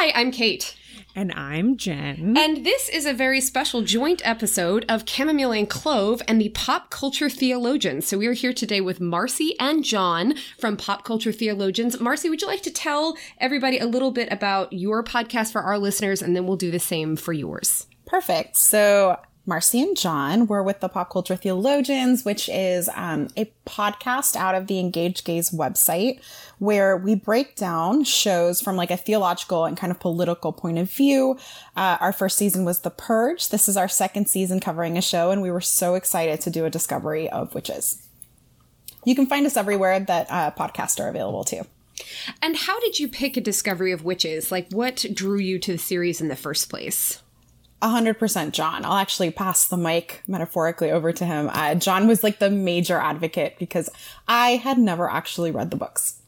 Hi, 0.00 0.12
I'm 0.14 0.30
Kate. 0.30 0.76
And 1.16 1.32
I'm 1.32 1.76
Jen. 1.76 2.36
And 2.38 2.64
this 2.64 2.88
is 2.88 3.04
a 3.04 3.12
very 3.12 3.40
special 3.40 3.82
joint 3.82 4.22
episode 4.24 4.84
of 4.88 5.02
Chamomile 5.04 5.50
and 5.50 5.68
Clove 5.68 6.22
and 6.28 6.40
the 6.40 6.50
Pop 6.50 6.88
Culture 6.88 7.28
Theologians. 7.28 8.06
So 8.06 8.16
we 8.16 8.28
are 8.28 8.32
here 8.32 8.52
today 8.52 8.80
with 8.80 9.00
Marcy 9.00 9.56
and 9.58 9.82
John 9.82 10.36
from 10.56 10.76
Pop 10.76 11.02
Culture 11.02 11.32
Theologians. 11.32 11.98
Marcy, 11.98 12.30
would 12.30 12.40
you 12.40 12.46
like 12.46 12.62
to 12.62 12.70
tell 12.70 13.18
everybody 13.38 13.80
a 13.80 13.86
little 13.86 14.12
bit 14.12 14.30
about 14.30 14.72
your 14.72 15.02
podcast 15.02 15.50
for 15.50 15.62
our 15.62 15.80
listeners, 15.80 16.22
and 16.22 16.36
then 16.36 16.46
we'll 16.46 16.56
do 16.56 16.70
the 16.70 16.78
same 16.78 17.16
for 17.16 17.32
yours? 17.32 17.88
Perfect. 18.06 18.56
So 18.56 19.18
Marcy 19.48 19.80
and 19.80 19.96
John. 19.96 20.46
We're 20.46 20.62
with 20.62 20.80
the 20.80 20.90
Pop 20.90 21.10
Culture 21.10 21.34
Theologians, 21.34 22.22
which 22.22 22.50
is 22.50 22.90
um, 22.94 23.28
a 23.34 23.50
podcast 23.64 24.36
out 24.36 24.54
of 24.54 24.66
the 24.66 24.78
Engage 24.78 25.24
Gaze 25.24 25.50
website 25.50 26.20
where 26.58 26.98
we 26.98 27.14
break 27.14 27.56
down 27.56 28.04
shows 28.04 28.60
from 28.60 28.76
like 28.76 28.90
a 28.90 28.96
theological 28.98 29.64
and 29.64 29.74
kind 29.74 29.90
of 29.90 29.98
political 29.98 30.52
point 30.52 30.76
of 30.76 30.92
view. 30.92 31.38
Uh, 31.74 31.96
our 31.98 32.12
first 32.12 32.36
season 32.36 32.66
was 32.66 32.80
The 32.80 32.90
Purge. 32.90 33.48
This 33.48 33.70
is 33.70 33.76
our 33.78 33.88
second 33.88 34.28
season 34.28 34.60
covering 34.60 34.98
a 34.98 35.02
show, 35.02 35.30
and 35.30 35.40
we 35.40 35.50
were 35.50 35.62
so 35.62 35.94
excited 35.94 36.42
to 36.42 36.50
do 36.50 36.66
a 36.66 36.70
discovery 36.70 37.30
of 37.30 37.54
witches. 37.54 38.06
You 39.06 39.14
can 39.14 39.26
find 39.26 39.46
us 39.46 39.56
everywhere 39.56 39.98
that 39.98 40.26
uh, 40.28 40.50
podcasts 40.50 41.02
are 41.02 41.08
available 41.08 41.44
too. 41.44 41.62
And 42.42 42.54
how 42.54 42.78
did 42.80 42.98
you 42.98 43.08
pick 43.08 43.38
a 43.38 43.40
discovery 43.40 43.92
of 43.92 44.04
witches? 44.04 44.52
Like, 44.52 44.70
what 44.72 45.06
drew 45.14 45.38
you 45.38 45.58
to 45.60 45.72
the 45.72 45.78
series 45.78 46.20
in 46.20 46.28
the 46.28 46.36
first 46.36 46.68
place? 46.68 47.22
100% 47.82 48.52
John. 48.52 48.84
I'll 48.84 48.96
actually 48.96 49.30
pass 49.30 49.68
the 49.68 49.76
mic 49.76 50.22
metaphorically 50.26 50.90
over 50.90 51.12
to 51.12 51.24
him. 51.24 51.50
Uh, 51.52 51.74
John 51.74 52.06
was 52.08 52.24
like 52.24 52.38
the 52.38 52.50
major 52.50 52.98
advocate 52.98 53.56
because 53.58 53.88
I 54.26 54.50
had 54.56 54.78
never 54.78 55.08
actually 55.08 55.50
read 55.50 55.70
the 55.70 55.76
books. 55.76 56.20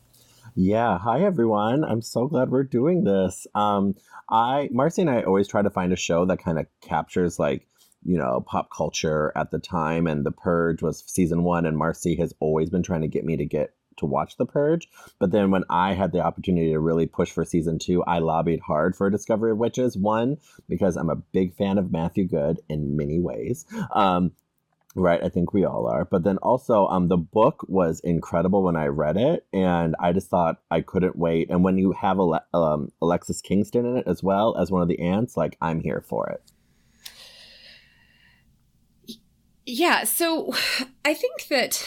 Yeah. 0.54 0.98
Hi, 0.98 1.22
everyone. 1.22 1.84
I'm 1.84 2.02
so 2.02 2.26
glad 2.26 2.50
we're 2.50 2.64
doing 2.64 3.04
this. 3.04 3.46
Um, 3.54 3.94
I, 4.28 4.68
Marcy 4.72 5.02
and 5.02 5.10
I 5.10 5.22
always 5.22 5.48
try 5.48 5.62
to 5.62 5.70
find 5.70 5.92
a 5.92 5.96
show 5.96 6.24
that 6.26 6.42
kind 6.42 6.58
of 6.58 6.66
captures 6.80 7.38
like, 7.38 7.66
you 8.04 8.16
know, 8.16 8.44
pop 8.46 8.68
culture 8.74 9.32
at 9.36 9.50
the 9.50 9.58
time. 9.58 10.06
And 10.06 10.24
The 10.24 10.32
Purge 10.32 10.82
was 10.82 11.04
season 11.06 11.42
one, 11.42 11.66
and 11.66 11.76
Marcy 11.76 12.16
has 12.16 12.32
always 12.40 12.70
been 12.70 12.82
trying 12.82 13.02
to 13.02 13.08
get 13.08 13.24
me 13.24 13.36
to 13.36 13.44
get 13.44 13.74
to 14.00 14.06
watch 14.06 14.36
The 14.36 14.46
Purge. 14.46 14.88
But 15.18 15.30
then 15.30 15.50
when 15.50 15.64
I 15.70 15.94
had 15.94 16.12
the 16.12 16.20
opportunity 16.20 16.72
to 16.72 16.80
really 16.80 17.06
push 17.06 17.30
for 17.30 17.44
season 17.44 17.78
two, 17.78 18.02
I 18.04 18.18
lobbied 18.18 18.60
hard 18.60 18.96
for 18.96 19.08
Discovery 19.08 19.52
of 19.52 19.58
Witches. 19.58 19.96
One, 19.96 20.38
because 20.68 20.96
I'm 20.96 21.10
a 21.10 21.16
big 21.16 21.54
fan 21.54 21.78
of 21.78 21.92
Matthew 21.92 22.26
Goode 22.26 22.60
in 22.68 22.96
many 22.96 23.20
ways. 23.20 23.64
Um, 23.94 24.32
Right, 24.96 25.22
I 25.22 25.28
think 25.28 25.52
we 25.52 25.64
all 25.64 25.86
are. 25.86 26.04
But 26.04 26.24
then 26.24 26.38
also, 26.38 26.88
um, 26.88 27.06
the 27.06 27.16
book 27.16 27.64
was 27.68 28.00
incredible 28.00 28.64
when 28.64 28.74
I 28.74 28.86
read 28.86 29.16
it, 29.16 29.46
and 29.52 29.94
I 30.00 30.12
just 30.12 30.28
thought 30.28 30.60
I 30.68 30.80
couldn't 30.80 31.14
wait. 31.16 31.48
And 31.48 31.62
when 31.62 31.78
you 31.78 31.92
have 31.92 32.18
Ale- 32.18 32.40
um, 32.52 32.90
Alexis 33.00 33.40
Kingston 33.40 33.86
in 33.86 33.98
it 33.98 34.08
as 34.08 34.20
well 34.20 34.56
as 34.58 34.70
one 34.72 34.82
of 34.82 34.88
the 34.88 34.98
aunts, 34.98 35.36
like 35.36 35.56
I'm 35.60 35.80
here 35.80 36.04
for 36.08 36.28
it. 36.28 36.42
Yeah, 39.64 40.02
so 40.02 40.52
I 41.02 41.14
think 41.14 41.48
that 41.48 41.86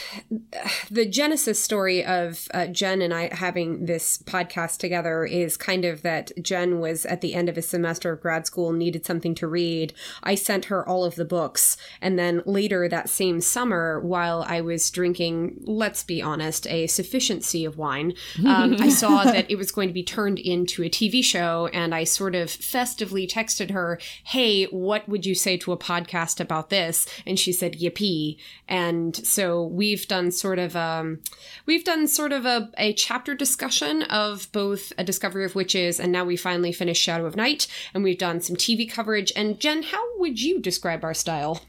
the 0.89 1.05
genesis 1.05 1.61
story 1.61 2.03
of 2.03 2.47
uh, 2.51 2.65
Jen 2.65 2.99
and 2.99 3.13
I 3.13 3.33
having 3.33 3.85
this 3.85 4.17
podcast 4.17 4.79
together 4.79 5.23
is 5.23 5.55
kind 5.55 5.85
of 5.85 6.01
that 6.01 6.31
Jen 6.41 6.79
was 6.79 7.05
at 7.05 7.21
the 7.21 7.35
end 7.35 7.47
of 7.47 7.55
a 7.55 7.61
semester 7.61 8.11
of 8.11 8.21
grad 8.21 8.47
school, 8.47 8.71
needed 8.71 9.05
something 9.05 9.35
to 9.35 9.47
read. 9.47 9.93
I 10.23 10.33
sent 10.33 10.65
her 10.65 10.87
all 10.87 11.05
of 11.05 11.13
the 11.13 11.25
books. 11.25 11.77
And 12.01 12.17
then 12.17 12.41
later 12.47 12.89
that 12.89 13.07
same 13.07 13.39
summer, 13.39 13.99
while 13.99 14.45
I 14.47 14.61
was 14.61 14.89
drinking, 14.89 15.59
let's 15.61 16.03
be 16.03 16.19
honest, 16.19 16.65
a 16.65 16.87
sufficiency 16.87 17.65
of 17.65 17.77
wine, 17.77 18.15
um, 18.47 18.77
I 18.79 18.89
saw 18.89 19.25
that 19.25 19.49
it 19.49 19.57
was 19.57 19.71
going 19.71 19.89
to 19.89 19.93
be 19.93 20.03
turned 20.03 20.39
into 20.39 20.81
a 20.81 20.89
TV 20.89 21.23
show. 21.23 21.69
And 21.71 21.93
I 21.93 22.03
sort 22.03 22.33
of 22.33 22.49
festively 22.49 23.27
texted 23.27 23.69
her, 23.69 23.99
Hey, 24.23 24.65
what 24.65 25.07
would 25.07 25.23
you 25.23 25.35
say 25.35 25.55
to 25.57 25.71
a 25.71 25.77
podcast 25.77 26.39
about 26.39 26.71
this? 26.71 27.05
And 27.27 27.37
she 27.37 27.51
said, 27.51 27.79
Yippee. 27.79 28.37
And 28.67 29.02
so 29.11 29.63
we've 29.63 30.07
done 30.07 30.31
sort 30.31 30.59
of 30.59 30.75
um, 30.75 31.19
we've 31.65 31.83
done 31.83 32.07
sort 32.07 32.31
of 32.31 32.45
a, 32.45 32.69
a 32.77 32.93
chapter 32.93 33.35
discussion 33.35 34.03
of 34.03 34.51
both 34.51 34.93
a 34.97 35.03
discovery 35.03 35.45
of 35.45 35.55
witches 35.55 35.99
and 35.99 36.11
now 36.11 36.23
we 36.23 36.37
finally 36.37 36.71
finished 36.71 37.01
Shadow 37.01 37.25
of 37.25 37.35
Night 37.35 37.67
and 37.93 38.03
we've 38.03 38.17
done 38.17 38.41
some 38.41 38.55
TV 38.55 38.89
coverage. 38.89 39.31
And 39.35 39.59
Jen, 39.59 39.83
how 39.83 40.03
would 40.17 40.41
you 40.41 40.59
describe 40.59 41.03
our 41.03 41.13
style? 41.13 41.63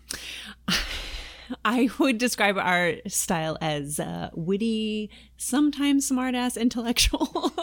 I 1.65 1.91
would 1.99 2.19
describe 2.19 2.57
our 2.57 2.95
style 3.07 3.59
as 3.61 4.01
uh, 4.01 4.31
witty, 4.35 5.11
sometimes 5.45 6.11
smartass, 6.11 6.61
intellectual. 6.61 7.55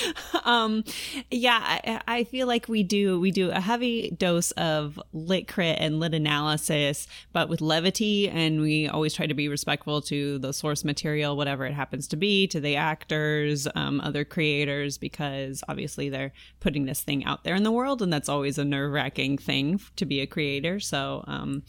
um, 0.44 0.84
yeah, 1.30 1.58
I, 1.60 2.00
I, 2.06 2.24
feel 2.24 2.46
like 2.46 2.68
we 2.68 2.82
do 2.82 3.20
we 3.20 3.30
do 3.30 3.50
a 3.50 3.60
heavy 3.60 4.10
dose 4.10 4.52
of 4.52 5.00
lit 5.12 5.48
crit 5.48 5.78
and 5.80 5.98
lit 5.98 6.14
analysis, 6.14 7.06
but 7.32 7.48
with 7.48 7.60
levity, 7.60 8.28
and 8.28 8.60
we 8.60 8.88
always 8.88 9.14
try 9.14 9.26
to 9.26 9.34
be 9.34 9.48
respectful 9.48 10.00
to 10.02 10.38
the 10.38 10.52
source 10.52 10.84
material, 10.84 11.36
whatever 11.36 11.64
it 11.66 11.72
happens 11.72 12.06
to 12.08 12.16
be, 12.16 12.46
to 12.48 12.60
the 12.60 12.76
actors, 12.76 13.66
um, 13.74 14.00
other 14.00 14.24
creators, 14.24 14.98
because 14.98 15.64
obviously 15.68 16.08
they're 16.08 16.32
putting 16.60 16.86
this 16.86 17.02
thing 17.02 17.24
out 17.24 17.44
there 17.44 17.54
in 17.54 17.64
the 17.64 17.72
world, 17.72 18.02
and 18.02 18.12
that's 18.12 18.28
always 18.28 18.58
a 18.58 18.64
nerve 18.64 18.92
wracking 18.92 19.36
thing 19.36 19.80
to 19.96 20.06
be 20.06 20.20
a 20.20 20.26
creator. 20.26 20.78
So, 20.78 21.24
um, 21.26 21.62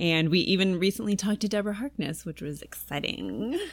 and 0.00 0.30
we 0.30 0.40
even 0.40 0.78
recently 0.78 1.14
talked 1.14 1.40
to 1.42 1.48
Deborah 1.48 1.74
Harkness, 1.74 2.24
which 2.24 2.42
was 2.42 2.62
exciting. 2.62 3.58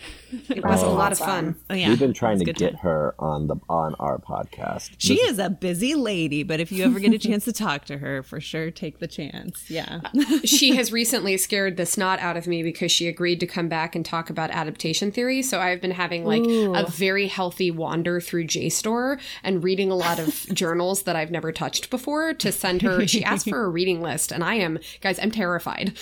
It 0.50 0.64
was 0.64 0.84
oh, 0.84 0.92
a 0.92 0.96
lot 1.00 1.12
of 1.12 1.18
fun. 1.18 1.56
Oh, 1.70 1.74
yeah, 1.74 1.90
We've 1.90 2.00
been 2.00 2.14
trying 2.14 2.40
to 2.40 2.46
get 2.46 2.60
time. 2.60 2.76
her 2.82 3.16
on 3.20 3.48
the 3.48 3.56
on 3.70 3.96
our 3.96 4.18
podcast. 4.18 4.92
She 4.98 5.16
this 5.16 5.32
is 5.32 5.40
a 5.40 5.50
busy 5.50 5.96
lady, 5.96 6.44
but 6.44 6.60
if 6.60 6.72
you 6.72 6.84
ever 6.84 7.00
get 7.00 7.14
a 7.14 7.18
chance 7.18 7.46
to 7.46 7.54
talk 7.54 7.86
to 7.86 7.98
her, 7.98 8.24
for 8.24 8.40
sure 8.40 8.72
take 8.72 9.00
the 9.00 9.08
chance. 9.08 9.70
Yeah. 9.70 10.02
she 10.44 10.76
has 10.76 10.92
recently 10.92 11.38
scared 11.38 11.78
the 11.78 11.86
snot 11.86 12.20
out 12.20 12.38
of 12.38 12.48
me 12.48 12.64
because 12.64 12.92
she 12.92 13.08
agreed 13.08 13.40
to 13.40 13.48
come 13.48 13.68
back 13.68 13.96
and 13.96 14.06
talk 14.06 14.30
about 14.30 14.52
adaptation 14.52 15.12
theory. 15.12 15.42
So 15.42 15.60
I've 15.60 15.82
been 15.82 15.92
having 15.92 16.26
like 16.26 16.42
Ooh. 16.42 16.76
a 16.76 16.86
very 16.86 17.28
healthy 17.28 17.72
wander 17.72 18.20
through 18.22 18.46
JSTOR 18.46 19.20
and 19.44 19.64
reading 19.64 19.92
a 19.92 19.96
lot 19.96 20.20
of 20.20 20.46
journals 20.54 21.04
that 21.04 21.16
I've 21.16 21.32
never 21.32 21.52
touched 21.52 21.90
before 21.90 22.34
to 22.34 22.52
send 22.52 22.82
her. 22.82 23.08
She 23.08 23.24
asked 23.24 23.50
for 23.50 23.64
a 23.64 23.70
reading 23.80 24.02
list, 24.02 24.32
and 24.32 24.44
I 24.44 24.56
am, 24.56 24.80
guys, 25.02 25.20
I'm 25.20 25.32
terrified. 25.32 25.98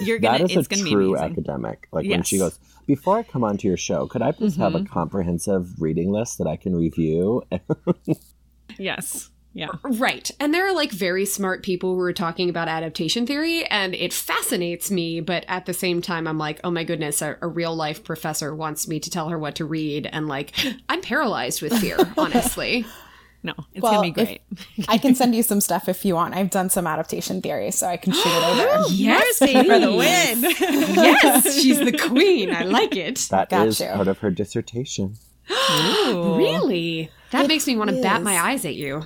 You're 0.00 0.18
gonna. 0.18 0.38
That 0.38 0.50
is 0.50 0.56
it's 0.56 0.66
a 0.66 0.76
gonna 0.76 0.90
true 0.90 1.16
academic. 1.16 1.88
Like 1.92 2.04
yes. 2.04 2.10
when 2.10 2.22
she 2.24 2.38
goes, 2.38 2.58
before 2.86 3.18
I 3.18 3.22
come 3.22 3.44
onto 3.44 3.68
your 3.68 3.76
show, 3.76 4.06
could 4.06 4.22
I 4.22 4.32
please 4.32 4.52
mm-hmm. 4.52 4.62
have 4.62 4.74
a 4.74 4.78
mm-hmm. 4.78 4.92
comprehensive 4.92 5.80
reading 5.80 6.10
list 6.10 6.38
that 6.38 6.46
I 6.46 6.56
can 6.56 6.74
review? 6.74 7.42
yes. 8.78 9.30
Yeah. 9.54 9.68
Right. 9.84 10.32
And 10.40 10.52
there 10.52 10.66
are 10.66 10.74
like 10.74 10.90
very 10.90 11.24
smart 11.24 11.62
people 11.62 11.94
who 11.94 12.00
are 12.00 12.12
talking 12.12 12.50
about 12.50 12.66
adaptation 12.66 13.24
theory, 13.24 13.64
and 13.66 13.94
it 13.94 14.12
fascinates 14.12 14.90
me. 14.90 15.20
But 15.20 15.44
at 15.46 15.66
the 15.66 15.72
same 15.72 16.02
time, 16.02 16.26
I'm 16.26 16.38
like, 16.38 16.60
oh 16.64 16.72
my 16.72 16.82
goodness, 16.82 17.22
a, 17.22 17.38
a 17.40 17.46
real 17.46 17.74
life 17.74 18.02
professor 18.02 18.52
wants 18.52 18.88
me 18.88 18.98
to 18.98 19.10
tell 19.10 19.28
her 19.28 19.38
what 19.38 19.54
to 19.56 19.64
read. 19.64 20.08
And 20.10 20.26
like, 20.26 20.52
I'm 20.88 21.00
paralyzed 21.00 21.62
with 21.62 21.72
fear, 21.78 21.98
honestly. 22.18 22.84
No, 23.44 23.52
it's 23.74 23.82
well, 23.82 23.92
gonna 23.92 24.02
be 24.04 24.10
great. 24.10 24.40
I 24.88 24.96
can 24.96 25.14
send 25.14 25.34
you 25.36 25.42
some 25.42 25.60
stuff 25.60 25.86
if 25.86 26.02
you 26.06 26.14
want. 26.14 26.34
I've 26.34 26.48
done 26.48 26.70
some 26.70 26.86
adaptation 26.86 27.42
theory, 27.42 27.70
so 27.70 27.86
I 27.86 27.98
can 27.98 28.14
shoot 28.14 28.22
it 28.24 28.42
over. 28.78 28.84
yes, 28.88 29.38
for 29.38 29.46
the 29.46 29.92
win. 29.92 30.42
yes, 30.96 31.60
she's 31.60 31.78
the 31.78 31.92
queen. 32.08 32.54
I 32.54 32.62
like 32.64 32.96
it. 32.96 33.18
That 33.30 33.50
Got 33.50 33.68
is 33.68 33.80
you. 33.80 33.88
part 33.88 34.08
of 34.08 34.18
her 34.20 34.30
dissertation. 34.30 35.16
really? 36.08 37.10
That 37.32 37.44
it 37.44 37.48
makes 37.48 37.66
me 37.66 37.76
want 37.76 37.90
to 37.90 38.00
bat 38.00 38.22
my 38.22 38.34
eyes 38.38 38.64
at 38.64 38.76
you. 38.76 39.00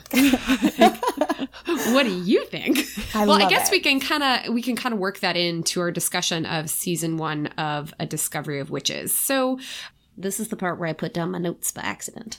what 1.93 2.05
do 2.05 2.17
you 2.23 2.45
think? 2.47 2.79
I 3.15 3.27
well, 3.27 3.43
I 3.43 3.49
guess 3.49 3.69
it. 3.69 3.73
we 3.73 3.81
can 3.81 3.99
kind 3.99 4.23
of 4.23 4.55
we 4.55 4.63
can 4.63 4.77
kind 4.77 4.93
of 4.93 5.01
work 5.01 5.19
that 5.19 5.37
into 5.37 5.81
our 5.81 5.91
discussion 5.91 6.47
of 6.47 6.71
season 6.71 7.17
one 7.17 7.49
of 7.59 7.93
A 7.99 8.07
Discovery 8.07 8.61
of 8.61 8.71
Witches. 8.71 9.13
So 9.13 9.59
this 10.17 10.39
is 10.41 10.49
the 10.49 10.57
part 10.57 10.79
where 10.79 10.89
I 10.89 10.93
put 10.93 11.15
down 11.15 11.31
my 11.31 11.39
notes 11.39 11.71
by 11.73 11.83
accident. 11.83 12.39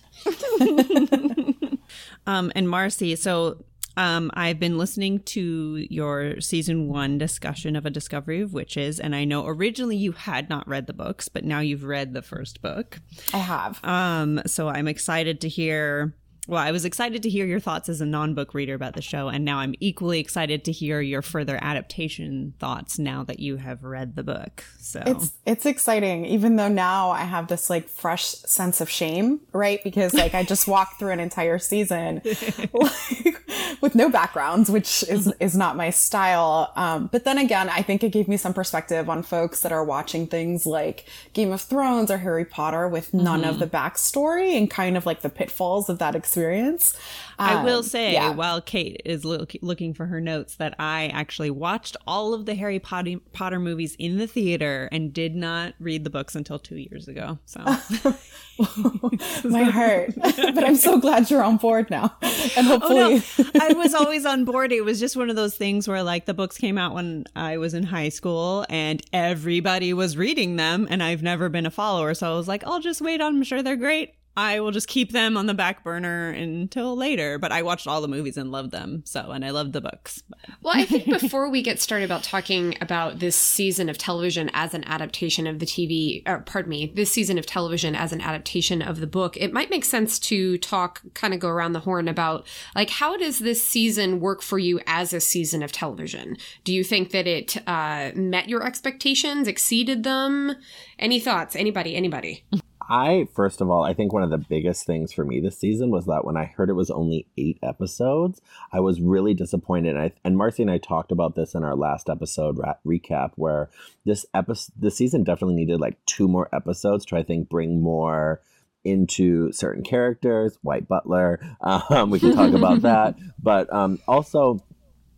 Um, 2.29 2.51
and 2.53 2.69
Marcy, 2.69 3.15
so 3.15 3.65
um, 3.97 4.29
I've 4.35 4.59
been 4.59 4.77
listening 4.77 5.21
to 5.21 5.87
your 5.89 6.39
season 6.41 6.87
one 6.87 7.17
discussion 7.17 7.75
of 7.75 7.87
A 7.87 7.89
Discovery 7.89 8.41
of 8.41 8.53
Witches, 8.53 8.99
and 8.99 9.15
I 9.15 9.25
know 9.25 9.47
originally 9.47 9.97
you 9.97 10.11
had 10.11 10.47
not 10.47 10.67
read 10.67 10.85
the 10.85 10.93
books, 10.93 11.27
but 11.27 11.43
now 11.43 11.59
you've 11.59 11.83
read 11.83 12.13
the 12.13 12.21
first 12.21 12.61
book. 12.61 12.99
I 13.33 13.39
have. 13.39 13.83
Um, 13.83 14.41
so 14.45 14.67
I'm 14.67 14.87
excited 14.87 15.41
to 15.41 15.49
hear 15.49 16.13
well, 16.49 16.63
I 16.63 16.71
was 16.71 16.83
excited 16.83 17.21
to 17.21 17.29
hear 17.29 17.45
your 17.45 17.59
thoughts 17.59 17.89
as 17.89 18.01
a 18.01 18.07
non 18.07 18.33
book 18.33 18.55
reader 18.55 18.73
about 18.73 18.95
the 18.95 19.03
show, 19.03 19.27
and 19.27 19.45
now 19.45 19.59
I'm 19.59 19.75
equally 19.79 20.19
excited 20.19 20.65
to 20.65 20.71
hear 20.71 20.99
your 20.99 21.21
further 21.21 21.59
adaptation 21.61 22.55
thoughts 22.57 22.97
now 22.97 23.23
that 23.25 23.39
you 23.39 23.57
have 23.57 23.83
read 23.83 24.15
the 24.15 24.23
book. 24.23 24.63
So 24.79 25.03
it's 25.05 25.33
it's 25.45 25.67
exciting, 25.67 26.25
even 26.25 26.55
though 26.55 26.67
now 26.67 27.11
I 27.11 27.21
have 27.21 27.49
this 27.49 27.69
like 27.69 27.87
fresh 27.87 28.25
sense 28.25 28.81
of 28.81 28.89
shame, 28.89 29.41
right? 29.53 29.83
Because 29.83 30.15
like 30.15 30.33
I 30.33 30.41
just 30.41 30.67
walked 30.67 30.97
through 30.97 31.11
an 31.11 31.19
entire 31.19 31.59
season 31.59 32.23
like, 32.73 33.43
with 33.81 33.93
no 33.93 34.09
backgrounds, 34.09 34.71
which 34.71 35.03
is 35.03 35.31
is 35.39 35.55
not 35.55 35.77
my 35.77 35.91
style. 35.91 36.73
Um, 36.75 37.09
but 37.11 37.25
then 37.25 37.37
again, 37.37 37.69
I 37.69 37.83
think 37.83 38.03
it 38.03 38.11
gave 38.11 38.27
me 38.27 38.37
some 38.37 38.55
perspective 38.55 39.07
on 39.07 39.21
folks 39.21 39.61
that 39.61 39.71
are 39.71 39.83
watching 39.83 40.25
things 40.25 40.65
like 40.65 41.05
Game 41.33 41.51
of 41.51 41.61
Thrones 41.61 42.09
or 42.09 42.17
Harry 42.17 42.45
Potter 42.45 42.87
with 42.87 43.13
none 43.13 43.41
mm-hmm. 43.41 43.51
of 43.51 43.59
the 43.59 43.67
backstory 43.67 44.57
and 44.57 44.67
kind 44.67 44.97
of 44.97 45.05
like 45.05 45.21
the 45.21 45.29
pitfalls 45.29 45.89
of 45.89 45.99
that 45.99 46.15
experience 46.15 46.38
experience. 46.39 46.97
I 47.37 47.63
will 47.63 47.77
um, 47.77 47.83
say, 47.83 48.13
yeah. 48.13 48.31
while 48.31 48.59
Kate 48.59 49.01
is 49.05 49.23
look, 49.23 49.53
looking 49.61 49.93
for 49.93 50.07
her 50.07 50.19
notes, 50.19 50.55
that 50.55 50.75
I 50.77 51.07
actually 51.07 51.49
watched 51.49 51.95
all 52.05 52.33
of 52.33 52.45
the 52.45 52.55
Harry 52.55 52.79
Potter, 52.79 53.15
Potter 53.31 53.59
movies 53.59 53.95
in 53.97 54.17
the 54.17 54.27
theater 54.27 54.89
and 54.91 55.13
did 55.13 55.35
not 55.35 55.73
read 55.79 56.03
the 56.03 56.09
books 56.09 56.35
until 56.35 56.59
two 56.59 56.75
years 56.75 57.07
ago. 57.07 57.39
So, 57.45 57.61
my 59.45 59.63
heart. 59.63 60.13
but 60.17 60.63
I'm 60.63 60.75
so 60.75 60.99
glad 60.99 61.29
you're 61.29 61.43
on 61.43 61.57
board 61.57 61.89
now, 61.89 62.13
and 62.21 62.67
hopefully, 62.67 62.99
oh, 62.99 63.21
no. 63.37 63.45
I 63.61 63.73
was 63.73 63.93
always 63.93 64.25
on 64.25 64.43
board. 64.43 64.73
It 64.73 64.83
was 64.83 64.99
just 64.99 65.15
one 65.15 65.29
of 65.29 65.37
those 65.37 65.55
things 65.55 65.87
where, 65.87 66.03
like, 66.03 66.25
the 66.25 66.33
books 66.33 66.57
came 66.57 66.77
out 66.77 66.93
when 66.93 67.23
I 67.37 67.57
was 67.57 67.73
in 67.73 67.83
high 67.83 68.09
school, 68.09 68.65
and 68.69 69.01
everybody 69.13 69.93
was 69.93 70.17
reading 70.17 70.57
them, 70.57 70.87
and 70.89 71.01
I've 71.01 71.23
never 71.23 71.47
been 71.47 71.65
a 71.65 71.71
follower, 71.71 72.13
so 72.13 72.33
I 72.33 72.35
was 72.35 72.49
like, 72.49 72.65
I'll 72.65 72.81
just 72.81 72.99
wait 72.99 73.21
on. 73.21 73.37
I'm 73.37 73.43
sure 73.43 73.63
they're 73.63 73.77
great. 73.77 74.13
I 74.39 74.61
will 74.61 74.71
just 74.71 74.87
keep 74.87 75.11
them 75.11 75.35
on 75.35 75.47
the 75.47 75.53
back 75.53 75.83
burner 75.83 76.29
until 76.29 76.95
later. 76.95 77.37
But 77.37 77.51
I 77.51 77.61
watched 77.61 77.87
all 77.87 77.99
the 77.99 78.07
movies 78.07 78.37
and 78.37 78.51
loved 78.51 78.71
them. 78.71 79.03
So, 79.05 79.31
and 79.31 79.43
I 79.43 79.49
loved 79.49 79.73
the 79.73 79.81
books. 79.81 80.23
Well, 80.61 80.77
I 80.77 80.85
think 80.85 81.05
before 81.19 81.49
we 81.49 81.61
get 81.61 81.81
started 81.81 82.05
about 82.05 82.23
talking 82.23 82.77
about 82.79 83.19
this 83.19 83.35
season 83.35 83.89
of 83.89 83.97
television 83.97 84.49
as 84.53 84.73
an 84.73 84.85
adaptation 84.85 85.45
of 85.45 85.59
the 85.59 85.65
TV, 85.65 86.23
or 86.25 86.39
pardon 86.39 86.69
me, 86.69 86.93
this 86.95 87.11
season 87.11 87.37
of 87.37 87.45
television 87.45 87.95
as 87.95 88.13
an 88.13 88.21
adaptation 88.21 88.81
of 88.81 89.01
the 89.01 89.07
book, 89.07 89.35
it 89.35 89.51
might 89.51 89.69
make 89.69 89.83
sense 89.83 90.17
to 90.19 90.57
talk, 90.59 91.01
kind 91.15 91.33
of 91.33 91.41
go 91.41 91.49
around 91.49 91.73
the 91.73 91.81
horn 91.81 92.07
about 92.07 92.47
like 92.75 92.89
how 92.89 93.17
does 93.17 93.39
this 93.39 93.67
season 93.67 94.21
work 94.21 94.41
for 94.41 94.57
you 94.57 94.79
as 94.87 95.11
a 95.11 95.19
season 95.19 95.61
of 95.61 95.73
television? 95.73 96.37
Do 96.63 96.73
you 96.73 96.85
think 96.85 97.11
that 97.11 97.27
it 97.27 97.57
uh, 97.67 98.11
met 98.15 98.47
your 98.47 98.65
expectations, 98.65 99.49
exceeded 99.49 100.03
them? 100.03 100.55
Any 100.97 101.19
thoughts? 101.19 101.57
Anybody? 101.57 101.97
Anybody? 101.97 102.45
I 102.89 103.27
first 103.35 103.61
of 103.61 103.69
all, 103.69 103.83
I 103.83 103.93
think 103.93 104.11
one 104.11 104.23
of 104.23 104.31
the 104.31 104.37
biggest 104.37 104.85
things 104.85 105.13
for 105.13 105.23
me 105.23 105.39
this 105.39 105.59
season 105.59 105.91
was 105.91 106.07
that 106.07 106.25
when 106.25 106.35
I 106.35 106.45
heard 106.45 106.69
it 106.69 106.73
was 106.73 106.89
only 106.89 107.27
eight 107.37 107.59
episodes, 107.61 108.41
I 108.73 108.79
was 108.79 108.99
really 108.99 109.35
disappointed. 109.35 109.95
And, 109.95 110.05
I, 110.05 110.11
and 110.23 110.35
Marcy 110.35 110.63
and 110.63 110.71
I 110.71 110.79
talked 110.79 111.11
about 111.11 111.35
this 111.35 111.53
in 111.53 111.63
our 111.63 111.75
last 111.75 112.09
episode 112.09 112.57
recap, 112.85 113.31
where 113.35 113.69
this 114.05 114.25
episode, 114.33 114.73
the 114.79 114.89
season 114.89 115.23
definitely 115.23 115.55
needed 115.55 115.79
like 115.79 116.03
two 116.07 116.27
more 116.27 116.49
episodes 116.51 117.05
to 117.05 117.17
I 117.17 117.23
think 117.23 117.47
bring 117.47 117.79
more 117.81 118.41
into 118.83 119.51
certain 119.51 119.83
characters. 119.83 120.57
White 120.63 120.87
Butler, 120.87 121.39
um, 121.61 122.09
we 122.09 122.19
can 122.19 122.33
talk 122.33 122.53
about 122.53 122.81
that, 122.81 123.15
but 123.41 123.71
um, 123.71 123.99
also 124.07 124.63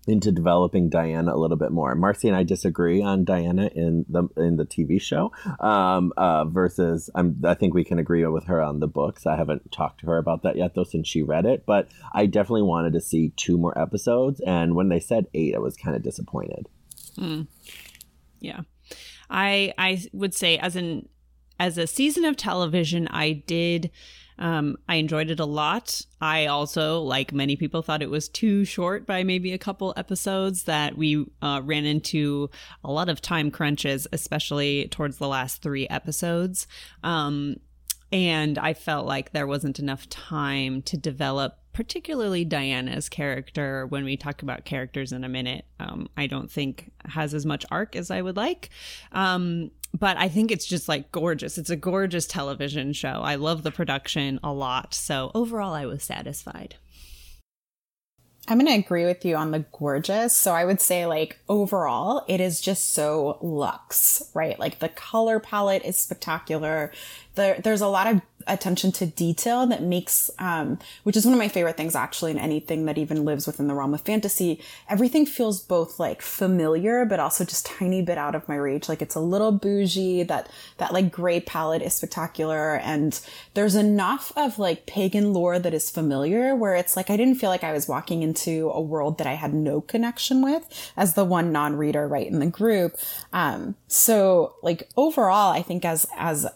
into 0.07 0.31
developing 0.31 0.89
Diana 0.89 1.36
a 1.36 1.38
little 1.38 1.57
bit 1.57 1.71
more. 1.71 1.94
Marcy 1.95 2.27
and 2.27 2.36
I 2.36 2.44
disagree 2.44 3.01
on 3.01 3.24
Diana 3.24 3.69
in 3.75 4.06
the 4.09 4.27
in 4.36 4.57
the 4.57 4.65
TV 4.65 5.00
show 5.00 5.31
um, 5.59 6.12
uh, 6.18 6.45
versus 6.45 7.09
I'm, 7.13 7.39
I 7.44 7.53
think 7.53 7.74
we 7.74 7.83
can 7.83 8.00
agree 8.00 8.25
with 8.25 8.45
her 8.45 8.62
on 8.62 8.80
the 8.80 8.88
books. 8.88 9.25
I 9.25 9.36
haven't 9.36 9.71
talked 9.71 10.01
to 10.01 10.07
her 10.07 10.18
about 10.18 10.44
that 10.44 10.57
yet 10.57 10.74
though 10.74 10.83
since 10.83 11.07
she 11.07 11.21
read 11.21 11.45
it, 11.45 11.65
but 11.65 11.88
I 12.13 12.25
definitely 12.25 12.63
wanted 12.63 12.94
to 12.94 13.01
see 13.01 13.30
two 13.36 13.57
more 13.57 13.77
episodes. 13.77 14.42
And 14.42 14.75
when 14.75 14.89
they 14.89 15.00
said 15.00 15.27
eight, 15.33 15.56
I 15.56 15.59
was 15.59 15.77
kind 15.77 15.95
of 15.95 16.01
disappointed. 16.01 16.68
Mm. 17.18 17.48
Yeah, 18.39 18.62
I 19.30 19.74
I 19.77 20.03
would 20.13 20.33
say 20.33 20.57
as 20.57 20.75
an 20.75 21.09
as 21.59 21.77
a 21.77 21.86
season 21.86 22.25
of 22.25 22.38
television, 22.38 23.07
I 23.09 23.44
did 23.45 23.92
um, 24.42 24.76
I 24.90 24.96
enjoyed 24.96 25.30
it 25.30 25.40
a 25.40 25.46
lot. 25.46 26.02
I 26.20 26.48
also, 26.48 27.00
like 27.00 27.32
many 27.32 27.56
people, 27.56 27.84
thought 27.84 28.02
it 28.02 28.10
was 28.10 28.28
too 28.28 28.66
short 28.66 29.06
by 29.06 29.24
maybe 29.24 29.54
a 29.54 29.60
couple 29.60 29.94
episodes, 29.96 30.64
that 30.64 30.98
we 30.98 31.28
uh, 31.44 31.62
ran 31.64 31.86
into 31.86 32.50
a 32.84 32.92
lot 32.92 33.08
of 33.08 33.22
time 33.22 33.52
crunches, 33.52 34.08
especially 34.12 34.88
towards 34.88 35.20
the 35.20 35.28
last 35.28 35.62
three 35.62 35.88
episodes. 35.90 36.66
Um, 37.04 37.58
and 38.12 38.58
I 38.58 38.74
felt 38.74 39.06
like 39.06 39.32
there 39.32 39.46
wasn't 39.46 39.78
enough 39.78 40.10
time 40.10 40.82
to 40.84 40.98
develop 40.98 41.60
particularly 41.74 42.46
Diana's 42.46 43.10
character, 43.10 43.86
when 43.88 44.04
we 44.04 44.18
talk 44.18 44.42
about 44.42 44.66
characters 44.66 45.12
in 45.12 45.24
a 45.24 45.30
minute, 45.30 45.66
um, 45.80 46.10
I 46.18 46.28
don't 46.28 46.52
think 46.52 46.92
has 47.06 47.34
as 47.34 47.46
much 47.46 47.66
arc 47.72 47.96
as 47.96 48.12
I 48.12 48.22
would 48.22 48.36
like. 48.36 48.70
Um, 49.12 49.72
but 49.98 50.18
I 50.18 50.30
think 50.30 50.52
it's 50.52 50.66
just 50.66 50.88
like 50.88 51.12
gorgeous. 51.12 51.58
It's 51.58 51.70
a 51.70 51.76
gorgeous 51.76 52.28
television 52.28 52.94
show. 52.94 53.22
I 53.24 53.36
love 53.36 53.64
the 53.64 53.72
production 53.72 54.40
a 54.44 54.54
lot. 54.54 54.94
So 54.94 55.32
overall, 55.34 55.74
I 55.74 55.86
was 55.86 56.04
satisfied. 56.04 56.76
I'm 58.48 58.58
going 58.58 58.72
to 58.72 58.86
agree 58.86 59.06
with 59.06 59.24
you 59.24 59.36
on 59.36 59.52
the 59.52 59.66
gorgeous. 59.72 60.36
So 60.36 60.54
I 60.54 60.66
would 60.66 60.82
say 60.82 61.06
like 61.06 61.40
overall, 61.48 62.26
it 62.28 62.42
is 62.42 62.60
just 62.60 62.94
so 62.94 63.38
luxe, 63.42 64.24
right? 64.34 64.60
Like 64.60 64.80
the 64.80 64.90
color 64.90 65.40
palette 65.40 65.86
is 65.86 65.98
spectacular. 65.98 66.92
There, 67.36 67.60
there's 67.62 67.82
a 67.82 67.88
lot 67.88 68.08
of 68.08 68.22
attention 68.48 68.92
to 68.94 69.06
detail 69.06 69.68
that 69.68 69.84
makes, 69.84 70.30
um, 70.40 70.80
which 71.04 71.18
is 71.18 71.26
one 71.26 71.34
of 71.34 71.40
my 71.40 71.48
favorite 71.48 71.78
things 71.78 71.96
actually 71.96 72.32
in 72.32 72.38
anything 72.38 72.86
that 72.86 72.98
even 72.98 73.26
lives 73.26 73.48
within 73.48 73.68
the 73.68 73.74
realm 73.74 73.94
of 73.94 74.02
fantasy. 74.02 74.62
Everything 74.90 75.26
feels 75.26 75.62
both 75.62 76.00
like 76.00 76.22
familiar, 76.22 77.06
but 77.06 77.20
also 77.20 77.44
just 77.44 77.66
tiny 77.66 78.02
bit 78.02 78.18
out 78.18 78.36
of 78.36 78.48
my 78.48 78.56
reach. 78.56 78.90
Like 78.90 79.02
it's 79.02 79.16
a 79.16 79.20
little 79.20 79.52
bougie. 79.52 80.24
That, 80.24 80.50
that 80.78 80.94
like 80.94 81.12
gray 81.12 81.40
palette 81.40 81.82
is 81.82 81.94
spectacular. 81.94 82.76
And 82.78 83.20
there's 83.54 83.76
enough 83.76 84.32
of 84.36 84.60
like 84.60 84.86
pagan 84.86 85.34
lore 85.34 85.60
that 85.60 85.74
is 85.74 85.90
familiar 85.90 86.56
where 86.56 86.76
it's 86.76 86.96
like, 86.96 87.10
I 87.10 87.18
didn't 87.18 87.36
feel 87.36 87.50
like 87.50 87.64
I 87.64 87.74
was 87.74 87.88
walking 87.88 88.24
into 88.24 88.70
a 88.74 88.82
world 88.82 89.18
that 89.18 89.28
I 89.28 89.34
had 89.34 89.54
no 89.54 89.82
connection 89.82 90.42
with 90.42 90.92
as 90.96 91.14
the 91.14 91.26
one 91.26 91.52
non-reader 91.52 92.08
right 92.08 92.28
in 92.28 92.40
the 92.40 92.46
group. 92.46 92.98
Um, 93.34 93.76
so 93.88 94.56
like 94.62 94.90
overall, 94.96 95.52
I 95.52 95.62
think 95.62 95.86
as, 95.86 96.08
as 96.18 96.48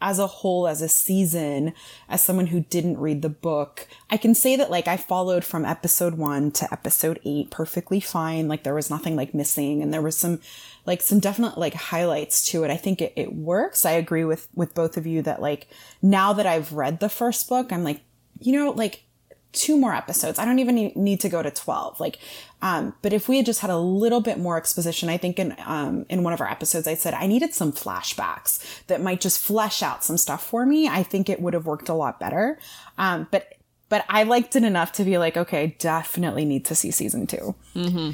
as 0.00 0.18
a 0.18 0.26
whole, 0.26 0.66
as 0.66 0.82
a 0.82 0.88
season, 0.88 1.72
as 2.08 2.22
someone 2.22 2.46
who 2.46 2.60
didn't 2.60 2.98
read 2.98 3.22
the 3.22 3.28
book, 3.28 3.86
I 4.10 4.16
can 4.16 4.34
say 4.34 4.56
that 4.56 4.70
like 4.70 4.88
I 4.88 4.96
followed 4.96 5.44
from 5.44 5.64
episode 5.64 6.14
one 6.14 6.50
to 6.52 6.72
episode 6.72 7.20
eight 7.24 7.50
perfectly 7.50 8.00
fine. 8.00 8.48
Like 8.48 8.62
there 8.62 8.74
was 8.74 8.90
nothing 8.90 9.16
like 9.16 9.34
missing 9.34 9.82
and 9.82 9.92
there 9.92 10.02
was 10.02 10.16
some 10.16 10.40
like 10.86 11.02
some 11.02 11.20
definite 11.20 11.58
like 11.58 11.74
highlights 11.74 12.46
to 12.50 12.64
it. 12.64 12.70
I 12.70 12.76
think 12.76 13.02
it, 13.02 13.12
it 13.16 13.34
works. 13.34 13.84
I 13.84 13.92
agree 13.92 14.24
with, 14.24 14.48
with 14.54 14.74
both 14.74 14.96
of 14.96 15.06
you 15.06 15.22
that 15.22 15.42
like 15.42 15.68
now 16.00 16.32
that 16.32 16.46
I've 16.46 16.72
read 16.72 17.00
the 17.00 17.08
first 17.08 17.48
book, 17.48 17.72
I'm 17.72 17.84
like, 17.84 18.00
you 18.40 18.52
know, 18.52 18.70
like 18.70 19.04
two 19.52 19.76
more 19.76 19.94
episodes. 19.94 20.38
I 20.38 20.44
don't 20.44 20.58
even 20.58 20.92
need 20.94 21.20
to 21.20 21.28
go 21.28 21.42
to 21.42 21.50
12. 21.50 21.98
Like, 22.00 22.18
um, 22.62 22.94
but 23.02 23.12
if 23.12 23.28
we 23.28 23.36
had 23.36 23.46
just 23.46 23.60
had 23.60 23.70
a 23.70 23.78
little 23.78 24.20
bit 24.20 24.38
more 24.38 24.56
exposition, 24.56 25.08
I 25.08 25.16
think 25.16 25.38
in, 25.38 25.56
um, 25.64 26.06
in 26.08 26.22
one 26.22 26.32
of 26.32 26.40
our 26.40 26.50
episodes, 26.50 26.86
I 26.86 26.94
said 26.94 27.14
I 27.14 27.26
needed 27.26 27.54
some 27.54 27.72
flashbacks 27.72 28.62
that 28.86 29.00
might 29.00 29.20
just 29.20 29.38
flesh 29.38 29.82
out 29.82 30.04
some 30.04 30.16
stuff 30.16 30.46
for 30.46 30.64
me. 30.64 30.88
I 30.88 31.02
think 31.02 31.28
it 31.28 31.40
would 31.40 31.54
have 31.54 31.66
worked 31.66 31.88
a 31.88 31.94
lot 31.94 32.20
better. 32.20 32.58
Um, 32.98 33.26
but, 33.30 33.54
but 33.88 34.04
I 34.08 34.22
liked 34.22 34.54
it 34.56 34.62
enough 34.62 34.92
to 34.92 35.04
be 35.04 35.18
like, 35.18 35.36
okay, 35.36 35.74
definitely 35.78 36.44
need 36.44 36.64
to 36.66 36.74
see 36.74 36.90
season 36.90 37.26
2 37.26 37.54
mm-hmm. 37.74 38.10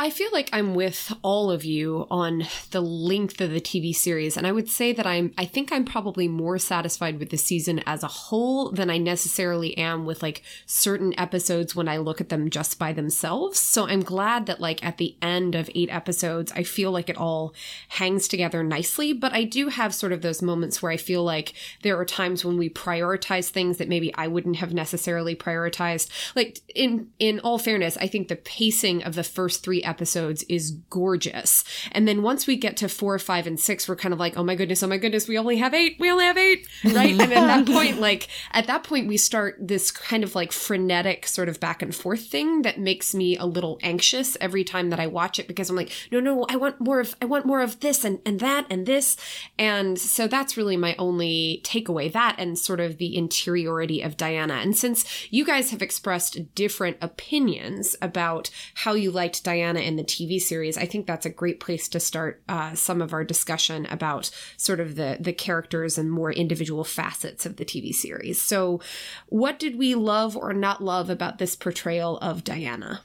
I 0.00 0.10
feel 0.10 0.28
like 0.32 0.48
I'm 0.52 0.76
with 0.76 1.12
all 1.22 1.50
of 1.50 1.64
you 1.64 2.06
on 2.08 2.44
the 2.70 2.80
length 2.80 3.40
of 3.40 3.50
the 3.50 3.60
TV 3.60 3.92
series, 3.92 4.36
and 4.36 4.46
I 4.46 4.52
would 4.52 4.68
say 4.68 4.92
that 4.92 5.08
I'm, 5.08 5.32
I 5.36 5.44
think 5.44 5.72
I'm 5.72 5.84
probably 5.84 6.28
more 6.28 6.56
satisfied 6.58 7.18
with 7.18 7.30
the 7.30 7.36
season 7.36 7.82
as 7.84 8.04
a 8.04 8.08
whole 8.08 8.70
than 8.70 8.90
I 8.90 8.98
necessarily 8.98 9.76
am 9.76 10.06
with 10.06 10.22
like 10.22 10.44
certain 10.66 11.18
episodes 11.18 11.74
when 11.74 11.88
I 11.88 11.96
look 11.96 12.20
at 12.20 12.28
them 12.28 12.48
just 12.48 12.78
by 12.78 12.92
themselves. 12.92 13.58
So 13.58 13.88
I'm 13.88 14.02
glad 14.02 14.46
that 14.46 14.60
like 14.60 14.84
at 14.84 14.98
the 14.98 15.16
end 15.20 15.56
of 15.56 15.68
eight 15.74 15.92
episodes, 15.92 16.52
I 16.54 16.62
feel 16.62 16.92
like 16.92 17.08
it 17.08 17.16
all 17.16 17.52
hangs 17.88 18.28
together 18.28 18.62
nicely, 18.62 19.12
but 19.12 19.32
I 19.32 19.42
do 19.42 19.66
have 19.66 19.92
sort 19.92 20.12
of 20.12 20.22
those 20.22 20.42
moments 20.42 20.80
where 20.80 20.92
I 20.92 20.96
feel 20.96 21.24
like 21.24 21.54
there 21.82 21.98
are 21.98 22.04
times 22.04 22.44
when 22.44 22.56
we 22.56 22.70
prioritize 22.70 23.48
things 23.48 23.78
that 23.78 23.88
maybe 23.88 24.14
I 24.14 24.28
wouldn't 24.28 24.56
have 24.56 24.72
necessarily 24.72 25.34
prioritized. 25.34 26.08
Like 26.36 26.60
in, 26.72 27.08
in 27.18 27.40
all 27.40 27.58
fairness, 27.58 27.96
I 27.96 28.06
think 28.06 28.28
the 28.28 28.36
pacing 28.36 29.02
of 29.02 29.16
the 29.16 29.24
first 29.24 29.64
three 29.64 29.82
episodes 29.88 30.44
is 30.44 30.72
gorgeous. 30.90 31.64
And 31.90 32.06
then 32.06 32.22
once 32.22 32.46
we 32.46 32.56
get 32.56 32.76
to 32.76 32.88
four, 32.88 33.18
five, 33.18 33.46
and 33.46 33.58
six, 33.58 33.88
we're 33.88 33.96
kind 33.96 34.12
of 34.12 34.20
like, 34.20 34.36
oh 34.36 34.44
my 34.44 34.54
goodness, 34.54 34.82
oh 34.82 34.86
my 34.86 34.98
goodness, 34.98 35.26
we 35.26 35.38
only 35.38 35.56
have 35.56 35.74
eight, 35.74 35.96
we 35.98 36.10
only 36.10 36.24
have 36.24 36.38
eight, 36.38 36.68
right? 36.84 37.12
and 37.12 37.20
at 37.22 37.28
that 37.30 37.66
point, 37.74 37.98
like, 37.98 38.28
at 38.52 38.66
that 38.66 38.84
point, 38.84 39.08
we 39.08 39.16
start 39.16 39.56
this 39.58 39.90
kind 39.90 40.22
of 40.22 40.34
like 40.34 40.52
frenetic 40.52 41.26
sort 41.26 41.48
of 41.48 41.58
back 41.58 41.82
and 41.82 41.94
forth 41.94 42.26
thing 42.26 42.62
that 42.62 42.78
makes 42.78 43.14
me 43.14 43.36
a 43.36 43.46
little 43.46 43.78
anxious 43.82 44.36
every 44.40 44.62
time 44.62 44.90
that 44.90 45.00
I 45.00 45.06
watch 45.06 45.38
it 45.38 45.48
because 45.48 45.70
I'm 45.70 45.76
like, 45.76 45.90
no, 46.12 46.20
no, 46.20 46.44
I 46.48 46.56
want 46.56 46.80
more 46.80 47.00
of, 47.00 47.16
I 47.22 47.24
want 47.24 47.46
more 47.46 47.62
of 47.62 47.80
this 47.80 48.04
and, 48.04 48.20
and 48.26 48.38
that 48.40 48.66
and 48.68 48.86
this. 48.86 49.16
And 49.58 49.98
so 49.98 50.28
that's 50.28 50.56
really 50.56 50.76
my 50.76 50.94
only 50.98 51.62
takeaway 51.64 52.12
that 52.12 52.36
and 52.38 52.58
sort 52.58 52.80
of 52.80 52.98
the 52.98 53.16
interiority 53.16 54.02
of 54.02 54.16
Diana. 54.16 54.54
And 54.54 54.76
since 54.76 55.32
you 55.32 55.44
guys 55.44 55.70
have 55.70 55.82
expressed 55.82 56.54
different 56.54 56.98
opinions 57.00 57.96
about 58.02 58.50
how 58.74 58.92
you 58.92 59.10
liked 59.10 59.44
Diana 59.44 59.77
in 59.78 59.96
the 59.96 60.04
TV 60.04 60.40
series, 60.40 60.76
I 60.76 60.86
think 60.86 61.06
that's 61.06 61.26
a 61.26 61.30
great 61.30 61.60
place 61.60 61.88
to 61.88 62.00
start 62.00 62.42
uh, 62.48 62.74
some 62.74 63.00
of 63.00 63.12
our 63.12 63.24
discussion 63.24 63.86
about 63.86 64.30
sort 64.56 64.80
of 64.80 64.96
the 64.96 65.16
the 65.20 65.32
characters 65.32 65.98
and 65.98 66.10
more 66.10 66.32
individual 66.32 66.84
facets 66.84 67.46
of 67.46 67.56
the 67.56 67.64
TV 67.64 67.94
series. 67.94 68.40
So, 68.40 68.80
what 69.28 69.58
did 69.58 69.78
we 69.78 69.94
love 69.94 70.36
or 70.36 70.52
not 70.52 70.82
love 70.82 71.10
about 71.10 71.38
this 71.38 71.56
portrayal 71.56 72.18
of 72.18 72.44
Diana? 72.44 73.02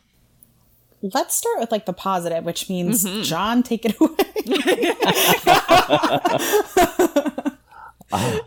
Let's 1.01 1.35
start 1.35 1.59
with 1.59 1.71
like 1.71 1.85
the 1.85 1.93
positive, 1.93 2.45
which 2.45 2.69
means 2.69 3.03
mm-hmm. 3.03 3.23
John, 3.23 3.61
take 3.61 3.83
it 3.83 3.99
away. 3.99 4.15
oh, 8.13 8.39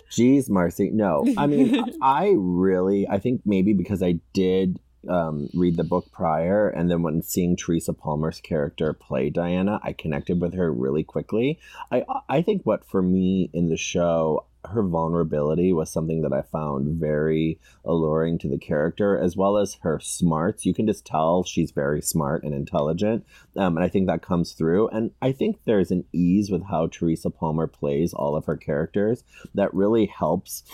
Marcy. 0.48 0.90
No, 0.90 1.26
I 1.36 1.46
mean, 1.46 1.98
I 2.02 2.34
really, 2.36 3.06
I 3.08 3.18
think 3.18 3.42
maybe 3.44 3.74
because 3.74 4.02
I 4.02 4.20
did 4.32 4.78
um, 5.08 5.48
read 5.54 5.76
the 5.76 5.84
book 5.84 6.10
prior, 6.12 6.68
and 6.68 6.90
then 6.90 7.02
when 7.02 7.22
seeing 7.22 7.56
Teresa 7.56 7.92
Palmer's 7.92 8.40
character 8.40 8.92
play 8.92 9.30
Diana, 9.30 9.80
I 9.82 9.92
connected 9.92 10.40
with 10.40 10.54
her 10.54 10.72
really 10.72 11.04
quickly. 11.04 11.58
I 11.90 12.04
I 12.28 12.42
think 12.42 12.62
what 12.62 12.84
for 12.84 13.02
me 13.02 13.50
in 13.52 13.68
the 13.68 13.76
show, 13.76 14.46
her 14.64 14.82
vulnerability 14.82 15.72
was 15.72 15.90
something 15.90 16.22
that 16.22 16.32
I 16.32 16.42
found 16.42 17.00
very 17.00 17.58
alluring 17.84 18.38
to 18.38 18.48
the 18.48 18.58
character, 18.58 19.18
as 19.18 19.36
well 19.36 19.56
as 19.56 19.78
her 19.82 20.00
smarts. 20.00 20.66
You 20.66 20.74
can 20.74 20.86
just 20.86 21.06
tell 21.06 21.44
she's 21.44 21.70
very 21.70 22.02
smart 22.02 22.42
and 22.42 22.54
intelligent, 22.54 23.24
um, 23.56 23.76
and 23.76 23.84
I 23.84 23.88
think 23.88 24.06
that 24.06 24.22
comes 24.22 24.52
through. 24.52 24.88
And 24.88 25.12
I 25.22 25.32
think 25.32 25.60
there's 25.64 25.90
an 25.90 26.04
ease 26.12 26.50
with 26.50 26.64
how 26.64 26.88
Teresa 26.88 27.30
Palmer 27.30 27.66
plays 27.66 28.12
all 28.12 28.36
of 28.36 28.46
her 28.46 28.56
characters 28.56 29.24
that 29.54 29.72
really 29.74 30.06
helps 30.06 30.64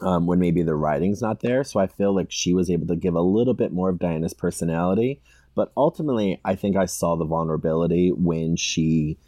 um, 0.00 0.26
when 0.26 0.38
maybe 0.38 0.62
the 0.62 0.74
writing's 0.74 1.22
not 1.22 1.40
there. 1.40 1.64
So 1.64 1.80
I 1.80 1.86
feel 1.86 2.14
like 2.14 2.30
she 2.30 2.54
was 2.54 2.70
able 2.70 2.86
to 2.88 2.96
give 2.96 3.14
a 3.14 3.20
little 3.20 3.54
bit 3.54 3.72
more 3.72 3.88
of 3.88 3.98
Diana's 3.98 4.34
personality. 4.34 5.20
But 5.54 5.72
ultimately, 5.76 6.40
I 6.44 6.54
think 6.54 6.76
I 6.76 6.86
saw 6.86 7.16
the 7.16 7.24
vulnerability 7.24 8.12
when 8.12 8.56
she 8.56 9.18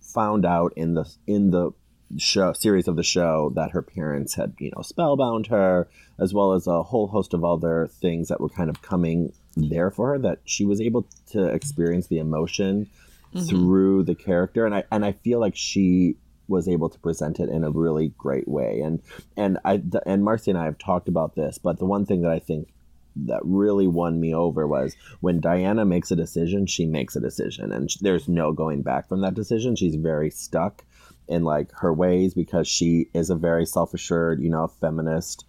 found 0.00 0.44
out 0.44 0.72
in 0.76 0.94
the 0.94 1.10
in 1.26 1.50
the 1.50 1.72
show 2.18 2.52
series 2.52 2.88
of 2.88 2.96
the 2.96 3.02
show 3.02 3.50
that 3.54 3.70
her 3.70 3.80
parents 3.80 4.34
had 4.34 4.54
you 4.58 4.70
know 4.74 4.82
spellbound 4.82 5.46
her 5.46 5.88
as 6.20 6.34
well 6.34 6.52
as 6.52 6.66
a 6.66 6.82
whole 6.82 7.06
host 7.06 7.32
of 7.32 7.44
other 7.44 7.88
things 8.00 8.28
that 8.28 8.40
were 8.40 8.50
kind 8.50 8.68
of 8.68 8.82
coming 8.82 9.32
there 9.56 9.90
for 9.90 10.10
her 10.10 10.18
that 10.18 10.38
she 10.44 10.64
was 10.64 10.80
able 10.80 11.06
to 11.30 11.46
experience 11.46 12.08
the 12.08 12.18
emotion 12.18 12.88
mm-hmm. 13.34 13.46
through 13.46 14.02
the 14.02 14.14
character 14.14 14.66
and 14.66 14.74
i 14.74 14.84
and 14.90 15.04
i 15.04 15.12
feel 15.12 15.40
like 15.40 15.56
she 15.56 16.14
was 16.48 16.68
able 16.68 16.88
to 16.88 16.98
present 16.98 17.40
it 17.40 17.48
in 17.48 17.64
a 17.64 17.70
really 17.70 18.12
great 18.18 18.48
way. 18.48 18.80
And 18.80 19.00
and 19.36 19.58
I 19.64 19.82
and 20.06 20.24
Marcy 20.24 20.50
and 20.50 20.58
I 20.58 20.64
have 20.64 20.78
talked 20.78 21.08
about 21.08 21.34
this, 21.34 21.58
but 21.58 21.78
the 21.78 21.86
one 21.86 22.06
thing 22.06 22.22
that 22.22 22.32
I 22.32 22.38
think 22.38 22.68
that 23.14 23.40
really 23.44 23.86
won 23.86 24.20
me 24.20 24.34
over 24.34 24.66
was 24.66 24.96
when 25.20 25.40
Diana 25.40 25.84
makes 25.84 26.10
a 26.10 26.16
decision, 26.16 26.66
she 26.66 26.86
makes 26.86 27.14
a 27.14 27.20
decision, 27.20 27.72
and 27.72 27.90
there's 28.00 28.28
no 28.28 28.52
going 28.52 28.82
back 28.82 29.08
from 29.08 29.20
that 29.20 29.34
decision. 29.34 29.76
She's 29.76 29.96
very 29.96 30.30
stuck 30.30 30.84
in 31.28 31.44
like 31.44 31.70
her 31.72 31.92
ways 31.92 32.34
because 32.34 32.66
she 32.66 33.08
is 33.14 33.30
a 33.30 33.36
very 33.36 33.66
self-assured, 33.66 34.42
you 34.42 34.50
know, 34.50 34.66
feminist 34.66 35.44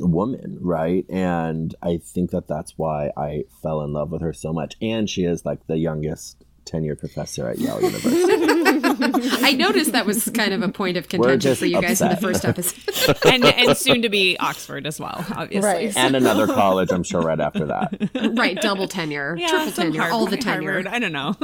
woman, 0.00 0.58
right? 0.60 1.06
And 1.08 1.74
I 1.82 1.98
think 1.98 2.30
that 2.30 2.48
that's 2.48 2.76
why 2.76 3.10
I 3.16 3.44
fell 3.62 3.82
in 3.82 3.92
love 3.92 4.10
with 4.10 4.22
her 4.22 4.32
so 4.32 4.52
much. 4.52 4.76
And 4.82 5.08
she 5.08 5.24
is 5.24 5.44
like 5.44 5.66
the 5.66 5.78
youngest 5.78 6.44
tenured 6.66 6.98
professor 6.98 7.48
at 7.48 7.58
Yale 7.58 7.80
University. 7.82 9.44
I 9.44 9.52
noticed 9.52 9.92
that 9.92 10.04
was 10.04 10.28
kind 10.30 10.52
of 10.52 10.62
a 10.62 10.68
point 10.68 10.96
of 10.96 11.08
contention 11.08 11.54
for 11.54 11.66
you 11.66 11.80
guys 11.80 12.00
in 12.00 12.08
the 12.08 12.16
first 12.16 12.44
episode. 12.44 13.16
and, 13.24 13.44
and 13.44 13.76
soon 13.76 14.02
to 14.02 14.08
be 14.08 14.36
Oxford 14.38 14.86
as 14.86 15.00
well, 15.00 15.24
obviously. 15.34 15.68
Right. 15.68 15.96
And 16.06 16.14
another 16.14 16.46
college, 16.46 16.90
I'm 16.92 17.02
sure, 17.02 17.20
right 17.20 17.40
after 17.40 17.66
that. 17.66 18.10
Right, 18.36 18.60
double 18.60 18.86
tenure, 18.86 19.36
yeah, 19.38 19.48
triple 19.48 19.72
tenure, 19.72 20.00
Harvard, 20.00 20.14
all 20.14 20.26
the 20.26 20.36
tenure. 20.36 20.72
Harvard, 20.72 20.86
I 20.86 20.98
don't 20.98 21.12
know. 21.12 21.34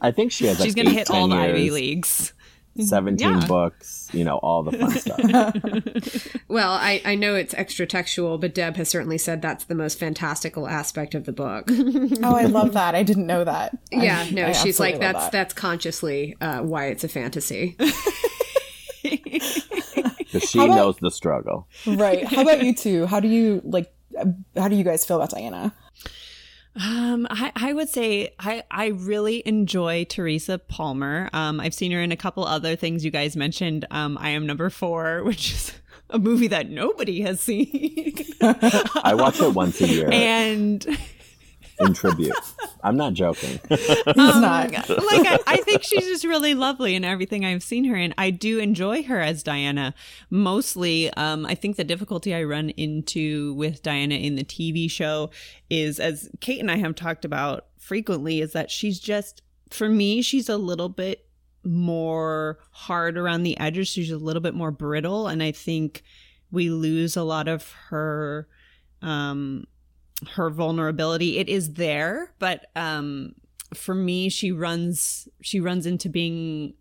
I 0.00 0.12
think 0.12 0.32
she 0.32 0.46
has 0.46 0.58
like 0.58 0.66
She's 0.66 0.74
going 0.74 0.86
to 0.86 0.92
hit 0.92 1.10
all 1.10 1.28
the 1.28 1.36
Ivy 1.36 1.70
Leagues. 1.70 2.32
17 2.80 3.28
yeah. 3.28 3.46
books, 3.46 3.97
you 4.12 4.24
know, 4.24 4.36
all 4.38 4.62
the 4.62 4.72
fun 4.72 4.90
stuff. 4.92 6.38
well, 6.48 6.72
I, 6.72 7.02
I 7.04 7.14
know 7.14 7.34
it's 7.34 7.54
extra 7.54 7.86
textual, 7.86 8.38
but 8.38 8.54
Deb 8.54 8.76
has 8.76 8.88
certainly 8.88 9.18
said 9.18 9.42
that's 9.42 9.64
the 9.64 9.74
most 9.74 9.98
fantastical 9.98 10.66
aspect 10.66 11.14
of 11.14 11.24
the 11.24 11.32
book. 11.32 11.68
oh, 11.70 12.34
I 12.36 12.44
love 12.44 12.72
that. 12.74 12.94
I 12.94 13.02
didn't 13.02 13.26
know 13.26 13.44
that. 13.44 13.76
Yeah, 13.90 14.20
I, 14.20 14.30
no, 14.30 14.46
I 14.46 14.52
she's 14.52 14.80
like, 14.80 14.98
that's 14.98 15.24
that. 15.24 15.32
that's 15.32 15.54
consciously 15.54 16.36
uh, 16.40 16.62
why 16.62 16.86
it's 16.86 17.04
a 17.04 17.08
fantasy. 17.08 17.76
Because 19.02 20.50
she 20.50 20.58
about, 20.58 20.76
knows 20.76 20.96
the 20.98 21.10
struggle. 21.10 21.66
Right. 21.86 22.24
How 22.24 22.42
about 22.42 22.62
you 22.62 22.74
two? 22.74 23.06
How 23.06 23.18
do 23.18 23.28
you, 23.28 23.62
like, 23.64 23.90
how 24.56 24.68
do 24.68 24.76
you 24.76 24.84
guys 24.84 25.04
feel 25.06 25.16
about 25.16 25.30
Diana? 25.30 25.72
Um, 26.76 27.26
I, 27.30 27.52
I 27.56 27.72
would 27.72 27.88
say 27.88 28.34
I, 28.38 28.62
I 28.70 28.88
really 28.88 29.42
enjoy 29.46 30.04
Teresa 30.04 30.58
Palmer. 30.58 31.28
Um, 31.32 31.60
I've 31.60 31.74
seen 31.74 31.90
her 31.92 32.00
in 32.00 32.12
a 32.12 32.16
couple 32.16 32.44
other 32.44 32.76
things 32.76 33.04
you 33.04 33.10
guys 33.10 33.36
mentioned. 33.36 33.84
Um, 33.90 34.16
I 34.20 34.30
am 34.30 34.46
number 34.46 34.70
four, 34.70 35.22
which 35.24 35.52
is 35.52 35.72
a 36.10 36.18
movie 36.18 36.48
that 36.48 36.70
nobody 36.70 37.20
has 37.22 37.40
seen. 37.40 38.16
I 38.40 39.14
watch 39.14 39.40
it 39.40 39.54
once 39.54 39.80
a 39.80 39.88
year. 39.88 40.08
And 40.10 40.86
in 41.80 41.94
tribute. 41.94 42.34
I'm 42.82 42.96
not 42.96 43.14
joking. 43.14 43.58
He's 43.68 44.08
um, 44.16 44.40
not. 44.40 44.72
Like 44.72 45.26
I, 45.26 45.38
I, 45.46 45.56
think 45.58 45.82
she's 45.82 46.04
just 46.04 46.24
really 46.24 46.54
lovely 46.54 46.94
in 46.94 47.04
everything 47.04 47.44
I've 47.44 47.62
seen 47.62 47.84
her 47.84 47.96
in. 47.96 48.14
I 48.16 48.30
do 48.30 48.58
enjoy 48.58 49.02
her 49.04 49.20
as 49.20 49.42
Diana. 49.42 49.94
Mostly, 50.30 51.12
um, 51.14 51.44
I 51.46 51.54
think 51.54 51.76
the 51.76 51.84
difficulty 51.84 52.34
I 52.34 52.44
run 52.44 52.70
into 52.70 53.54
with 53.54 53.82
Diana 53.82 54.14
in 54.14 54.36
the 54.36 54.44
TV 54.44 54.90
show 54.90 55.30
is, 55.68 55.98
as 55.98 56.30
Kate 56.40 56.60
and 56.60 56.70
I 56.70 56.76
have 56.76 56.94
talked 56.94 57.24
about 57.24 57.66
frequently, 57.78 58.40
is 58.40 58.52
that 58.52 58.70
she's 58.70 59.00
just 59.00 59.42
for 59.70 59.88
me, 59.88 60.22
she's 60.22 60.48
a 60.48 60.56
little 60.56 60.88
bit 60.88 61.26
more 61.64 62.58
hard 62.70 63.18
around 63.18 63.42
the 63.42 63.58
edges. 63.58 63.88
She's 63.88 64.10
a 64.10 64.18
little 64.18 64.42
bit 64.42 64.54
more 64.54 64.70
brittle, 64.70 65.26
and 65.26 65.42
I 65.42 65.52
think 65.52 66.02
we 66.50 66.70
lose 66.70 67.16
a 67.16 67.22
lot 67.22 67.48
of 67.48 67.70
her 67.88 68.48
um 69.00 69.64
her 70.32 70.50
vulnerability 70.50 71.38
it 71.38 71.48
is 71.48 71.74
there 71.74 72.32
but 72.38 72.66
um 72.74 73.34
for 73.74 73.94
me 73.94 74.28
she 74.28 74.50
runs 74.50 75.28
she 75.40 75.60
runs 75.60 75.86
into 75.86 76.08
being 76.08 76.74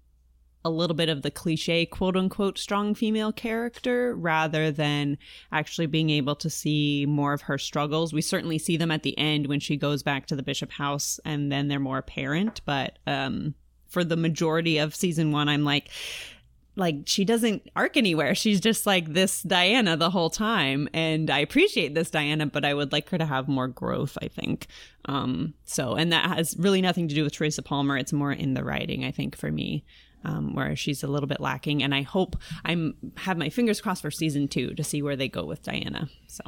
a 0.67 0.70
little 0.70 0.96
bit 0.96 1.08
of 1.08 1.22
the 1.22 1.32
cliche 1.32 1.86
quote 1.86 2.17
unquote 2.17 2.58
strong 2.58 2.94
female 2.94 3.32
character 3.32 4.13
rather 4.15 4.70
than 4.70 5.17
actually 5.51 5.86
being 5.86 6.10
able 6.10 6.36
to 6.36 6.50
see 6.50 7.06
more 7.08 7.32
of 7.32 7.44
her 7.44 7.58
struggles. 7.58 8.12
We 8.12 8.22
certainly 8.22 8.58
see 8.58 8.75
them 8.75 8.91
at 8.91 9.03
the 9.03 9.17
end 9.17 9.48
when 9.48 9.62
she 9.62 9.77
goes 9.77 10.03
back 10.03 10.25
to 10.25 10.36
the 10.36 10.44
Bishop 10.44 10.72
house 10.72 11.22
and 11.24 11.50
then 11.50 11.70
they're 11.70 11.79
more 11.79 12.00
apparent. 12.00 12.60
But 12.65 13.00
um, 13.08 13.56
for 13.88 14.03
the 14.03 14.17
majority 14.17 14.77
of 14.77 14.94
season 14.94 15.32
one, 15.32 15.48
I'm 15.48 15.63
like, 15.63 15.89
like 16.77 16.96
she 17.05 17.25
doesn't 17.25 17.69
arc 17.75 17.98
anywhere. 17.98 18.36
She's 18.36 18.62
just 18.62 18.86
like 18.86 19.13
this 19.13 19.41
Diana 19.41 19.98
the 19.98 20.10
whole 20.10 20.29
time. 20.29 20.88
And 20.93 21.29
I 21.29 21.39
appreciate 21.39 21.96
this 21.96 22.10
Diana, 22.10 22.46
but 22.46 22.63
I 22.63 22.74
would 22.74 22.91
like 22.91 23.10
her 23.10 23.17
to 23.17 23.25
have 23.25 23.48
more 23.48 23.67
growth, 23.67 24.17
I 24.22 24.27
think. 24.27 24.67
Um, 25.05 25.55
so, 25.65 25.96
and 25.96 26.12
that 26.13 26.29
has 26.29 26.55
really 26.57 26.81
nothing 26.81 27.07
to 27.07 27.15
do 27.15 27.24
with 27.24 27.34
Teresa 27.34 27.62
Palmer. 27.62 27.98
It's 27.98 28.13
more 28.13 28.31
in 28.31 28.53
the 28.53 28.63
writing, 28.63 29.03
I 29.03 29.12
think, 29.12 29.36
for 29.36 29.51
me. 29.51 29.84
Um, 30.25 30.55
where 30.55 30.75
she's 30.75 31.03
a 31.03 31.07
little 31.07 31.27
bit 31.27 31.39
lacking, 31.39 31.84
and 31.84 31.93
I 31.93 32.01
hope 32.01 32.36
I'm 32.65 32.96
have 33.17 33.38
my 33.38 33.50
fingers 33.50 33.79
crossed 33.79 34.01
for 34.01 34.12
season 34.12 34.48
two 34.48 34.74
to 34.74 34.84
see 34.84 35.01
where 35.01 35.15
they 35.15 35.29
go 35.29 35.46
with 35.46 35.62
Diana. 35.62 36.10
So 36.25 36.43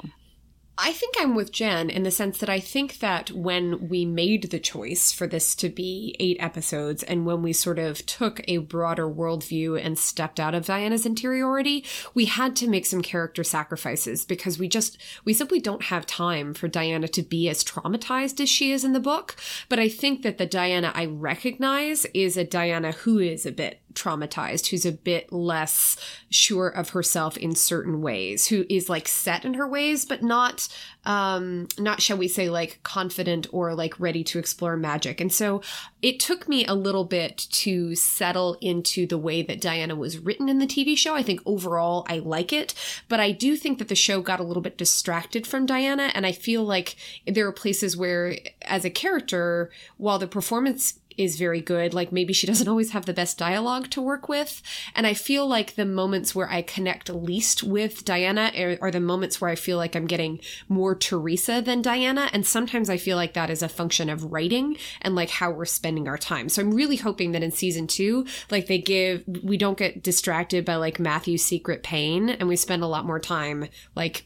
I 0.81 0.93
think 0.93 1.15
I'm 1.19 1.36
with 1.36 1.51
Jen 1.51 1.89
in 1.89 2.03
the 2.03 2.12
sense 2.12 2.38
that 2.38 2.50
I 2.50 2.62
think 2.62 3.00
that 3.00 3.31
when 3.31 3.89
we 3.89 4.05
made 4.05 4.43
the 4.43 4.59
choice 4.59 5.12
for 5.12 5.27
this 5.27 5.53
to 5.55 5.67
be 5.67 6.15
eight 6.21 6.38
episodes 6.39 7.03
and 7.03 7.25
when 7.25 7.41
we 7.41 7.51
sort 7.51 7.77
of 7.77 8.05
took 8.05 8.39
a 8.48 8.59
broader 8.59 9.05
worldview 9.05 9.83
and 9.83 10.00
stepped 10.00 10.39
out 10.39 10.55
of 10.55 10.67
Diana's 10.67 11.05
interiority, 11.05 11.83
we 12.13 12.25
had 12.25 12.55
to 12.55 12.69
make 12.69 12.86
some 12.86 13.01
character 13.01 13.43
sacrifices 13.43 14.24
because 14.24 14.57
we 14.57 14.69
just, 14.69 14.98
we 15.25 15.33
simply 15.33 15.59
don't 15.59 15.83
have 15.83 16.05
time 16.05 16.53
for 16.53 16.69
Diana 16.69 17.09
to 17.09 17.24
be 17.24 17.50
as 17.50 17.62
traumatized 17.62 18.39
as 18.39 18.48
she 18.48 18.71
is 18.71 18.86
in 18.86 18.93
the 18.93 19.01
book. 19.01 19.36
But 19.67 19.79
I 19.79 19.89
think 19.89 20.21
that 20.21 20.38
the 20.38 20.45
Diana 20.45 20.93
I 20.95 21.07
recognize 21.07 22.05
is 22.13 22.38
a 22.38 22.45
Diana 22.45 22.93
who 22.93 23.19
is 23.19 23.45
a 23.45 23.51
bit 23.51 23.81
traumatized, 23.93 24.67
who's 24.67 24.86
a 24.86 24.91
bit 24.91 25.31
less 25.31 25.98
sure 26.29 26.67
of 26.67 26.89
herself 26.89 27.38
in 27.38 27.55
certain 27.55 28.01
ways, 28.01 28.48
who 28.48 28.65
is 28.69 28.89
like 28.89 29.08
set 29.08 29.46
in 29.46 29.55
her 29.55 29.67
ways, 29.67 30.05
but 30.05 30.24
not 30.24 30.67
um 31.05 31.67
not 31.77 32.01
shall 32.01 32.17
we 32.17 32.27
say 32.27 32.50
like 32.50 32.79
confident 32.84 33.48
or 33.51 33.74
like 33.74 34.00
ready 34.00 34.24
to 34.24 34.39
explore 34.39 34.75
magic. 34.75 35.22
And 35.22 35.31
so 35.31 35.62
it 36.01 36.19
took 36.19 36.48
me 36.48 36.65
a 36.65 36.74
little 36.74 37.05
bit 37.05 37.38
to 37.38 37.96
settle 37.96 38.58
into 38.62 39.08
the 39.08 39.17
way 39.17 39.41
that 39.41 39.62
Diana 39.62 39.96
was 39.96 40.19
written 40.19 40.50
in 40.50 40.60
the 40.60 40.67
TV 40.67 40.98
show. 40.98 41.15
I 41.15 41.24
think 41.24 41.41
overall 41.46 42.05
I 42.10 42.19
like 42.19 42.53
it, 42.53 42.74
but 43.08 43.19
I 43.19 43.31
do 43.31 43.55
think 43.55 43.79
that 43.79 43.88
the 43.88 43.96
show 43.96 44.22
got 44.22 44.39
a 44.39 44.43
little 44.43 44.62
bit 44.62 44.77
distracted 44.77 45.48
from 45.48 45.65
Diana 45.65 46.12
and 46.13 46.25
I 46.25 46.31
feel 46.31 46.63
like 46.63 46.96
there 47.25 47.48
are 47.48 47.53
places 47.53 47.98
where 47.98 48.38
as 48.62 48.86
a 48.86 48.89
character 48.89 49.72
while 49.98 50.19
the 50.19 50.27
performance 50.27 50.98
is 51.19 51.38
very 51.38 51.59
good. 51.59 51.93
Like 51.93 52.11
maybe 52.11 52.33
she 52.33 52.47
doesn't 52.51 52.67
always 52.67 52.91
have 52.91 53.05
the 53.05 53.13
best 53.13 53.38
dialogue 53.38 53.89
to 53.91 54.01
work 54.01 54.29
with. 54.29 54.61
And 54.95 55.05
I 55.05 55.13
feel 55.13 55.45
like 55.45 55.75
the 55.75 55.85
moments 55.85 56.33
where 56.33 56.49
I 56.49 56.61
connect 56.61 57.09
least 57.09 57.61
with 57.61 58.05
Diana 58.05 58.51
are, 58.57 58.77
are, 58.81 58.91
the 58.91 58.99
moments 58.99 59.39
where 59.39 59.49
I 59.49 59.55
feel 59.55 59.77
like 59.77 59.95
I'm 59.95 60.07
getting 60.07 60.39
more 60.69 60.95
Teresa 60.95 61.61
than 61.61 61.81
Diana. 61.81 62.29
And 62.33 62.45
sometimes 62.45 62.89
I 62.89 62.97
feel 62.97 63.17
like 63.17 63.33
that 63.33 63.49
is 63.49 63.61
a 63.61 63.69
function 63.69 64.09
of 64.09 64.31
writing 64.31 64.77
and 65.01 65.15
like 65.15 65.29
how 65.29 65.51
we're 65.51 65.65
spending 65.65 66.07
our 66.07 66.17
time. 66.17 66.49
So 66.49 66.61
I'm 66.61 66.73
really 66.73 66.95
hoping 66.95 67.33
that 67.33 67.43
in 67.43 67.51
season 67.51 67.85
two, 67.85 68.25
like 68.49 68.67
they 68.67 68.79
give, 68.79 69.23
we 69.43 69.57
don't 69.57 69.77
get 69.77 70.01
distracted 70.01 70.63
by 70.63 70.75
like 70.75 70.99
Matthew's 70.99 71.43
secret 71.43 71.83
pain 71.83 72.29
and 72.29 72.47
we 72.47 72.55
spend 72.55 72.83
a 72.83 72.88
lot 72.88 73.05
more 73.05 73.19
time 73.19 73.67
like 73.95 74.25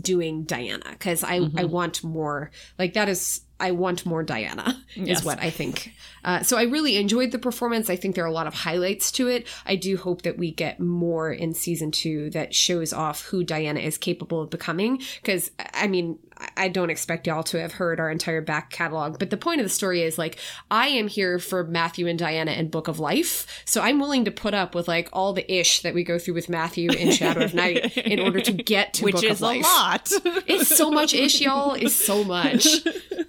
doing 0.00 0.44
Diana 0.44 0.86
because 0.90 1.22
I, 1.22 1.40
mm-hmm. 1.40 1.58
I 1.58 1.64
want 1.64 2.02
more 2.02 2.50
like 2.78 2.94
that 2.94 3.08
is 3.08 3.42
I 3.62 3.70
want 3.70 4.04
more 4.04 4.22
Diana, 4.22 4.76
Yes. 4.94 5.20
is 5.20 5.24
what 5.24 5.38
I 5.38 5.48
think. 5.50 5.92
Uh, 6.24 6.42
so 6.42 6.56
I 6.58 6.64
really 6.64 6.96
enjoyed 6.96 7.30
the 7.30 7.38
performance. 7.38 7.88
I 7.88 7.96
think 7.96 8.14
there 8.14 8.24
are 8.24 8.28
a 8.28 8.32
lot 8.32 8.46
of 8.46 8.54
highlights 8.54 9.10
to 9.12 9.28
it. 9.28 9.46
I 9.64 9.76
do 9.76 9.96
hope 9.96 10.22
that 10.22 10.36
we 10.36 10.50
get 10.52 10.78
more 10.80 11.32
in 11.32 11.54
season 11.54 11.90
two 11.90 12.28
that 12.30 12.54
shows 12.54 12.92
off 12.92 13.24
who 13.26 13.42
Diana 13.44 13.80
is 13.80 13.96
capable 13.98 14.40
of 14.42 14.50
becoming. 14.50 15.00
Because, 15.22 15.50
I 15.74 15.86
mean, 15.88 16.18
I- 16.38 16.48
I 16.56 16.68
don't 16.68 16.90
expect 16.90 17.26
y'all 17.26 17.42
to 17.44 17.60
have 17.60 17.72
heard 17.74 17.98
our 18.00 18.10
entire 18.10 18.40
back 18.40 18.70
catalog, 18.70 19.18
but 19.18 19.30
the 19.30 19.36
point 19.36 19.60
of 19.60 19.64
the 19.64 19.70
story 19.70 20.02
is 20.02 20.18
like, 20.18 20.38
I 20.70 20.88
am 20.88 21.06
here 21.08 21.38
for 21.38 21.62
Matthew 21.64 22.06
and 22.08 22.18
Diana 22.18 22.50
and 22.52 22.70
Book 22.70 22.88
of 22.88 22.98
Life. 22.98 23.62
So 23.64 23.80
I'm 23.80 23.98
willing 24.00 24.24
to 24.24 24.30
put 24.32 24.52
up 24.54 24.74
with 24.74 24.88
like 24.88 25.08
all 25.12 25.32
the 25.32 25.50
ish 25.52 25.82
that 25.82 25.94
we 25.94 26.02
go 26.04 26.18
through 26.18 26.34
with 26.34 26.48
Matthew 26.48 26.90
in 26.90 27.12
Shadow 27.12 27.44
of 27.44 27.54
Night 27.54 27.96
in 27.96 28.18
order 28.20 28.40
to 28.40 28.52
get 28.52 28.94
to 28.94 29.04
Which 29.06 29.14
Book 29.16 29.24
is 29.24 29.40
a 29.40 29.44
lot. 29.44 30.10
It's 30.46 30.68
so 30.76 30.90
much 30.90 31.14
ish, 31.14 31.40
y'all. 31.40 31.74
It's 31.74 31.94
so 31.94 32.22
much. 32.24 32.66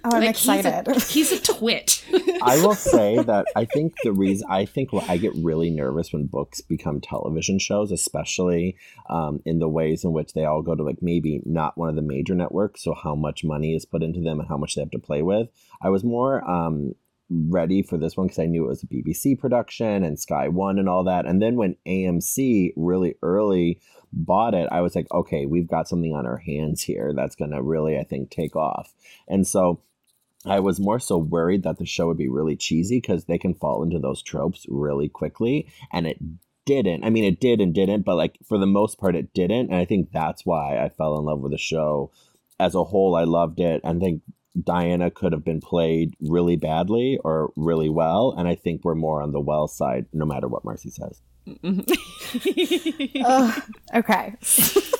Oh, 0.06 0.16
I'm 0.16 0.22
Like, 0.26 0.36
excited. 0.36 0.86
He's 0.86 0.96
a, 0.96 1.06
he's 1.12 1.32
a 1.32 1.54
twit. 1.54 2.04
I 2.42 2.56
will 2.64 2.74
say 2.74 3.16
that 3.22 3.46
I 3.56 3.64
think 3.64 3.94
the 4.02 4.12
reason 4.12 4.46
I 4.50 4.64
think 4.64 4.92
what 4.92 5.08
I 5.08 5.16
get 5.16 5.32
really 5.36 5.70
nervous 5.70 6.12
when 6.12 6.26
books 6.26 6.60
become 6.60 7.00
television 7.00 7.58
shows, 7.58 7.90
especially 7.90 8.76
um, 9.08 9.40
in 9.44 9.58
the 9.58 9.68
ways 9.68 10.04
in 10.04 10.12
which 10.12 10.34
they 10.34 10.44
all 10.44 10.62
go 10.62 10.74
to 10.74 10.82
like 10.82 11.00
maybe 11.00 11.40
not 11.44 11.78
one 11.78 11.88
of 11.88 11.96
the 11.96 12.02
major 12.02 12.34
networks, 12.34 12.82
so 12.82 12.94
how 12.94 13.14
much 13.14 13.44
money 13.44 13.74
is 13.74 13.84
put 13.84 14.02
into 14.02 14.20
them 14.20 14.40
and 14.40 14.48
how 14.48 14.56
much 14.56 14.74
they 14.74 14.82
have 14.82 14.90
to 14.90 14.98
play 14.98 15.22
with. 15.22 15.48
I 15.82 15.90
was 15.90 16.04
more 16.04 16.48
um, 16.48 16.94
ready 17.30 17.82
for 17.82 17.96
this 17.96 18.16
one 18.16 18.26
because 18.26 18.38
I 18.38 18.46
knew 18.46 18.64
it 18.64 18.68
was 18.68 18.82
a 18.82 18.86
BBC 18.86 19.38
production 19.38 20.04
and 20.04 20.18
Sky 20.18 20.48
One 20.48 20.78
and 20.78 20.88
all 20.88 21.04
that. 21.04 21.26
And 21.26 21.40
then 21.40 21.56
when 21.56 21.76
AMC 21.86 22.72
really 22.76 23.14
early 23.22 23.80
bought 24.12 24.54
it, 24.54 24.68
I 24.70 24.80
was 24.80 24.94
like, 24.94 25.10
okay, 25.12 25.46
we've 25.46 25.66
got 25.66 25.88
something 25.88 26.12
on 26.12 26.26
our 26.26 26.38
hands 26.38 26.82
here 26.82 27.12
that's 27.14 27.34
going 27.34 27.50
to 27.50 27.62
really, 27.62 27.98
I 27.98 28.04
think, 28.04 28.30
take 28.30 28.54
off. 28.54 28.94
And 29.28 29.46
so 29.46 29.80
I 30.46 30.60
was 30.60 30.80
more 30.80 30.98
so 30.98 31.16
worried 31.16 31.62
that 31.62 31.78
the 31.78 31.86
show 31.86 32.06
would 32.08 32.18
be 32.18 32.28
really 32.28 32.56
cheesy 32.56 32.98
because 32.98 33.24
they 33.24 33.38
can 33.38 33.54
fall 33.54 33.82
into 33.82 33.98
those 33.98 34.22
tropes 34.22 34.66
really 34.68 35.08
quickly. 35.08 35.68
And 35.92 36.06
it 36.06 36.18
didn't. 36.66 37.04
I 37.04 37.10
mean, 37.10 37.24
it 37.24 37.40
did 37.40 37.60
and 37.60 37.74
didn't, 37.74 38.02
but 38.02 38.16
like 38.16 38.38
for 38.46 38.58
the 38.58 38.66
most 38.66 38.98
part, 38.98 39.16
it 39.16 39.32
didn't. 39.34 39.70
And 39.70 39.76
I 39.76 39.84
think 39.84 40.12
that's 40.12 40.44
why 40.44 40.78
I 40.78 40.88
fell 40.88 41.18
in 41.18 41.24
love 41.24 41.40
with 41.40 41.52
the 41.52 41.58
show 41.58 42.10
as 42.58 42.74
a 42.74 42.84
whole. 42.84 43.14
I 43.16 43.24
loved 43.24 43.60
it. 43.60 43.80
and 43.84 44.00
think 44.00 44.22
Diana 44.62 45.10
could 45.10 45.32
have 45.32 45.44
been 45.44 45.60
played 45.60 46.14
really 46.20 46.56
badly 46.56 47.18
or 47.24 47.52
really 47.56 47.88
well. 47.88 48.34
And 48.36 48.46
I 48.46 48.54
think 48.54 48.84
we're 48.84 48.94
more 48.94 49.22
on 49.22 49.32
the 49.32 49.40
well 49.40 49.66
side, 49.66 50.06
no 50.12 50.24
matter 50.24 50.48
what 50.48 50.64
Marcy 50.64 50.90
says. 50.90 51.20
Mm-hmm. 51.46 51.80
Ugh, 53.24 53.62
okay. 53.94 54.34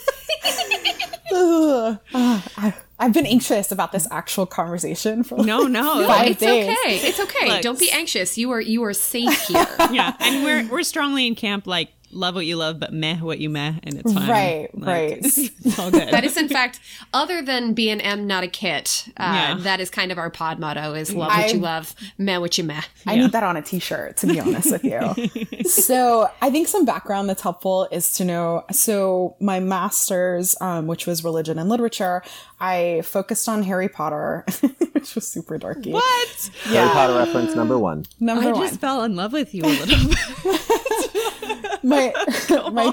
Ugh. 1.32 1.98
Ugh, 2.14 2.42
I, 2.56 2.74
I've 2.98 3.12
been 3.12 3.26
anxious 3.26 3.72
about 3.72 3.90
this 3.92 4.06
actual 4.10 4.46
conversation 4.46 5.24
for 5.24 5.36
like, 5.38 5.46
No, 5.46 5.62
no. 5.66 6.06
five 6.06 6.28
it's 6.32 6.40
days. 6.40 6.64
okay. 6.68 6.96
It's 7.08 7.18
okay. 7.20 7.48
Look. 7.48 7.62
Don't 7.62 7.78
be 7.78 7.90
anxious. 7.90 8.38
You 8.38 8.50
are 8.52 8.60
you 8.60 8.84
are 8.84 8.92
safe 8.94 9.40
here. 9.42 9.66
yeah, 9.90 10.14
and 10.20 10.44
we're 10.44 10.68
we're 10.68 10.82
strongly 10.84 11.26
in 11.26 11.34
camp 11.34 11.66
like 11.66 11.88
love 12.14 12.34
what 12.34 12.46
you 12.46 12.56
love, 12.56 12.78
but 12.80 12.92
meh 12.92 13.18
what 13.18 13.38
you 13.38 13.50
meh, 13.50 13.74
and 13.82 13.98
it's 13.98 14.12
fine. 14.12 14.28
Right, 14.28 14.68
Like, 14.78 14.86
right. 14.86 15.18
It's 15.24 15.78
all 15.78 15.90
good. 15.90 16.08
that 16.10 16.24
is 16.24 16.36
in 16.36 16.48
fact 16.48 16.80
other 17.12 17.42
than 17.42 17.74
B 17.74 17.90
and 17.90 18.00
M 18.02 18.26
not 18.26 18.44
a 18.44 18.48
kit. 18.48 19.04
Uh, 19.16 19.22
Yeah. 19.34 19.56
That 19.60 19.80
is 19.80 19.90
kind 19.90 20.12
of 20.12 20.18
our 20.18 20.30
pod 20.30 20.58
motto: 20.58 20.94
is 20.94 21.12
love 21.14 21.30
I- 21.30 21.42
what 21.42 21.54
you 21.54 21.60
love, 21.60 21.94
meh 22.18 22.38
what 22.38 22.56
you 22.58 22.64
meh. 22.64 22.82
I 23.06 23.16
need 23.16 23.32
that 23.32 23.42
on 23.42 23.56
a 23.56 23.62
t-shirt, 23.62 24.16
to 24.18 24.26
be 24.26 24.38
honest 24.40 24.70
with 24.72 24.84
you. 24.84 25.64
so 25.68 26.28
I 26.42 26.50
think 26.50 26.68
some 26.68 26.84
background 26.84 27.28
that's 27.28 27.42
helpful 27.42 27.88
is 27.90 28.12
to 28.14 28.24
know. 28.24 28.64
So 28.72 29.36
my 29.40 29.60
master's, 29.60 30.54
um, 30.60 30.86
which 30.86 31.06
was 31.06 31.24
religion 31.24 31.58
and 31.58 31.68
literature, 31.68 32.22
I 32.60 33.02
focused 33.04 33.48
on 33.48 33.62
Harry 33.64 33.88
Potter, 33.88 34.44
which 34.92 35.14
was 35.14 35.26
super 35.26 35.58
dorky. 35.58 35.90
what? 35.92 36.50
Harry 36.64 36.88
Potter 36.90 37.14
reference 37.14 37.54
number 37.54 37.78
one. 37.78 38.06
Number 38.20 38.48
I 38.48 38.52
one. 38.52 38.60
just 38.68 38.80
fell 38.80 39.02
in 39.02 39.16
love 39.16 39.32
with 39.32 39.54
you 39.54 39.62
a 39.64 39.66
little 39.66 40.08
bit. 40.08 41.84
my 41.84 42.03
my 42.72 42.86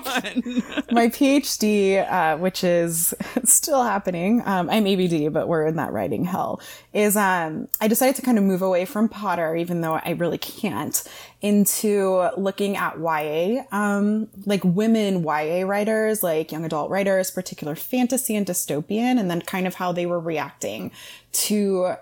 my 0.92 1.08
PhD, 1.08 2.12
uh, 2.12 2.38
which 2.38 2.64
is 2.64 3.14
still 3.44 3.84
happening, 3.84 4.42
um, 4.46 4.70
I'm 4.70 4.86
ABD, 4.86 5.34
but 5.34 5.48
we're 5.48 5.66
in 5.66 5.76
that 5.76 5.92
writing 5.92 6.26
hell, 6.26 6.62
is 6.94 7.16
um, 7.16 7.68
I 7.80 7.88
decided 7.88 8.16
to 8.18 8.22
kind 8.22 8.38
of 8.38 8.44
move 8.44 8.62
away 8.62 8.86
from 8.86 9.10
Potter, 9.10 9.56
even 9.56 9.82
though 9.82 9.94
I 9.94 10.12
really 10.18 10.38
can't, 10.38 11.04
into 11.42 12.30
looking 12.38 12.78
at 12.78 13.00
YA, 13.00 13.64
um, 13.72 14.30
like 14.46 14.64
women 14.64 15.24
YA 15.24 15.64
writers, 15.66 16.24
like 16.24 16.52
young 16.52 16.66
adult 16.66 16.90
writers, 16.90 17.32
particular 17.32 17.76
fantasy 17.76 18.36
and 18.36 18.46
dystopian, 18.46 19.20
and 19.20 19.30
then 19.30 19.42
kind 19.42 19.68
of 19.68 19.76
how 19.76 19.92
they 19.92 20.06
were 20.06 20.20
reacting 20.20 20.92
to 21.34 21.96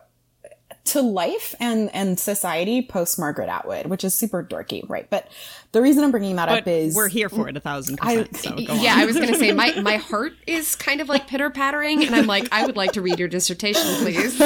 to 0.89 1.01
life 1.01 1.53
and 1.59 1.93
and 1.93 2.19
society 2.19 2.81
post 2.81 3.19
Margaret 3.19 3.49
Atwood, 3.49 3.87
which 3.87 4.03
is 4.03 4.13
super 4.13 4.43
dorky, 4.43 4.87
right? 4.89 5.09
But 5.09 5.27
the 5.71 5.81
reason 5.81 6.03
I'm 6.03 6.11
bringing 6.11 6.35
that 6.37 6.49
But 6.49 6.59
up 6.59 6.67
is 6.67 6.95
we're 6.95 7.09
here 7.09 7.29
for 7.29 7.47
it 7.47 7.55
a 7.55 7.59
thousand 7.59 7.97
percent. 7.97 8.35
So 8.35 8.55
go 8.55 8.73
yeah, 8.75 8.93
on. 8.93 8.99
I 8.99 9.05
was 9.05 9.17
gonna 9.17 9.35
say 9.35 9.51
my 9.51 9.73
my 9.81 9.97
heart 9.97 10.33
is 10.47 10.75
kind 10.75 11.01
of 11.01 11.09
like 11.09 11.27
pitter 11.27 11.49
pattering, 11.49 12.03
and 12.03 12.15
I'm 12.15 12.25
like, 12.27 12.47
I 12.51 12.65
would 12.65 12.75
like 12.75 12.93
to 12.93 13.01
read 13.01 13.19
your 13.19 13.27
dissertation, 13.27 13.83
please. 13.97 14.39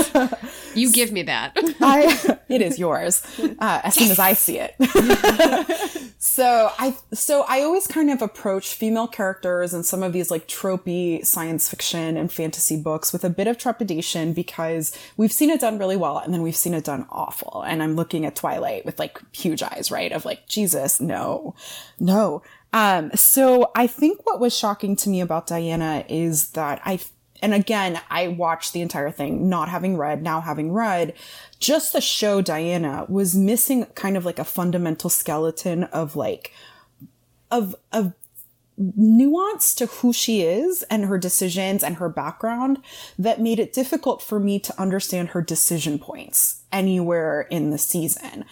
You 0.75 0.91
give 0.91 1.11
me 1.11 1.23
that. 1.23 1.53
I, 1.81 2.39
it 2.49 2.61
is 2.61 2.79
yours 2.79 3.23
uh, 3.59 3.81
as 3.83 3.95
soon 3.95 4.11
as 4.11 4.19
I 4.19 4.33
see 4.33 4.59
it. 4.59 4.75
so 6.19 6.71
I 6.79 6.97
so 7.13 7.45
I 7.47 7.61
always 7.61 7.87
kind 7.87 8.09
of 8.09 8.21
approach 8.21 8.73
female 8.73 9.07
characters 9.07 9.73
and 9.73 9.85
some 9.85 10.03
of 10.03 10.13
these 10.13 10.31
like 10.31 10.47
tropey 10.47 11.25
science 11.25 11.69
fiction 11.69 12.17
and 12.17 12.31
fantasy 12.31 12.81
books 12.81 13.13
with 13.13 13.23
a 13.23 13.29
bit 13.29 13.47
of 13.47 13.57
trepidation 13.57 14.33
because 14.33 14.97
we've 15.17 15.31
seen 15.31 15.49
it 15.49 15.61
done 15.61 15.77
really 15.77 15.97
well 15.97 16.17
and 16.17 16.33
then 16.33 16.41
we've 16.41 16.55
seen 16.55 16.73
it 16.73 16.83
done 16.83 17.05
awful. 17.09 17.63
And 17.65 17.83
I'm 17.83 17.95
looking 17.95 18.25
at 18.25 18.35
Twilight 18.35 18.85
with 18.85 18.99
like 18.99 19.19
huge 19.31 19.61
eyes, 19.61 19.91
right? 19.91 20.11
Of 20.11 20.25
like 20.25 20.47
Jesus, 20.47 20.99
no, 20.99 21.12
no. 21.13 21.55
No. 21.99 22.41
Um, 22.73 23.11
so 23.13 23.71
I 23.75 23.85
think 23.87 24.25
what 24.25 24.39
was 24.39 24.57
shocking 24.57 24.95
to 24.97 25.09
me 25.09 25.21
about 25.21 25.47
Diana 25.47 26.05
is 26.09 26.49
that 26.51 26.81
I 26.83 26.99
and 27.41 27.53
again, 27.53 27.99
I 28.09 28.29
watched 28.29 28.71
the 28.71 28.79
entire 28.79 29.11
thing, 29.11 29.49
not 29.49 29.67
having 29.67 29.97
read, 29.97 30.23
now 30.23 30.39
having 30.39 30.71
read. 30.71 31.13
Just 31.59 31.91
the 31.91 31.99
show 31.99 32.41
Diana 32.41 33.05
was 33.09 33.35
missing 33.35 33.85
kind 33.95 34.15
of 34.15 34.23
like 34.23 34.39
a 34.39 34.45
fundamental 34.45 35.09
skeleton 35.09 35.83
of 35.83 36.15
like, 36.15 36.53
of, 37.51 37.75
of 37.91 38.13
nuance 38.77 39.75
to 39.75 39.87
who 39.87 40.13
she 40.13 40.41
is 40.41 40.83
and 40.83 41.05
her 41.05 41.17
decisions 41.17 41.83
and 41.83 41.97
her 41.97 42.07
background 42.07 42.79
that 43.19 43.41
made 43.41 43.59
it 43.59 43.73
difficult 43.73 44.21
for 44.21 44.39
me 44.39 44.57
to 44.59 44.81
understand 44.81 45.29
her 45.29 45.41
decision 45.41 45.99
points 45.99 46.61
anywhere 46.71 47.41
in 47.51 47.71
the 47.71 47.77
season. 47.77 48.45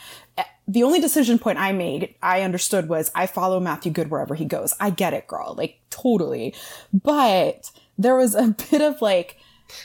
The 0.68 0.84
only 0.84 1.02
decision 1.02 1.38
point 1.40 1.58
I 1.58 1.72
made, 1.74 2.16
I 2.22 2.42
understood 2.42 2.88
was 2.88 3.12
I 3.16 3.28
follow 3.28 3.60
Matthew 3.60 3.92
Goode 3.92 4.10
wherever 4.10 4.36
he 4.36 4.46
goes. 4.46 4.74
I 4.80 4.90
get 4.90 5.14
it, 5.14 5.28
girl. 5.28 5.54
Like 5.58 5.80
totally. 5.90 6.54
But 6.94 7.72
there 7.98 8.16
was 8.16 8.36
a 8.36 8.48
bit 8.72 8.82
of 8.82 9.02
like, 9.02 9.38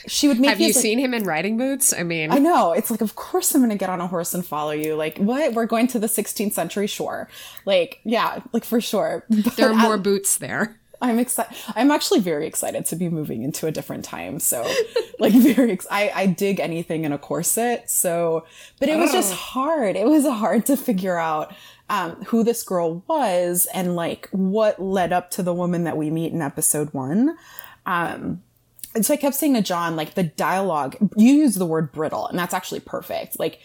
she 0.05 0.27
would 0.27 0.39
make 0.39 0.49
Have 0.49 0.59
you 0.59 0.67
like- 0.67 0.75
seen 0.75 0.99
him 0.99 1.13
in 1.13 1.23
riding 1.23 1.57
boots? 1.57 1.93
I 1.93 2.03
mean, 2.03 2.31
I 2.31 2.39
know. 2.39 2.73
It's 2.73 2.91
like, 2.91 3.01
of 3.01 3.15
course 3.15 3.53
I'm 3.55 3.61
going 3.61 3.69
to 3.71 3.77
get 3.77 3.89
on 3.89 4.01
a 4.01 4.07
horse 4.07 4.33
and 4.33 4.45
follow 4.45 4.71
you. 4.71 4.95
Like, 4.95 5.17
what? 5.17 5.53
We're 5.53 5.65
going 5.65 5.87
to 5.87 5.99
the 5.99 6.07
16th 6.07 6.51
century 6.53 6.87
shore. 6.87 7.29
Like, 7.65 7.99
yeah, 8.03 8.39
like 8.51 8.65
for 8.65 8.81
sure. 8.81 9.25
But 9.29 9.55
there 9.57 9.69
are 9.69 9.73
I- 9.73 9.79
uh, 9.79 9.87
more 9.87 9.97
boots 9.97 10.37
there. 10.37 10.79
I'm 11.01 11.19
excited. 11.19 11.55
I'm 11.75 11.91
actually 11.91 12.19
very 12.19 12.47
excited 12.47 12.85
to 12.87 12.95
be 12.95 13.09
moving 13.09 13.43
into 13.43 13.67
a 13.67 13.71
different 13.71 14.03
time. 14.03 14.39
So, 14.39 14.67
like, 15.19 15.33
very. 15.35 15.71
Ex- 15.71 15.87
I 15.91 16.11
I 16.13 16.25
dig 16.27 16.59
anything 16.59 17.05
in 17.05 17.11
a 17.11 17.17
corset. 17.17 17.89
So, 17.89 18.45
but 18.79 18.89
it 18.89 18.97
was 18.97 19.11
just 19.11 19.33
hard. 19.33 19.95
It 19.95 20.07
was 20.07 20.25
hard 20.25 20.65
to 20.67 20.77
figure 20.77 21.17
out 21.17 21.53
um, 21.89 22.23
who 22.25 22.43
this 22.43 22.63
girl 22.63 23.03
was 23.07 23.67
and 23.73 23.95
like 23.95 24.27
what 24.31 24.81
led 24.81 25.13
up 25.13 25.31
to 25.31 25.43
the 25.43 25.53
woman 25.53 25.83
that 25.85 25.97
we 25.97 26.09
meet 26.09 26.33
in 26.33 26.41
episode 26.41 26.93
one. 26.93 27.37
Um, 27.85 28.43
and 28.95 29.05
so 29.05 29.13
I 29.13 29.17
kept 29.17 29.35
saying 29.35 29.53
to 29.53 29.61
John, 29.61 29.95
like 29.95 30.15
the 30.15 30.23
dialogue. 30.23 30.97
You 31.15 31.33
use 31.33 31.55
the 31.55 31.65
word 31.65 31.91
brittle, 31.91 32.27
and 32.27 32.37
that's 32.37 32.53
actually 32.53 32.79
perfect. 32.79 33.39
Like 33.39 33.59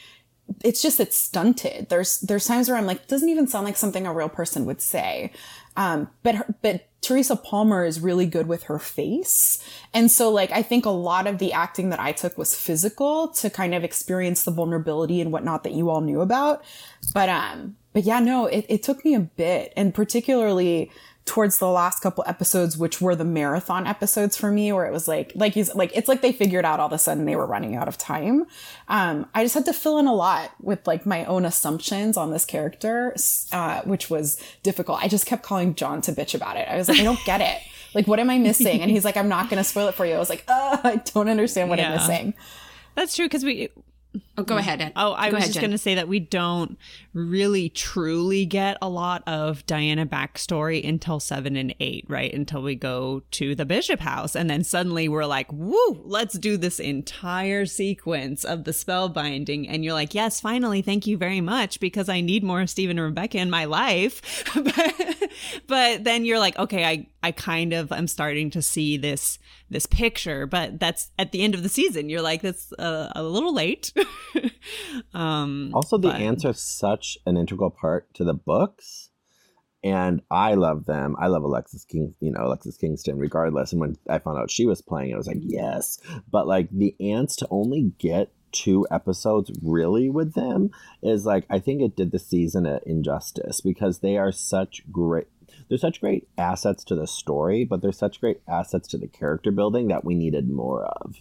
it's 0.63 0.83
just 0.83 1.01
it's 1.01 1.19
stunted. 1.19 1.89
There's 1.89 2.21
there's 2.21 2.47
times 2.47 2.69
where 2.69 2.77
I'm 2.77 2.87
like, 2.87 3.09
doesn't 3.09 3.29
even 3.29 3.49
sound 3.49 3.65
like 3.65 3.77
something 3.77 4.07
a 4.07 4.13
real 4.13 4.29
person 4.29 4.67
would 4.67 4.81
say. 4.81 5.33
Um, 5.77 6.11
but 6.23 6.35
her, 6.37 6.55
but 6.63 6.87
Teresa 7.03 7.35
Palmer 7.35 7.85
is 7.85 8.01
really 8.01 8.27
good 8.27 8.47
with 8.47 8.63
her 8.65 8.79
face, 8.79 9.63
and 9.93 10.11
so 10.11 10.31
like 10.31 10.53
I 10.53 10.63
think 10.63 10.87
a 10.87 10.91
lot 10.91 11.27
of 11.27 11.39
the 11.39 11.53
acting 11.53 11.91
that 11.91 12.01
I 12.01 12.13
took 12.13 12.39
was 12.39 12.55
physical 12.55 13.29
to 13.29 13.51
kind 13.51 13.75
of 13.75 13.83
experience 13.85 14.45
the 14.45 14.53
vulnerability 14.53 15.21
and 15.21 15.33
whatnot 15.33 15.65
that 15.65 15.73
you 15.73 15.91
all 15.91 16.01
knew 16.01 16.21
about. 16.21 16.65
But 17.13 17.29
um, 17.29 17.77
but 17.93 18.05
yeah, 18.05 18.21
no, 18.21 18.47
it, 18.47 18.65
it 18.69 18.83
took 18.83 19.05
me 19.05 19.15
a 19.15 19.21
bit, 19.21 19.73
and 19.77 19.93
particularly 19.93 20.91
towards 21.25 21.59
the 21.59 21.69
last 21.69 22.01
couple 22.01 22.25
episodes, 22.27 22.77
which 22.77 23.01
were 23.01 23.15
the 23.15 23.25
marathon 23.25 23.87
episodes 23.87 24.37
for 24.37 24.51
me, 24.51 24.73
where 24.73 24.87
it 24.87 24.93
was 24.93 25.07
like, 25.07 25.33
like 25.35 25.55
he's 25.55 25.73
like, 25.75 25.93
it's 25.95 26.09
like 26.09 26.21
they 26.21 26.33
figured 26.33 26.65
out 26.65 26.81
all 26.81 26.87
of 26.87 26.93
a 26.93 26.99
sudden 26.99 27.25
they 27.27 27.37
were 27.37 27.47
running 27.47 27.77
out 27.77 27.87
of 27.87 27.97
time. 27.97 28.45
Um, 28.89 29.27
I 29.35 29.45
just 29.45 29.55
had 29.55 29.65
to 29.67 29.73
fill 29.73 29.99
in 29.99 30.07
a 30.07 30.15
lot 30.15 30.51
with 30.61 30.87
like 30.87 31.07
my 31.07 31.25
own 31.27 31.45
assumptions 31.45 32.17
on 32.17 32.33
this 32.33 32.45
character, 32.45 33.15
uh, 33.53 33.83
which 33.83 34.11
was 34.11 34.41
difficult. 34.63 35.03
I 35.03 35.09
just 35.09 35.27
kept 35.27 35.43
calling 35.43 35.75
John 35.75 36.01
to 36.03 36.13
bitch 36.13 36.35
about 36.35 36.57
it. 36.57 36.69
I 36.69 36.77
was 36.77 36.89
like, 36.89 36.99
I 36.99 37.05
don't 37.05 37.25
get 37.25 37.41
it. 37.41 37.63
Like, 37.95 38.09
what 38.09 38.19
am 38.19 38.31
I 38.31 38.39
missing? 38.39 38.81
And 38.81 38.91
he's 38.91 39.05
like, 39.05 39.17
I'm 39.17 39.29
not 39.29 39.51
going 39.51 39.63
to 39.63 39.69
spoil 39.69 39.89
it 39.89 39.95
for 39.95 40.07
you. 40.07 40.15
I 40.15 40.19
was 40.19 40.31
like, 40.31 40.45
uh, 40.49 40.79
I 40.83 40.97
don't 40.97 41.29
understand 41.29 41.69
what 41.69 41.79
I'm 41.79 41.93
missing. 41.93 42.35
That's 42.95 43.15
true 43.15 43.27
because 43.27 43.45
we 43.45 43.69
Oh, 44.39 44.43
go 44.43 44.57
ahead. 44.57 44.81
Ed. 44.81 44.93
Oh, 44.97 45.13
I 45.13 45.29
Go 45.29 45.37
was 45.37 45.45
ahead, 45.45 45.53
just 45.53 45.61
going 45.61 45.73
to 45.73 45.79
say 45.79 45.95
that 45.95 46.09
we 46.09 46.19
don't 46.19 46.79
really 47.13 47.69
truly 47.69 48.47
get 48.47 48.79
a 48.81 48.89
lot 48.89 49.23
of 49.27 49.65
Diana 49.67 50.07
backstory 50.07 50.87
until 50.89 51.21
seven 51.21 51.55
and 51.55 51.75
eight, 51.81 52.07
right? 52.09 52.33
Until 52.33 52.63
we 52.63 52.75
go 52.75 53.23
to 53.33 53.55
the 53.55 53.67
Bishop 53.67 54.01
house. 54.01 54.35
And 54.35 54.49
then 54.49 54.65
suddenly 54.65 55.07
we're 55.07 55.27
like, 55.27 55.53
woo, 55.53 56.01
let's 56.03 56.39
do 56.39 56.57
this 56.57 56.81
entire 56.81 57.67
sequence 57.67 58.43
of 58.43 58.65
the 58.65 58.73
spell 58.73 59.11
binding. 59.11 59.69
And 59.69 59.85
you're 59.85 59.93
like, 59.93 60.15
yes, 60.15 60.41
finally, 60.41 60.81
thank 60.81 61.07
you 61.07 61.19
very 61.19 61.43
much 61.43 61.79
because 61.79 62.09
I 62.09 62.23
need 62.23 62.43
more 62.43 62.67
Stephen 62.67 62.99
and 62.99 63.05
Rebecca 63.05 63.37
in 63.37 63.51
my 63.51 63.67
life. 63.67 64.51
but, 64.55 65.31
but 65.67 66.05
then 66.05 66.25
you're 66.25 66.39
like, 66.39 66.59
okay, 66.59 66.87
I, 66.87 67.07
I 67.23 67.33
kind 67.33 67.75
of 67.75 67.93
am 67.93 68.07
starting 68.07 68.51
to 68.51 68.63
see 68.63 68.97
this 68.97 69.39
this 69.73 69.87
picture, 69.87 70.47
but 70.47 70.79
that's 70.79 71.11
at 71.19 71.33
the 71.33 71.43
end 71.43 71.55
of 71.55 71.63
the 71.63 71.69
season. 71.69 72.09
You're 72.09 72.23
like, 72.23 72.43
that's 72.43 72.73
uh, 72.75 73.11
a 73.17 73.23
little 73.23 73.55
late. 73.55 73.93
um, 75.15 75.71
Also, 75.75 75.99
the 75.99 76.09
but- 76.09 76.21
ants 76.21 76.45
are 76.45 76.53
such 76.53 77.19
an 77.27 77.37
integral 77.37 77.71
part 77.71 78.13
to 78.15 78.25
the 78.25 78.35
books, 78.35 79.11
and 79.85 80.23
I 80.31 80.55
love 80.55 80.87
them. 80.87 81.17
I 81.19 81.27
love 81.27 81.43
Alexis 81.43 81.85
King, 81.85 82.15
you 82.21 82.31
know, 82.31 82.47
Alexis 82.47 82.77
Kingston, 82.77 83.19
regardless. 83.19 83.73
And 83.73 83.81
when 83.81 83.97
I 84.09 84.19
found 84.19 84.39
out 84.39 84.51
she 84.51 84.67
was 84.67 84.81
playing, 84.81 85.11
it 85.11 85.15
I 85.15 85.17
was 85.19 85.27
like, 85.27 85.41
yes. 85.41 85.99
But 86.31 86.47
like 86.47 86.69
the 86.71 86.95
ants 87.01 87.35
to 87.37 87.49
only 87.51 87.93
get 87.99 88.33
two 88.53 88.87
episodes 88.91 89.51
really 89.63 90.11
with 90.11 90.35
them 90.35 90.71
is 91.03 91.25
like 91.25 91.47
I 91.49 91.59
think 91.59 91.81
it 91.81 91.97
did 91.97 92.13
the 92.13 92.19
season 92.19 92.67
an 92.67 92.81
injustice 92.85 93.63
because 93.63 94.01
they 94.01 94.19
are 94.19 94.31
such 94.31 94.83
great. 94.93 95.27
They're 95.69 95.79
such 95.79 96.01
great 96.01 96.29
assets 96.39 96.85
to 96.85 96.95
the 96.95 97.07
story, 97.07 97.65
but 97.65 97.83
they're 97.83 97.93
such 97.93 98.21
great 98.21 98.41
assets 98.47 98.87
to 98.89 98.99
the 98.99 99.09
character 99.09 99.51
building 99.51 99.89
that 99.89 100.05
we 100.05 100.15
needed 100.15 100.49
more 100.49 100.85
of. 100.85 101.17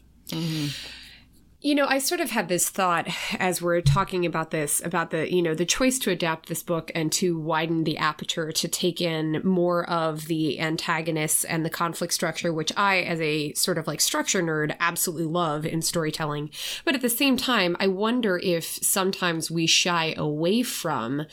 You 1.63 1.75
know, 1.75 1.85
I 1.85 1.99
sort 1.99 2.21
of 2.21 2.31
had 2.31 2.47
this 2.47 2.69
thought 2.69 3.07
as 3.37 3.61
we're 3.61 3.81
talking 3.81 4.25
about 4.25 4.49
this 4.49 4.81
about 4.83 5.11
the, 5.11 5.31
you 5.31 5.43
know, 5.43 5.53
the 5.53 5.63
choice 5.63 5.99
to 5.99 6.09
adapt 6.09 6.49
this 6.49 6.63
book 6.63 6.91
and 6.95 7.11
to 7.11 7.37
widen 7.39 7.83
the 7.83 7.99
aperture 7.99 8.51
to 8.51 8.67
take 8.67 8.99
in 8.99 9.41
more 9.43 9.87
of 9.87 10.25
the 10.25 10.59
antagonists 10.59 11.43
and 11.43 11.63
the 11.63 11.69
conflict 11.69 12.15
structure, 12.15 12.51
which 12.51 12.73
I, 12.75 13.01
as 13.01 13.21
a 13.21 13.53
sort 13.53 13.77
of 13.77 13.85
like 13.85 14.01
structure 14.01 14.41
nerd, 14.41 14.75
absolutely 14.79 15.27
love 15.27 15.63
in 15.63 15.83
storytelling. 15.83 16.49
But 16.83 16.95
at 16.95 17.01
the 17.01 17.09
same 17.09 17.37
time, 17.37 17.77
I 17.79 17.85
wonder 17.85 18.39
if 18.39 18.65
sometimes 18.65 19.51
we 19.51 19.67
shy 19.67 20.15
away 20.17 20.63
from 20.63 21.27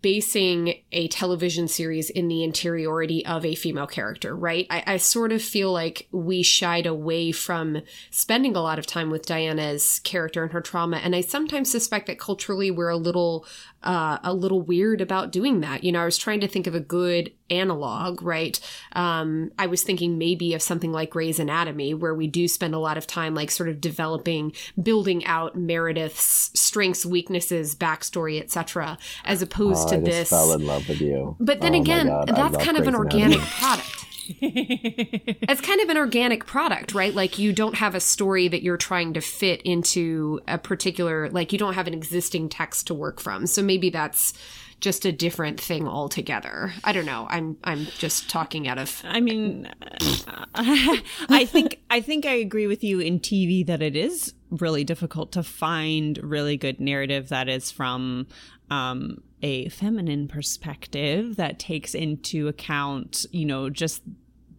basing 0.00 0.74
a 0.92 1.08
television 1.08 1.68
series 1.68 2.08
in 2.08 2.28
the 2.28 2.42
interiority 2.42 3.24
of 3.26 3.44
a 3.44 3.54
female 3.54 3.86
character, 3.86 4.34
right? 4.34 4.66
I, 4.70 4.82
I 4.86 4.96
sort 4.96 5.32
of 5.32 5.42
feel 5.42 5.72
like 5.72 6.08
we 6.10 6.42
shied 6.42 6.86
away 6.86 7.32
from 7.32 7.82
spending 8.10 8.56
a 8.56 8.62
lot 8.62 8.78
of 8.78 8.86
time 8.86 9.10
with 9.10 9.26
Diana's 9.26 10.00
character 10.00 10.42
and 10.42 10.52
her 10.52 10.60
trauma, 10.60 10.96
and 10.96 11.14
I 11.14 11.20
sometimes 11.20 11.70
suspect 11.70 12.06
that 12.06 12.18
culturally 12.18 12.70
we're 12.70 12.88
a 12.88 12.96
little 12.96 13.46
uh, 13.84 14.18
a 14.24 14.32
little 14.34 14.60
weird 14.62 15.00
about 15.00 15.30
doing 15.30 15.60
that. 15.60 15.84
You 15.84 15.92
know, 15.92 16.00
I 16.02 16.04
was 16.04 16.18
trying 16.18 16.40
to 16.40 16.48
think 16.48 16.66
of 16.66 16.74
a 16.74 16.80
good 16.80 17.32
analog, 17.50 18.22
right? 18.22 18.58
Um, 18.94 19.52
I 19.58 19.66
was 19.66 19.82
thinking 19.82 20.18
maybe 20.18 20.54
of 20.54 20.62
something 20.62 20.90
like 20.90 21.10
Grey's 21.10 21.38
Anatomy, 21.38 21.94
where 21.94 22.14
we 22.14 22.26
do 22.26 22.48
spend 22.48 22.74
a 22.74 22.78
lot 22.78 22.96
of 22.96 23.06
time 23.06 23.34
like 23.34 23.50
sort 23.50 23.68
of 23.68 23.80
developing, 23.80 24.52
building 24.82 25.24
out 25.26 25.54
Meredith's 25.56 26.50
strengths, 26.58 27.04
weaknesses, 27.06 27.74
backstory, 27.76 28.40
etc., 28.40 28.98
as 29.24 29.42
opposed 29.42 29.88
Oh, 29.88 29.96
to 29.96 30.00
this. 30.00 30.30
fell 30.30 30.52
in 30.52 30.66
love 30.66 30.88
with 30.88 31.00
you. 31.00 31.36
But 31.38 31.60
then 31.60 31.74
Oh 31.74 31.80
again, 31.80 32.06
God, 32.08 32.28
that's 32.28 32.56
kind 32.64 32.76
of 32.76 32.86
an 32.88 32.94
Grey's 32.94 33.12
organic 33.12 33.38
Anatomy. 33.38 33.58
product. 33.58 34.06
it's 34.40 35.60
kind 35.60 35.80
of 35.80 35.88
an 35.88 35.96
organic 35.96 36.46
product, 36.46 36.94
right? 36.94 37.14
Like 37.14 37.38
you 37.38 37.52
don't 37.52 37.76
have 37.76 37.94
a 37.94 38.00
story 38.00 38.48
that 38.48 38.62
you're 38.62 38.76
trying 38.76 39.14
to 39.14 39.20
fit 39.20 39.62
into 39.62 40.40
a 40.48 40.58
particular, 40.58 41.30
like 41.30 41.52
you 41.52 41.58
don't 41.58 41.74
have 41.74 41.86
an 41.86 41.94
existing 41.94 42.48
text 42.48 42.86
to 42.88 42.94
work 42.94 43.20
from. 43.20 43.46
So 43.46 43.62
maybe 43.62 43.90
that's 43.90 44.34
just 44.80 45.04
a 45.04 45.12
different 45.12 45.60
thing 45.60 45.88
altogether. 45.88 46.74
I 46.84 46.92
don't 46.92 47.06
know. 47.06 47.26
I'm 47.30 47.56
I'm 47.64 47.86
just 47.98 48.28
talking 48.28 48.68
out 48.68 48.78
of 48.78 49.02
I 49.04 49.20
mean, 49.20 49.70
I 50.54 51.46
think 51.46 51.80
I 51.90 52.00
think 52.00 52.26
I 52.26 52.34
agree 52.34 52.66
with 52.66 52.84
you 52.84 53.00
in 53.00 53.18
TV 53.20 53.66
that 53.66 53.80
it 53.80 53.96
is 53.96 54.34
really 54.50 54.84
difficult 54.84 55.32
to 55.32 55.42
find 55.42 56.18
really 56.22 56.56
good 56.56 56.80
narrative 56.80 57.30
that 57.30 57.48
is 57.48 57.70
from 57.70 58.26
um, 58.70 59.22
a 59.42 59.68
feminine 59.68 60.28
perspective 60.28 61.36
that 61.36 61.58
takes 61.58 61.94
into 61.94 62.48
account, 62.48 63.26
you 63.30 63.44
know, 63.44 63.68
just 63.70 64.02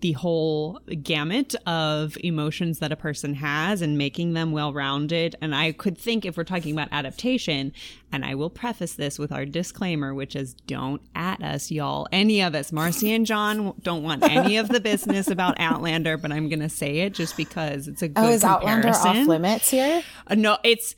the 0.02 0.12
whole 0.12 0.80
gamut 1.02 1.56
of 1.66 2.18
emotions 2.24 2.78
that 2.80 2.92
a 2.92 2.96
person 2.96 3.34
has 3.34 3.82
and 3.82 3.98
making 3.98 4.34
them 4.34 4.52
well 4.52 4.72
rounded. 4.72 5.36
And 5.42 5.56
I 5.56 5.72
could 5.72 5.98
think 5.98 6.26
if 6.26 6.38
we're 6.38 6.44
talking 6.44 6.74
about 6.74 6.90
adaptation, 6.92 7.74
and 8.12 8.24
I 8.24 8.36
will 8.36 8.52
preface 8.52 8.94
this 8.94 9.18
with 9.18 9.32
our 9.32 9.46
disclaimer, 9.46 10.14
which 10.14 10.36
is 10.36 10.54
don't 10.68 11.02
at 11.16 11.42
us, 11.42 11.72
y'all. 11.72 12.08
Any 12.12 12.42
of 12.42 12.54
us, 12.54 12.72
Marcy 12.72 13.12
and 13.14 13.26
John, 13.26 13.74
don't 13.82 14.04
want 14.04 14.22
any 14.24 14.58
of 14.58 14.68
the 14.68 14.80
business 14.80 15.28
about 15.28 15.60
Outlander, 15.60 16.18
but 16.18 16.32
I'm 16.32 16.50
going 16.50 16.60
to 16.60 16.70
say 16.70 17.00
it 17.00 17.14
just 17.14 17.36
because 17.36 17.88
it's 17.88 18.04
a 18.04 18.10
good 18.10 18.24
Oh, 18.24 18.30
is 18.30 18.44
Outlander 18.44 18.90
off 18.90 19.28
limits 19.28 19.72
here? 19.72 20.04
Uh, 20.28 20.36
no, 20.36 20.58
it's 20.64 20.94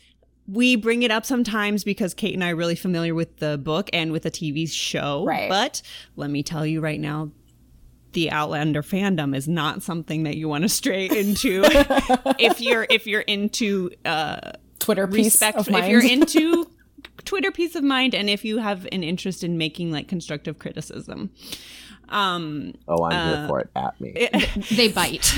we 0.47 0.75
bring 0.77 1.03
it 1.03 1.11
up 1.11 1.25
sometimes 1.25 1.83
because 1.83 2.13
Kate 2.13 2.33
and 2.33 2.43
I 2.43 2.51
are 2.51 2.55
really 2.55 2.75
familiar 2.75 3.13
with 3.13 3.37
the 3.37 3.57
book 3.57 3.89
and 3.93 4.11
with 4.11 4.23
the 4.23 4.31
TV 4.31 4.69
show. 4.71 5.25
Right. 5.25 5.49
But 5.49 5.81
let 6.15 6.29
me 6.29 6.41
tell 6.43 6.65
you 6.65 6.79
right 6.81 6.99
now, 6.99 7.31
the 8.13 8.31
Outlander 8.31 8.81
fandom 8.81 9.35
is 9.35 9.47
not 9.47 9.83
something 9.83 10.23
that 10.23 10.37
you 10.37 10.47
want 10.47 10.61
to 10.63 10.69
stray 10.69 11.05
into 11.09 11.63
if 12.39 12.61
you're 12.61 12.87
if 12.89 13.05
you're 13.05 13.21
into 13.21 13.91
uh, 14.05 14.53
Twitter 14.79 15.05
piece 15.07 15.25
respect. 15.25 15.57
of 15.57 15.67
If 15.67 15.73
mind. 15.73 15.91
you're 15.91 16.03
into 16.05 16.69
Twitter 17.25 17.51
peace 17.51 17.75
of 17.75 17.83
mind, 17.83 18.15
and 18.15 18.29
if 18.29 18.45
you 18.45 18.59
have 18.59 18.87
an 18.91 19.03
interest 19.03 19.43
in 19.43 19.57
making 19.57 19.91
like 19.91 20.07
constructive 20.07 20.59
criticism. 20.59 21.29
Um, 22.09 22.73
Oh, 22.87 23.03
I'm 23.03 23.37
here 23.37 23.47
for 23.49 23.59
it. 23.59 23.69
At 23.75 23.99
me. 23.99 24.13
they 24.71 24.87
bite. 24.87 25.29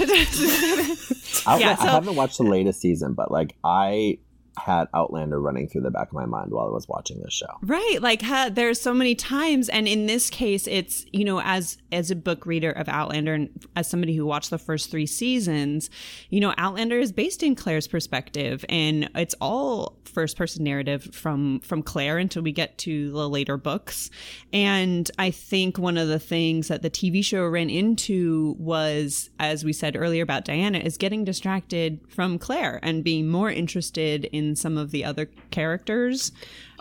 I, 1.47 1.57
Yeah, 1.59 1.71
I 1.71 1.75
so- 1.75 1.87
haven't 1.87 2.15
watched 2.15 2.37
the 2.37 2.43
latest 2.43 2.79
season, 2.79 3.13
but 3.13 3.31
like 3.31 3.55
I 3.63 4.19
had 4.59 4.87
Outlander 4.93 5.39
running 5.39 5.67
through 5.67 5.81
the 5.81 5.91
back 5.91 6.07
of 6.07 6.13
my 6.13 6.25
mind 6.25 6.51
while 6.51 6.67
I 6.67 6.71
was 6.71 6.87
watching 6.87 7.21
this 7.21 7.33
show. 7.33 7.47
Right. 7.61 7.99
Like 8.01 8.21
ha, 8.21 8.49
there's 8.51 8.79
so 8.79 8.93
many 8.93 9.15
times 9.15 9.69
and 9.69 9.87
in 9.87 10.05
this 10.05 10.29
case 10.29 10.67
it's, 10.67 11.05
you 11.11 11.25
know, 11.25 11.41
as 11.41 11.77
as 11.91 12.11
a 12.11 12.15
book 12.15 12.45
reader 12.45 12.71
of 12.71 12.87
Outlander 12.87 13.33
and 13.33 13.49
as 13.75 13.89
somebody 13.89 14.15
who 14.15 14.25
watched 14.25 14.49
the 14.49 14.57
first 14.57 14.91
3 14.91 15.05
seasons, 15.05 15.89
you 16.29 16.39
know, 16.39 16.53
Outlander 16.57 16.99
is 16.99 17.11
based 17.11 17.43
in 17.43 17.55
Claire's 17.55 17.87
perspective 17.87 18.63
and 18.69 19.09
it's 19.15 19.35
all 19.41 19.97
first 20.03 20.37
person 20.37 20.63
narrative 20.63 21.03
from 21.13 21.59
from 21.61 21.83
Claire 21.83 22.17
until 22.17 22.41
we 22.41 22.51
get 22.51 22.77
to 22.79 23.11
the 23.11 23.29
later 23.29 23.57
books. 23.57 24.09
And 24.51 25.09
I 25.17 25.31
think 25.31 25.77
one 25.77 25.97
of 25.97 26.07
the 26.07 26.19
things 26.19 26.67
that 26.67 26.81
the 26.81 26.89
TV 26.89 27.23
show 27.23 27.45
ran 27.47 27.69
into 27.69 28.55
was 28.59 29.29
as 29.39 29.63
we 29.63 29.73
said 29.73 29.95
earlier 29.95 30.23
about 30.23 30.45
Diana 30.45 30.79
is 30.79 30.97
getting 30.97 31.23
distracted 31.23 31.99
from 32.09 32.37
Claire 32.37 32.79
and 32.83 33.03
being 33.03 33.27
more 33.27 33.49
interested 33.49 34.25
in 34.25 34.48
some 34.55 34.77
of 34.77 34.91
the 34.91 35.03
other 35.03 35.29
characters. 35.51 36.31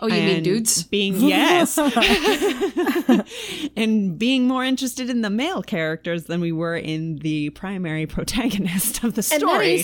Oh, 0.01 0.07
you 0.07 0.13
mean 0.13 0.43
dudes? 0.43 0.83
Being 0.83 1.15
yes, 1.19 1.77
and 3.75 4.17
being 4.17 4.47
more 4.47 4.63
interested 4.63 5.09
in 5.09 5.21
the 5.21 5.29
male 5.29 5.61
characters 5.61 6.25
than 6.25 6.39
we 6.39 6.53
were 6.53 6.77
in 6.77 7.17
the 7.17 7.49
primary 7.49 8.05
protagonist 8.05 9.03
of 9.03 9.15
the 9.15 9.23
story. 9.23 9.83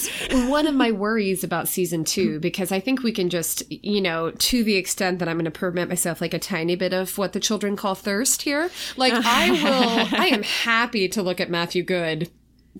one 0.49 0.67
of 0.67 0.73
my 0.73 0.91
worries 0.91 1.43
about 1.43 1.67
season 1.67 2.05
two 2.05 2.39
because 2.39 2.71
I 2.71 2.79
think 2.79 3.03
we 3.03 3.11
can 3.11 3.29
just, 3.29 3.69
you 3.69 3.99
know, 3.99 4.31
to 4.31 4.63
the 4.63 4.75
extent 4.75 5.19
that 5.19 5.27
I'm 5.27 5.35
going 5.35 5.45
to 5.45 5.51
permit 5.51 5.89
myself 5.89 6.21
like 6.21 6.33
a 6.33 6.39
tiny 6.39 6.75
bit 6.77 6.93
of 6.93 7.17
what 7.17 7.33
the 7.33 7.41
children 7.41 7.75
call 7.75 7.95
thirst 7.95 8.43
here. 8.43 8.69
Like, 8.95 9.13
I 9.13 9.51
will, 9.51 10.19
I 10.19 10.27
am 10.27 10.43
happy 10.43 11.09
to 11.09 11.21
look 11.21 11.41
at 11.41 11.49
Matthew 11.49 11.83
Goode 11.83 12.29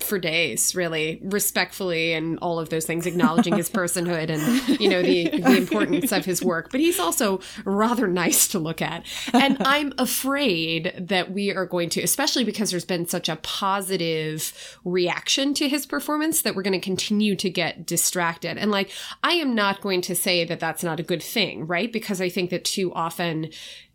for 0.00 0.18
days, 0.18 0.74
really, 0.74 1.20
respectfully, 1.22 2.12
and 2.12 2.38
all 2.40 2.58
of 2.58 2.68
those 2.68 2.84
things, 2.84 3.06
acknowledging 3.06 3.56
his 3.56 3.70
personhood 3.70 4.28
and, 4.30 4.80
you 4.80 4.88
know, 4.88 5.02
the, 5.02 5.28
the 5.30 5.56
importance 5.56 6.12
of 6.12 6.24
his 6.24 6.42
work. 6.42 6.70
But 6.70 6.80
he's 6.80 6.98
also 6.98 7.40
rather 7.64 8.06
nice 8.06 8.48
to 8.48 8.58
look 8.58 8.82
at. 8.82 9.04
And 9.32 9.56
I'm 9.64 9.92
afraid 9.98 10.92
that 10.98 11.32
we 11.32 11.50
are 11.52 11.66
going 11.66 11.88
to, 11.90 12.02
especially 12.02 12.44
because 12.44 12.70
there's 12.70 12.84
been 12.84 13.06
such 13.06 13.28
a 13.28 13.36
positive 13.36 14.78
reaction 14.84 15.54
to 15.54 15.68
his 15.68 15.86
performance, 15.86 16.42
that 16.42 16.54
we're 16.54 16.62
going 16.62 16.72
to 16.72 16.84
continue 16.84 17.34
to 17.36 17.48
get 17.48 17.86
distracted. 17.86 18.58
And 18.58 18.70
like, 18.70 18.90
I 19.22 19.32
am 19.32 19.54
not 19.54 19.80
going 19.80 20.02
to 20.02 20.14
say 20.14 20.44
that 20.44 20.60
that's 20.60 20.84
not 20.84 21.00
a 21.00 21.04
good 21.04 21.22
thing, 21.22 21.66
right? 21.66 21.92
Because 21.92 22.20
I 22.20 22.28
think 22.28 22.50
that 22.50 22.64
too 22.64 22.92
often, 22.92 23.50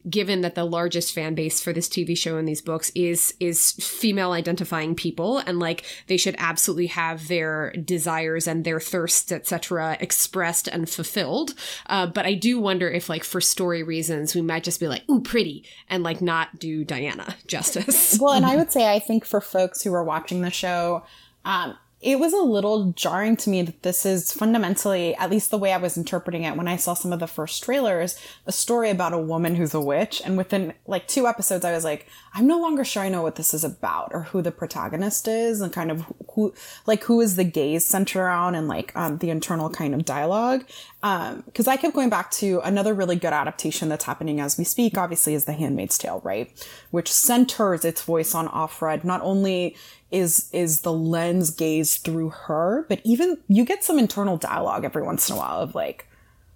given 0.09 0.41
that 0.41 0.55
the 0.55 0.65
largest 0.65 1.13
fan 1.13 1.35
base 1.35 1.61
for 1.61 1.73
this 1.73 1.87
TV 1.87 2.17
show 2.17 2.37
and 2.37 2.47
these 2.47 2.61
books 2.61 2.91
is 2.95 3.33
is 3.39 3.71
female 3.73 4.31
identifying 4.31 4.95
people 4.95 5.39
and 5.39 5.59
like 5.59 5.85
they 6.07 6.17
should 6.17 6.35
absolutely 6.37 6.87
have 6.87 7.27
their 7.27 7.71
desires 7.73 8.47
and 8.47 8.63
their 8.63 8.79
thirsts 8.79 9.31
etc 9.31 9.97
expressed 9.99 10.67
and 10.67 10.89
fulfilled. 10.89 11.53
Uh, 11.87 12.07
but 12.07 12.25
I 12.25 12.33
do 12.33 12.59
wonder 12.59 12.89
if 12.89 13.09
like 13.09 13.23
for 13.23 13.41
story 13.41 13.83
reasons 13.83 14.35
we 14.35 14.41
might 14.41 14.63
just 14.63 14.79
be 14.79 14.87
like 14.87 15.03
ooh 15.09 15.21
pretty 15.21 15.65
and 15.89 16.03
like 16.03 16.21
not 16.21 16.59
do 16.59 16.83
Diana 16.83 17.35
justice. 17.47 18.17
Well, 18.19 18.33
and 18.33 18.45
I 18.45 18.55
would 18.55 18.71
say 18.71 18.91
I 18.91 18.99
think 18.99 19.25
for 19.25 19.41
folks 19.41 19.81
who 19.81 19.93
are 19.93 20.03
watching 20.03 20.41
the 20.41 20.51
show, 20.51 21.03
um, 21.45 21.75
it 22.01 22.19
was 22.19 22.33
a 22.33 22.37
little 22.37 22.93
jarring 22.93 23.35
to 23.37 23.49
me 23.49 23.61
that 23.61 23.83
this 23.83 24.05
is 24.05 24.31
fundamentally, 24.31 25.15
at 25.15 25.29
least 25.29 25.51
the 25.51 25.57
way 25.57 25.71
I 25.71 25.77
was 25.77 25.97
interpreting 25.97 26.43
it 26.43 26.55
when 26.55 26.67
I 26.67 26.75
saw 26.75 26.95
some 26.95 27.13
of 27.13 27.19
the 27.19 27.27
first 27.27 27.63
trailers, 27.63 28.19
a 28.47 28.51
story 28.51 28.89
about 28.89 29.13
a 29.13 29.19
woman 29.19 29.55
who's 29.55 29.75
a 29.75 29.81
witch. 29.81 30.21
And 30.25 30.35
within 30.35 30.73
like 30.87 31.07
two 31.07 31.27
episodes, 31.27 31.63
I 31.63 31.73
was 31.73 31.83
like, 31.83 32.07
I'm 32.33 32.47
no 32.47 32.59
longer 32.59 32.85
sure 32.85 33.03
I 33.03 33.09
know 33.09 33.21
what 33.21 33.35
this 33.35 33.53
is 33.53 33.63
about 33.63 34.11
or 34.13 34.23
who 34.23 34.41
the 34.41 34.51
protagonist 34.51 35.27
is 35.27 35.59
and 35.59 35.73
kind 35.73 35.91
of 35.91 36.05
who, 36.33 36.53
like, 36.85 37.03
who 37.03 37.19
is 37.19 37.35
the 37.35 37.43
gaze 37.43 37.85
centered 37.85 38.21
around 38.21 38.55
and 38.55 38.69
like, 38.69 38.95
um, 38.95 39.17
the 39.17 39.29
internal 39.29 39.69
kind 39.69 39.93
of 39.93 40.05
dialogue. 40.05 40.63
Um, 41.03 41.43
cause 41.53 41.67
I 41.67 41.75
kept 41.75 41.93
going 41.93 42.09
back 42.09 42.31
to 42.31 42.61
another 42.61 42.93
really 42.93 43.17
good 43.17 43.33
adaptation 43.33 43.89
that's 43.89 44.05
happening 44.05 44.39
as 44.39 44.57
we 44.57 44.63
speak, 44.63 44.97
obviously, 44.97 45.33
is 45.33 45.43
The 45.43 45.53
Handmaid's 45.53 45.97
Tale, 45.97 46.21
right? 46.23 46.49
Which 46.91 47.11
centers 47.11 47.83
its 47.83 48.01
voice 48.01 48.33
on 48.33 48.47
Offred, 48.47 49.03
not 49.03 49.21
only 49.21 49.75
is 50.09 50.49
is 50.51 50.81
the 50.81 50.91
lens 50.91 51.51
gaze 51.51 51.95
through 51.95 52.29
her, 52.29 52.85
but 52.89 52.99
even 53.03 53.37
you 53.47 53.63
get 53.63 53.83
some 53.83 53.97
internal 53.97 54.37
dialogue 54.37 54.83
every 54.83 55.01
once 55.01 55.29
in 55.29 55.35
a 55.35 55.37
while 55.37 55.61
of 55.61 55.73
like, 55.73 56.05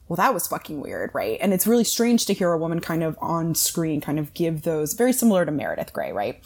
well, 0.07 0.17
that 0.17 0.33
was 0.33 0.47
fucking 0.47 0.81
weird, 0.81 1.11
right? 1.13 1.37
And 1.41 1.53
it's 1.53 1.65
really 1.65 1.83
strange 1.83 2.25
to 2.27 2.33
hear 2.33 2.51
a 2.51 2.57
woman 2.57 2.79
kind 2.79 3.03
of 3.03 3.17
on 3.21 3.55
screen 3.55 4.01
kind 4.01 4.19
of 4.19 4.33
give 4.33 4.61
those 4.61 4.93
very 4.93 5.13
similar 5.13 5.45
to 5.45 5.51
Meredith 5.51 5.93
Grey, 5.93 6.11
right? 6.11 6.39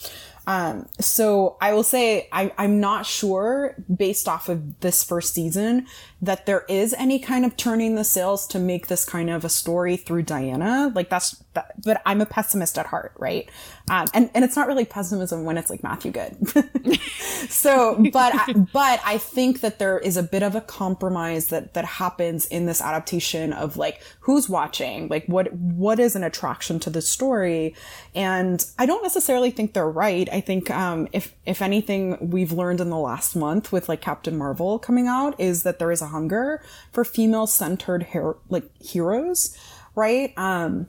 Um, 0.50 0.88
so 0.98 1.56
I 1.60 1.72
will 1.74 1.84
say 1.84 2.28
I, 2.32 2.50
I'm 2.58 2.80
not 2.80 3.06
sure 3.06 3.76
based 3.94 4.26
off 4.26 4.48
of 4.48 4.80
this 4.80 5.04
first 5.04 5.32
season 5.32 5.86
that 6.22 6.44
there 6.44 6.64
is 6.68 6.92
any 6.94 7.18
kind 7.18 7.44
of 7.44 7.56
turning 7.56 7.94
the 7.94 8.04
sails 8.04 8.46
to 8.48 8.58
make 8.58 8.88
this 8.88 9.04
kind 9.04 9.30
of 9.30 9.44
a 9.44 9.48
story 9.48 9.96
through 9.96 10.22
Diana. 10.22 10.90
Like 10.92 11.08
that's, 11.08 11.42
that, 11.54 11.72
but 11.82 12.02
I'm 12.04 12.20
a 12.20 12.26
pessimist 12.26 12.78
at 12.78 12.86
heart, 12.86 13.12
right? 13.16 13.48
Um, 13.88 14.06
and, 14.12 14.30
and 14.34 14.44
it's 14.44 14.54
not 14.54 14.68
really 14.68 14.84
pessimism 14.84 15.44
when 15.44 15.56
it's 15.56 15.70
like 15.70 15.82
Matthew 15.82 16.12
Goode. 16.12 17.00
so, 17.48 18.04
but, 18.12 18.32
I, 18.34 18.52
but 18.52 19.00
I 19.04 19.18
think 19.18 19.60
that 19.60 19.78
there 19.78 19.98
is 19.98 20.16
a 20.16 20.22
bit 20.22 20.42
of 20.42 20.54
a 20.54 20.60
compromise 20.60 21.46
that, 21.46 21.74
that 21.74 21.84
happens 21.86 22.44
in 22.46 22.66
this 22.66 22.82
adaptation 22.82 23.52
of 23.52 23.76
like, 23.76 24.02
who's 24.20 24.48
watching? 24.48 25.08
Like, 25.08 25.24
what, 25.26 25.52
what 25.54 25.98
is 25.98 26.14
an 26.16 26.22
attraction 26.22 26.78
to 26.80 26.90
the 26.90 27.02
story? 27.02 27.74
And 28.14 28.64
I 28.78 28.84
don't 28.84 29.02
necessarily 29.02 29.50
think 29.50 29.72
they're 29.72 29.88
right. 29.88 30.28
I 30.30 30.39
think, 30.40 30.70
um, 30.70 31.08
if, 31.12 31.34
if 31.46 31.62
anything 31.62 32.30
we've 32.30 32.52
learned 32.52 32.80
in 32.80 32.90
the 32.90 32.98
last 32.98 33.34
month 33.34 33.72
with 33.72 33.88
like 33.88 34.00
Captain 34.00 34.36
Marvel 34.36 34.78
coming 34.78 35.06
out 35.06 35.38
is 35.38 35.62
that 35.62 35.78
there 35.78 35.92
is 35.92 36.02
a 36.02 36.06
hunger 36.06 36.62
for 36.92 37.04
female 37.04 37.46
centered 37.46 38.04
her- 38.04 38.36
like 38.48 38.64
heroes, 38.80 39.56
right? 39.94 40.32
Um, 40.36 40.88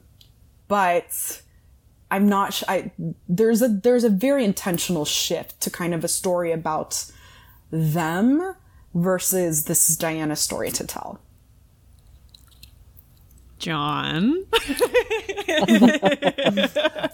but 0.67 1.41
I'm 2.09 2.27
not. 2.27 2.53
Sh- 2.53 2.63
I 2.67 2.91
there's 3.27 3.61
a 3.61 3.69
there's 3.69 4.03
a 4.03 4.09
very 4.09 4.43
intentional 4.43 5.05
shift 5.05 5.61
to 5.61 5.69
kind 5.69 5.93
of 5.93 6.03
a 6.03 6.09
story 6.09 6.51
about 6.51 7.05
them 7.71 8.55
versus 8.93 9.65
this 9.65 9.89
is 9.89 9.97
Diana's 9.97 10.41
story 10.41 10.71
to 10.71 10.85
tell. 10.85 11.21
John. 13.61 14.45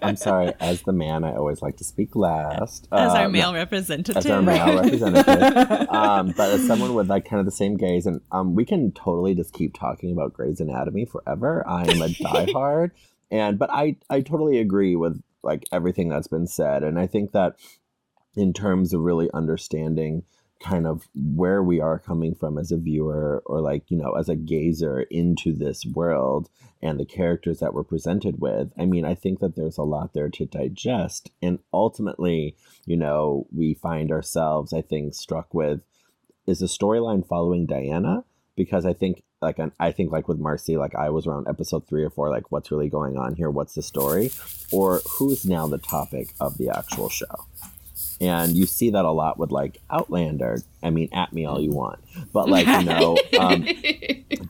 I'm 0.01 0.15
sorry. 0.15 0.53
As 0.60 0.81
the 0.83 0.93
man, 0.93 1.23
I 1.23 1.36
always 1.36 1.62
like 1.62 1.77
to 1.77 1.83
speak 1.83 2.15
last. 2.15 2.88
As 2.91 3.12
our 3.13 3.25
Um, 3.25 3.31
male 3.33 3.53
representative. 3.53 4.17
as 4.17 4.25
our 4.27 4.41
male 4.41 4.81
representative. 4.81 5.89
Um, 5.89 6.33
but 6.36 6.49
as 6.51 6.65
someone 6.65 6.93
with 6.93 7.10
like 7.10 7.25
kind 7.25 7.39
of 7.39 7.45
the 7.45 7.51
same 7.51 7.75
gaze, 7.77 8.05
and 8.05 8.21
um, 8.31 8.55
we 8.55 8.65
can 8.65 8.91
totally 8.93 9.36
just 9.36 9.53
keep 9.53 9.73
talking 9.77 10.12
about 10.12 10.33
Grey's 10.33 10.60
Anatomy 10.60 11.05
forever. 11.05 11.63
I 11.67 11.81
am 11.83 12.01
a 12.01 12.07
diehard, 12.07 12.91
and 13.31 13.60
but 13.60 13.69
I 13.71 13.97
I 14.10 14.21
totally 14.21 14.60
agree 14.60 14.95
with 14.95 15.21
like 15.43 15.65
everything 15.71 16.10
that's 16.10 16.27
been 16.27 16.47
said, 16.47 16.83
and 16.83 16.97
I 16.99 17.07
think 17.07 17.31
that 17.33 17.55
in 18.36 18.53
terms 18.53 18.93
of 18.93 19.01
really 19.01 19.29
understanding 19.33 20.23
kind 20.59 20.87
of 20.87 21.07
where 21.13 21.61
we 21.61 21.79
are 21.79 21.99
coming 21.99 22.33
from 22.33 22.57
as 22.57 22.71
a 22.71 22.77
viewer 22.77 23.43
or 23.45 23.61
like 23.61 23.83
you 23.89 23.97
know 23.97 24.13
as 24.13 24.29
a 24.29 24.35
gazer 24.35 25.01
into 25.03 25.53
this 25.53 25.85
world 25.85 26.49
and 26.81 26.99
the 26.99 27.05
characters 27.05 27.59
that 27.59 27.73
we're 27.73 27.83
presented 27.83 28.39
with 28.41 28.71
i 28.77 28.85
mean 28.85 29.05
i 29.05 29.13
think 29.13 29.39
that 29.39 29.55
there's 29.55 29.77
a 29.77 29.83
lot 29.83 30.13
there 30.13 30.29
to 30.29 30.45
digest. 30.45 31.31
And 31.41 31.59
ultimately 31.73 32.55
you 32.85 32.97
know 32.97 33.47
we 33.55 33.73
find 33.75 34.11
ourselves 34.11 34.73
i 34.73 34.81
think 34.81 35.13
struck 35.13 35.53
with 35.53 35.81
is 36.47 36.59
the 36.59 36.67
storyline 36.67 37.27
following 37.27 37.65
diana? 37.65 38.23
Because 38.55 38.85
i 38.85 38.93
think 38.93 39.23
like 39.41 39.59
i 39.79 39.91
think 39.91 40.11
like 40.11 40.27
with 40.27 40.39
marcy 40.39 40.77
like 40.77 40.95
i 40.95 41.09
was 41.09 41.27
around 41.27 41.47
episode 41.47 41.87
three 41.87 42.03
or 42.03 42.09
four 42.09 42.29
like 42.29 42.51
what's 42.51 42.71
really 42.71 42.89
going 42.89 43.17
on 43.17 43.35
here? 43.35 43.51
What's 43.51 43.75
the 43.75 43.83
story? 43.83 44.31
Or 44.71 45.01
who's 45.17 45.45
now 45.45 45.67
the 45.67 45.77
topic 45.77 46.33
of 46.39 46.57
the 46.57 46.69
actual 46.69 47.09
show 47.09 47.45
and 48.19 48.53
you 48.53 48.65
see 48.65 48.91
that 48.91 49.06
a 49.06 49.12
lot 49.12 49.38
with 49.38 49.51
like 49.51 49.80
outlander. 49.89 50.60
I 50.82 50.89
mean 50.89 51.10
at 51.13 51.34
me 51.34 51.45
all 51.45 51.62
you 51.62 51.71
want. 51.71 51.99
But 52.34 52.49
like 52.49 52.67
you 52.80 52.84
know 52.84 53.17
um, 53.39 53.67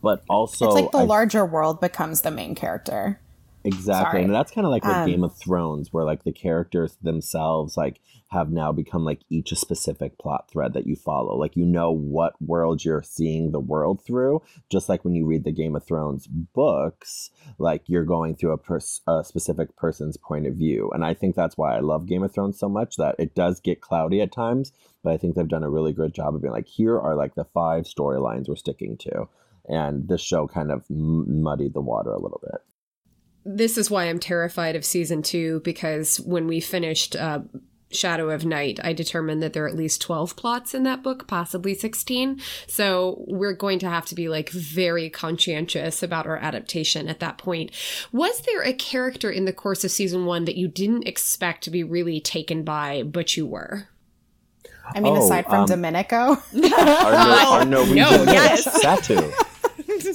but 0.01 0.23
also 0.30 0.65
It's 0.67 0.75
like 0.75 0.91
the 0.91 0.99
I 0.99 1.03
larger 1.03 1.45
world 1.45 1.82
becomes 1.82 2.21
the 2.21 2.32
main 2.32 2.56
character. 2.56 3.19
Exactly. 3.67 4.12
Sorry. 4.12 4.23
And 4.23 4.34
that's 4.34 4.51
kind 4.51 4.65
of 4.65 4.71
like 4.71 4.84
with 4.86 4.95
Um, 4.95 5.10
Game 5.10 5.23
of 5.25 5.36
Thrones, 5.36 5.91
where 5.91 6.06
like 6.06 6.23
the 6.23 6.32
characters 6.32 6.95
themselves 7.01 7.75
like 7.75 7.99
have 8.30 8.49
now 8.49 8.71
become 8.71 9.03
like 9.03 9.19
each 9.30 9.51
a 9.51 9.56
specific 9.58 10.17
plot 10.17 10.49
thread 10.49 10.73
that 10.73 10.88
you 10.88 10.95
follow. 10.95 11.36
Like 11.38 11.56
you 11.58 11.65
know 11.65 11.91
what 11.91 12.41
world 12.41 12.86
you're 12.86 13.03
seeing 13.03 13.51
the 13.51 13.60
world 13.60 14.01
through. 14.06 14.41
Just 14.69 14.88
like 14.88 15.03
when 15.03 15.15
you 15.15 15.25
read 15.25 15.43
the 15.43 15.51
Game 15.51 15.75
of 15.75 15.86
Thrones 15.86 16.27
books, 16.27 17.30
like 17.58 17.84
you're 17.88 18.06
going 18.06 18.36
through 18.36 18.51
a, 18.53 18.58
pers- 18.58 19.01
a 19.06 19.23
specific 19.23 19.75
person's 19.75 20.15
point 20.17 20.47
of 20.47 20.56
view. 20.56 20.89
And 20.93 21.03
I 21.03 21.13
think 21.13 21.36
that's 21.36 21.58
why 21.58 21.75
I 21.75 21.82
love 21.82 22.06
Game 22.06 22.23
of 22.23 22.34
Thrones 22.34 22.58
so 22.58 22.69
much 22.69 22.95
that 22.95 23.15
it 23.19 23.36
does 23.36 23.60
get 23.60 23.82
cloudy 23.82 24.21
at 24.21 24.32
times, 24.32 24.71
but 25.03 25.12
I 25.13 25.17
think 25.17 25.36
they've 25.36 25.47
done 25.47 25.63
a 25.63 25.69
really 25.69 25.91
good 25.93 26.13
job 26.13 26.36
of 26.36 26.41
being 26.41 26.53
like, 26.53 26.67
here 26.67 26.97
are 26.97 27.15
like 27.15 27.36
the 27.36 27.45
five 27.45 27.84
storylines 27.84 28.47
we're 28.47 28.56
sticking 28.56 28.97
to. 28.99 29.27
And 29.69 30.08
this 30.08 30.21
show 30.21 30.47
kind 30.47 30.71
of 30.71 30.86
m- 30.89 31.41
muddied 31.43 31.73
the 31.73 31.82
water 31.82 32.12
a 32.12 32.21
little 32.21 32.39
bit. 32.41 32.62
This 33.47 33.77
is 33.77 33.89
why 33.89 34.05
I'm 34.05 34.19
terrified 34.19 34.75
of 34.75 34.83
season 34.83 35.21
two 35.21 35.62
because 35.62 36.19
when 36.19 36.47
we 36.47 36.60
finished 36.60 37.15
uh, 37.15 37.39
Shadow 37.89 38.29
of 38.29 38.45
Night, 38.45 38.81
I 38.83 38.91
determined 38.91 39.41
that 39.41 39.53
there 39.53 39.63
are 39.63 39.69
at 39.69 39.75
least 39.75 40.01
12 40.01 40.36
plots 40.36 40.73
in 40.73 40.83
that 40.83 41.01
book, 41.01 41.27
possibly 41.27 41.73
16. 41.73 42.41
So 42.67 43.23
we're 43.25 43.53
going 43.53 43.79
to 43.79 43.89
have 43.89 44.05
to 44.07 44.15
be 44.15 44.27
like 44.27 44.49
very 44.49 45.10
conscientious 45.10 46.03
about 46.03 46.27
our 46.27 46.36
adaptation 46.36 47.07
at 47.07 47.21
that 47.21 47.38
point. 47.38 47.71
Was 48.12 48.41
there 48.41 48.62
a 48.62 48.73
character 48.73 49.31
in 49.31 49.45
the 49.45 49.53
course 49.53 49.86
of 49.86 49.91
season 49.91 50.25
one 50.25 50.43
that 50.43 50.57
you 50.57 50.67
didn't 50.67 51.07
expect 51.07 51.63
to 51.63 51.71
be 51.71 51.83
really 51.83 52.19
taken 52.19 52.63
by, 52.63 53.03
but 53.03 53.38
you 53.38 53.45
were? 53.45 53.88
I 54.93 54.99
mean, 54.99 55.15
Oh, 55.15 55.23
aside 55.23 55.45
from 55.45 55.62
um, 55.62 55.65
Domenico, 55.67 56.15
our, 56.15 56.43
no, 56.53 57.51
our 57.51 57.65
no, 57.65 57.83
yes. 57.83 58.67
Satu. 58.83 59.33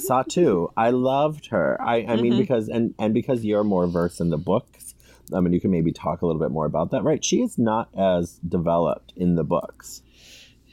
Satu. 0.09 0.71
I 0.75 0.89
loved 0.91 1.47
her. 1.47 1.79
I, 1.81 1.97
I 2.07 2.15
mean, 2.15 2.33
mm-hmm. 2.33 2.39
because 2.39 2.69
and 2.69 2.93
and 2.99 3.13
because 3.13 3.43
you're 3.43 3.63
more 3.63 3.87
versed 3.87 4.21
in 4.21 4.29
the 4.29 4.37
books, 4.37 4.95
I 5.33 5.39
mean, 5.39 5.53
you 5.53 5.61
can 5.61 5.71
maybe 5.71 5.91
talk 5.91 6.21
a 6.21 6.25
little 6.25 6.41
bit 6.41 6.51
more 6.51 6.65
about 6.65 6.91
that, 6.91 7.03
right? 7.03 7.23
She 7.23 7.41
is 7.41 7.57
not 7.57 7.89
as 7.97 8.39
developed 8.47 9.13
in 9.15 9.35
the 9.35 9.43
books. 9.43 10.01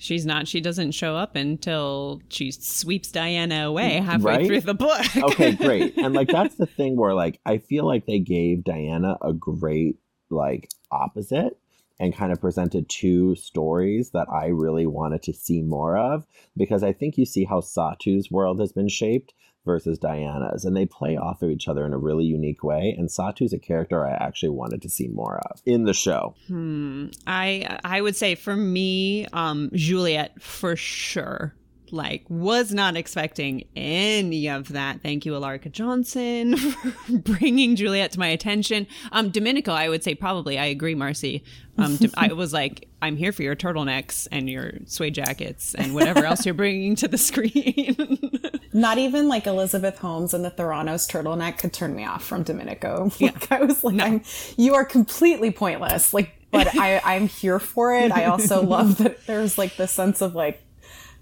She's 0.01 0.25
not. 0.25 0.49
She 0.49 0.62
doesn't 0.62 0.93
show 0.93 1.14
up 1.14 1.37
until 1.37 2.23
she 2.31 2.51
sweeps 2.53 3.12
Diana 3.12 3.66
away 3.66 3.99
mm, 4.01 4.05
halfway 4.05 4.37
Right? 4.37 4.47
through 4.47 4.62
the 4.62 4.75
book. 4.75 5.16
Okay, 5.16 5.53
great. 5.53 5.95
and 5.99 6.14
like 6.14 6.29
that's 6.29 6.55
the 6.55 6.64
thing 6.66 6.97
where 6.97 7.14
like 7.14 7.38
I 7.45 7.59
feel 7.59 7.87
like 7.87 8.07
they 8.07 8.19
gave 8.19 8.64
Diana 8.64 9.19
a 9.21 9.35
great 9.35 9.97
like 10.31 10.71
opposite 10.90 11.59
and 12.01 12.17
kind 12.17 12.33
of 12.33 12.41
presented 12.41 12.89
two 12.89 13.37
stories 13.37 14.11
that 14.11 14.27
I 14.29 14.47
really 14.47 14.87
wanted 14.87 15.23
to 15.25 15.35
see 15.35 15.61
more 15.61 15.97
of 15.99 16.27
because 16.57 16.83
I 16.83 16.93
think 16.93 17.19
you 17.19 17.27
see 17.27 17.45
how 17.45 17.61
Satu's 17.61 18.31
world 18.31 18.59
has 18.59 18.73
been 18.73 18.89
shaped 18.89 19.35
versus 19.67 19.99
Diana's 19.99 20.65
and 20.65 20.75
they 20.75 20.87
play 20.87 21.19
off 21.19 21.43
of 21.43 21.51
each 21.51 21.69
other 21.69 21.85
in 21.85 21.93
a 21.93 21.99
really 21.99 22.25
unique 22.25 22.65
way 22.65 22.95
and 22.97 23.11
Satu's 23.11 23.53
a 23.53 23.59
character 23.59 24.07
I 24.07 24.13
actually 24.13 24.49
wanted 24.49 24.81
to 24.83 24.89
see 24.89 25.09
more 25.09 25.39
of 25.51 25.61
in 25.67 25.85
the 25.85 25.93
show. 25.93 26.35
Hmm. 26.49 27.09
I 27.27 27.79
I 27.85 28.01
would 28.01 28.17
say 28.17 28.35
for 28.35 28.57
me, 28.57 29.27
um, 29.35 29.71
Juliet 29.75 30.41
for 30.41 30.77
sure. 30.77 31.55
Like, 31.92 32.24
was 32.29 32.72
not 32.72 32.96
expecting 32.96 33.64
any 33.76 34.48
of 34.48 34.68
that. 34.68 35.03
Thank 35.03 35.26
you, 35.26 35.33
Elarica 35.33 35.70
Johnson, 35.70 36.57
for 36.57 36.92
bringing 37.18 37.76
Juliet 37.76 38.12
to 38.12 38.18
my 38.18 38.29
attention. 38.29 38.87
Um, 39.12 39.31
Domenico, 39.31 39.72
I 39.72 39.88
would 39.88 40.05
say 40.05 40.14
probably. 40.14 40.59
I 40.59 40.66
agree, 40.66 40.94
Marcy. 40.94 41.44
Um, 41.79 41.98
I 42.16 42.33
was 42.33 42.53
like, 42.53 42.88
I'm 43.00 43.16
here 43.16 43.33
for 43.33 43.42
your 43.42 43.57
turtlenecks 43.57 44.29
and 44.31 44.50
your 44.50 44.72
suede 44.87 45.14
jackets 45.14 45.74
and 45.74 45.94
whatever 45.94 46.24
else 46.24 46.44
you're 46.44 46.55
bringing 46.55 46.94
to 46.96 47.09
the 47.09 47.16
screen. 47.16 48.18
not 48.72 48.98
even 48.98 49.29
like 49.29 49.46
Elizabeth 49.46 49.98
Holmes 49.98 50.35
and 50.35 50.44
the 50.44 50.50
Theranos 50.50 51.11
turtleneck 51.11 51.59
could 51.59 51.72
turn 51.72 51.94
me 51.94 52.05
off 52.05 52.24
from 52.24 52.42
Domenico. 52.42 53.11
Like 53.20 53.53
I 53.53 53.61
was 53.61 53.85
like, 53.85 54.00
I'm, 54.00 54.22
you 54.57 54.74
are 54.74 54.85
completely 54.85 55.50
pointless. 55.50 56.12
Like, 56.12 56.33
but 56.50 56.74
I, 56.76 57.00
I'm 57.05 57.29
here 57.29 57.59
for 57.59 57.94
it. 57.94 58.11
I 58.11 58.24
also 58.24 58.62
love 58.62 58.98
that 58.98 59.24
there's 59.26 59.57
like 59.57 59.76
this 59.76 59.92
sense 59.92 60.20
of 60.20 60.35
like 60.35 60.62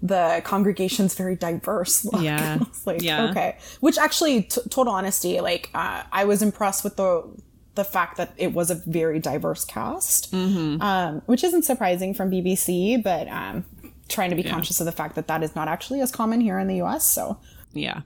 the 0.01 0.41
congregation's 0.45 1.13
very 1.15 1.35
diverse. 1.35 2.05
Look. 2.11 2.21
Yeah. 2.21 2.59
Like, 2.85 3.01
Yeah. 3.01 3.29
okay. 3.31 3.57
Which 3.81 3.97
actually, 3.97 4.43
t- 4.43 4.61
total 4.69 4.93
honesty, 4.93 5.39
like, 5.41 5.69
uh, 5.73 6.03
I 6.11 6.25
was 6.25 6.41
impressed 6.41 6.83
with 6.83 6.95
the, 6.95 7.23
the 7.75 7.83
fact 7.83 8.17
that 8.17 8.33
it 8.37 8.53
was 8.53 8.71
a 8.71 8.75
very 8.75 9.19
diverse 9.19 9.65
cast, 9.65 10.33
um, 10.33 11.21
which 11.25 11.43
isn't 11.43 11.63
surprising 11.63 12.13
from 12.13 12.31
BBC, 12.31 13.01
but, 13.03 13.27
um, 13.27 13.65
trying 14.07 14.29
to 14.31 14.35
be 14.35 14.43
conscious 14.43 14.79
of 14.79 14.85
the 14.85 14.91
fact 14.91 15.15
that 15.15 15.27
that 15.27 15.43
is 15.43 15.55
not 15.55 15.67
actually 15.67 16.01
as 16.01 16.11
common 16.11 16.41
here 16.41 16.57
in 16.59 16.67
the 16.67 16.81
US. 16.81 17.05
So, 17.05 17.37
Yeah, 17.73 18.01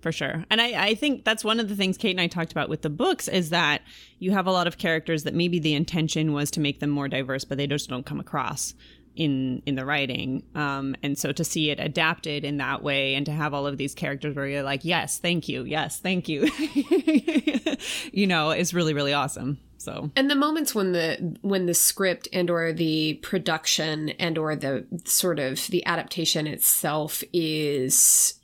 for 0.00 0.10
sure. 0.12 0.44
And 0.50 0.60
I, 0.62 0.86
I 0.88 0.94
think 0.94 1.24
that's 1.24 1.44
one 1.44 1.60
of 1.60 1.68
the 1.68 1.76
things 1.76 1.98
Kate 1.98 2.12
and 2.12 2.20
I 2.20 2.26
talked 2.26 2.52
about 2.52 2.68
with 2.70 2.82
the 2.82 2.88
books 2.90 3.28
is 3.28 3.50
that 3.50 3.82
you 4.18 4.30
have 4.30 4.46
a 4.46 4.52
lot 4.52 4.66
of 4.66 4.78
characters 4.78 5.24
that 5.24 5.34
maybe 5.34 5.58
the 5.58 5.74
intention 5.74 6.32
was 6.32 6.50
to 6.52 6.60
make 6.60 6.80
them 6.80 6.90
more 6.90 7.08
diverse, 7.08 7.44
but 7.44 7.58
they 7.58 7.66
just 7.66 7.88
don't 7.90 8.06
come 8.06 8.18
across 8.20 8.72
in 9.16 9.62
in 9.66 9.74
the 9.74 9.84
writing. 9.84 10.42
Um, 10.54 10.94
and 11.02 11.18
so 11.18 11.32
to 11.32 11.44
see 11.44 11.70
it 11.70 11.80
adapted 11.80 12.44
in 12.44 12.58
that 12.58 12.82
way 12.82 13.14
and 13.14 13.26
to 13.26 13.32
have 13.32 13.54
all 13.54 13.66
of 13.66 13.78
these 13.78 13.94
characters 13.94 14.36
where 14.36 14.46
you're 14.46 14.62
like, 14.62 14.84
yes, 14.84 15.18
thank 15.18 15.48
you, 15.48 15.64
yes, 15.64 15.98
thank 15.98 16.28
you, 16.28 16.48
you 18.12 18.26
know, 18.26 18.50
is 18.50 18.74
really 18.74 18.94
really 18.94 19.12
awesome. 19.12 19.58
So 19.78 20.10
And 20.16 20.30
the 20.30 20.34
moments 20.34 20.74
when 20.74 20.92
the 20.92 21.36
when 21.42 21.66
the 21.66 21.74
script 21.74 22.28
and 22.32 22.50
or 22.50 22.72
the 22.72 23.14
production 23.22 24.10
and 24.10 24.36
or 24.36 24.56
the 24.56 24.86
sort 25.04 25.38
of 25.38 25.66
the 25.68 25.84
adaptation 25.86 26.46
itself 26.46 27.22
is 27.32 28.34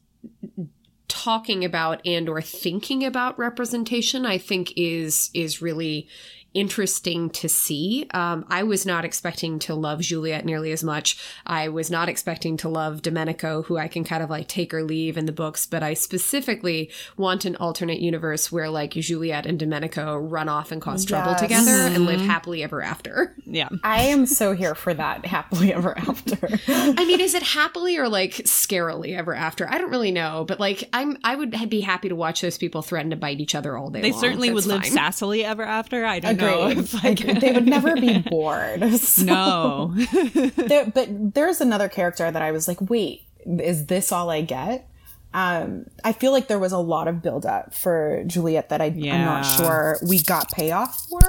talking 1.09 1.65
about 1.65 2.01
and 2.07 2.29
or 2.29 2.41
thinking 2.41 3.05
about 3.05 3.39
representation 3.39 4.25
i 4.25 4.39
think 4.39 4.73
is 4.77 5.31
is 5.35 5.61
really 5.61 6.09
interesting 6.55 7.31
to 7.31 7.49
see 7.49 8.07
um, 8.15 8.45
i 8.49 8.63
was 8.63 8.85
not 8.87 9.05
expecting 9.05 9.59
to 9.59 9.75
love 9.75 10.01
juliet 10.01 10.45
nearly 10.45 10.73
as 10.73 10.83
much 10.85 11.19
i 11.47 11.69
was 11.69 11.91
not 11.91 12.09
expecting 12.09 12.57
to 12.57 12.69
love 12.69 13.03
domenico 13.03 13.63
who 13.63 13.77
i 13.79 13.89
can 13.89 14.05
kind 14.05 14.23
of 14.23 14.31
like 14.31 14.49
take 14.49 14.73
or 14.75 14.83
leave 14.83 15.17
in 15.17 15.27
the 15.27 15.33
books 15.33 15.67
but 15.67 15.83
i 15.83 15.95
specifically 15.95 16.91
want 17.17 17.45
an 17.45 17.57
alternate 17.57 18.01
universe 18.01 18.51
where 18.53 18.69
like 18.71 18.93
juliet 18.93 19.47
and 19.47 19.59
domenico 19.59 20.17
run 20.17 20.49
off 20.49 20.73
and 20.73 20.81
cause 20.83 21.05
trouble 21.05 21.33
Yes. 21.33 21.41
together 21.41 21.71
and 21.71 22.07
live 22.07 22.21
happily 22.21 22.63
ever 22.63 22.83
after 22.83 23.35
yeah, 23.45 23.69
I 23.85 24.03
am 24.05 24.25
so 24.27 24.53
here 24.55 24.75
for 24.75 24.95
that 24.95 25.27
happily 25.27 25.75
ever 25.75 25.97
after. 25.99 26.39
I 26.69 27.05
mean, 27.05 27.21
is 27.21 27.35
it 27.35 27.43
happily 27.43 27.97
or 27.99 28.09
like 28.09 28.31
scarily 28.33 29.17
ever 29.17 29.35
after? 29.35 29.69
I 29.69 29.77
don't 29.79 29.91
really 29.91 30.11
know, 30.13 30.45
but 30.47 30.59
like 30.61 30.89
I'm, 30.93 31.19
I 31.25 31.35
would 31.37 31.51
be 31.69 31.81
happy 31.81 32.09
to 32.09 32.15
watch 32.17 32.41
those 32.41 32.57
people 32.57 32.81
threaten 32.83 33.11
to 33.11 33.17
bite 33.17 33.41
each 33.41 33.55
other 33.55 33.77
all 33.77 33.91
day. 33.91 34.01
they 34.01 34.13
long. 34.13 34.21
certainly 34.21 34.49
That's 34.49 34.67
would 34.67 34.73
live 34.75 34.83
fine. 34.87 34.93
sassily 34.97 35.45
ever 35.45 35.63
after. 35.65 36.05
I 36.07 36.21
don't 36.21 36.37
know. 36.43 36.63
Agreed. 36.67 36.79
If 36.79 37.05
I 37.05 37.09
Agreed. 37.09 37.41
They 37.41 37.53
would 37.53 37.67
never 37.67 37.95
be 37.95 38.19
bored. 38.19 38.83
So- 38.99 39.25
no. 39.25 39.95
there, 40.57 40.87
but 40.87 41.35
there's 41.35 41.61
another 41.61 41.89
character 41.89 42.31
that 42.31 42.43
I 42.43 42.53
was 42.53 42.69
like, 42.69 42.81
wait, 42.91 43.23
is 43.47 43.87
this 43.87 44.13
all 44.13 44.31
I 44.31 44.43
get? 44.43 44.89
Um, 45.35 45.87
I 46.05 46.13
feel 46.13 46.31
like 46.33 46.49
there 46.49 46.59
was 46.59 46.73
a 46.73 46.79
lot 46.79 47.09
of 47.09 47.23
buildup 47.23 47.75
for 47.75 48.23
Juliet 48.27 48.69
that 48.69 48.81
I, 48.83 48.87
I'm 48.87 48.99
Yeah. 48.99 49.25
not 49.25 49.43
sure 49.43 49.99
we 50.07 50.23
got 50.23 50.51
payoff 50.53 51.07
for. 51.09 51.21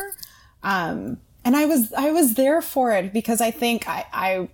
Um, 0.61 1.17
and 1.45 1.55
I 1.55 1.65
was 1.65 1.91
I 1.93 2.11
was 2.11 2.35
there 2.35 2.61
for 2.61 2.91
it 2.93 3.13
because 3.13 3.41
I 3.41 3.51
think 3.51 3.87
I 3.87 4.05
I, 4.13 4.49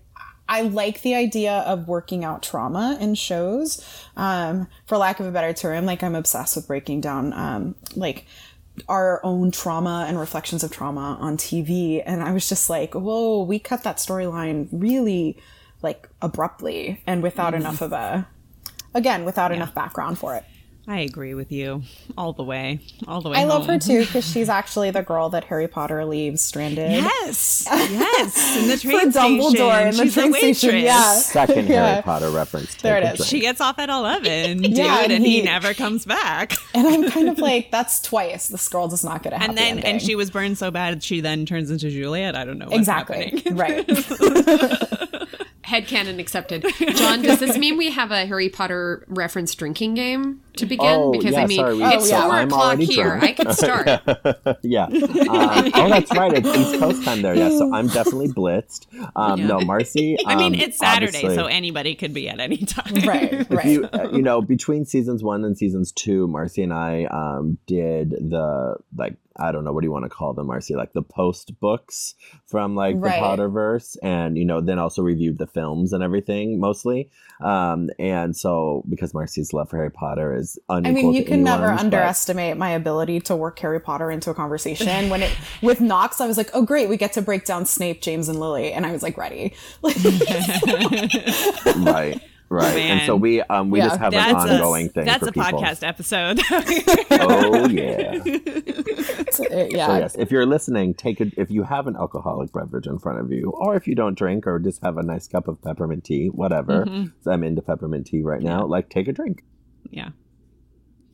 I 0.48 0.62
like 0.64 1.02
the 1.04 1.14
idea 1.16 1.54
of 1.68 1.88
working 1.88 2.24
out 2.26 2.42
trauma 2.44 2.98
in 3.00 3.14
shows. 3.16 3.84
Um, 4.18 4.68
for 4.88 4.98
lack 4.98 5.20
of 5.20 5.26
a 5.28 5.32
better 5.32 5.54
term, 5.54 5.86
like 5.86 6.02
I'm 6.04 6.16
obsessed 6.16 6.56
with 6.56 6.68
breaking 6.68 7.02
down 7.02 7.34
um, 7.34 7.76
like 7.96 8.26
our 8.88 9.20
own 9.24 9.52
trauma 9.52 10.06
and 10.08 10.20
reflections 10.20 10.64
of 10.64 10.72
trauma 10.72 11.18
on 11.20 11.38
TV. 11.38 12.02
And 12.06 12.22
I 12.24 12.32
was 12.32 12.48
just 12.48 12.70
like, 12.70 12.94
whoa, 12.94 13.44
we 13.44 13.60
cut 13.60 13.84
that 13.84 13.98
storyline 13.98 14.68
really 14.72 15.38
like 15.82 16.10
abruptly 16.22 17.02
and 17.08 17.24
without 17.24 17.54
mm-hmm. 17.54 17.62
enough 17.62 17.82
of 17.82 17.94
a, 17.94 18.28
again, 18.94 19.26
without 19.26 19.52
enough 19.52 19.74
background 19.74 20.18
for 20.18 20.36
it. 20.36 20.44
I 20.90 21.02
agree 21.02 21.36
with 21.36 21.52
you 21.52 21.84
all 22.18 22.34
the 22.34 22.44
way, 22.44 22.80
all 23.08 23.22
the 23.22 23.30
way. 23.30 23.38
I 23.38 23.44
love 23.44 23.68
her 23.68 23.78
too 23.78 24.00
because 24.02 24.26
she's 24.28 24.50
actually 24.50 24.90
the 24.90 25.04
girl 25.04 25.30
that 25.30 25.44
Harry 25.44 25.68
Potter 25.68 26.04
leaves 26.04 26.42
stranded. 26.42 26.92
Yes, 26.92 27.64
yes. 27.70 28.58
In 28.58 28.68
the 28.70 28.76
For 28.78 28.82
train 28.90 29.12
Dumbledore 29.12 29.50
station, 29.52 29.88
in 29.88 29.96
the 29.98 30.04
she's 30.04 30.14
train 30.16 30.34
station. 30.34 30.78
Yeah. 30.80 31.14
Second 31.18 31.68
Yeah. 31.70 31.90
Harry 31.92 32.02
Potter 32.02 32.32
reference. 32.32 32.74
There 32.82 32.96
Take 33.00 33.04
it 33.04 33.08
a 33.08 33.12
is. 33.14 33.18
drink. 33.20 33.30
She 33.30 33.40
gets 33.40 33.62
off 33.62 33.78
at 33.78 33.90
eleven, 33.90 34.58
dude, 34.64 34.78
Yeah, 34.80 35.02
and, 35.04 35.12
and 35.12 35.24
he, 35.24 35.42
he- 35.42 35.46
never 35.46 35.76
comes 35.76 36.06
back. 36.06 36.54
And 36.74 36.88
I'm 36.88 37.08
kind 37.12 37.30
of 37.30 37.38
like, 37.38 37.70
that's 37.70 38.02
twice. 38.02 38.48
This 38.48 38.68
girl 38.68 38.88
does 38.88 39.04
not 39.04 39.22
get 39.22 39.32
a 39.34 39.38
happy 39.38 39.50
And 39.50 39.58
then, 39.58 39.80
and 39.80 40.02
she 40.02 40.16
was 40.16 40.32
burned 40.32 40.58
so 40.58 40.72
bad, 40.72 41.04
she 41.04 41.22
then 41.22 41.46
turns 41.46 41.70
into 41.70 41.92
Juliet. 41.92 42.36
I 42.36 42.46
don't 42.46 42.58
know. 42.58 42.66
What's 42.66 42.78
exactly 42.80 43.44
happening. 43.46 45.28
Right. 45.72 45.86
Headcanon 45.86 46.20
accepted. 46.20 46.66
John, 46.96 47.22
does 47.22 47.40
this 47.40 47.58
mean 47.64 47.78
we 47.78 47.92
have 47.92 48.12
a 48.12 48.26
Harry 48.26 48.50
Potter 48.50 49.06
reference 49.08 49.54
drinking 49.56 49.96
game 49.96 50.42
to 50.58 50.66
begin? 50.66 50.86
Oh, 50.88 51.12
because 51.12 51.34
yeah, 51.34 51.42
I 51.44 51.48
mean, 51.48 51.58
sorry, 51.60 51.76
we- 51.76 51.84
it's 51.84 52.06
Oh, 52.06 52.08
yeah. 52.10 52.22
four 52.24 52.32
I'm 52.32 52.48
o'clock 52.48 52.80
here. 52.80 53.04
drunk. 53.20 53.24
I 53.24 53.32
could 53.34 53.52
start. 53.54 53.88
yeah. 54.64 54.86
Um, 54.86 54.92
oh, 55.74 55.90
that's 55.90 56.12
right. 56.16 56.34
It's 56.34 56.48
East 56.58 56.80
Coast 56.80 57.04
time 57.04 57.22
there. 57.22 57.36
Yeah. 57.36 57.50
So 57.50 57.74
I'm 57.74 57.88
definitely 57.88 58.30
blitzed. 58.30 58.88
Um, 59.16 59.46
No, 59.48 59.60
Marcy. 59.62 60.18
I 60.26 60.36
mean, 60.36 60.54
um, 60.56 60.60
it's 60.60 60.78
Saturday, 60.78 61.22
so 61.36 61.46
anybody 61.46 61.96
could 61.96 62.14
be 62.14 62.30
at 62.30 62.40
any 62.40 62.58
time. 62.58 62.94
right. 63.08 63.32
if 63.34 63.50
Right. 63.52 63.66
you 63.66 63.86
uh, 63.92 64.10
you 64.12 64.22
know 64.22 64.42
between 64.42 64.86
seasons 64.86 65.24
one 65.24 65.44
and 65.44 65.58
seasons 65.58 65.92
two 65.92 66.28
marcy 66.28 66.62
and 66.64 66.74
i 66.74 67.06
um 67.06 67.58
did 67.68 68.12
the 68.12 68.76
like 68.96 69.16
i 69.40 69.52
don't 69.52 69.64
know 69.64 69.72
what 69.74 69.82
do 69.82 69.88
you 69.88 69.92
want 69.92 70.06
to 70.06 70.10
call 70.10 70.34
them 70.34 70.48
marcy 70.48 70.76
like 70.76 70.94
the 70.94 71.02
post 71.02 71.60
books 71.60 72.16
from 72.46 72.76
like 72.76 72.96
Right. 72.98 73.20
the 73.20 73.26
potterverse 73.26 73.98
and 74.04 74.38
you 74.38 74.46
know 74.46 74.62
then 74.62 74.80
also 74.80 75.02
reviewed 75.02 75.38
the 75.38 75.48
films 75.48 75.94
and 75.94 76.04
everything 76.04 76.60
mostly 76.60 77.10
um 77.42 77.90
and 78.00 78.36
so 78.36 78.84
because 78.90 79.14
marcy's 79.14 79.54
love 79.54 79.70
for 79.70 79.78
harry 79.78 79.92
potter 79.92 80.36
is 80.36 80.58
I 80.70 80.82
mean, 80.82 81.14
you 81.14 81.24
can 81.26 81.44
never 81.44 81.68
but- 81.72 81.80
underestimate 81.80 82.58
my 82.58 82.70
ability 82.72 83.20
to 83.22 83.36
work 83.36 83.58
Harry 83.60 83.80
Potter 83.80 84.12
into 84.12 84.30
a 84.30 84.34
conversation. 84.34 85.10
When 85.10 85.24
it 85.24 85.36
with 85.62 85.82
Knox, 85.82 86.22
I 86.22 86.28
was 86.28 86.38
like, 86.38 86.50
"Oh, 86.54 86.62
great, 86.62 86.90
we 86.90 86.96
get 86.98 87.14
to 87.14 87.22
break 87.22 87.46
down 87.46 87.66
Snape, 87.66 88.02
James, 88.02 88.30
and 88.30 88.40
Lily," 88.40 88.72
and 88.72 88.86
I 88.86 88.92
was 88.92 89.02
like, 89.04 89.18
"Ready." 89.18 89.54
Like, 91.76 92.22
right 92.50 92.64
right 92.64 92.78
and 92.78 93.06
so 93.06 93.16
we 93.16 93.42
um 93.44 93.70
we 93.70 93.80
Yeah, 93.80 93.88
just 93.90 94.00
have 94.00 94.14
an 94.14 94.36
ongoing 94.36 94.88
a, 94.88 94.90
thing 94.90 95.06
That's 95.06 95.20
for 95.24 95.30
a 95.30 95.32
people. 95.32 95.62
podcast 95.62 95.88
episode. 95.88 96.40
oh 97.12 97.68
yeah 97.70 98.22
yeah. 98.24 99.24
So 99.32 99.46
yes, 99.50 100.16
if 100.18 100.32
you're 100.32 100.46
listening, 100.46 100.94
take 100.94 101.22
a 101.22 101.32
if 101.38 101.50
you 101.52 101.64
have 101.64 101.88
an 101.88 101.96
alcoholic 101.96 102.52
beverage 102.52 102.88
in 102.88 103.00
front 103.00 103.20
of 103.20 103.32
you, 103.32 103.52
or 103.52 103.76
if 103.76 103.88
you 103.88 103.96
don't 103.96 104.18
drink, 104.18 104.48
or 104.48 104.60
just 104.60 104.82
have 104.84 104.98
a 104.98 105.04
nice 105.04 105.28
cup 105.28 105.48
of 105.48 105.62
peppermint 105.62 106.04
tea, 106.04 106.28
whatever. 106.28 106.86
Mm-hmm. 106.86 107.30
I'm 107.30 107.44
into 107.44 107.62
peppermint 107.62 108.08
tea 108.08 108.22
right 108.22 108.42
now. 108.42 108.66
Like, 108.66 108.90
take 108.90 109.08
a 109.08 109.14
drink. 109.14 109.44
yeah. 109.90 110.10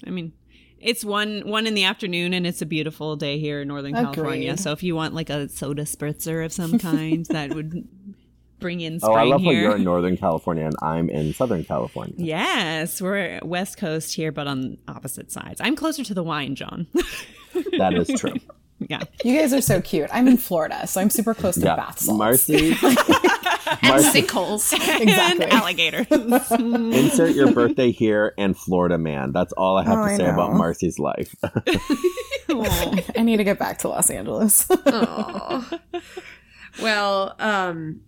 I 0.05 0.09
mean, 0.09 0.33
it's 0.79 1.05
one 1.05 1.41
one 1.45 1.67
in 1.67 1.73
the 1.73 1.83
afternoon, 1.85 2.33
and 2.33 2.45
it's 2.45 2.61
a 2.61 2.65
beautiful 2.65 3.15
day 3.15 3.39
here 3.39 3.61
in 3.61 3.67
Northern 3.67 3.93
California. 3.93 4.57
So 4.57 4.71
if 4.71 4.83
you 4.83 4.95
want 4.95 5.13
like 5.13 5.29
a 5.29 5.47
soda 5.49 5.83
spritzer 5.83 6.43
of 6.45 6.51
some 6.51 6.77
kind, 6.79 7.25
that 7.27 7.53
would 7.53 7.87
bring 8.59 8.81
in 8.81 8.99
Oh, 9.03 9.13
I 9.13 9.23
love 9.23 9.41
how 9.41 9.49
here. 9.51 9.61
you're 9.61 9.75
in 9.75 9.83
Northern 9.83 10.17
California 10.17 10.65
and 10.65 10.75
I'm 10.81 11.09
in 11.09 11.33
Southern 11.33 11.63
California. 11.63 12.13
Yes, 12.17 13.01
we're 13.01 13.39
West 13.43 13.77
Coast 13.77 14.13
here, 14.15 14.31
but 14.31 14.47
on 14.47 14.77
opposite 14.87 15.31
sides. 15.31 15.61
I'm 15.61 15.75
closer 15.75 16.03
to 16.03 16.13
the 16.13 16.23
wine, 16.23 16.55
John. 16.55 16.87
That 17.77 17.93
is 17.93 18.09
true. 18.19 18.33
yeah. 18.89 19.03
You 19.23 19.39
guys 19.39 19.53
are 19.53 19.61
so 19.61 19.79
cute. 19.79 20.09
I'm 20.11 20.27
in 20.27 20.35
Florida, 20.35 20.85
so 20.87 20.99
I'm 20.99 21.09
super 21.09 21.33
close 21.33 21.55
to 21.55 21.61
yeah, 21.61 21.77
bath 21.77 21.99
salts. 21.99 22.17
Marcy, 22.17 22.75
and 22.83 22.97
Marcy, 23.81 24.21
sinkholes. 24.21 24.73
Exactly. 24.73 25.45
And 25.45 25.53
alligators. 25.53 26.05
insert 26.51 27.33
your 27.33 27.53
birthday 27.53 27.91
here 27.91 28.33
and 28.37 28.57
Florida 28.57 28.97
man. 28.97 29.31
That's 29.31 29.53
all 29.53 29.77
I 29.77 29.83
have 29.85 29.99
Oh, 29.99 30.05
to 30.05 30.11
I 30.13 30.17
say 30.17 30.25
about. 30.25 30.51
Marcy's 30.53 30.99
life. 30.99 31.33
I 32.49 33.21
need 33.23 33.37
to 33.37 33.43
get 33.45 33.57
back 33.57 33.77
to 33.79 33.87
Los 33.87 34.09
Angeles. 34.09 34.67
Aw. 34.69 35.79
well, 36.81 37.35
um, 37.39 38.01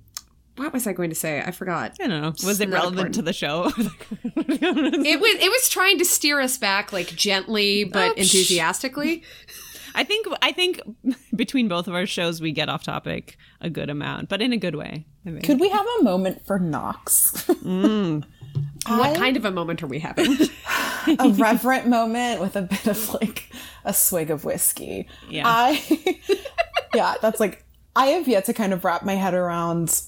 what 0.58 0.74
was 0.74 0.88
I 0.88 0.94
going 0.94 1.10
to 1.10 1.16
say? 1.16 1.42
I 1.42 1.52
forgot. 1.52 1.94
I 2.02 2.08
don't 2.08 2.22
know. 2.22 2.34
Was 2.46 2.60
it 2.60 2.70
Not 2.70 2.80
relevant 2.80 3.16
to 3.16 3.22
the 3.22 3.34
show? 3.34 3.72
It 4.50 5.20
was 5.20 5.36
it 5.36 5.50
was 5.52 5.70
trying 5.70 5.98
to 6.00 6.06
steer 6.06 6.40
us 6.40 6.58
back 6.58 6.92
like 6.94 7.08
gently 7.08 7.84
but 7.84 8.12
Oh, 8.12 8.14
enthusiastically. 8.14 9.24
I 9.96 10.04
think 10.04 10.28
I 10.42 10.52
think 10.52 10.82
between 11.36 11.68
both 11.68 11.88
of 11.88 11.94
our 11.96 12.06
shows 12.06 12.40
we 12.42 12.52
get 12.52 12.70
off 12.70 12.84
topic 12.84 13.38
a 13.62 13.70
good 13.70 13.90
amount, 13.90 14.30
but 14.30 14.42
in 14.42 14.54
a 14.54 14.58
good 14.58 14.76
way. 14.76 15.06
I 15.26 15.32
think. 15.32 15.44
Could 15.44 15.60
we 15.60 15.70
have 15.70 15.86
a 16.00 16.04
moment 16.04 16.46
for 16.46 16.60
Knox? 16.60 17.50
What 18.88 19.18
kind 19.18 19.36
of 19.38 19.44
a 19.46 19.52
moment 19.52 19.84
are 19.84 19.88
we 19.88 20.00
having? 20.00 20.36
a 21.20 21.30
reverent 21.30 21.88
moment 21.88 22.40
with 22.40 22.56
a 22.56 22.62
bit 22.62 22.88
of 22.88 23.14
like 23.16 23.52
a 23.84 23.94
swig 23.94 24.32
of 24.32 24.46
whiskey. 24.46 25.08
Yeah. 25.30 25.44
I 25.46 26.20
Yeah, 26.94 27.16
that's 27.22 27.40
like 27.40 27.66
I 27.96 28.08
have 28.08 28.28
yet 28.28 28.46
to 28.46 28.54
kind 28.54 28.72
of 28.74 28.86
wrap 28.86 29.04
my 29.04 29.16
head 29.16 29.34
around 29.34 30.02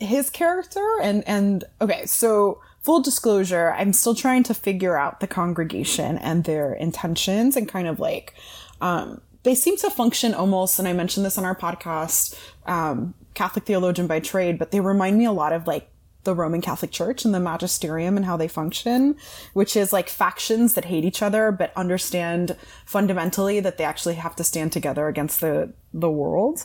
his 0.00 0.30
character 0.30 0.84
and 1.02 1.26
and 1.26 1.64
okay, 1.80 2.06
so 2.06 2.60
full 2.80 3.00
disclosure, 3.00 3.72
I'm 3.72 3.92
still 3.92 4.14
trying 4.14 4.42
to 4.44 4.54
figure 4.54 4.96
out 4.96 5.20
the 5.20 5.26
congregation 5.26 6.18
and 6.18 6.44
their 6.44 6.74
intentions 6.74 7.56
and 7.56 7.68
kind 7.68 7.88
of 7.88 8.00
like 8.00 8.34
um 8.80 9.20
they 9.42 9.54
seem 9.54 9.76
to 9.78 9.90
function 9.90 10.34
almost 10.34 10.78
and 10.78 10.88
I 10.88 10.92
mentioned 10.92 11.24
this 11.24 11.38
on 11.38 11.44
our 11.44 11.56
podcast 11.56 12.38
um 12.66 13.14
Catholic 13.34 13.64
theologian 13.66 14.06
by 14.06 14.20
trade, 14.20 14.58
but 14.58 14.70
they 14.70 14.80
remind 14.80 15.18
me 15.18 15.24
a 15.24 15.32
lot 15.32 15.52
of 15.52 15.66
like 15.66 15.90
the 16.22 16.34
Roman 16.34 16.60
Catholic 16.60 16.90
Church 16.90 17.24
and 17.24 17.34
the 17.34 17.40
magisterium 17.40 18.16
and 18.16 18.24
how 18.24 18.36
they 18.36 18.48
function, 18.48 19.16
which 19.52 19.76
is 19.76 19.92
like 19.92 20.08
factions 20.08 20.74
that 20.74 20.86
hate 20.86 21.04
each 21.04 21.22
other 21.22 21.52
but 21.52 21.72
understand 21.76 22.56
fundamentally 22.86 23.60
that 23.60 23.76
they 23.78 23.84
actually 23.84 24.14
have 24.14 24.34
to 24.36 24.44
stand 24.44 24.72
together 24.72 25.06
against 25.06 25.40
the 25.40 25.72
the 25.92 26.10
world. 26.10 26.64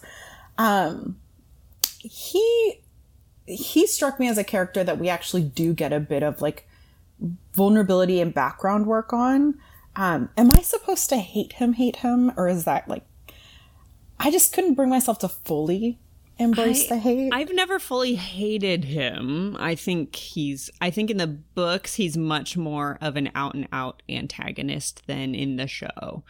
Um, 0.58 1.18
he 2.00 2.82
he 3.50 3.88
struck 3.88 4.20
me 4.20 4.28
as 4.28 4.38
a 4.38 4.44
character 4.44 4.84
that 4.84 5.00
we 5.00 5.10
actually 5.10 5.44
do 5.44 5.74
get 5.74 5.92
a 5.92 6.00
bit 6.00 6.24
of 6.24 6.42
like 6.42 6.68
vulnerability 7.54 8.22
and 8.22 8.34
background 8.34 8.86
work 8.86 9.12
on. 9.12 9.56
Um, 9.96 10.30
am 10.38 10.50
I 10.56 10.62
supposed 10.62 11.10
to 11.10 11.18
hate 11.18 11.54
him, 11.54 11.74
hate 11.74 11.98
him, 11.98 12.32
or 12.38 12.48
is 12.48 12.66
that 12.66 12.88
like 12.88 13.04
I 14.20 14.32
just 14.32 14.54
couldn't 14.54 14.76
bring 14.76 14.90
myself 14.90 15.20
to 15.20 15.30
fully 15.30 15.98
embrace 16.40 16.86
I, 16.86 16.96
the 16.96 17.02
hate? 17.02 17.32
I've 17.34 17.54
never 17.54 17.80
fully 17.80 18.16
hated 18.16 18.86
him. 18.86 19.56
I 19.60 19.76
think 19.76 20.16
he's 20.16 20.70
I 20.82 20.90
think 20.90 21.10
in 21.10 21.18
the 21.18 21.28
books 21.28 21.96
he's 21.96 22.18
much 22.18 22.58
more 22.58 22.98
of 23.02 23.16
an 23.16 23.30
out 23.36 23.54
and 23.54 23.68
out 23.72 24.02
antagonist 24.10 25.06
than 25.08 25.36
in 25.36 25.58
the 25.58 25.68
show. 25.68 26.24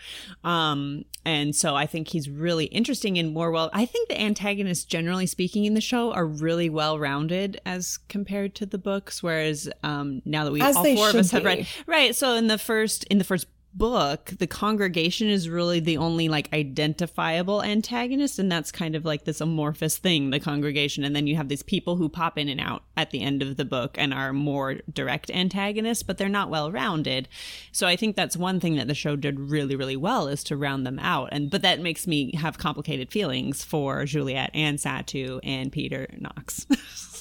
Um 0.44 1.06
and 1.26 1.56
so 1.56 1.76
I 1.76 1.86
think 1.86 2.08
he's 2.08 2.30
really 2.30 2.66
interesting 2.66 3.18
and 3.18 3.34
more 3.34 3.52
well 3.52 3.70
I 3.74 3.86
think 3.86 4.10
the 4.10 4.20
antagonists 4.20 4.86
generally 4.86 5.28
speaking 5.28 5.66
in 5.66 5.74
the 5.74 5.82
show 5.82 6.12
are 6.12 6.26
really 6.26 6.70
well 6.70 7.00
rounded 7.00 7.62
as 7.66 8.00
compared 8.10 8.56
to 8.56 8.66
the 8.66 8.78
books 8.78 9.22
whereas 9.22 9.70
um 9.84 10.22
now 10.26 10.44
that 10.44 10.52
we 10.52 10.62
As 10.62 10.76
all 10.76 10.84
four 10.84 11.10
of 11.10 11.16
us 11.16 11.30
should 11.30 11.44
have 11.44 11.46
read 11.46 11.68
right 11.86 12.16
so 12.16 12.34
in 12.34 12.48
the 12.48 12.58
first 12.58 13.04
in 13.06 13.18
the 13.18 13.24
first 13.24 13.48
book 13.80 14.26
the 14.38 14.46
congregation 14.46 15.28
is 15.28 15.50
really 15.50 15.80
the 15.80 15.98
only 15.98 16.30
like 16.30 16.54
identifiable 16.54 17.64
antagonist 17.64 18.38
and 18.38 18.52
that's 18.52 18.72
kind 18.72 18.96
of 18.96 19.06
like 19.06 19.24
this 19.26 19.42
amorphous 19.42 19.98
thing 19.98 20.30
the 20.30 20.40
congregation. 20.40 21.04
And 21.04 21.16
then 21.16 21.26
you 21.26 21.36
have 21.36 21.50
these 21.50 21.64
people 21.64 21.96
who 21.96 22.10
pop 22.10 22.38
in 22.38 22.48
and 22.48 22.62
out 22.62 22.84
at 22.96 23.10
the 23.10 23.22
end 23.22 23.42
of 23.42 23.58
the 23.58 23.66
book 23.66 23.98
and 23.98 24.14
are 24.14 24.34
more 24.34 24.76
direct 24.94 25.32
antagonists 25.32 26.04
but 26.04 26.20
they're 26.20 26.30
not 26.30 26.50
well 26.50 26.72
rounded 26.72 27.28
so 27.72 27.88
i 27.88 27.96
think 27.96 28.16
that's 28.16 28.38
one 28.38 28.60
thing 28.60 28.76
that 28.76 28.88
the 28.88 28.94
show 28.94 29.16
did 29.16 29.40
really 29.40 29.76
really 29.76 29.96
well 29.96 30.28
is 30.28 30.44
to 30.44 30.58
round 30.58 30.86
them 30.86 31.00
out. 31.00 31.30
And 31.32 31.50
but 31.50 31.62
that 31.64 31.80
makes 31.80 32.06
me 32.06 32.36
have 32.36 32.58
complicated 32.58 33.12
feelings 33.12 33.64
for 33.64 34.06
juliet 34.06 34.52
and 34.54 34.78
satu 34.78 35.40
and 35.44 35.72
peter 35.72 36.08
knox. 36.20 36.68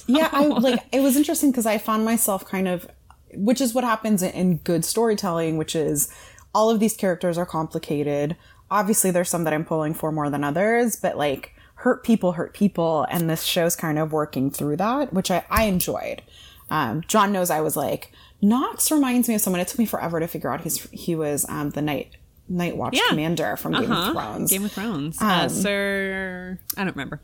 Yeah, 0.09 0.27
I 0.31 0.47
like 0.47 0.83
it 0.91 1.01
was 1.01 1.15
interesting 1.15 1.51
because 1.51 1.67
I 1.67 1.77
found 1.77 2.03
myself 2.03 2.43
kind 2.43 2.67
of, 2.67 2.89
which 3.35 3.61
is 3.61 3.75
what 3.75 3.83
happens 3.83 4.23
in 4.23 4.57
good 4.57 4.83
storytelling, 4.83 5.57
which 5.57 5.75
is 5.75 6.11
all 6.53 6.69
of 6.69 6.79
these 6.79 6.95
characters 6.97 7.37
are 7.37 7.45
complicated. 7.45 8.35
Obviously, 8.71 9.11
there's 9.11 9.29
some 9.29 9.43
that 9.45 9.53
I'm 9.53 9.65
pulling 9.65 9.93
for 9.93 10.11
more 10.11 10.29
than 10.29 10.43
others, 10.43 10.95
but 10.95 11.17
like 11.17 11.53
hurt 11.75 12.03
people 12.03 12.33
hurt 12.33 12.53
people, 12.53 13.05
and 13.09 13.29
this 13.29 13.43
show's 13.43 13.75
kind 13.75 13.97
of 13.97 14.11
working 14.11 14.51
through 14.51 14.77
that, 14.77 15.13
which 15.13 15.31
I, 15.31 15.43
I 15.49 15.63
enjoyed. 15.65 16.21
Um, 16.69 17.01
John 17.07 17.31
knows 17.31 17.49
I 17.49 17.61
was 17.61 17.75
like 17.75 18.11
Knox 18.41 18.91
reminds 18.91 19.27
me 19.27 19.35
of 19.35 19.41
someone. 19.41 19.59
It 19.59 19.67
took 19.67 19.79
me 19.79 19.85
forever 19.85 20.19
to 20.19 20.27
figure 20.27 20.51
out 20.51 20.61
he's 20.61 20.87
he 20.91 21.15
was 21.15 21.45
um, 21.49 21.71
the 21.71 21.81
night 21.81 22.15
Night 22.47 22.77
Watch 22.77 22.95
Yeah. 22.95 23.09
commander 23.09 23.55
from 23.57 23.73
Game 23.73 23.91
Uh-huh. 23.91 24.09
of 24.09 24.13
Thrones. 24.15 24.51
game 24.51 24.65
of 24.65 24.71
thrones 24.71 25.21
uh, 25.21 25.47
sir 25.49 26.57
i 26.77 26.83
don't 26.83 26.95
remember 26.95 27.21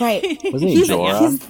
right. 0.00 0.22
Wasn't 0.44 0.62
he 0.70 0.76
He's- 0.76 0.88
Jorah? 0.88 1.18
he's- 1.20 1.48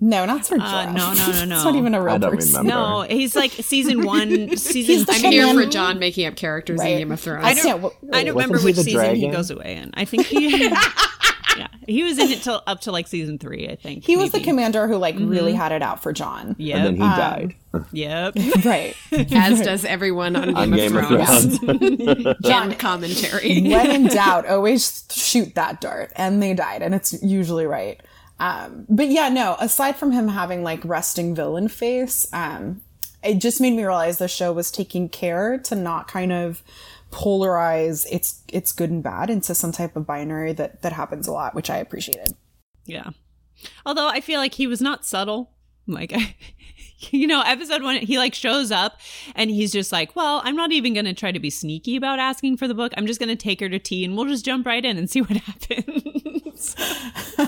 no, 0.00 0.24
not 0.26 0.46
Sir 0.46 0.56
Jorah. 0.58 0.86
Uh, 0.88 0.92
no, 0.92 1.12
no, 1.14 1.26
no, 1.32 1.44
no. 1.44 1.54
it's 1.56 1.64
not 1.64 1.74
even 1.74 1.94
a 1.94 2.02
real 2.02 2.14
I 2.14 2.18
don't 2.18 2.34
person. 2.34 2.58
remember. 2.66 2.70
No, 2.70 3.02
he's 3.02 3.34
like 3.36 3.50
season 3.52 4.04
one, 4.04 4.30
season. 4.56 5.06
I'm 5.10 5.32
here 5.32 5.52
for 5.54 5.66
John 5.66 5.98
making 5.98 6.26
up 6.26 6.36
characters 6.36 6.78
Right. 6.80 6.92
in 6.92 6.98
Game 6.98 7.12
of 7.12 7.20
Thrones. 7.20 7.44
I 7.44 7.54
don't. 7.54 7.66
Yeah, 7.66 7.74
well, 7.74 7.94
I 8.12 8.24
don't 8.24 8.34
remember 8.34 8.58
which 8.60 8.76
the 8.76 8.82
season 8.84 9.16
he 9.16 9.28
goes 9.28 9.50
away 9.50 9.76
in. 9.76 9.90
I 9.94 10.04
think 10.04 10.26
he. 10.26 10.68
yeah, 11.56 11.68
he 11.86 12.04
was 12.04 12.18
in 12.18 12.28
it 12.30 12.42
till 12.42 12.62
up 12.66 12.82
to 12.82 12.92
like 12.92 13.08
season 13.08 13.38
three. 13.38 13.68
I 13.68 13.74
think 13.74 14.04
He 14.04 14.16
was 14.16 14.30
the 14.30 14.40
commander 14.40 14.86
who 14.86 14.96
like 14.96 15.16
really 15.18 15.52
had 15.54 15.72
it 15.72 15.82
out 15.82 16.02
for 16.02 16.12
John. 16.12 16.54
Yep. 16.58 16.76
and 16.76 16.86
then 16.86 16.94
he 16.94 17.00
died 17.00 17.54
yep. 17.92 18.34
Right. 18.64 18.94
as 19.12 19.60
does 19.60 19.84
everyone 19.84 20.36
on 20.36 20.48
Game, 20.48 20.56
on 20.56 20.72
of, 20.72 20.78
Game 20.78 20.96
of 20.96 21.06
Thrones. 21.08 21.58
Thrones. 21.58 22.36
John 22.42 22.74
commentary. 22.74 23.62
when 23.62 23.90
in 23.90 24.06
doubt, 24.06 24.46
always 24.48 25.04
shoot 25.10 25.54
that 25.54 25.80
dart. 25.80 26.12
And 26.16 26.42
they 26.42 26.54
died, 26.54 26.82
and 26.82 26.94
it's 26.94 27.22
usually 27.22 27.66
right. 27.66 28.00
Um, 28.40 28.86
but 28.88 29.08
yeah, 29.08 29.28
no, 29.28 29.56
aside 29.58 29.96
from 29.96 30.12
him 30.12 30.28
having 30.28 30.62
like 30.62 30.84
resting 30.84 31.34
villain 31.34 31.68
face, 31.68 32.26
um, 32.32 32.82
it 33.22 33.38
just 33.38 33.60
made 33.60 33.72
me 33.72 33.82
realize 33.82 34.18
the 34.18 34.28
show 34.28 34.52
was 34.52 34.70
taking 34.70 35.08
care 35.08 35.58
to 35.58 35.74
not 35.74 36.08
kind 36.08 36.32
of 36.32 36.62
polarize 37.10 38.06
its 38.12 38.42
its 38.52 38.70
good 38.70 38.90
and 38.90 39.02
bad 39.02 39.30
into 39.30 39.54
some 39.54 39.72
type 39.72 39.96
of 39.96 40.06
binary 40.06 40.52
that 40.52 40.82
that 40.82 40.92
happens 40.92 41.26
a 41.26 41.32
lot, 41.32 41.54
which 41.54 41.70
I 41.70 41.78
appreciated. 41.78 42.34
Yeah. 42.84 43.10
Although 43.84 44.08
I 44.08 44.20
feel 44.20 44.38
like 44.38 44.54
he 44.54 44.66
was 44.66 44.80
not 44.80 45.04
subtle. 45.04 45.50
Like, 45.86 46.12
you 47.10 47.26
know, 47.26 47.42
episode 47.42 47.82
one, 47.82 47.96
he 47.96 48.18
like 48.18 48.34
shows 48.34 48.70
up 48.70 49.00
and 49.34 49.50
he's 49.50 49.72
just 49.72 49.90
like, 49.90 50.14
well, 50.14 50.42
I'm 50.44 50.54
not 50.54 50.70
even 50.70 50.94
going 50.94 51.06
to 51.06 51.14
try 51.14 51.32
to 51.32 51.40
be 51.40 51.50
sneaky 51.50 51.96
about 51.96 52.18
asking 52.18 52.56
for 52.58 52.68
the 52.68 52.74
book. 52.74 52.92
I'm 52.96 53.06
just 53.06 53.18
going 53.18 53.30
to 53.30 53.36
take 53.36 53.60
her 53.60 53.68
to 53.68 53.78
tea 53.78 54.04
and 54.04 54.16
we'll 54.16 54.26
just 54.26 54.44
jump 54.44 54.66
right 54.66 54.84
in 54.84 54.96
and 54.96 55.10
see 55.10 55.22
what 55.22 55.36
happens. 55.36 56.42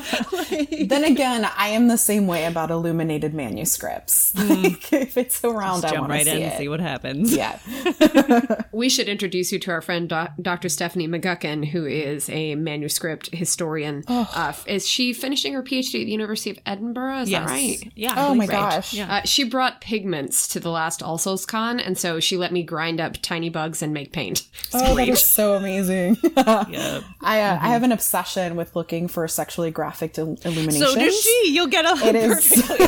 then 0.86 1.04
again, 1.04 1.44
I 1.56 1.68
am 1.68 1.88
the 1.88 1.96
same 1.98 2.26
way 2.26 2.44
about 2.44 2.70
illuminated 2.70 3.34
manuscripts. 3.34 4.32
Like, 4.50 4.92
if 4.92 5.16
it's 5.16 5.44
around, 5.44 5.82
Just 5.82 5.92
I 5.92 5.96
jump 5.96 6.00
want 6.08 6.12
right 6.12 6.24
to 6.24 6.30
see 6.30 6.36
in 6.36 6.42
it. 6.42 6.46
and 6.46 6.58
see 6.58 6.68
what 6.68 6.80
happens. 6.80 7.34
yeah. 7.34 7.58
We 8.72 8.88
should 8.88 9.08
introduce 9.08 9.52
you 9.52 9.58
to 9.60 9.70
our 9.72 9.80
friend 9.82 10.08
Doc- 10.08 10.32
Dr. 10.40 10.68
Stephanie 10.68 11.08
McGuckin, 11.08 11.66
who 11.70 11.84
is 11.86 12.28
a 12.30 12.54
manuscript 12.54 13.28
historian. 13.34 14.04
Uh, 14.08 14.52
is 14.66 14.86
she 14.88 15.12
finishing 15.12 15.52
her 15.54 15.62
PhD 15.62 16.00
at 16.00 16.04
the 16.06 16.10
University 16.10 16.50
of 16.50 16.58
Edinburgh? 16.66 17.20
Is 17.22 17.30
Yes. 17.30 17.44
that 17.46 17.50
right? 17.52 17.92
Yeah. 17.96 18.14
Oh 18.16 18.34
my 18.34 18.46
so. 18.46 18.52
gosh. 18.52 18.92
Yeah. 18.94 19.16
Uh, 19.16 19.20
she 19.24 19.44
brought 19.44 19.80
pigments 19.80 20.48
to 20.48 20.60
the 20.60 20.70
last 20.70 21.02
All 21.02 21.18
Souls 21.18 21.44
Con, 21.46 21.78
and 21.80 21.98
so 21.98 22.20
she 22.20 22.36
let 22.36 22.52
me 22.52 22.62
grind 22.62 23.00
up 23.00 23.16
tiny 23.22 23.48
bugs 23.50 23.82
and 23.82 23.92
make 23.92 24.12
paint. 24.12 24.46
It's 24.64 24.74
Oh, 24.74 24.78
that 24.80 24.94
great. 24.94 25.08
is 25.10 25.24
so 25.24 25.54
amazing. 25.54 26.16
Yep. 26.22 27.04
I 27.20 27.40
uh, 27.42 27.58
I 27.60 27.68
have 27.68 27.82
an 27.82 27.92
obsession 27.92 28.56
with 28.56 28.74
looking 28.76 28.99
for 29.08 29.24
a 29.24 29.28
sexually 29.28 29.70
graphic 29.70 30.16
il- 30.18 30.36
illuminations. 30.44 30.78
So 30.78 30.94
does 30.94 31.20
she. 31.20 31.50
You'll 31.52 31.66
get 31.68 31.84
a 31.84 32.06
It 32.08 32.14
is. 32.16 32.68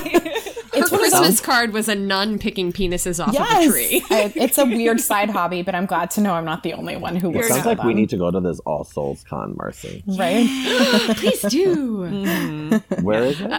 Her 0.72 0.78
it's 0.78 0.90
one 0.90 1.04
of 1.04 1.10
Christmas 1.10 1.40
card 1.40 1.72
was 1.74 1.86
a 1.88 1.94
nun 1.94 2.38
picking 2.38 2.72
penises 2.72 3.22
off 3.22 3.36
of 3.36 3.46
a 3.46 3.70
tree. 3.70 4.02
I- 4.10 4.32
it's 4.36 4.56
a 4.56 4.64
weird 4.64 5.00
side 5.00 5.28
hobby, 5.28 5.60
but 5.62 5.74
I'm 5.74 5.84
glad 5.86 6.10
to 6.12 6.20
know 6.22 6.32
I'm 6.32 6.46
not 6.46 6.62
the 6.62 6.72
only 6.72 6.96
one 6.96 7.16
who 7.16 7.28
works 7.30 7.48
Sounds 7.48 7.62
for 7.62 7.68
like 7.68 7.82
we 7.84 7.92
need 7.92 8.08
to 8.10 8.16
go 8.16 8.30
to 8.30 8.40
this 8.40 8.58
All 8.60 8.84
Souls 8.84 9.22
Con, 9.28 9.54
Marcy. 9.58 10.02
right. 10.06 10.46
Please 11.18 11.42
do. 11.42 11.98
Mm-hmm. 11.98 13.02
Where 13.02 13.24
is 13.24 13.40
it? 13.40 13.52
Uh, 13.52 13.58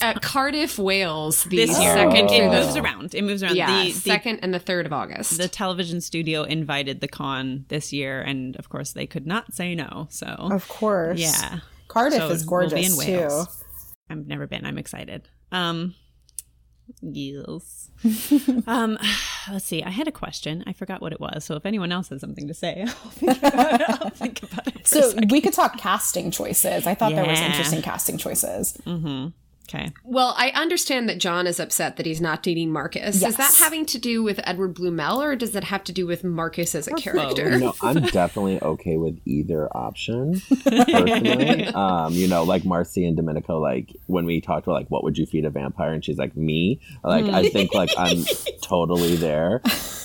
at 0.00 0.22
Cardiff, 0.22 0.78
Wales, 0.78 1.44
the 1.44 1.56
this 1.56 1.78
year. 1.80 1.94
second 1.94 2.30
it 2.30 2.50
moves 2.50 2.76
around. 2.76 3.14
It 3.14 3.22
moves 3.22 3.42
around. 3.42 3.56
Yeah, 3.56 3.82
the, 3.84 3.92
the, 3.92 3.98
second 3.98 4.38
and 4.42 4.52
the 4.54 4.58
third 4.58 4.86
of 4.86 4.92
August. 4.92 5.36
the 5.38 5.48
television 5.48 6.00
studio 6.00 6.42
invited 6.42 7.00
the 7.00 7.08
con 7.08 7.64
this 7.68 7.92
year, 7.92 8.20
and 8.20 8.56
of 8.56 8.68
course 8.68 8.92
they 8.92 9.06
could 9.06 9.26
not 9.26 9.52
say 9.54 9.74
no. 9.74 10.06
So 10.10 10.26
Of 10.26 10.68
course. 10.68 11.18
yeah, 11.18 11.58
Cardiff 11.94 12.18
So 12.18 12.28
is 12.30 12.42
we'll 12.42 12.48
gorgeous 12.68 13.00
in 13.00 13.06
too. 13.06 13.44
I've 14.10 14.26
never 14.26 14.46
been. 14.48 14.66
I'm 14.66 14.78
excited. 14.78 15.28
Um, 15.52 15.94
yes. 17.00 17.88
um, 18.66 18.98
let's 19.50 19.64
see. 19.64 19.82
I 19.82 19.90
had 19.90 20.08
a 20.08 20.12
question. 20.12 20.64
I 20.66 20.72
forgot 20.72 21.00
what 21.00 21.12
it 21.12 21.20
was. 21.20 21.44
So 21.44 21.54
if 21.54 21.64
anyone 21.64 21.92
else 21.92 22.08
has 22.08 22.20
something 22.20 22.48
to 22.48 22.54
say, 22.54 22.84
I'll 22.86 22.94
think 22.94 23.38
about 23.38 23.80
it. 23.80 23.90
I'll 23.90 24.10
think 24.10 24.42
about 24.42 24.66
it. 24.66 24.86
So 24.86 25.14
we 25.30 25.40
could 25.40 25.52
talk 25.52 25.78
casting 25.78 26.32
choices. 26.32 26.86
I 26.86 26.94
thought 26.94 27.12
there 27.14 27.26
was 27.26 27.38
interesting 27.40 27.80
casting 27.80 28.18
choices. 28.18 28.76
Okay. 29.68 29.92
well, 30.04 30.34
I 30.36 30.50
understand 30.50 31.08
that 31.08 31.18
John 31.18 31.46
is 31.46 31.58
upset 31.58 31.96
that 31.96 32.04
he's 32.04 32.20
not 32.20 32.42
dating 32.42 32.70
Marcus. 32.70 33.22
Is 33.22 33.36
that 33.36 33.54
having 33.54 33.86
to 33.86 33.98
do 33.98 34.22
with 34.22 34.38
Edward 34.44 34.74
Bluemel, 34.74 35.18
or 35.18 35.36
does 35.36 35.52
that 35.52 35.64
have 35.64 35.82
to 35.84 35.92
do 35.92 36.06
with 36.06 36.22
Marcus 36.22 36.74
as 36.74 36.86
a 36.86 36.92
character? 36.92 37.50
You 37.50 37.58
know, 37.58 37.74
I'm 37.80 38.02
definitely 38.02 38.62
okay 38.62 38.98
with 38.98 39.18
either 39.24 39.74
option. 39.74 40.40
Personally, 40.64 41.64
um, 41.74 42.12
you 42.12 42.28
know, 42.28 42.44
like 42.44 42.64
Marcy 42.64 43.06
and 43.06 43.16
Domenico, 43.16 43.58
like 43.58 43.96
when 44.06 44.26
we 44.26 44.40
talked 44.40 44.66
about 44.66 44.74
like 44.74 44.90
what 44.90 45.02
would 45.02 45.16
you 45.16 45.24
feed 45.24 45.46
a 45.46 45.50
vampire, 45.50 45.92
and 45.92 46.04
she's 46.04 46.18
like 46.18 46.36
me. 46.36 46.80
Like 47.02 47.24
I 47.24 47.48
think 47.48 47.74
like 47.74 47.90
I'm 47.96 48.24
totally 48.62 49.16
there. 49.16 49.62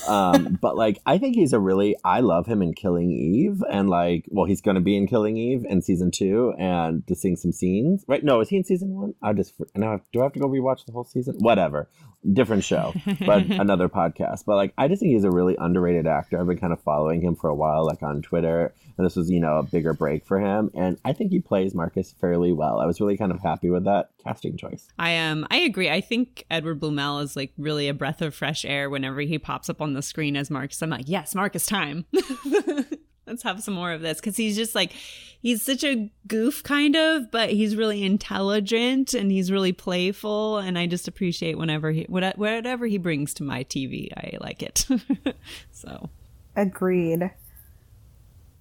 Um, 0.08 0.58
but 0.62 0.78
like 0.78 1.00
I 1.06 1.18
think 1.18 1.36
he's 1.36 1.54
a 1.54 1.60
really 1.60 1.96
I 2.04 2.22
love 2.22 2.48
him 2.48 2.62
in 2.62 2.74
Killing 2.74 3.12
Eve, 3.12 3.62
and 3.70 3.90
like 3.90 4.26
well 4.30 4.46
he's 4.46 4.62
going 4.62 4.76
to 4.76 4.82
be 4.82 4.96
in 4.96 5.06
Killing 5.06 5.38
Eve 5.38 5.66
in 5.68 5.82
season 5.82 6.12
two, 6.12 6.54
and 6.58 7.06
just 7.08 7.22
seeing 7.22 7.36
some 7.36 7.52
scenes. 7.52 8.06
Right? 8.08 8.24
No, 8.24 8.40
is 8.40 8.50
he 8.50 8.58
in 8.58 8.64
season 8.64 8.90
one? 8.96 9.14
I 9.22 9.34
just 9.34 9.49
now 9.76 9.94
I- 9.94 10.02
do 10.12 10.22
I 10.22 10.24
have 10.24 10.34
to 10.34 10.40
go 10.40 10.48
rewatch 10.48 10.86
the 10.86 10.92
whole 10.92 11.04
season? 11.04 11.36
Whatever 11.40 11.90
different 12.34 12.64
show, 12.64 12.94
but 13.26 13.46
another 13.50 13.88
podcast. 13.88 14.44
But 14.46 14.56
like, 14.58 14.74
I 14.78 14.88
just 14.88 15.00
think 15.02 15.14
he's 15.14 15.24
a 15.24 15.32
really 15.32 15.56
underrated 15.58 16.06
actor. 16.06 16.40
I've 16.40 16.48
been 16.48 16.58
kind 16.58 16.74
of 16.74 16.82
following 16.82 17.22
him 17.22 17.36
for 17.36 17.50
a 17.50 17.56
while, 17.56 17.86
like 17.86 18.04
on 18.04 18.22
Twitter, 18.22 18.74
and 18.98 19.06
this 19.06 19.16
was, 19.16 19.30
you 19.30 19.40
know, 19.40 19.58
a 19.58 19.64
bigger 19.64 19.94
break 19.94 20.26
for 20.26 20.40
him. 20.40 20.70
And 20.74 20.98
I 21.06 21.14
think 21.14 21.32
he 21.32 21.40
plays 21.40 21.74
Marcus 21.74 22.14
fairly 22.20 22.52
well. 22.52 22.80
I 22.80 22.86
was 22.86 23.00
really 23.00 23.18
kind 23.18 23.32
of 23.32 23.40
happy 23.42 23.70
with 23.70 23.86
that 23.86 24.10
casting 24.24 24.58
choice. 24.58 24.88
I 25.00 25.12
am. 25.12 25.30
Um, 25.44 25.48
I 25.50 25.58
agree. 25.60 25.90
I 25.90 26.02
think 26.02 26.46
Edward 26.52 26.80
Bluemel 26.80 27.24
is 27.24 27.36
like 27.36 27.54
really 27.58 27.88
a 27.88 27.94
breath 27.94 28.22
of 28.22 28.36
fresh 28.36 28.66
air 28.66 28.90
whenever 28.90 29.22
he 29.22 29.38
pops 29.40 29.70
up 29.70 29.82
on 29.82 29.94
the 29.94 30.02
screen 30.02 30.36
as 30.36 30.50
Marcus. 30.50 30.82
I'm 30.82 30.90
like, 30.90 31.08
yes, 31.08 31.36
Marcus 31.36 31.66
time. 31.66 32.06
Let's 33.30 33.44
have 33.44 33.64
some 33.64 33.76
more 33.76 33.92
of 33.92 34.02
this 34.02 34.20
because 34.20 34.36
he's 34.36 34.56
just 34.56 34.76
like 34.76 34.92
he's 35.42 35.62
such 35.62 35.84
a 35.84 36.12
goof 36.28 36.64
kind 36.64 36.96
of, 36.96 37.32
but 37.32 37.50
he's 37.52 37.76
really 37.76 38.04
intelligent 38.04 39.14
and 39.14 39.32
he's 39.32 39.52
really 39.52 39.72
playful, 39.72 40.58
and 40.58 40.78
I 40.78 40.88
just 40.88 41.08
appreciate 41.08 41.58
whenever 41.58 41.92
he 41.92 42.06
whatever 42.10 42.88
he 42.88 42.98
brings 42.98 43.34
to 43.36 43.44
my 43.44 43.64
TV. 43.64 44.12
I 44.18 44.38
like 44.42 44.64
it. 44.64 44.86
so 45.72 46.10
Agreed. 46.56 47.32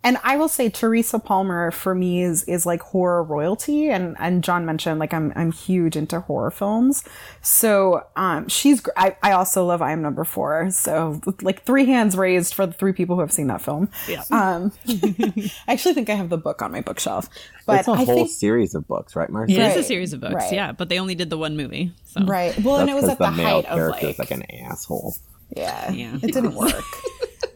And 0.09 0.17
I 0.25 0.39
will 0.39 0.49
say 0.49 0.71
Teresa 0.71 1.19
Palmer 1.19 1.71
for 1.71 1.95
me 1.95 2.23
is 2.23 2.43
is 2.45 2.65
like 2.65 2.81
horror 2.81 3.23
royalty 3.23 3.91
and 3.91 4.17
and 4.19 4.43
John 4.43 4.65
mentioned 4.65 4.99
like 4.99 5.13
I'm 5.13 5.35
I'm 5.37 5.53
huge 5.53 5.97
into 5.97 6.21
horror 6.21 6.51
films. 6.51 7.05
So 7.43 8.07
um 8.17 8.49
she's 8.49 8.81
gr- 8.81 8.93
I, 8.97 9.19
I 9.23 9.33
also 9.33 9.67
love 9.67 9.83
I 9.83 9.93
am 9.93 10.01
number 10.01 10.25
4. 10.25 10.71
So 10.71 11.21
like 11.43 11.63
three 11.65 11.85
hands 11.85 12.17
raised 12.17 12.55
for 12.55 12.65
the 12.65 12.73
three 12.73 12.95
people 12.95 13.17
who 13.17 13.21
have 13.21 13.33
seen 13.35 13.49
that 13.49 13.61
film. 13.61 13.91
Yeah. 14.09 14.23
Um 14.31 14.73
I 14.89 15.51
actually 15.69 15.93
think 15.93 16.09
I 16.09 16.15
have 16.15 16.31
the 16.31 16.39
book 16.39 16.63
on 16.63 16.73
my 16.73 16.81
bookshelf. 16.81 17.29
But 17.67 17.81
it's 17.81 17.89
a 17.89 17.91
I 17.91 17.97
whole 17.97 18.07
think 18.15 18.31
series 18.31 18.75
of 18.75 18.89
books, 18.89 19.15
right, 19.15 19.29
Marcy? 19.29 19.57
It 19.57 19.61
is 19.61 19.77
a 19.77 19.83
series 19.83 20.15
of 20.15 20.21
books, 20.23 20.33
right. 20.37 20.53
yeah, 20.55 20.73
but 20.73 20.89
they 20.89 20.99
only 20.99 21.17
did 21.17 21.29
the 21.29 21.37
one 21.37 21.55
movie. 21.55 21.93
So 22.07 22.25
right. 22.25 22.59
Well, 22.61 22.77
and 22.77 22.89
it 22.89 22.95
was 22.95 23.05
at 23.11 23.19
the, 23.19 23.31
male 23.31 23.61
height 23.61 23.67
of 23.67 23.91
like, 23.91 24.05
is 24.05 24.19
like 24.19 24.31
an 24.31 24.51
asshole. 24.51 25.15
yeah, 25.55 25.93
Yeah. 25.93 26.15
It 26.23 26.33
didn't 26.33 26.55
work. 26.55 26.73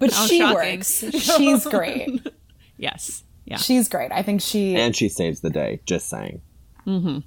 But 0.03 0.13
How 0.13 0.27
she 0.27 0.39
shocking. 0.39 0.79
works. 0.79 1.05
She's 1.13 1.65
great. 1.65 2.27
yes. 2.83 3.22
Yeah. 3.45 3.57
She's 3.57 3.89
great. 3.89 4.12
I 4.12 4.22
think 4.22 4.41
she 4.41 4.76
And 4.76 4.95
she 4.95 5.09
saves 5.09 5.41
the 5.41 5.51
day, 5.51 5.80
just 5.87 6.09
saying. 6.09 6.43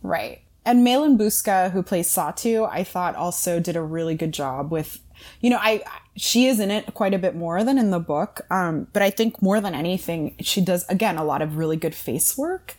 Right. 0.02 0.42
And 0.66 0.84
Malin 0.84 1.18
Buska, 1.18 1.72
who 1.72 1.84
plays 1.84 2.10
Satu, 2.10 2.68
I 2.72 2.84
thought 2.84 3.16
also 3.16 3.60
did 3.60 3.76
a 3.76 3.82
really 3.82 4.16
good 4.16 4.32
job 4.32 4.72
with, 4.72 5.00
you 5.40 5.50
know, 5.50 5.60
I 5.60 5.84
she 6.16 6.48
is 6.48 6.60
in 6.60 6.72
it 6.72 6.94
quite 6.94 7.14
a 7.14 7.20
bit 7.20 7.36
more 7.36 7.64
than 7.64 7.78
in 7.78 7.92
the 7.92 8.00
book. 8.00 8.42
Um, 8.50 8.88
but 8.94 9.02
I 9.02 9.10
think 9.10 9.42
more 9.42 9.62
than 9.62 9.76
anything, 9.76 10.36
she 10.40 10.62
does 10.62 10.86
again 10.90 11.18
a 11.18 11.24
lot 11.24 11.42
of 11.42 11.58
really 11.58 11.78
good 11.78 11.94
face 11.94 12.38
work, 12.38 12.76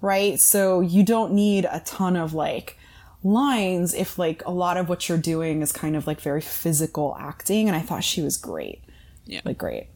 right? 0.00 0.38
So 0.38 0.80
you 0.80 1.04
don't 1.04 1.32
need 1.32 1.64
a 1.64 1.80
ton 1.80 2.16
of 2.16 2.34
like 2.34 2.76
lines 3.24 3.94
if 3.94 4.18
like 4.18 4.44
a 4.44 4.50
lot 4.50 4.76
of 4.76 4.88
what 4.88 5.08
you're 5.08 5.16
doing 5.16 5.62
is 5.62 5.72
kind 5.72 5.96
of 5.96 6.06
like 6.06 6.20
very 6.20 6.40
physical 6.40 7.16
acting. 7.18 7.68
And 7.68 7.76
I 7.76 7.80
thought 7.80 8.04
she 8.04 8.20
was 8.20 8.36
great. 8.36 8.82
Yeah. 9.24 9.40
Like 9.44 9.58
great. 9.58 9.88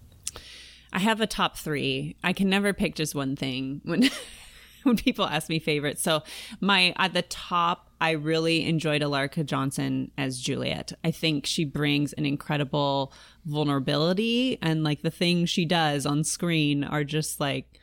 I 0.97 1.01
have 1.01 1.21
a 1.21 1.27
top 1.27 1.59
three. 1.59 2.17
I 2.25 2.33
can 2.33 2.49
never 2.49 2.73
pick 2.73 2.95
just 2.95 3.15
one 3.15 3.37
thing 3.37 3.83
when 3.85 4.09
when 4.83 4.97
people 4.97 5.27
ask 5.27 5.51
me 5.51 5.59
favorites. 5.59 6.03
So 6.03 6.23
my 6.59 6.95
at 6.97 7.13
the 7.13 7.21
top, 7.21 7.91
I 8.01 8.13
really 8.13 8.65
enjoyed 8.65 9.03
Elarica 9.03 9.45
Johnson 9.45 10.11
as 10.17 10.41
Juliet. 10.41 10.93
I 11.05 11.11
think 11.11 11.45
she 11.45 11.67
brings 11.67 12.15
an 12.15 12.25
incredible 12.25 13.13
vulnerability, 13.45 14.59
and 14.63 14.85
like 14.85 15.03
the 15.03 15.11
things 15.11 15.51
she 15.51 15.67
does 15.67 16.07
on 16.07 16.25
screen 16.25 16.83
are 16.83 17.05
just 17.05 17.41
like 17.41 17.79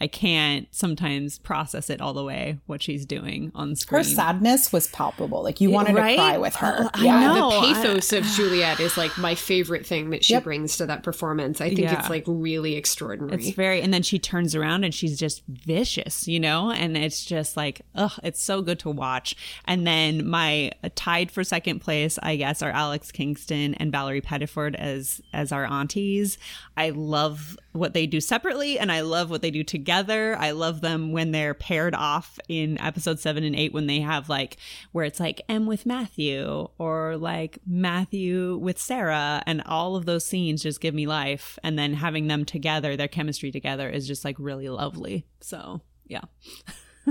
I 0.00 0.06
can't 0.06 0.68
sometimes 0.70 1.38
process 1.38 1.90
it 1.90 2.00
all 2.00 2.12
the 2.14 2.22
way 2.24 2.58
what 2.66 2.82
she's 2.82 3.04
doing 3.04 3.50
on 3.54 3.74
screen. 3.74 3.98
Her 3.98 4.04
sadness 4.04 4.72
was 4.72 4.86
palpable. 4.88 5.42
Like 5.42 5.60
you 5.60 5.70
wanted 5.70 5.96
Right? 5.96 6.10
to 6.12 6.16
cry 6.16 6.38
with 6.38 6.54
her. 6.56 6.84
Oh, 6.84 6.90
I 6.94 7.20
know. 7.20 7.50
the 7.50 7.56
I- 7.56 7.72
pathos 7.74 8.12
of 8.12 8.24
Juliet 8.24 8.78
is 8.80 8.96
like 8.96 9.16
my 9.18 9.34
favorite 9.34 9.86
thing 9.86 10.10
that 10.10 10.24
she 10.24 10.34
Yep. 10.34 10.44
brings 10.44 10.76
to 10.76 10.86
that 10.86 11.02
performance. 11.02 11.60
I 11.60 11.68
think 11.68 11.80
Yeah. 11.80 11.98
it's 11.98 12.08
like 12.10 12.24
really 12.26 12.76
extraordinary. 12.76 13.42
It's 13.42 13.54
very, 13.56 13.80
and 13.82 13.92
then 13.92 14.02
she 14.02 14.18
turns 14.18 14.54
around 14.54 14.84
and 14.84 14.94
she's 14.94 15.18
just 15.18 15.42
vicious, 15.48 16.28
you 16.28 16.38
know? 16.40 16.70
And 16.70 16.96
it's 16.96 17.24
just 17.24 17.56
like, 17.56 17.82
ugh, 17.94 18.12
it's 18.22 18.40
so 18.42 18.62
good 18.62 18.78
to 18.80 18.90
watch. 18.90 19.34
And 19.66 19.86
then 19.86 20.26
my 20.28 20.70
uh, 20.84 20.90
tied 20.94 21.30
for 21.30 21.42
second 21.44 21.80
place, 21.80 22.18
I 22.22 22.36
guess, 22.36 22.62
are 22.62 22.70
Alex 22.70 23.10
Kingston 23.10 23.74
and 23.74 23.90
Valerie 23.90 24.20
Pettiford 24.22 24.74
as 24.76 25.20
as 25.32 25.52
our 25.52 25.66
aunties. 25.66 26.38
I 26.76 26.90
love 26.90 27.56
what 27.78 27.94
they 27.94 28.06
do 28.06 28.20
separately 28.20 28.78
and 28.78 28.90
I 28.92 29.00
love 29.00 29.30
what 29.30 29.42
they 29.42 29.50
do 29.50 29.62
together. 29.64 30.36
I 30.38 30.50
love 30.50 30.80
them 30.80 31.12
when 31.12 31.30
they're 31.32 31.54
paired 31.54 31.94
off 31.94 32.38
in 32.48 32.80
episode 32.80 33.18
seven 33.20 33.44
and 33.44 33.54
eight 33.56 33.72
when 33.72 33.86
they 33.86 34.00
have 34.00 34.28
like 34.28 34.56
where 34.92 35.04
it's 35.04 35.20
like 35.20 35.40
M 35.48 35.66
with 35.66 35.86
Matthew 35.86 36.68
or 36.78 37.16
like 37.16 37.58
Matthew 37.66 38.56
with 38.56 38.78
Sarah 38.78 39.42
and 39.46 39.62
all 39.66 39.96
of 39.96 40.06
those 40.06 40.26
scenes 40.26 40.62
just 40.62 40.80
give 40.80 40.94
me 40.94 41.06
life. 41.06 41.58
And 41.62 41.78
then 41.78 41.94
having 41.94 42.26
them 42.26 42.44
together, 42.44 42.96
their 42.96 43.08
chemistry 43.08 43.50
together 43.50 43.88
is 43.88 44.06
just 44.06 44.24
like 44.24 44.36
really 44.38 44.68
lovely. 44.68 45.26
So 45.40 45.80
yeah. 46.06 46.22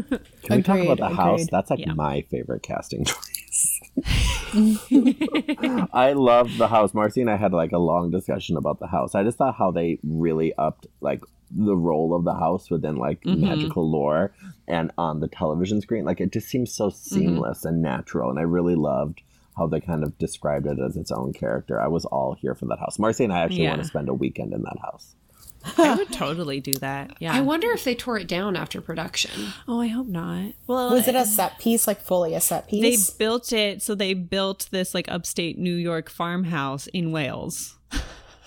Can 0.44 0.58
we 0.58 0.62
talk 0.64 0.80
about 0.80 0.98
the 0.98 1.10
house? 1.10 1.42
agreed. 1.42 1.50
That's 1.52 1.70
like 1.70 1.80
Yeah. 1.80 1.94
my 1.94 2.22
favorite 2.30 2.62
casting 2.64 3.06
choice. 3.06 3.37
I 5.94 6.14
love 6.16 6.58
the 6.58 6.68
house. 6.68 6.94
Marcy 6.94 7.22
and 7.22 7.30
I 7.30 7.36
had 7.38 7.54
like 7.54 7.72
a 7.72 7.78
long 7.78 8.12
discussion 8.12 8.58
about 8.58 8.80
the 8.80 8.88
house. 8.88 9.16
I 9.16 9.24
just 9.24 9.38
thought 9.38 9.56
how 9.56 9.72
they 9.72 10.00
really 10.04 10.54
upped 10.58 10.88
like 11.02 11.24
the 11.52 11.76
role 11.76 12.14
of 12.14 12.24
the 12.26 12.34
house 12.34 12.70
within 12.70 12.98
like 12.98 13.22
Mhm. 13.24 13.40
magical 13.40 13.90
lore 13.90 14.34
and 14.68 14.92
on 14.98 15.20
the 15.20 15.28
television 15.28 15.82
screen. 15.82 16.06
Like 16.06 16.20
it 16.22 16.32
just 16.32 16.48
seems 16.48 16.74
so 16.74 16.90
seamless 16.90 17.66
and 17.66 17.82
natural. 17.82 18.30
And 18.30 18.38
I 18.40 18.44
really 18.44 18.76
loved 18.76 19.22
how 19.56 19.66
they 19.68 19.80
kind 19.80 20.04
of 20.04 20.18
described 20.20 20.68
it 20.68 20.78
as 20.80 20.98
its 20.98 21.12
own 21.12 21.34
character. 21.34 21.80
I 21.82 21.88
was 21.88 22.06
all 22.06 22.36
here 22.40 22.54
for 22.54 22.66
that 22.68 22.80
house. 22.80 23.00
Marcy 23.00 23.24
and 23.24 23.34
I 23.34 23.40
actually 23.40 23.64
want 23.70 23.82
to 23.82 23.88
spend 23.88 24.10
a 24.10 24.14
weekend 24.14 24.54
in 24.54 24.62
that 24.64 24.78
house. 24.82 25.16
I 25.78 25.96
would 25.96 26.12
totally 26.14 26.60
do 26.60 26.72
that. 26.74 27.12
Yeah. 27.20 27.34
I 27.34 27.42
wonder 27.42 27.70
if 27.72 27.84
they 27.84 27.96
tore 27.96 28.18
it 28.18 28.28
down 28.28 28.56
after 28.56 28.80
production. 28.82 29.32
oh, 29.68 29.82
I 29.82 29.88
hope 29.88 30.08
not. 30.08 30.54
Well, 30.68 30.92
Was 30.92 31.08
it 31.08 31.16
a 31.16 31.26
set 31.26 31.60
piece, 31.60 31.88
like 31.88 32.02
fully 32.02 32.34
a 32.36 32.40
set 32.42 32.68
piece? 32.68 33.08
they 33.10 33.14
built 33.18 33.52
it 33.52 33.82
so 33.82 33.96
they 33.96 34.14
built 34.14 34.68
this 34.72 34.94
like 34.94 35.10
upstate 35.12 35.58
New 35.58 35.76
York 35.76 36.10
farmhouse 36.10 36.88
in 36.88 37.12
Wales. 37.12 37.76
oh 37.94 38.02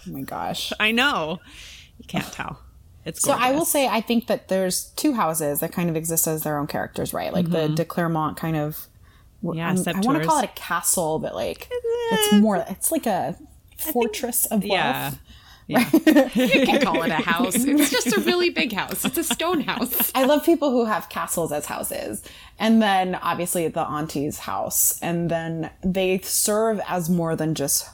my 0.06 0.22
gosh. 0.22 0.72
I 0.80 0.92
know. 0.92 1.38
You 1.98 2.06
can't 2.06 2.32
tell. 2.32 2.60
It's 3.04 3.22
So 3.22 3.32
I 3.32 3.52
will 3.52 3.64
say, 3.64 3.86
I 3.88 4.00
think 4.00 4.26
that 4.26 4.48
there's 4.48 4.84
two 4.96 5.14
houses 5.14 5.60
that 5.60 5.72
kind 5.72 5.88
of 5.90 5.96
exist 5.96 6.26
as 6.26 6.42
their 6.42 6.58
own 6.58 6.66
characters, 6.66 7.12
right? 7.14 7.32
Like 7.32 7.50
the 7.50 7.68
de 7.68 7.84
Clermont 7.84 8.36
kind 8.36 8.56
of. 8.56 8.86
Mm-hmm. 9.42 9.56
Yeah, 9.56 9.68
I'm- 9.68 9.78
I 9.86 10.00
want 10.06 10.20
to 10.22 10.28
call 10.28 10.38
it 10.38 10.44
a 10.44 10.48
castle, 10.48 11.18
but 11.18 11.34
like 11.34 11.68
it's 11.70 12.34
more. 12.42 12.56
It's 12.68 12.92
like 12.92 13.06
a 13.06 13.36
fortress 13.78 14.44
of 14.46 14.60
wealth. 14.60 14.70
Yeah. 14.70 15.12
Yeah. 15.70 15.88
You 16.34 16.66
can 16.66 16.80
call 16.82 17.02
it 17.02 17.10
a 17.10 17.14
house. 17.32 17.54
It's 17.54 17.90
just 17.90 18.16
a 18.16 18.20
really 18.20 18.50
big 18.50 18.72
house. 18.72 19.04
It's 19.04 19.18
a 19.18 19.24
stone 19.24 19.60
house. 19.60 20.10
I 20.14 20.24
love 20.24 20.44
people 20.44 20.70
who 20.70 20.84
have 20.84 21.08
castles 21.08 21.52
as 21.52 21.66
houses. 21.66 22.22
And 22.58 22.82
then 22.82 23.14
obviously 23.14 23.68
the 23.68 23.84
auntie's 23.84 24.40
house. 24.40 24.98
And 25.00 25.30
then 25.30 25.70
they 25.82 26.18
serve 26.20 26.80
as 26.88 27.08
more 27.08 27.36
than 27.36 27.54
just 27.54 27.88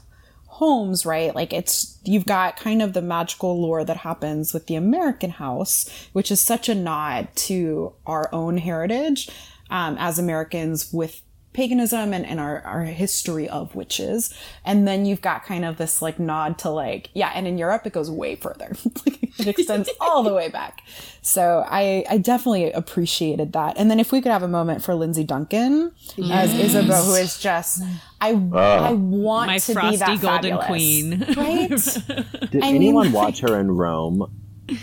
homes, 0.46 1.04
right? 1.04 1.34
Like 1.34 1.52
it's, 1.52 1.98
you've 2.04 2.24
got 2.24 2.56
kind 2.56 2.80
of 2.80 2.94
the 2.94 3.02
magical 3.02 3.60
lore 3.60 3.84
that 3.84 3.98
happens 3.98 4.54
with 4.54 4.66
the 4.66 4.76
American 4.76 5.30
house, 5.30 5.88
which 6.12 6.30
is 6.30 6.40
such 6.40 6.68
a 6.68 6.74
nod 6.74 7.28
to 7.36 7.92
our 8.06 8.32
own 8.32 8.56
heritage 8.56 9.28
um, 9.68 9.96
as 9.98 10.18
Americans 10.18 10.92
with 10.92 11.22
paganism 11.56 12.12
and, 12.12 12.26
and 12.26 12.38
our, 12.38 12.60
our 12.62 12.82
history 12.84 13.48
of 13.48 13.74
witches. 13.74 14.32
And 14.62 14.86
then 14.86 15.06
you've 15.06 15.22
got 15.22 15.42
kind 15.44 15.64
of 15.64 15.78
this 15.78 16.02
like 16.02 16.18
nod 16.18 16.58
to 16.58 16.68
like, 16.68 17.08
yeah, 17.14 17.32
and 17.34 17.48
in 17.48 17.56
Europe 17.56 17.86
it 17.86 17.94
goes 17.94 18.10
way 18.10 18.36
further. 18.36 18.76
it 19.06 19.46
extends 19.46 19.88
all 20.00 20.22
the 20.22 20.34
way 20.34 20.50
back. 20.50 20.82
So 21.22 21.64
I, 21.66 22.04
I 22.10 22.18
definitely 22.18 22.70
appreciated 22.72 23.54
that. 23.54 23.78
And 23.78 23.90
then 23.90 23.98
if 23.98 24.12
we 24.12 24.20
could 24.20 24.32
have 24.32 24.42
a 24.42 24.48
moment 24.48 24.84
for 24.84 24.94
Lindsay 24.94 25.24
Duncan 25.24 25.92
as 26.30 26.52
Isabeau, 26.52 27.02
who 27.02 27.14
is 27.14 27.38
just, 27.40 27.82
I, 28.20 28.30
I 28.32 28.92
want 28.92 29.46
My 29.46 29.58
to 29.58 29.66
be 29.68 29.72
frosty 29.72 29.96
that 29.96 30.20
golden 30.20 30.58
fabulous. 30.58 30.66
queen. 30.66 31.24
Right? 31.36 31.70
Did 32.50 32.62
I 32.62 32.66
mean- 32.66 32.76
anyone 32.76 33.12
watch 33.12 33.40
her 33.40 33.58
in 33.58 33.70
Rome? 33.70 34.30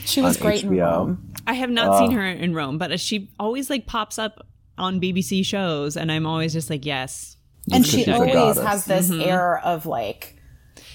She 0.06 0.22
was 0.22 0.38
On 0.38 0.42
great 0.42 0.64
in 0.64 0.76
Rome. 0.78 1.34
I 1.46 1.54
have 1.54 1.70
not 1.70 2.00
seen 2.00 2.14
uh, 2.14 2.16
her 2.22 2.26
in 2.28 2.56
Rome, 2.56 2.78
but 2.78 3.00
she 3.00 3.30
always 3.40 3.70
like 3.70 3.86
pops 3.86 4.18
up 4.18 4.48
on 4.78 5.00
BBC 5.00 5.46
shows, 5.46 5.96
and 5.98 6.12
I'm 6.12 6.26
always 6.26 6.54
just 6.54 6.70
like, 6.70 6.86
yes, 6.86 7.38
And 7.72 7.86
she 7.86 8.10
always 8.12 8.60
has 8.60 8.86
this 8.86 9.10
mm-hmm. 9.10 9.22
air 9.22 9.60
of 9.60 9.86
like, 9.86 10.36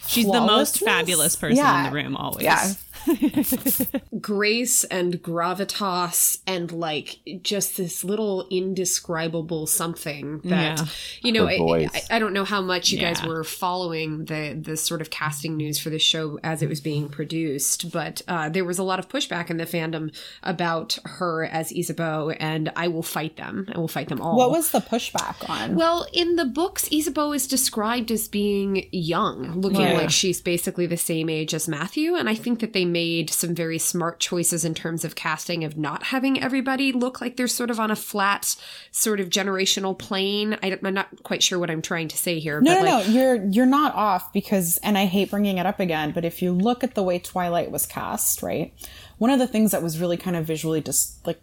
she's 0.07 0.27
the 0.27 0.41
most 0.41 0.81
fabulous 0.81 1.37
person 1.37 1.59
Yeah. 1.59 1.87
in 1.87 1.93
the 1.93 2.03
room 2.03 2.17
always. 2.17 2.45
Yeah. 2.45 2.73
Grace 4.21 4.85
and 4.85 5.23
gravitas 5.23 6.39
and 6.47 6.73
like 6.73 7.19
just 7.43 7.77
this 7.77 8.05
little 8.05 8.47
indescribable 8.51 9.67
something 9.67 10.41
that 10.45 10.79
Yeah. 10.79 10.87
you 11.23 11.33
know 11.33 11.47
I. 11.49 11.89
I, 11.93 12.17
I 12.17 12.19
don't 12.19 12.33
know 12.33 12.45
how 12.45 12.61
much 12.61 12.91
you 12.91 12.99
guys 12.99 13.23
were 13.23 13.45
following 13.45 14.25
the 14.27 14.59
the 14.61 14.77
sort 14.77 15.01
of 15.01 15.11
casting 15.11 15.57
news 15.57 15.79
for 15.79 15.91
the 15.91 15.99
show 15.99 16.39
as 16.43 16.63
it 16.63 16.69
was 16.69 16.81
being 16.81 17.09
produced 17.09 17.91
but 17.93 18.23
uh, 18.29 18.49
there 18.49 18.65
was 18.65 18.79
a 18.79 18.83
lot 18.83 18.99
of 18.99 19.09
pushback 19.09 19.51
in 19.51 19.57
the 19.57 19.65
fandom 19.67 20.15
about 20.43 20.99
her 21.05 21.45
as 21.45 21.73
Isabeau 21.73 22.31
and 22.39 22.71
I 22.77 22.89
will 22.89 23.03
fight 23.03 23.37
them 23.37 23.67
I 23.75 23.79
will 23.79 23.89
fight 23.89 24.09
them 24.09 24.21
all 24.21 24.37
What 24.37 24.51
was 24.51 24.71
the 24.71 24.81
pushback 24.81 25.49
on? 25.49 25.75
Well, 25.77 26.07
in 26.13 26.37
the 26.37 26.45
books, 26.45 26.89
Isabeau 26.93 27.33
is 27.33 27.47
described 27.47 28.11
as 28.11 28.29
being 28.29 28.89
young, 28.93 29.61
looking 29.61 29.79
Right. 29.83 29.97
like 29.97 30.11
she's 30.11 30.41
basically 30.41 30.87
the 30.87 30.97
same 30.97 31.29
age 31.29 31.55
as 31.55 31.69
Matthew. 31.69 32.15
And 32.15 32.29
I 32.29 32.35
think 32.35 32.61
that 32.61 32.73
they 32.73 32.85
made 32.93 33.31
some 33.31 33.55
very 33.55 33.79
smart 33.79 34.21
choices 34.21 34.65
in 34.65 34.75
terms 34.75 35.05
of 35.05 35.15
casting, 35.15 35.65
of 35.65 35.77
not 35.77 36.05
having 36.05 36.41
everybody 36.41 36.93
look 36.93 37.21
like 37.21 37.37
they're 37.37 37.49
sort 37.49 37.71
of 37.71 37.79
on 37.79 37.91
a 37.91 37.97
flat, 37.97 38.57
sort 38.91 39.21
of 39.21 39.29
generational 39.29 39.99
plane. 39.99 40.59
I, 40.63 40.79
am 40.83 40.95
not 40.95 41.23
quite 41.23 41.43
sure 41.43 41.59
what 41.59 41.71
I'm 41.71 41.83
trying 41.83 42.09
to 42.09 42.17
say 42.17 42.39
here. 42.39 42.61
No, 42.61 42.75
but 42.75 42.85
no, 42.85 42.97
like, 42.99 43.07
no. 43.07 43.13
You're 43.13 43.45
you're 43.47 43.67
not 43.67 43.95
off 43.95 44.33
because, 44.33 44.79
and 44.83 44.99
I 44.99 45.07
hate 45.07 45.31
bringing 45.31 45.59
it 45.59 45.67
up 45.67 45.81
again, 45.81 46.13
but 46.13 46.25
if 46.25 46.43
you 46.43 46.53
look 46.53 46.83
at 46.83 46.95
the 46.95 47.03
way 47.03 47.19
Twilight 47.19 47.71
was 47.71 47.87
cast, 47.87 48.43
right, 48.43 48.73
one 49.19 49.31
of 49.31 49.39
the 49.39 49.47
things 49.47 49.71
that 49.73 49.83
was 49.83 50.01
really 50.01 50.17
kind 50.17 50.37
of 50.37 50.45
visually 50.45 50.81
just 50.81 51.27
like 51.27 51.41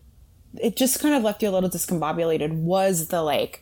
it 0.62 0.76
just 0.76 1.00
kind 1.00 1.16
of 1.16 1.24
left 1.24 1.44
you 1.44 1.50
a 1.50 1.52
little 1.52 1.70
discombobulated 1.70 2.52
was 2.52 3.10
the 3.10 3.22
like 3.22 3.62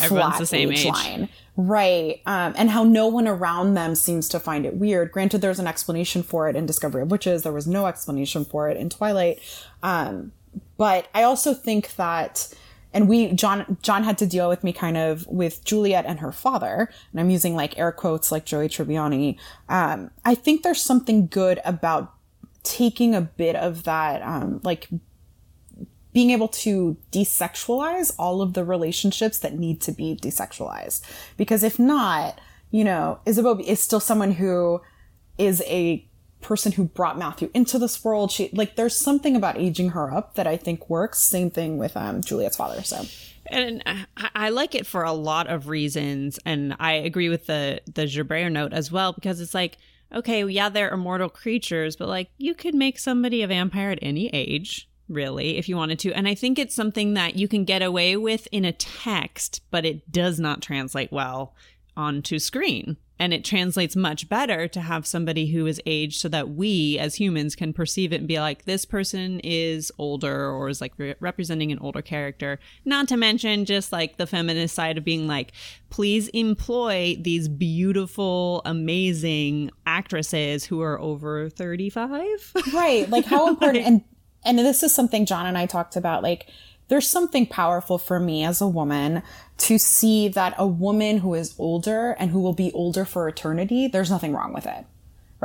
Everyone's 0.00 0.38
the 0.38 0.46
same 0.46 0.72
age. 0.72 0.84
line. 0.84 1.28
Right. 1.56 2.20
Um, 2.26 2.54
and 2.56 2.70
how 2.70 2.82
no 2.82 3.06
one 3.06 3.28
around 3.28 3.74
them 3.74 3.94
seems 3.94 4.28
to 4.30 4.40
find 4.40 4.66
it 4.66 4.76
weird. 4.76 5.12
Granted, 5.12 5.40
there's 5.40 5.60
an 5.60 5.66
explanation 5.66 6.22
for 6.22 6.48
it 6.48 6.56
in 6.56 6.66
Discovery 6.66 7.02
of 7.02 7.10
Witches. 7.10 7.42
There 7.42 7.52
was 7.52 7.66
no 7.66 7.86
explanation 7.86 8.44
for 8.44 8.68
it 8.68 8.76
in 8.76 8.90
Twilight. 8.90 9.40
Um, 9.82 10.32
but 10.76 11.08
I 11.14 11.22
also 11.22 11.54
think 11.54 11.94
that, 11.96 12.52
and 12.92 13.08
we, 13.08 13.32
John, 13.32 13.76
John 13.82 14.02
had 14.02 14.18
to 14.18 14.26
deal 14.26 14.48
with 14.48 14.64
me 14.64 14.72
kind 14.72 14.96
of 14.96 15.26
with 15.28 15.64
Juliet 15.64 16.06
and 16.06 16.18
her 16.20 16.32
father. 16.32 16.90
And 17.12 17.20
I'm 17.20 17.30
using 17.30 17.54
like 17.54 17.78
air 17.78 17.92
quotes 17.92 18.32
like 18.32 18.44
Joey 18.44 18.68
Tribbiani. 18.68 19.38
Um, 19.68 20.10
I 20.24 20.34
think 20.34 20.62
there's 20.62 20.82
something 20.82 21.28
good 21.28 21.60
about 21.64 22.12
taking 22.64 23.14
a 23.14 23.20
bit 23.20 23.54
of 23.54 23.84
that, 23.84 24.22
um, 24.22 24.60
like 24.64 24.88
being 26.14 26.30
able 26.30 26.48
to 26.48 26.96
desexualize 27.12 28.14
all 28.18 28.40
of 28.40 28.54
the 28.54 28.64
relationships 28.64 29.38
that 29.40 29.58
need 29.58 29.80
to 29.82 29.92
be 29.92 30.16
desexualized. 30.16 31.02
Because 31.36 31.62
if 31.62 31.78
not, 31.78 32.40
you 32.70 32.84
know, 32.84 33.18
Isabeau 33.26 33.58
is 33.58 33.80
still 33.80 34.00
someone 34.00 34.32
who 34.32 34.80
is 35.36 35.62
a 35.66 36.08
person 36.40 36.72
who 36.72 36.84
brought 36.84 37.18
Matthew 37.18 37.50
into 37.52 37.78
this 37.78 38.02
world. 38.04 38.30
She 38.30 38.48
like 38.52 38.76
there's 38.76 38.96
something 38.96 39.34
about 39.34 39.58
aging 39.58 39.90
her 39.90 40.12
up 40.14 40.36
that 40.36 40.46
I 40.46 40.56
think 40.56 40.88
works. 40.88 41.20
Same 41.20 41.50
thing 41.50 41.78
with 41.78 41.96
um 41.96 42.22
Juliet's 42.22 42.56
father. 42.56 42.82
So 42.82 43.04
and 43.48 43.82
I 44.16 44.50
like 44.50 44.74
it 44.74 44.86
for 44.86 45.02
a 45.02 45.12
lot 45.12 45.48
of 45.48 45.68
reasons, 45.68 46.38
and 46.46 46.76
I 46.78 46.92
agree 46.92 47.28
with 47.28 47.46
the 47.46 47.80
the 47.92 48.06
Gerbert 48.06 48.52
note 48.52 48.72
as 48.72 48.92
well 48.92 49.12
because 49.12 49.40
it's 49.40 49.54
like, 49.54 49.78
okay, 50.14 50.44
yeah, 50.44 50.68
they're 50.68 50.90
immortal 50.90 51.28
creatures, 51.28 51.96
but 51.96 52.08
like 52.08 52.30
you 52.38 52.54
could 52.54 52.74
make 52.74 52.98
somebody 52.98 53.42
a 53.42 53.46
vampire 53.46 53.90
at 53.90 53.98
any 54.00 54.28
age 54.28 54.88
really, 55.08 55.56
if 55.56 55.68
you 55.68 55.76
wanted 55.76 55.98
to. 56.00 56.12
And 56.12 56.26
I 56.28 56.34
think 56.34 56.58
it's 56.58 56.74
something 56.74 57.14
that 57.14 57.36
you 57.36 57.48
can 57.48 57.64
get 57.64 57.82
away 57.82 58.16
with 58.16 58.48
in 58.52 58.64
a 58.64 58.72
text, 58.72 59.60
but 59.70 59.84
it 59.84 60.10
does 60.10 60.40
not 60.40 60.62
translate 60.62 61.12
well 61.12 61.54
onto 61.96 62.38
screen. 62.38 62.96
And 63.16 63.32
it 63.32 63.44
translates 63.44 63.94
much 63.94 64.28
better 64.28 64.66
to 64.66 64.80
have 64.80 65.06
somebody 65.06 65.46
who 65.46 65.66
is 65.66 65.80
aged 65.86 66.20
so 66.20 66.28
that 66.30 66.50
we 66.50 66.98
as 66.98 67.14
humans 67.14 67.54
can 67.54 67.72
perceive 67.72 68.12
it 68.12 68.16
and 68.16 68.26
be 68.26 68.40
like, 68.40 68.64
this 68.64 68.84
person 68.84 69.40
is 69.44 69.92
older 69.98 70.50
or 70.50 70.68
is 70.68 70.80
like 70.80 70.92
re- 70.96 71.14
representing 71.20 71.70
an 71.70 71.78
older 71.78 72.02
character. 72.02 72.58
Not 72.84 73.06
to 73.08 73.16
mention 73.16 73.66
just 73.66 73.92
like 73.92 74.16
the 74.16 74.26
feminist 74.26 74.74
side 74.74 74.98
of 74.98 75.04
being 75.04 75.28
like, 75.28 75.52
please 75.90 76.26
employ 76.28 77.16
these 77.20 77.46
beautiful, 77.46 78.62
amazing 78.64 79.70
actresses 79.86 80.64
who 80.64 80.80
are 80.82 81.00
over 81.00 81.48
35. 81.48 82.52
Right. 82.74 83.08
Like, 83.08 83.26
how 83.26 83.48
important, 83.48 83.86
and 83.86 84.04
and 84.44 84.58
this 84.58 84.82
is 84.82 84.94
something 84.94 85.26
John 85.26 85.46
and 85.46 85.56
I 85.56 85.66
talked 85.66 85.96
about, 85.96 86.22
like, 86.22 86.48
there's 86.88 87.08
something 87.08 87.46
powerful 87.46 87.96
for 87.98 88.20
me 88.20 88.44
as 88.44 88.60
a 88.60 88.68
woman 88.68 89.22
to 89.56 89.78
see 89.78 90.28
that 90.28 90.54
a 90.58 90.66
woman 90.66 91.18
who 91.18 91.34
is 91.34 91.54
older 91.58 92.12
and 92.18 92.30
who 92.30 92.40
will 92.40 92.52
be 92.52 92.70
older 92.72 93.04
for 93.04 93.26
eternity, 93.26 93.88
there's 93.88 94.10
nothing 94.10 94.34
wrong 94.34 94.52
with 94.52 94.66
it 94.66 94.84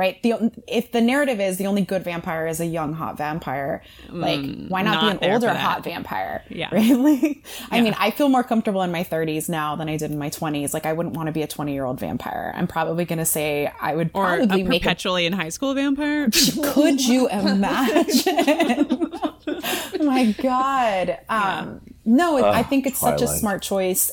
right? 0.00 0.22
The 0.22 0.50
if 0.66 0.92
the 0.92 1.02
narrative 1.02 1.40
is 1.40 1.58
the 1.58 1.66
only 1.66 1.82
good 1.82 2.02
vampire 2.02 2.46
is 2.46 2.58
a 2.58 2.64
young 2.64 2.94
hot 2.94 3.18
vampire, 3.18 3.82
like 4.08 4.40
mm, 4.40 4.70
why 4.70 4.80
not, 4.80 5.02
not 5.02 5.20
be 5.20 5.26
an 5.26 5.32
older 5.34 5.52
hot 5.52 5.84
vampire? 5.84 6.42
Yeah, 6.48 6.68
right. 6.72 6.96
Like, 6.96 7.44
I 7.70 7.76
yeah. 7.76 7.82
mean, 7.82 7.94
I 7.98 8.10
feel 8.10 8.30
more 8.30 8.42
comfortable 8.42 8.80
in 8.80 8.90
my 8.90 9.04
30s 9.04 9.50
now 9.50 9.76
than 9.76 9.90
I 9.90 9.98
did 9.98 10.10
in 10.10 10.18
my 10.18 10.30
20s. 10.30 10.72
Like, 10.72 10.86
I 10.86 10.94
wouldn't 10.94 11.16
want 11.16 11.26
to 11.26 11.32
be 11.32 11.42
a 11.42 11.46
20 11.46 11.74
year 11.74 11.84
old 11.84 12.00
vampire. 12.00 12.50
I'm 12.56 12.66
probably 12.66 13.04
going 13.04 13.18
to 13.18 13.26
say 13.26 13.70
I 13.78 13.94
would 13.94 14.10
or 14.14 14.38
probably 14.38 14.62
a 14.62 14.64
make 14.64 14.82
perpetually 14.82 15.24
a, 15.24 15.26
in 15.26 15.32
high 15.34 15.50
school 15.50 15.74
vampire. 15.74 16.30
Could 16.64 17.06
you 17.06 17.28
imagine? 17.28 18.24
oh 19.46 19.98
my 20.00 20.34
god. 20.38 21.18
Um, 21.28 21.82
yeah. 21.84 21.92
No, 22.06 22.38
uh, 22.38 22.50
I 22.50 22.62
think 22.62 22.86
it's 22.86 23.00
Twilight. 23.00 23.20
such 23.20 23.28
a 23.28 23.32
smart 23.32 23.60
choice 23.60 24.10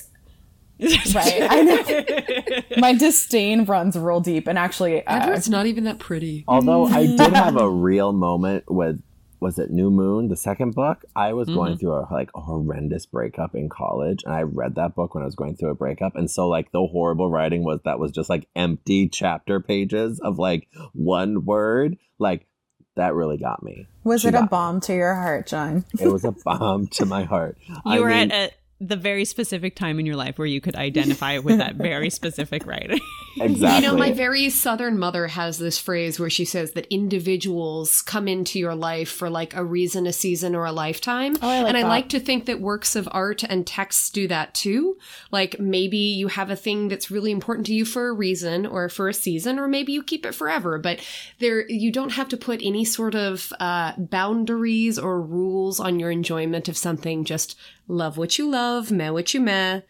right. 1.15 1.47
I 1.49 1.61
know. 1.61 2.61
My 2.78 2.93
disdain 2.93 3.65
runs 3.65 3.97
real 3.97 4.19
deep, 4.19 4.47
and 4.47 4.59
actually, 4.59 5.05
uh, 5.05 5.23
Edward's 5.23 5.49
not 5.49 5.65
even 5.65 5.86
that 5.86 5.99
pretty. 5.99 6.43
Although 6.47 6.86
I 6.86 7.05
did 7.17 7.34
have 7.34 7.57
a 7.57 7.69
real 7.69 8.13
moment 8.13 8.65
with 8.67 9.01
was 9.39 9.59
it 9.59 9.69
New 9.69 9.91
Moon, 9.91 10.30
the 10.30 10.36
second 10.36 10.73
book? 10.73 11.05
I 11.15 11.34
was 11.34 11.47
mm-hmm. 11.47 11.57
going 11.57 11.78
through 11.78 11.93
a 11.93 12.07
like 12.11 12.30
a 12.36 12.41
horrendous 12.41 13.05
breakup 13.05 13.55
in 13.55 13.69
college, 13.69 14.23
and 14.23 14.34
I 14.34 14.43
read 14.43 14.75
that 14.75 14.95
book 14.95 15.15
when 15.15 15.23
I 15.23 15.25
was 15.25 15.36
going 15.36 15.55
through 15.55 15.71
a 15.71 15.75
breakup, 15.75 16.15
and 16.15 16.30
so 16.30 16.47
like 16.47 16.71
the 16.71 16.86
horrible 16.86 17.30
writing 17.30 17.63
was 17.63 17.80
that 17.86 17.99
was 17.99 18.11
just 18.11 18.30
like 18.30 18.47
empty 18.55 19.09
chapter 19.09 19.59
pages 19.59 20.19
of 20.19 20.38
like 20.38 20.67
one 20.93 21.45
word, 21.45 21.97
like 22.19 22.47
that 22.95 23.15
really 23.15 23.38
got 23.38 23.63
me. 23.63 23.88
Was 24.03 24.21
she 24.21 24.30
it 24.30 24.36
a 24.36 24.43
bomb 24.43 24.80
to 24.82 24.93
your 24.93 25.15
heart, 25.15 25.47
John? 25.47 25.86
it 25.99 26.07
was 26.07 26.23
a 26.25 26.32
bomb 26.32 26.88
to 26.88 27.05
my 27.05 27.23
heart. 27.23 27.57
You 27.67 27.75
I 27.86 27.99
were 27.99 28.09
mean, 28.09 28.32
at 28.32 28.51
a 28.51 28.53
the 28.80 28.95
very 28.95 29.25
specific 29.25 29.75
time 29.75 29.99
in 29.99 30.05
your 30.05 30.15
life 30.15 30.38
where 30.38 30.45
you 30.45 30.61
could 30.61 30.75
identify 30.75 31.39
with 31.39 31.57
that 31.57 31.75
very 31.75 32.11
specific 32.11 32.65
writing. 32.67 32.99
exactly. 33.39 33.86
You 33.86 33.91
know, 33.91 33.97
my 33.97 34.11
very 34.11 34.51
southern 34.51 34.99
mother 34.99 35.28
has 35.28 35.57
this 35.57 35.80
phrase 35.80 36.19
where 36.19 36.30
she 36.30 36.45
says 36.45 36.73
that 36.73 36.86
individuals 36.93 38.03
come 38.03 38.28
into 38.28 38.59
your 38.59 38.75
life 38.75 39.09
for 39.09 39.32
like 39.32 39.55
a 39.55 39.63
reason, 39.63 40.05
a 40.05 40.13
season, 40.13 40.55
or 40.55 40.65
a 40.65 40.71
lifetime. 40.71 41.38
Oh, 41.41 41.49
I 41.49 41.61
like 41.61 41.67
and 41.69 41.78
that. 41.78 41.86
I 41.86 41.89
like 41.89 42.09
to 42.09 42.19
think 42.19 42.45
that 42.45 42.61
works 42.61 42.95
of 42.95 43.09
art 43.11 43.43
and 43.43 43.65
texts 43.65 44.11
do 44.11 44.28
that 44.28 44.53
too. 44.53 44.97
Like 45.32 45.59
maybe 45.59 45.97
you 45.97 46.28
have 46.28 46.51
a 46.51 46.55
thing 46.55 46.88
that's 46.88 47.09
really 47.09 47.32
important 47.32 47.65
to 47.67 47.73
you 47.73 47.84
for 47.84 48.09
a 48.09 48.13
reason 48.13 48.67
or 48.67 48.89
for 48.89 49.09
a 49.09 49.13
season, 49.13 49.57
or 49.57 49.67
maybe 49.67 49.91
you 49.91 50.03
keep 50.03 50.23
it 50.23 50.36
forever. 50.36 50.78
But 50.78 51.03
there, 51.39 51.67
you 51.67 51.91
don't 51.91 52.11
have 52.11 52.30
to 52.30 52.38
put 52.38 52.61
any 52.61 52.86
sort 52.86 53.15
of 53.15 53.51
uh, 53.59 53.93
boundaries 53.97 54.99
or 54.99 55.19
rules 55.19 55.80
on 55.80 55.99
your 55.99 56.11
enjoyment 56.11 56.69
of 56.69 56.78
something. 56.78 57.25
Just 57.25 57.57
love 57.88 58.17
what 58.17 58.38
you 58.38 58.49
love, 58.49 58.91
meh 58.91 59.09
what 59.09 59.33
you 59.33 59.39
meh. 59.39 59.81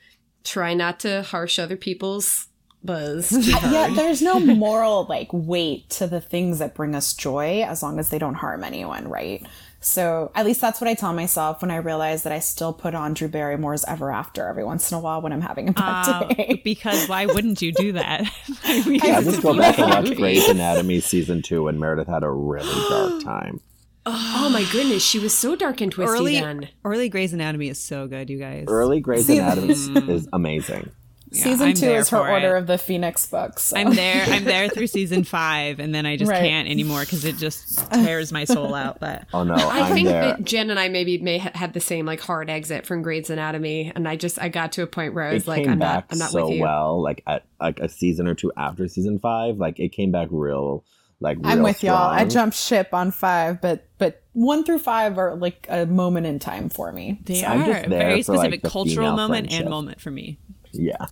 Try 0.43 0.73
not 0.73 0.99
to 1.01 1.23
harsh 1.23 1.59
other 1.59 1.75
people's 1.75 2.47
buzz. 2.83 3.31
yeah, 3.47 3.89
there's 3.93 4.21
no 4.21 4.39
moral 4.55 5.05
like 5.09 5.29
weight 5.31 5.89
to 5.91 6.07
the 6.07 6.21
things 6.21 6.59
that 6.59 6.73
bring 6.73 6.95
us 6.95 7.13
joy 7.13 7.63
as 7.63 7.83
long 7.83 7.99
as 7.99 8.09
they 8.09 8.19
don't 8.19 8.35
harm 8.35 8.63
anyone, 8.63 9.07
right? 9.07 9.45
So 9.79 10.31
at 10.33 10.45
least 10.45 10.59
that's 10.59 10.81
what 10.81 10.87
I 10.87 10.95
tell 10.95 11.13
myself 11.13 11.61
when 11.61 11.69
I 11.69 11.77
realize 11.77 12.23
that 12.23 12.33
I 12.33 12.39
still 12.39 12.73
put 12.73 12.95
on 12.95 13.13
Drew 13.13 13.27
Barrymore's 13.27 13.85
Ever 13.85 14.11
After 14.11 14.47
every 14.47 14.63
once 14.63 14.91
in 14.91 14.97
a 14.97 14.99
while 14.99 15.21
when 15.21 15.31
I'm 15.31 15.41
having 15.41 15.69
a 15.69 15.73
bad 15.73 16.09
uh, 16.09 16.27
day. 16.27 16.61
Because 16.67 17.07
why 17.07 17.25
wouldn't 17.25 17.61
you 17.61 17.71
do 17.71 17.91
that? 17.93 18.29
I, 18.63 18.87
mean, 18.87 19.01
I 19.01 19.21
just 19.21 19.41
go 19.41 19.55
back 19.55 19.77
and 19.77 19.89
watch 19.89 20.15
Grey's 20.17 20.47
Anatomy 20.49 20.99
season 20.99 21.41
two 21.41 21.63
when 21.63 21.79
Meredith 21.79 22.07
had 22.07 22.23
a 22.23 22.29
really 22.29 22.89
dark 22.89 23.23
time. 23.23 23.61
Oh 24.09 24.49
my 24.49 24.63
goodness, 24.71 25.03
she 25.03 25.19
was 25.19 25.37
so 25.37 25.55
dark 25.55 25.81
and 25.81 25.91
twisty 25.91 26.17
early, 26.17 26.39
then. 26.39 26.69
Early 26.85 27.09
Grey's 27.09 27.33
Anatomy 27.33 27.67
is 27.67 27.79
so 27.79 28.07
good, 28.07 28.29
you 28.29 28.39
guys. 28.39 28.65
Early 28.67 29.01
Grey's 29.01 29.29
Anatomy 29.29 29.73
hmm. 29.75 30.09
is 30.09 30.29
amazing. 30.31 30.91
Yeah, 31.31 31.43
season 31.43 31.67
I'm 31.67 31.73
two 31.73 31.89
is 31.89 32.09
her 32.11 32.19
Order 32.19 32.55
it. 32.55 32.59
of 32.59 32.67
the 32.67 32.77
Phoenix 32.77 33.25
books. 33.25 33.63
So. 33.63 33.77
I'm 33.77 33.93
there. 33.93 34.23
I'm 34.27 34.45
there 34.45 34.69
through 34.73 34.87
season 34.87 35.25
five, 35.25 35.81
and 35.81 35.93
then 35.93 36.05
I 36.05 36.15
just 36.15 36.31
right. 36.31 36.39
can't 36.39 36.69
anymore 36.69 37.01
because 37.01 37.25
it 37.25 37.35
just 37.35 37.91
tears 37.91 38.31
my 38.31 38.45
soul 38.45 38.73
out. 38.73 39.01
But 39.01 39.25
oh 39.33 39.43
no, 39.43 39.55
I 39.55 39.81
I'm 39.81 39.93
think 39.93 40.07
there. 40.07 40.21
that 40.21 40.43
Jen 40.45 40.69
and 40.69 40.79
I 40.79 40.87
maybe 40.87 41.17
may 41.17 41.39
ha- 41.39 41.51
had 41.53 41.73
the 41.73 41.81
same 41.81 42.05
like 42.05 42.21
hard 42.21 42.49
exit 42.49 42.85
from 42.85 43.01
Grey's 43.01 43.29
Anatomy, 43.29 43.91
and 43.93 44.07
I 44.07 44.15
just 44.15 44.39
I 44.41 44.47
got 44.47 44.71
to 44.73 44.83
a 44.83 44.87
point 44.87 45.15
where 45.15 45.25
I 45.25 45.33
was 45.33 45.43
it 45.43 45.49
like, 45.49 45.67
I'm 45.67 45.79
not, 45.79 46.05
I'm 46.09 46.17
not 46.17 46.31
so 46.31 46.45
with 46.45 46.55
you. 46.55 46.61
well. 46.61 47.03
Like 47.03 47.23
at 47.27 47.43
like 47.59 47.81
a 47.81 47.89
season 47.89 48.25
or 48.25 48.33
two 48.33 48.53
after 48.55 48.87
season 48.87 49.19
five, 49.19 49.57
like 49.57 49.81
it 49.81 49.89
came 49.89 50.11
back 50.11 50.29
real 50.31 50.85
like 51.19 51.37
I'm 51.43 51.63
with 51.63 51.77
strong. 51.77 51.93
y'all. 51.93 52.11
I 52.11 52.25
jumped 52.25 52.55
ship 52.55 52.93
on 52.93 53.11
five, 53.11 53.61
but 53.61 53.87
but 53.97 54.23
one 54.33 54.63
through 54.63 54.79
five 54.79 55.17
are 55.17 55.35
like 55.35 55.65
a 55.69 55.85
moment 55.85 56.27
in 56.27 56.39
time 56.39 56.69
for 56.69 56.91
me. 56.91 57.19
They 57.23 57.41
so 57.41 57.47
are 57.47 57.71
a 57.71 57.87
very 57.87 58.21
specific 58.21 58.63
like 58.63 58.71
cultural 58.71 59.15
moment 59.15 59.47
friendship. 59.47 59.61
and 59.61 59.69
moment 59.69 60.01
for 60.01 60.11
me. 60.11 60.37
Yeah. 60.71 61.07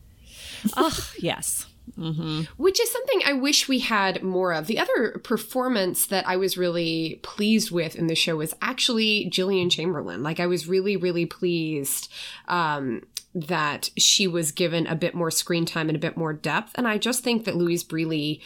oh 0.78 1.10
yes. 1.20 1.66
Mm-hmm. 1.98 2.42
Which 2.58 2.80
is 2.80 2.92
something 2.92 3.22
I 3.26 3.34
wish 3.34 3.68
we 3.68 3.80
had 3.80 4.24
more 4.24 4.54
of. 4.54 4.68
The 4.68 4.80
other 4.80 5.20
performance 5.24 6.08
that 6.08 6.28
I 6.28 6.36
was 6.36 6.58
really 6.58 7.20
pleased 7.22 7.72
with 7.72 7.96
in 7.96 8.08
the 8.08 8.16
show 8.16 8.38
was 8.38 8.56
actually 8.62 9.26
Gillian 9.26 9.70
Chamberlain. 9.70 10.24
Like 10.24 10.40
I 10.40 10.48
was 10.48 10.68
really, 10.68 10.98
really 10.98 11.26
pleased 11.26 12.12
um, 12.48 13.04
that 13.36 13.90
she 13.98 14.28
was 14.28 14.54
given 14.54 14.88
a 14.88 14.96
bit 14.96 15.14
more 15.14 15.30
screen 15.30 15.66
time 15.66 15.90
and 15.90 15.96
a 15.98 16.00
bit 16.00 16.16
more 16.16 16.32
depth. 16.32 16.72
And 16.76 16.88
I 16.88 16.98
just 16.98 17.22
think 17.22 17.44
that 17.44 17.58
Louise 17.58 17.84
Brealey, 17.84 18.40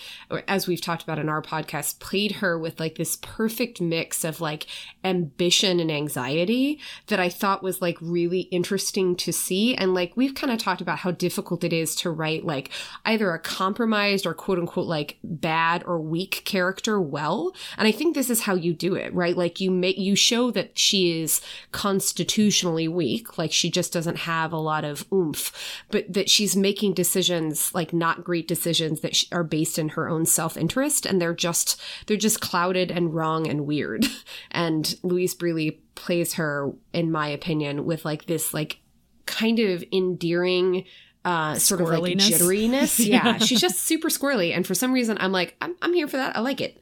as 0.47 0.67
we've 0.67 0.81
talked 0.81 1.03
about 1.03 1.19
in 1.19 1.29
our 1.29 1.43
podcast, 1.43 1.99
played 1.99 2.33
her 2.33 2.57
with 2.57 2.79
like 2.79 2.95
this 2.95 3.15
perfect 3.21 3.79
mix 3.79 4.23
of 4.23 4.41
like 4.41 4.65
ambition 5.03 5.79
and 5.79 5.91
anxiety 5.91 6.79
that 7.05 7.19
I 7.19 7.29
thought 7.29 7.61
was 7.61 7.83
like 7.83 7.97
really 8.01 8.41
interesting 8.41 9.15
to 9.17 9.31
see. 9.31 9.75
And 9.75 9.93
like 9.93 10.17
we've 10.17 10.33
kind 10.33 10.51
of 10.51 10.57
talked 10.57 10.81
about 10.81 10.97
how 10.97 11.11
difficult 11.11 11.63
it 11.63 11.71
is 11.71 11.95
to 11.97 12.09
write 12.09 12.43
like 12.43 12.71
either 13.05 13.31
a 13.31 13.39
compromised 13.39 14.25
or 14.25 14.33
quote 14.33 14.57
unquote 14.57 14.87
like 14.87 15.19
bad 15.23 15.83
or 15.85 16.01
weak 16.01 16.41
character 16.45 16.99
well. 16.99 17.53
And 17.77 17.87
I 17.87 17.91
think 17.91 18.15
this 18.15 18.31
is 18.31 18.41
how 18.41 18.55
you 18.55 18.73
do 18.73 18.95
it, 18.95 19.13
right? 19.13 19.37
Like 19.37 19.59
you 19.59 19.69
make, 19.69 19.99
you 19.99 20.15
show 20.15 20.49
that 20.49 20.79
she 20.79 21.21
is 21.21 21.41
constitutionally 21.71 22.87
weak, 22.87 23.37
like 23.37 23.51
she 23.51 23.69
just 23.69 23.93
doesn't 23.93 24.17
have 24.17 24.51
a 24.51 24.57
lot 24.57 24.78
lot 24.79 24.89
of 24.89 25.05
oomph, 25.13 25.83
but 25.89 26.11
that 26.11 26.29
she's 26.29 26.55
making 26.55 26.93
decisions 26.93 27.73
like 27.73 27.93
not 27.93 28.23
great 28.23 28.47
decisions 28.47 29.01
that 29.01 29.23
are 29.31 29.43
based 29.43 29.77
in 29.77 29.89
her 29.89 30.09
own 30.09 30.25
self 30.25 30.57
interest, 30.57 31.05
and 31.05 31.21
they're 31.21 31.33
just 31.33 31.81
they're 32.07 32.17
just 32.17 32.41
clouded 32.41 32.91
and 32.91 33.13
wrong 33.13 33.47
and 33.47 33.65
weird. 33.65 34.05
And 34.51 34.95
Louise 35.03 35.35
Brealey 35.35 35.79
plays 35.95 36.33
her, 36.33 36.71
in 36.93 37.11
my 37.11 37.27
opinion, 37.27 37.85
with 37.85 38.05
like 38.05 38.25
this 38.25 38.53
like 38.53 38.79
kind 39.25 39.59
of 39.59 39.83
endearing 39.91 40.85
uh 41.25 41.55
sort 41.55 41.81
of 41.81 41.89
like 41.89 42.01
Squirreliness. 42.17 42.29
jitteriness 42.29 43.05
yeah 43.05 43.37
she's 43.37 43.59
just 43.59 43.79
super 43.79 44.07
squirrely 44.07 44.55
and 44.55 44.65
for 44.65 44.73
some 44.73 44.93
reason 44.93 45.17
i'm 45.19 45.33
like 45.33 45.55
I'm, 45.61 45.75
I'm 45.81 45.93
here 45.93 46.07
for 46.07 46.15
that 46.17 46.37
i 46.37 46.39
like 46.39 46.61
it 46.61 46.79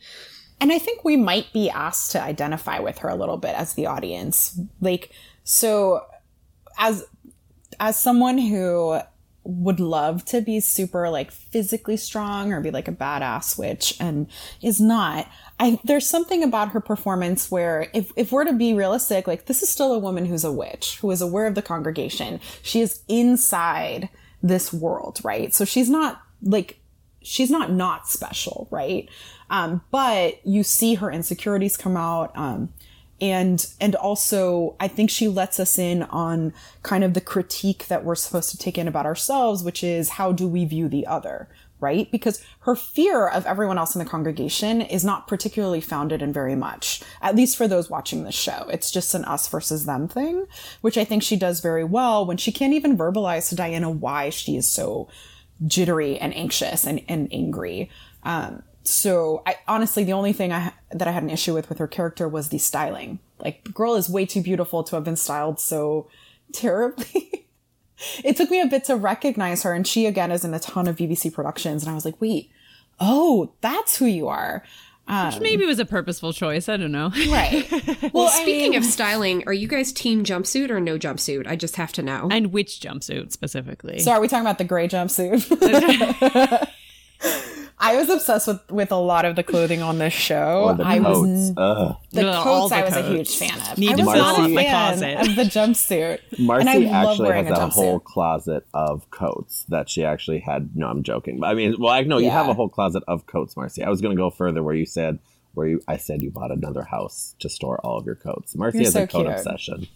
And 0.61 0.71
I 0.71 0.77
think 0.79 1.03
we 1.03 1.17
might 1.17 1.51
be 1.53 1.69
asked 1.71 2.11
to 2.11 2.21
identify 2.21 2.79
with 2.79 2.99
her 2.99 3.09
a 3.09 3.15
little 3.15 3.37
bit 3.37 3.55
as 3.55 3.73
the 3.73 3.87
audience. 3.87 4.59
Like, 4.79 5.11
so 5.43 6.05
as 6.77 7.05
as 7.79 7.99
someone 7.99 8.37
who 8.37 8.99
would 9.43 9.79
love 9.79 10.25
to 10.25 10.41
be 10.41 10.59
super 10.59 11.09
like 11.09 11.31
physically 11.31 11.95
strong 11.95 12.51
or 12.51 12.59
be 12.59 12.69
like 12.69 12.89
a 12.89 12.91
badass 12.91 13.57
witch 13.57 13.95
and 13.97 14.27
is 14.61 14.81
not 14.81 15.25
i 15.57 15.79
there's 15.85 16.07
something 16.07 16.43
about 16.43 16.71
her 16.71 16.81
performance 16.81 17.49
where 17.49 17.89
if, 17.93 18.11
if 18.17 18.33
we're 18.33 18.43
to 18.43 18.51
be 18.51 18.73
realistic 18.73 19.25
like 19.25 19.45
this 19.45 19.63
is 19.63 19.69
still 19.69 19.93
a 19.93 19.99
woman 19.99 20.25
who's 20.25 20.43
a 20.43 20.51
witch 20.51 20.97
who 20.97 21.09
is 21.11 21.21
aware 21.21 21.47
of 21.47 21.55
the 21.55 21.61
congregation. 21.61 22.39
She 22.61 22.81
is 22.81 23.01
inside 23.07 24.09
this 24.43 24.73
world 24.73 25.19
right? 25.23 25.53
So 25.53 25.65
she's 25.65 25.89
not 25.89 26.21
like 26.41 26.79
she's 27.21 27.49
not 27.49 27.71
not 27.71 28.07
special 28.07 28.67
right? 28.69 29.09
Um, 29.49 29.81
but 29.91 30.45
you 30.45 30.63
see 30.63 30.95
her 30.95 31.09
insecurities 31.09 31.77
come 31.77 31.95
out 31.95 32.31
um, 32.35 32.73
and 33.19 33.67
and 33.81 33.95
also 33.95 34.75
i 34.79 34.87
think 34.87 35.09
she 35.09 35.27
lets 35.27 35.59
us 35.59 35.77
in 35.77 36.03
on 36.03 36.53
kind 36.83 37.03
of 37.03 37.13
the 37.13 37.21
critique 37.21 37.87
that 37.87 38.03
we're 38.03 38.15
supposed 38.15 38.49
to 38.51 38.57
take 38.57 38.77
in 38.77 38.87
about 38.87 39.05
ourselves 39.05 39.63
which 39.63 39.83
is 39.83 40.09
how 40.11 40.31
do 40.31 40.47
we 40.47 40.65
view 40.65 40.87
the 40.87 41.05
other 41.07 41.47
right? 41.79 42.11
Because 42.11 42.43
her 42.61 42.75
fear 42.75 43.27
of 43.27 43.45
everyone 43.45 43.77
else 43.77 43.93
in 43.93 43.99
the 43.99 44.09
congregation 44.09 44.81
is 44.81 45.05
not 45.05 45.27
particularly 45.27 45.79
founded 45.79 46.21
in 46.21 46.33
very 46.33 46.55
much 46.55 47.03
at 47.21 47.35
least 47.35 47.55
for 47.55 47.67
those 47.67 47.89
watching 47.89 48.23
the 48.23 48.31
show. 48.31 48.65
It's 48.71 48.89
just 48.89 49.13
an 49.13 49.23
us 49.25 49.47
versus 49.47 49.85
them 49.85 50.07
thing 50.07 50.45
which 50.81 50.97
i 50.97 51.03
think 51.03 51.21
she 51.21 51.35
does 51.35 51.59
very 51.59 51.83
well 51.83 52.25
when 52.25 52.37
she 52.37 52.51
can't 52.51 52.73
even 52.73 52.97
verbalize 52.97 53.49
to 53.49 53.55
diana 53.55 53.89
why 53.89 54.29
she 54.29 54.57
is 54.57 54.67
so 54.69 55.07
jittery 55.65 56.17
and 56.19 56.35
anxious 56.35 56.85
and, 56.85 57.01
and 57.07 57.27
angry. 57.31 57.89
Um, 58.23 58.63
so 58.87 59.43
I 59.45 59.57
honestly 59.67 60.03
the 60.03 60.13
only 60.13 60.33
thing 60.33 60.51
I 60.53 60.71
that 60.91 61.07
I 61.07 61.11
had 61.11 61.23
an 61.23 61.29
issue 61.29 61.53
with 61.53 61.67
with 61.69 61.77
her 61.79 61.87
character 61.87 62.27
was 62.27 62.49
the 62.49 62.57
styling. 62.57 63.19
Like 63.39 63.63
the 63.65 63.71
girl 63.71 63.95
is 63.95 64.09
way 64.09 64.25
too 64.25 64.41
beautiful 64.41 64.83
to 64.83 64.95
have 64.95 65.03
been 65.03 65.15
styled 65.17 65.59
so 65.59 66.07
terribly. 66.53 67.45
it 68.23 68.37
took 68.37 68.49
me 68.49 68.61
a 68.61 68.67
bit 68.67 68.85
to 68.85 68.95
recognize 68.95 69.63
her 69.63 69.73
and 69.73 69.85
she 69.85 70.05
again 70.05 70.31
is 70.31 70.45
in 70.45 70.53
a 70.53 70.59
ton 70.59 70.87
of 70.87 70.95
BBC 70.95 71.33
productions 71.33 71.83
and 71.83 71.91
I 71.91 71.95
was 71.95 72.05
like, 72.05 72.19
"Wait. 72.21 72.49
Oh, 72.99 73.51
that's 73.61 73.97
who 73.97 74.05
you 74.05 74.27
are." 74.27 74.63
Um, 75.09 75.33
Maybe 75.41 75.65
was 75.65 75.79
a 75.79 75.85
purposeful 75.85 76.33
choice. 76.33 76.67
I 76.67 76.75
don't 76.75 76.91
know. 76.91 77.11
right. 77.29 77.65
well 78.13 78.27
speaking 78.29 78.75
of 78.75 78.83
styling 78.83 79.43
are 79.47 79.53
you 79.53 79.67
guys 79.67 79.91
team 79.93 80.23
jumpsuit 80.25 80.69
or 80.69 80.81
no 80.81 80.97
jumpsuit 80.97 81.47
i 81.47 81.55
just 81.55 81.77
have 81.77 81.93
to 81.93 82.01
know 82.01 82.27
And 82.29 82.51
which 82.51 82.81
jumpsuit 82.81 83.31
specifically? 83.31 83.99
So 83.99 84.11
are 84.11 84.19
we 84.19 84.27
talking 84.27 84.45
about 84.45 84.57
the 84.57 84.65
gray 84.65 84.87
jumpsuit? 84.87 85.47
I 87.79 87.95
was 87.95 88.09
obsessed 88.09 88.47
with 88.47 88.71
with 88.71 88.91
a 88.91 88.95
lot 88.97 89.23
of 89.25 89.35
the 89.35 89.43
clothing 89.43 89.83
on 89.83 89.99
this 89.99 90.13
show. 90.13 90.63
Or 90.65 90.73
the 90.73 90.83
I 90.83 90.99
was 90.99 91.17
coats. 91.49 91.53
Ugh. 91.57 91.77
Uh-huh. 91.77 91.93
the 92.11 92.27
Ugh, 92.27 92.35
all 92.35 92.43
coats 92.43 92.69
the 92.71 92.75
I 92.77 92.83
was 92.83 92.95
a 92.95 93.01
coats. 93.03 93.39
huge 93.39 93.51
fan 93.51 93.71
of. 93.71 93.77
Need 93.77 93.89
I 93.91 93.95
to 93.97 94.03
was 94.03 94.13
fill 94.15 94.23
not 94.23 94.39
out 94.39 94.45
a 94.45 94.47
my 94.49 94.63
fan 94.63 94.97
closet. 94.97 95.29
of 95.29 95.35
the 95.35 95.43
jumpsuit. 95.43 96.39
Marcy 96.39 96.69
and 96.69 96.69
I 96.69 97.03
love 97.03 97.09
actually 97.11 97.27
wearing 97.27 97.45
has 97.45 97.59
a 97.59 97.61
a, 97.61 97.67
whole 97.69 97.99
closet 97.99 98.65
of 98.73 99.09
coats 99.11 99.65
that 99.69 99.89
she 99.89 100.03
actually 100.03 100.39
had. 100.39 100.75
No, 100.75 100.87
I'm 100.87 101.03
joking. 101.03 101.43
I 101.43 101.53
mean, 101.53 101.75
well, 101.79 101.93
I 101.93 102.01
know 102.01 102.17
you 102.17 102.25
Yeah. 102.27 102.31
have 102.33 102.47
a 102.49 102.53
whole 102.55 102.69
closet 102.69 103.03
of 103.07 103.27
coats, 103.27 103.55
Marcy. 103.55 103.83
I 103.83 103.89
was 103.89 104.01
going 104.01 104.15
to 104.15 104.19
go 104.19 104.29
further 104.31 104.63
where 104.63 104.75
you 104.75 104.85
said 104.87 105.19
where 105.53 105.67
you 105.67 105.81
I 105.87 105.97
said 105.97 106.21
you 106.21 106.31
bought 106.31 106.51
another 106.51 106.83
house 106.83 107.35
to 107.39 107.49
store 107.49 107.79
all 107.83 107.97
of 107.99 108.05
your 108.07 108.15
coats. 108.15 108.55
Marcy 108.55 108.79
You're 108.79 108.85
has 108.85 108.93
so 108.93 109.03
a 109.03 109.07
coat 109.07 109.23
cute. 109.25 109.33
obsession. 109.35 109.87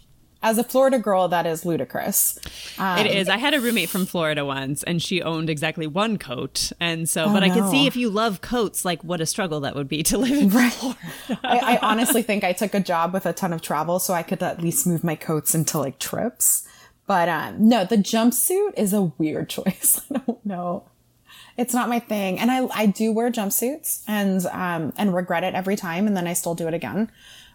As 0.42 0.58
a 0.58 0.64
Florida 0.64 0.98
girl, 0.98 1.28
that 1.28 1.46
is 1.46 1.64
ludicrous. 1.64 2.38
Um, 2.78 2.98
It 2.98 3.06
is. 3.06 3.28
I 3.28 3.36
had 3.36 3.54
a 3.54 3.60
roommate 3.60 3.88
from 3.88 4.06
Florida 4.06 4.44
once, 4.44 4.82
and 4.82 5.00
she 5.00 5.22
owned 5.22 5.48
exactly 5.48 5.86
one 5.86 6.18
coat. 6.18 6.72
And 6.80 7.08
so, 7.08 7.32
but 7.32 7.44
I 7.44 7.48
can 7.48 7.70
see 7.70 7.86
if 7.86 7.94
you 7.94 8.10
love 8.10 8.40
coats, 8.40 8.84
like 8.84 9.02
what 9.04 9.20
a 9.20 9.26
struggle 9.26 9.60
that 9.60 9.74
would 9.76 9.88
be 9.88 10.02
to 10.04 10.18
live 10.18 10.32
in 10.32 10.50
Florida. 10.50 10.98
I, 11.44 11.76
I 11.76 11.78
honestly 11.82 12.22
think 12.22 12.42
I 12.42 12.52
took 12.52 12.74
a 12.74 12.80
job 12.80 13.12
with 13.12 13.24
a 13.24 13.32
ton 13.32 13.52
of 13.52 13.62
travel 13.62 13.98
so 13.98 14.14
I 14.14 14.22
could 14.22 14.42
at 14.42 14.60
least 14.60 14.86
move 14.86 15.04
my 15.04 15.14
coats 15.14 15.54
into 15.54 15.78
like 15.78 15.98
trips. 15.98 16.66
But 17.06 17.28
um, 17.28 17.68
no, 17.68 17.84
the 17.84 17.96
jumpsuit 17.96 18.72
is 18.76 18.92
a 18.92 19.02
weird 19.02 19.48
choice. 19.56 20.00
I 20.12 20.18
don't 20.18 20.44
know. 20.44 20.84
It's 21.56 21.74
not 21.74 21.88
my 21.88 21.98
thing. 21.98 22.38
And 22.38 22.50
I, 22.50 22.66
I 22.74 22.86
do 22.86 23.12
wear 23.12 23.30
jumpsuits 23.30 24.02
and, 24.08 24.44
um, 24.46 24.92
and 24.96 25.14
regret 25.14 25.44
it 25.44 25.54
every 25.54 25.76
time. 25.76 26.06
And 26.06 26.16
then 26.16 26.26
I 26.26 26.32
still 26.32 26.54
do 26.54 26.66
it 26.66 26.74
again. 26.74 27.10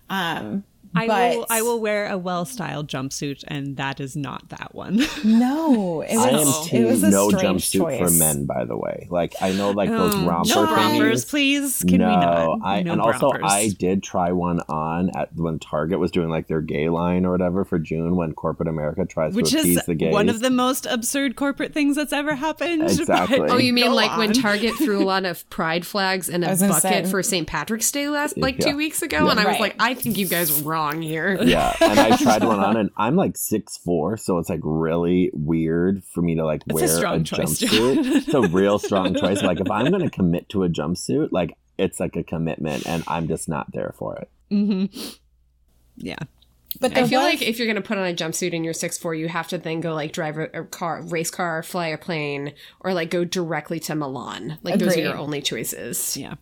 Um, 0.09 0.63
I 0.95 1.07
but 1.07 1.37
will. 1.37 1.45
I 1.49 1.61
will 1.61 1.79
wear 1.79 2.07
a 2.09 2.17
well-styled 2.17 2.87
jumpsuit, 2.87 3.43
and 3.47 3.77
that 3.77 3.99
is 3.99 4.15
not 4.15 4.49
that 4.49 4.73
one. 4.73 4.97
no, 5.23 6.01
it 6.01 6.15
I 6.17 6.29
am 6.29 6.33
was, 6.45 6.67
team 6.69 6.83
it 6.85 6.89
was 6.89 7.03
a 7.03 7.09
no 7.09 7.29
strange 7.29 7.69
jumpsuit 7.71 7.79
choice. 7.79 7.99
for 7.99 8.09
men. 8.17 8.45
By 8.45 8.65
the 8.65 8.77
way, 8.77 9.07
like 9.09 9.33
I 9.41 9.51
know 9.51 9.71
like 9.71 9.89
those 9.89 10.13
um, 10.13 10.27
romper 10.27 10.49
no 10.49 10.65
thingies. 10.67 10.75
rompers, 10.99 11.25
please. 11.25 11.83
Can 11.87 11.99
no, 11.99 12.09
we 12.09 12.15
not? 12.15 12.59
I 12.63 12.81
no 12.83 12.93
and 12.93 13.01
also 13.01 13.29
rompers. 13.31 13.51
I 13.51 13.69
did 13.77 14.03
try 14.03 14.31
one 14.31 14.61
on 14.69 15.11
at 15.15 15.35
when 15.35 15.59
Target 15.59 15.99
was 15.99 16.11
doing 16.11 16.29
like 16.29 16.47
their 16.47 16.61
gay 16.61 16.89
line 16.89 17.25
or 17.25 17.31
whatever 17.31 17.65
for 17.65 17.79
June 17.79 18.15
when 18.15 18.33
corporate 18.33 18.69
America 18.69 19.05
tries 19.05 19.33
which 19.33 19.51
to 19.51 19.59
appease 19.59 19.85
the 19.85 19.95
gays. 19.95 20.13
one 20.13 20.29
of 20.29 20.39
the 20.39 20.49
most 20.49 20.85
absurd 20.85 21.35
corporate 21.35 21.73
things 21.73 21.95
that's 21.95 22.13
ever 22.13 22.35
happened. 22.35 22.83
Exactly. 22.83 23.39
but 23.39 23.51
Oh, 23.57 23.57
you 23.57 23.73
mean 23.73 23.87
go 23.87 23.93
like 23.93 24.15
when. 24.17 24.27
Target 24.37 24.75
threw 24.75 25.01
a 25.01 25.05
lot 25.05 25.25
of 25.25 25.49
pride 25.49 25.85
flags 25.85 26.29
in 26.29 26.43
a 26.43 26.55
bucket 26.55 26.81
say- 26.81 27.05
for 27.05 27.23
St. 27.23 27.47
Patrick's 27.47 27.91
Day 27.91 28.07
last 28.09 28.37
like 28.37 28.59
Yeah. 28.59 28.71
two 28.71 28.77
weeks 28.77 29.01
ago, 29.01 29.29
and 29.29 29.39
I 29.39 29.45
was 29.45 29.53
Right. 29.53 29.59
like, 29.61 29.75
I 29.79 29.93
think 29.95 30.17
you 30.17 30.27
guys 30.27 30.51
are 30.51 30.63
wrong 30.63 30.76
here. 31.01 31.37
yeah, 31.43 31.75
and 31.81 31.99
I 31.99 32.15
tried 32.17 32.43
one 32.43 32.59
on, 32.59 32.77
and 32.81 32.89
I'm 32.97 33.15
like 33.15 33.37
six 33.37 33.77
four, 33.77 34.17
so 34.17 34.37
it's 34.37 34.49
like 34.49 34.61
really 34.63 35.29
weird 35.33 36.03
for 36.03 36.21
me 36.21 36.35
to 36.35 36.45
like 36.45 36.61
It's 36.67 36.71
a 36.71 36.75
wear 36.75 36.87
strong 36.87 37.23
choice, 37.23 37.59
jumpsuit. 37.59 38.15
it's 38.15 38.33
a 38.33 38.41
real 38.41 38.79
strong 38.79 39.13
choice. 39.19 39.41
Like 39.41 39.59
if 39.59 39.69
I'm 39.71 39.89
going 39.91 40.03
to 40.03 40.09
commit 40.09 40.49
to 40.49 40.63
a 40.63 40.69
jumpsuit, 40.69 41.29
like 41.31 41.57
it's 41.77 41.99
like 41.99 42.15
a 42.15 42.23
commitment, 42.23 42.85
and 42.87 43.03
I'm 43.07 43.27
just 43.27 43.47
not 43.49 43.71
there 43.71 43.93
for 43.97 44.15
it. 44.17 44.29
Mm-hmm. 44.51 45.09
Yeah. 45.97 46.17
But 46.79 46.95
I 46.95 47.07
feel 47.07 47.21
was- 47.21 47.33
like 47.33 47.41
if 47.41 47.57
you're 47.57 47.67
gonna 47.67 47.81
put 47.81 47.97
on 47.97 48.05
a 48.05 48.13
jumpsuit 48.13 48.53
and 48.55 48.63
you're 48.63 48.73
six 48.73 48.97
four, 48.97 49.15
you 49.15 49.27
have 49.27 49.47
to 49.47 49.57
then 49.57 49.79
go 49.81 49.93
like 49.95 50.11
drive 50.11 50.37
a, 50.37 50.43
a 50.53 50.63
car, 50.63 51.01
race 51.01 51.31
car, 51.31 51.63
fly 51.63 51.87
a 51.87 51.97
plane, 51.97 52.53
or 52.81 52.93
like 52.93 53.09
go 53.09 53.23
directly 53.25 53.79
to 53.81 53.95
Milan. 53.95 54.59
Like 54.61 54.77
those 54.77 54.95
are 54.95 54.99
your 55.01 55.17
only 55.17 55.41
choices. 55.41 56.15
Yeah. 56.15 56.35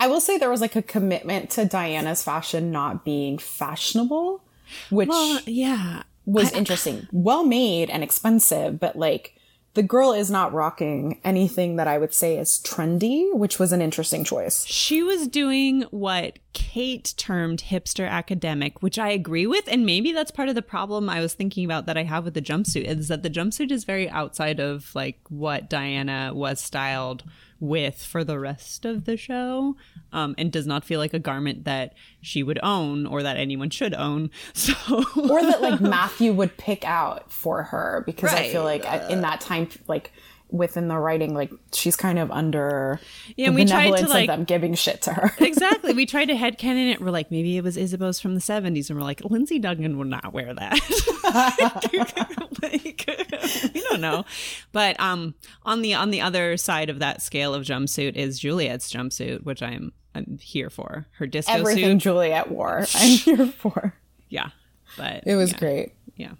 I 0.00 0.06
will 0.06 0.20
say 0.20 0.38
there 0.38 0.50
was 0.50 0.60
like 0.60 0.76
a 0.76 0.82
commitment 0.82 1.50
to 1.50 1.64
Diana's 1.64 2.22
fashion 2.22 2.70
not 2.70 3.04
being 3.04 3.38
fashionable, 3.38 4.42
which 4.90 5.08
Well, 5.08 5.40
yeah. 5.46 6.02
was 6.24 6.52
interesting. 6.52 7.08
Well 7.12 7.44
made 7.44 7.90
and 7.90 8.02
expensive, 8.04 8.78
but 8.78 8.96
like 8.96 9.34
the 9.74 9.82
girl 9.82 10.12
is 10.12 10.30
not 10.30 10.52
rocking 10.52 11.20
anything 11.22 11.76
that 11.76 11.86
I 11.86 11.98
would 11.98 12.12
say 12.12 12.36
is 12.36 12.60
trendy, 12.64 13.32
which 13.32 13.58
was 13.60 13.70
an 13.72 13.80
interesting 13.80 14.24
choice. 14.24 14.64
She 14.66 15.02
was 15.02 15.28
doing 15.28 15.82
what 15.90 16.38
Kate 16.52 17.14
termed 17.16 17.62
hipster 17.68 18.08
academic, 18.08 18.82
which 18.82 18.98
I 18.98 19.10
agree 19.10 19.46
with. 19.46 19.68
And 19.68 19.86
maybe 19.86 20.10
that's 20.10 20.32
part 20.32 20.48
of 20.48 20.54
the 20.56 20.62
problem 20.62 21.08
I 21.08 21.20
was 21.20 21.34
thinking 21.34 21.64
about 21.64 21.86
that 21.86 21.96
I 21.96 22.02
have 22.04 22.24
with 22.24 22.34
the 22.34 22.42
jumpsuit 22.42 22.84
is 22.86 23.06
that 23.08 23.22
the 23.22 23.30
jumpsuit 23.30 23.70
is 23.70 23.84
very 23.84 24.08
outside 24.10 24.58
of 24.58 24.92
like 24.96 25.20
what 25.28 25.70
Diana 25.70 26.32
was 26.34 26.60
styled 26.60 27.22
with 27.60 28.02
for 28.02 28.22
the 28.24 28.38
rest 28.38 28.84
of 28.84 29.04
the 29.04 29.16
show 29.16 29.76
um, 30.12 30.34
and 30.38 30.52
does 30.52 30.66
not 30.66 30.84
feel 30.84 31.00
like 31.00 31.12
a 31.12 31.18
garment 31.18 31.64
that 31.64 31.94
she 32.20 32.42
would 32.42 32.58
own 32.62 33.04
or 33.06 33.22
that 33.22 33.36
anyone 33.36 33.70
should 33.70 33.94
own. 33.94 34.30
So, 34.54 34.74
Or 35.16 35.42
that 35.42 35.60
like 35.62 35.80
Matthew 35.80 36.32
would 36.32 36.56
pick 36.56 36.84
out 36.84 37.32
for 37.32 37.64
her 37.64 38.02
because 38.06 38.32
I 38.32 38.48
feel 38.50 38.64
like 38.64 38.84
I- 38.86 39.08
in 39.08 39.20
that 39.28 39.40
time, 39.40 39.68
like 39.88 40.12
within 40.50 40.88
the 40.88 40.96
writing, 40.98 41.34
like 41.34 41.50
she's 41.72 41.94
kind 41.96 42.18
of 42.18 42.30
under 42.30 43.00
Yeah, 43.36 43.50
the 43.50 43.52
we 43.56 43.64
tried 43.64 43.84
to, 43.84 43.90
benevolence 43.90 44.10
like- 44.10 44.28
of 44.30 44.36
them 44.36 44.44
giving 44.44 44.74
shit 44.74 45.02
to 45.02 45.12
her. 45.12 45.34
exactly. 45.44 45.92
We 45.98 46.06
tried 46.06 46.26
to 46.26 46.34
headcanon 46.34 46.92
it. 46.92 47.00
We're 47.00 47.10
like, 47.10 47.30
maybe 47.30 47.56
it 47.56 47.64
was 47.64 47.76
Isabeau's 47.76 48.20
from 48.20 48.34
the 48.34 48.40
70s. 48.40 48.88
And 48.88 48.98
we're 48.98 49.04
like, 49.04 49.22
Lindsay 49.24 49.58
Duncan 49.58 49.98
would 49.98 50.06
not 50.06 50.32
wear 50.32 50.54
that. 50.54 50.78
like, 52.62 53.72
we 53.74 53.80
don't 53.90 54.00
know. 54.00 54.24
But 54.72 54.98
um, 55.00 55.34
on 55.64 55.82
the 55.82 55.94
on 55.94 56.10
the 56.10 56.20
other 56.20 56.56
side 56.56 56.90
of 56.90 56.98
that 57.00 57.22
scale 57.22 57.54
of 57.54 57.64
jumpsuit 57.64 58.14
is 58.16 58.38
Juliet's 58.38 58.92
jumpsuit, 58.92 59.44
which 59.44 59.62
I'm 59.62 59.92
I'm 60.14 60.38
here 60.40 60.70
for. 60.70 61.06
Her 61.18 61.26
disco 61.26 61.52
Everything 61.52 61.98
suit. 62.00 62.04
Juliet 62.04 62.50
wore, 62.50 62.86
I'm 62.94 63.08
here 63.18 63.46
for. 63.46 63.94
Yeah. 64.28 64.50
But 64.96 65.24
It 65.26 65.34
was 65.36 65.52
yeah, 65.52 65.58
great. 65.58 65.92
Yeah. 66.16 66.32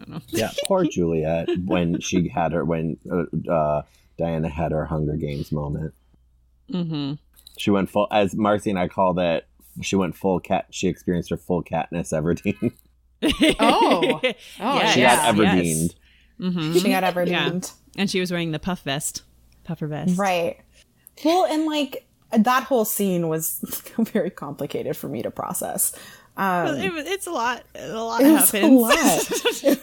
I 0.00 0.10
don't. 0.10 0.22
Yeah, 0.28 0.50
poor 0.64 0.84
Juliet 0.90 1.48
when 1.64 2.00
she 2.00 2.28
had 2.28 2.52
her 2.52 2.64
when 2.64 2.96
uh, 3.10 3.50
uh, 3.50 3.82
Diana 4.18 4.48
had 4.48 4.72
her 4.72 4.84
Hunger 4.84 5.16
Games 5.16 5.52
moment. 5.52 5.94
Mm-hmm. 6.70 7.14
She 7.58 7.70
went 7.70 7.90
full 7.90 8.08
as 8.10 8.34
Marcy 8.34 8.70
and 8.70 8.78
I 8.78 8.88
call 8.88 9.14
that. 9.14 9.46
She 9.82 9.96
went 9.96 10.16
full 10.16 10.40
cat. 10.40 10.66
She 10.70 10.88
experienced 10.88 11.30
her 11.30 11.36
full 11.36 11.62
Katniss 11.62 12.12
Everdeen. 12.12 12.72
Oh. 13.58 14.20
Oh, 14.22 14.34
Yes, 14.60 14.94
she 14.94 15.00
yeah. 15.00 15.16
got 15.16 15.34
Everdeened. 15.34 15.94
Mhm. 16.40 16.80
She 16.82 16.88
got 16.90 17.02
ever 17.04 17.24
Yeah. 17.24 17.48
named. 17.48 17.72
And 17.96 18.10
she 18.10 18.20
was 18.20 18.30
wearing 18.30 18.52
the 18.52 18.58
puff 18.58 18.82
vest, 18.82 19.22
puffer 19.64 19.86
vest. 19.86 20.18
Right. 20.18 20.58
Well, 21.24 21.46
and 21.46 21.64
like 21.64 22.06
that 22.36 22.64
whole 22.64 22.84
scene 22.84 23.28
was 23.28 23.60
very 23.98 24.28
complicated 24.30 24.96
for 24.96 25.08
me 25.08 25.22
to 25.22 25.30
process. 25.30 25.94
Um, 26.36 26.76
it, 26.76 26.92
it's 27.06 27.26
a 27.26 27.30
lot. 27.30 27.64
A 27.74 27.88
lot 27.92 28.20
it 28.20 28.26
happens. 28.26 28.80
Was 28.80 29.62
a 29.62 29.68
lot. 29.68 29.78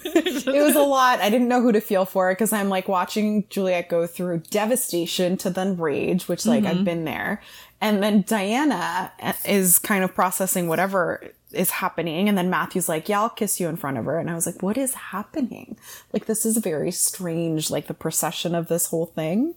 it 0.55 0.63
was 0.63 0.75
a 0.75 0.81
lot. 0.81 1.19
I 1.19 1.29
didn't 1.29 1.47
know 1.47 1.61
who 1.61 1.71
to 1.71 1.81
feel 1.81 2.05
for 2.05 2.31
because 2.31 2.53
I'm 2.53 2.69
like 2.69 2.87
watching 2.87 3.45
Juliet 3.49 3.89
go 3.89 4.05
through 4.05 4.43
devastation 4.51 5.35
to 5.37 5.49
then 5.49 5.77
rage, 5.77 6.27
which 6.27 6.45
like 6.45 6.63
mm-hmm. 6.63 6.79
I've 6.79 6.85
been 6.85 7.05
there. 7.05 7.41
And 7.81 8.01
then 8.01 8.21
Diana 8.21 9.11
is 9.45 9.77
kind 9.79 10.03
of 10.03 10.13
processing 10.13 10.67
whatever 10.67 11.33
is 11.51 11.69
happening. 11.69 12.29
And 12.29 12.37
then 12.37 12.49
Matthew's 12.49 12.89
like, 12.89 13.09
yeah, 13.09 13.21
I'll 13.21 13.29
kiss 13.29 13.59
you 13.59 13.67
in 13.67 13.75
front 13.75 13.97
of 13.97 14.05
her. 14.05 14.19
And 14.19 14.29
I 14.29 14.35
was 14.35 14.45
like, 14.45 14.61
what 14.63 14.77
is 14.77 14.93
happening? 14.93 15.77
Like, 16.11 16.25
this 16.25 16.45
is 16.45 16.57
very 16.57 16.91
strange, 16.91 17.69
like 17.69 17.87
the 17.87 17.93
procession 17.93 18.55
of 18.55 18.67
this 18.67 18.87
whole 18.87 19.07
thing. 19.07 19.55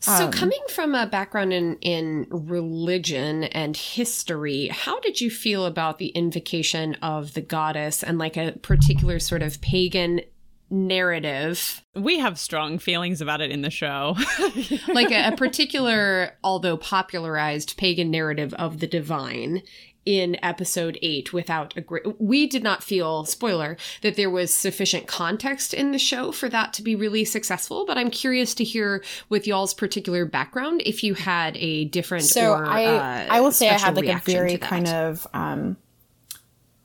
So, 0.00 0.26
um, 0.26 0.32
coming 0.32 0.60
from 0.68 0.94
a 0.94 1.06
background 1.06 1.52
in, 1.52 1.76
in 1.80 2.26
religion 2.30 3.44
and 3.44 3.76
history, 3.76 4.68
how 4.68 5.00
did 5.00 5.20
you 5.20 5.30
feel 5.30 5.66
about 5.66 5.98
the 5.98 6.08
invocation 6.08 6.94
of 7.02 7.34
the 7.34 7.40
goddess 7.40 8.02
and 8.04 8.18
like 8.18 8.36
a 8.36 8.52
particular 8.62 9.18
sort 9.18 9.42
of 9.42 9.60
pagan 9.60 10.20
narrative? 10.70 11.82
We 11.94 12.18
have 12.18 12.38
strong 12.38 12.78
feelings 12.78 13.20
about 13.20 13.40
it 13.40 13.50
in 13.50 13.62
the 13.62 13.70
show. 13.70 14.16
like 14.88 15.10
a, 15.10 15.32
a 15.32 15.32
particular, 15.36 16.36
although 16.44 16.76
popularized 16.76 17.76
pagan 17.76 18.10
narrative 18.10 18.54
of 18.54 18.80
the 18.80 18.86
divine 18.86 19.62
in 20.08 20.42
episode 20.42 20.98
8 21.02 21.34
without 21.34 21.76
a 21.76 21.82
great 21.82 22.18
we 22.18 22.46
did 22.46 22.62
not 22.62 22.82
feel 22.82 23.26
spoiler 23.26 23.76
that 24.00 24.16
there 24.16 24.30
was 24.30 24.54
sufficient 24.54 25.06
context 25.06 25.74
in 25.74 25.92
the 25.92 25.98
show 25.98 26.32
for 26.32 26.48
that 26.48 26.72
to 26.72 26.80
be 26.80 26.96
really 26.96 27.26
successful 27.26 27.84
but 27.84 27.98
i'm 27.98 28.08
curious 28.08 28.54
to 28.54 28.64
hear 28.64 29.04
with 29.28 29.46
y'all's 29.46 29.74
particular 29.74 30.24
background 30.24 30.80
if 30.86 31.04
you 31.04 31.12
had 31.12 31.58
a 31.58 31.84
different 31.84 32.24
so 32.24 32.52
or, 32.52 32.64
i 32.64 32.86
uh, 32.86 33.26
i 33.28 33.38
will 33.42 33.52
say 33.52 33.68
i 33.68 33.74
had 33.74 33.96
like 33.96 34.06
a 34.08 34.18
very 34.24 34.56
kind 34.56 34.88
of 34.88 35.26
um 35.34 35.76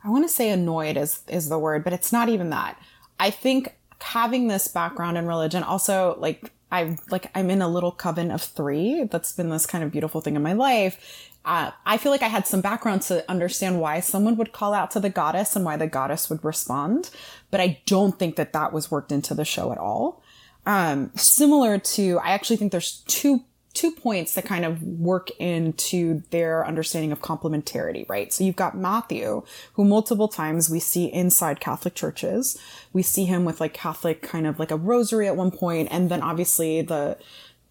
i 0.03 0.09
want 0.09 0.25
to 0.25 0.29
say 0.29 0.49
annoyed 0.49 0.97
is 0.97 1.21
is 1.29 1.47
the 1.47 1.57
word 1.57 1.81
but 1.81 1.93
it's 1.93 2.11
not 2.11 2.27
even 2.27 2.49
that 2.49 2.77
i 3.21 3.29
think 3.29 3.73
having 4.01 4.49
this 4.49 4.67
background 4.67 5.17
in 5.17 5.25
religion 5.25 5.63
also 5.63 6.17
like 6.19 6.51
I 6.69 6.97
like 7.11 7.29
I'm 7.35 7.51
in 7.51 7.61
a 7.61 7.67
little 7.67 7.91
coven 7.91 8.31
of 8.31 8.41
three. 8.41 9.03
That's 9.03 9.31
been 9.31 9.49
this 9.49 9.67
kind 9.67 9.83
of 9.83 9.91
beautiful 9.91 10.21
thing 10.21 10.35
in 10.35 10.41
my 10.41 10.53
life 10.53 11.29
uh, 11.45 11.71
I 11.85 11.97
feel 11.97 12.11
like 12.11 12.21
I 12.21 12.27
had 12.27 12.47
some 12.47 12.61
background 12.61 13.01
to 13.03 13.29
understand 13.29 13.81
why 13.81 13.99
someone 13.99 14.37
would 14.37 14.53
call 14.53 14.73
out 14.73 14.91
to 14.91 14.99
the 14.99 15.09
goddess 15.09 15.55
and 15.55 15.65
why 15.65 15.75
the 15.75 15.87
goddess 15.87 16.29
would 16.29 16.43
respond, 16.43 17.09
but 17.51 17.59
I 17.59 17.81
don't 17.85 18.17
think 18.17 18.37
that 18.37 18.53
that 18.53 18.71
was 18.71 18.89
worked 18.89 19.11
into 19.11 19.33
the 19.33 19.45
show 19.45 19.71
at 19.71 19.77
all. 19.77 20.23
Um, 20.65 21.11
similar 21.15 21.77
to, 21.77 22.19
I 22.19 22.29
actually 22.29 22.57
think 22.57 22.71
there's 22.71 23.03
two 23.07 23.43
two 23.73 23.91
points 23.91 24.35
that 24.35 24.45
kind 24.45 24.65
of 24.65 24.83
work 24.83 25.31
into 25.39 26.21
their 26.29 26.65
understanding 26.65 27.11
of 27.11 27.21
complementarity, 27.21 28.07
right? 28.07 28.31
So 28.31 28.43
you've 28.43 28.55
got 28.55 28.77
Matthew, 28.77 29.43
who 29.73 29.83
multiple 29.83 30.27
times 30.27 30.69
we 30.69 30.79
see 30.79 31.05
inside 31.05 31.59
Catholic 31.59 31.95
churches. 31.95 32.55
We 32.93 33.01
see 33.01 33.25
him 33.25 33.45
with 33.45 33.59
like 33.59 33.73
Catholic 33.73 34.21
kind 34.21 34.45
of 34.45 34.59
like 34.59 34.69
a 34.69 34.75
rosary 34.75 35.27
at 35.27 35.35
one 35.35 35.49
point, 35.51 35.89
and 35.91 36.09
then 36.09 36.21
obviously 36.21 36.83
the 36.83 37.17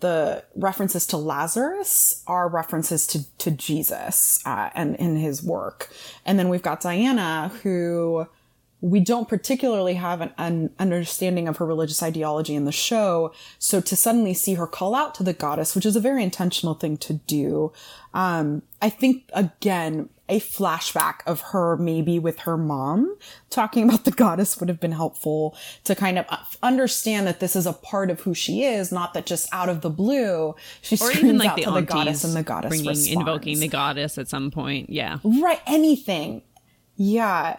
the 0.03 0.45
references 0.55 1.07
to 1.07 1.17
Lazarus 1.17 2.23
are 2.27 2.49
references 2.49 3.07
to, 3.07 3.25
to 3.39 3.51
Jesus 3.51 4.43
uh, 4.45 4.69
and 4.75 4.95
in 4.97 5.17
his 5.17 5.43
work. 5.43 5.91
And 6.27 6.39
then 6.39 6.49
we've 6.49 6.63
got 6.63 6.81
Diana, 6.83 7.51
who 7.63 8.27
we 8.83 8.99
don't 8.99 9.29
particularly 9.29 9.95
have 9.95 10.21
an, 10.21 10.33
an, 10.39 10.71
understanding 10.79 11.47
of 11.47 11.59
her 11.59 11.65
religious 11.67 12.03
ideology 12.03 12.57
in 12.57 12.65
the 12.65 12.73
show. 12.73 13.33
So 13.61 13.81
to 13.81 13.95
suddenly 13.95 14.35
see 14.35 14.55
her 14.55 14.67
call 14.67 14.97
out 14.97 15.15
to 15.15 15.23
the 15.23 15.33
goddess, 15.33 15.77
which 15.77 15.87
is 15.87 15.95
a 15.95 16.01
very 16.01 16.25
intentional 16.25 16.75
thing 16.75 16.97
to 16.99 17.15
do, 17.15 17.73
um, 18.13 18.63
I 18.83 18.91
think 18.91 19.31
again, 19.33 20.09
a 20.33 20.41
flashback 20.41 21.17
of 21.27 21.41
her 21.53 21.77
maybe 21.77 22.19
with 22.19 22.41
her 22.41 22.57
mom 22.57 23.19
talking 23.51 23.87
about 23.87 24.07
the 24.07 24.11
goddess 24.11 24.59
would 24.59 24.71
have 24.71 24.81
been 24.81 24.93
helpful 24.93 25.55
to 25.85 25.95
kind 25.95 26.19
of 26.19 26.27
understand 26.63 27.27
that 27.27 27.39
this 27.39 27.55
is 27.55 27.67
a 27.67 27.73
part 27.75 28.11
of 28.11 28.21
who 28.23 28.33
she 28.33 28.65
is, 28.65 28.91
not 28.91 29.13
that 29.13 29.27
just 29.27 29.47
out 29.53 29.69
of 29.69 29.83
the 29.83 29.91
blue 29.91 30.55
she 30.81 30.95
or 30.95 31.13
screams 31.13 31.39
like 31.39 31.57
the 31.57 31.71
the 31.71 31.83
goddess 31.83 32.25
and 32.25 32.35
the 32.35 32.43
goddess 32.43 32.71
bringing, 32.71 32.89
responds. 32.89 33.13
invoking 33.13 33.61
the 33.61 33.69
goddess 33.69 34.17
at 34.17 34.27
some 34.27 34.51
point. 34.51 34.89
Yeah, 34.89 35.19
right. 35.23 35.61
Anything. 35.67 36.43
Yeah 36.97 37.59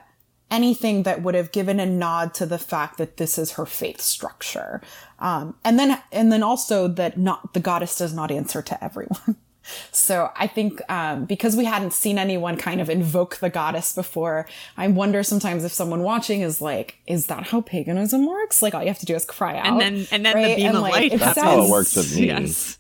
anything 0.52 1.02
that 1.02 1.24
would 1.24 1.34
have 1.34 1.52
given 1.52 1.80
a 1.80 1.86
nod 1.86 2.32
to 2.32 2.46
the 2.46 2.60
fact 2.60 3.00
that 3.00 3.18
this 3.18 3.40
is 3.40 3.54
her 3.54 3.66
faith 3.66 4.00
structure. 4.00 4.82
Um, 5.18 5.56
and 5.66 5.80
then, 5.80 6.00
and 6.12 6.32
then 6.32 6.44
also 6.44 6.88
that 6.90 7.18
not, 7.18 7.56
the 7.56 7.60
goddess 7.60 7.98
does 7.98 8.14
not 8.14 8.30
answer 8.30 8.62
to 8.62 8.84
everyone. 8.84 9.36
So 9.92 10.32
I 10.36 10.48
think 10.48 10.82
um, 10.90 11.26
because 11.26 11.56
we 11.56 11.66
hadn't 11.66 11.94
seen 11.94 12.18
anyone 12.18 12.58
kind 12.58 12.82
of 12.82 12.90
invoke 12.90 13.38
the 13.38 13.50
goddess 13.50 13.94
before, 13.94 14.48
I 14.78 14.88
wonder 14.88 15.24
sometimes 15.24 15.64
if 15.64 15.72
someone 15.72 16.04
watching 16.04 16.42
is 16.42 16.62
like, 16.62 17.00
"Is 17.08 17.28
that 17.28 17.44
how 17.44 17.62
paganism 17.62 18.26
works? 18.26 18.62
Like 18.62 18.76
all 18.76 18.82
you 18.82 18.88
have 18.88 19.00
to 19.00 19.06
do 19.06 19.16
is 19.16 19.26
cry 19.26 19.58
out." 19.58 19.68
And 19.68 19.82
then 19.82 20.08
and 20.12 20.26
then 20.26 20.36
right? 20.36 20.48
the 20.50 20.56
beam 20.56 20.68
and 20.68 20.78
of 20.78 20.84
like, 20.84 20.94
light. 20.94 21.20
That's 21.20 21.40
how 21.40 21.64
it 21.64 21.70
works 21.70 21.96
with 21.96 22.16
me. 22.16 22.28
Yes. 22.28 22.78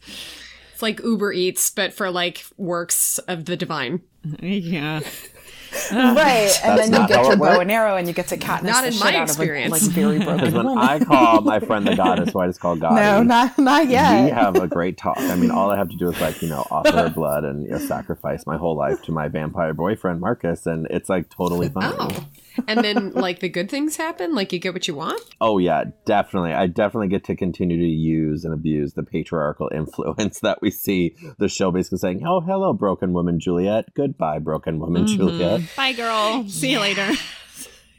It's 0.73 0.81
like 0.81 1.01
Uber 1.01 1.31
Eats, 1.33 1.69
but 1.69 1.93
for 1.93 2.09
like 2.11 2.45
works 2.57 3.17
of 3.19 3.45
the 3.45 3.55
divine. 3.55 4.01
Yeah. 4.41 5.01
right, 5.91 6.59
and 6.63 6.79
then 6.79 6.93
you 6.93 7.07
get 7.07 7.25
your 7.25 7.37
bow 7.37 7.59
and 7.59 7.71
arrow, 7.71 7.95
and 7.95 8.07
you 8.07 8.13
get 8.13 8.27
to 8.27 8.37
Katniss 8.37 8.63
not 8.63 8.81
the 8.81 8.87
in 8.87 8.93
shit 8.93 9.03
my 9.03 9.15
out 9.15 9.23
experience. 9.23 9.75
of 9.75 9.81
a 9.81 9.85
like 9.85 9.95
very 9.95 10.17
broken 10.19 10.37
Because 10.37 10.53
when 10.53 10.65
woman. 10.65 10.83
I 10.83 10.99
call 10.99 11.41
my 11.41 11.59
friend 11.59 11.87
the 11.87 11.95
goddess, 11.95 12.31
who 12.31 12.39
I 12.39 12.47
just 12.47 12.59
call 12.59 12.75
God, 12.75 12.95
no, 12.95 13.23
not 13.23 13.57
not 13.57 13.87
yet. 13.87 14.25
We 14.25 14.31
have 14.31 14.55
a 14.55 14.67
great 14.67 14.97
talk. 14.97 15.17
I 15.17 15.35
mean, 15.35 15.51
all 15.51 15.69
I 15.71 15.77
have 15.77 15.89
to 15.89 15.97
do 15.97 16.09
is 16.09 16.19
like 16.21 16.41
you 16.41 16.49
know 16.49 16.65
offer 16.69 16.91
her 16.91 17.09
blood 17.09 17.43
and 17.43 17.63
you 17.63 17.71
know, 17.71 17.77
sacrifice 17.79 18.45
my 18.45 18.57
whole 18.57 18.75
life 18.75 19.01
to 19.03 19.11
my 19.11 19.27
vampire 19.27 19.73
boyfriend 19.73 20.21
Marcus, 20.21 20.65
and 20.65 20.87
it's 20.89 21.09
like 21.09 21.29
totally 21.29 21.69
fine. 21.69 21.93
Oh 21.97 22.25
and 22.67 22.83
then 22.83 23.11
like 23.11 23.39
the 23.39 23.49
good 23.49 23.69
things 23.69 23.95
happen? 23.95 24.35
Like 24.35 24.53
you 24.53 24.59
get 24.59 24.73
what 24.73 24.87
you 24.87 24.95
want? 24.95 25.21
Oh 25.41 25.57
yeah 25.57 25.85
definitely. 26.05 26.53
I 26.53 26.67
definitely 26.67 27.09
get 27.09 27.23
to 27.25 27.35
continue 27.35 27.77
to 27.77 27.85
use 27.85 28.45
and 28.45 28.53
abuse 28.53 28.93
the 28.93 29.03
patriarchal 29.03 29.69
influence 29.73 30.39
that 30.41 30.61
we 30.61 30.71
see 30.71 31.15
the 31.39 31.47
show 31.47 31.71
basically 31.71 31.99
saying 31.99 32.23
oh 32.25 32.41
hello 32.41 32.73
broken 32.73 33.13
woman 33.13 33.39
juliet. 33.39 33.93
Goodbye 33.93 34.39
broken 34.39 34.79
woman 34.79 35.05
mm-hmm. 35.05 35.15
juliet. 35.15 35.61
Bye 35.75 35.93
girl. 35.93 36.47
See 36.47 36.71
you 36.71 36.79
later. 36.79 37.11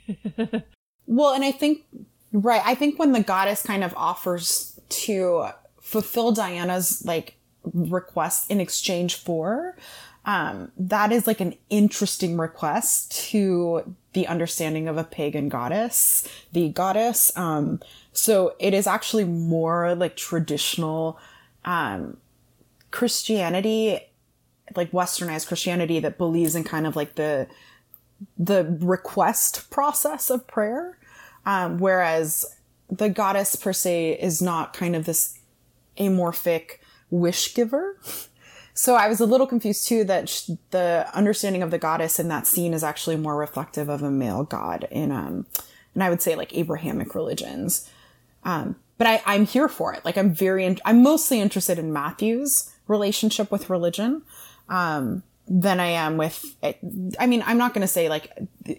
Well 1.07 1.35
and 1.35 1.45
i 1.45 1.53
think 1.53 1.85
right 2.33 2.63
i 2.65 2.75
think 2.75 2.99
when 2.99 3.13
the 3.13 3.23
goddess 3.23 3.63
kind 3.63 3.85
of 3.85 3.95
offers 3.97 4.79
to 4.89 5.49
fulfill 5.81 6.33
diana's 6.33 7.05
like 7.05 7.37
request 7.73 8.51
in 8.51 8.61
exchange 8.61 9.17
for 9.17 9.77
um, 10.27 10.73
that 10.77 11.13
is 11.13 11.27
like 11.27 11.41
an 11.41 11.55
interesting 11.69 12.39
request 12.39 13.13
to 13.31 13.95
the 14.15 14.27
understanding 14.27 14.89
of 14.89 14.97
a 14.97 15.05
pagan 15.05 15.49
goddess, 15.49 16.27
the 16.53 16.71
goddess. 16.71 17.37
Um, 17.37 17.81
so 18.13 18.55
it 18.59 18.73
is 18.73 18.87
actually 18.87 19.25
more 19.25 19.95
like 19.95 20.17
traditional 20.17 21.19
um, 21.65 22.17
Christianity, 22.91 23.99
like 24.75 24.93
westernized 24.93 25.49
Christianity 25.49 26.01
that 26.01 26.17
believes 26.17 26.55
in 26.55 26.65
kind 26.65 26.87
of 26.87 26.97
like 26.97 27.17
the 27.17 27.47
the 28.39 28.65
request 28.81 29.69
process 29.71 30.31
of 30.31 30.47
prayer, 30.47 30.97
um, 31.45 31.79
whereas 31.79 32.47
the 32.89 33.11
goddess 33.11 33.57
per 33.57 33.73
se 33.73 34.19
is 34.21 34.41
not 34.41 34.73
kind 34.73 34.97
of 34.97 35.05
this 35.05 35.39
amorphic 35.99 36.79
wish 37.11 37.55
giver. 37.55 37.99
So 38.77 38.97
I 38.97 39.09
was 39.09 39.21
a 39.21 39.27
little 39.27 39.47
confused 39.47 39.87
too 39.87 40.03
that 40.05 40.29
sh- 40.29 40.51
the 40.71 41.07
understanding 41.15 41.63
of 41.63 41.71
the 41.71 41.79
goddess 41.79 42.19
in 42.19 42.27
that 42.29 42.47
scene 42.47 42.75
is 42.75 42.83
actually 42.83 43.17
more 43.17 43.37
reflective 43.37 43.89
of 43.89 44.03
a 44.03 44.11
male 44.11 44.43
god 44.43 44.89
in, 44.91 45.13
um, 45.13 45.47
and 45.95 46.03
I 46.03 46.11
would 46.11 46.21
say 46.21 46.35
like 46.35 46.57
Abrahamic 46.57 47.15
religions. 47.15 47.89
Um, 48.43 48.77
but 48.99 49.07
I, 49.07 49.23
I'm 49.27 49.47
here 49.47 49.69
for 49.69 49.95
it. 49.95 50.05
Like 50.05 50.19
I'm 50.19 50.35
very, 50.35 50.65
in- 50.65 50.81
I'm 50.85 51.03
mostly 51.03 51.41
interested 51.41 51.79
in 51.79 51.93
Matthew's 51.93 52.73
relationship 52.89 53.51
with 53.51 53.71
religion. 53.71 54.23
Um, 54.69 55.23
than 55.47 55.79
I 55.79 55.89
am 55.89 56.17
with, 56.17 56.57
I 57.19 57.27
mean, 57.27 57.43
I'm 57.47 57.59
not 57.59 57.75
going 57.75 57.83
to 57.83 57.89
say 57.89 58.09
like, 58.09 58.31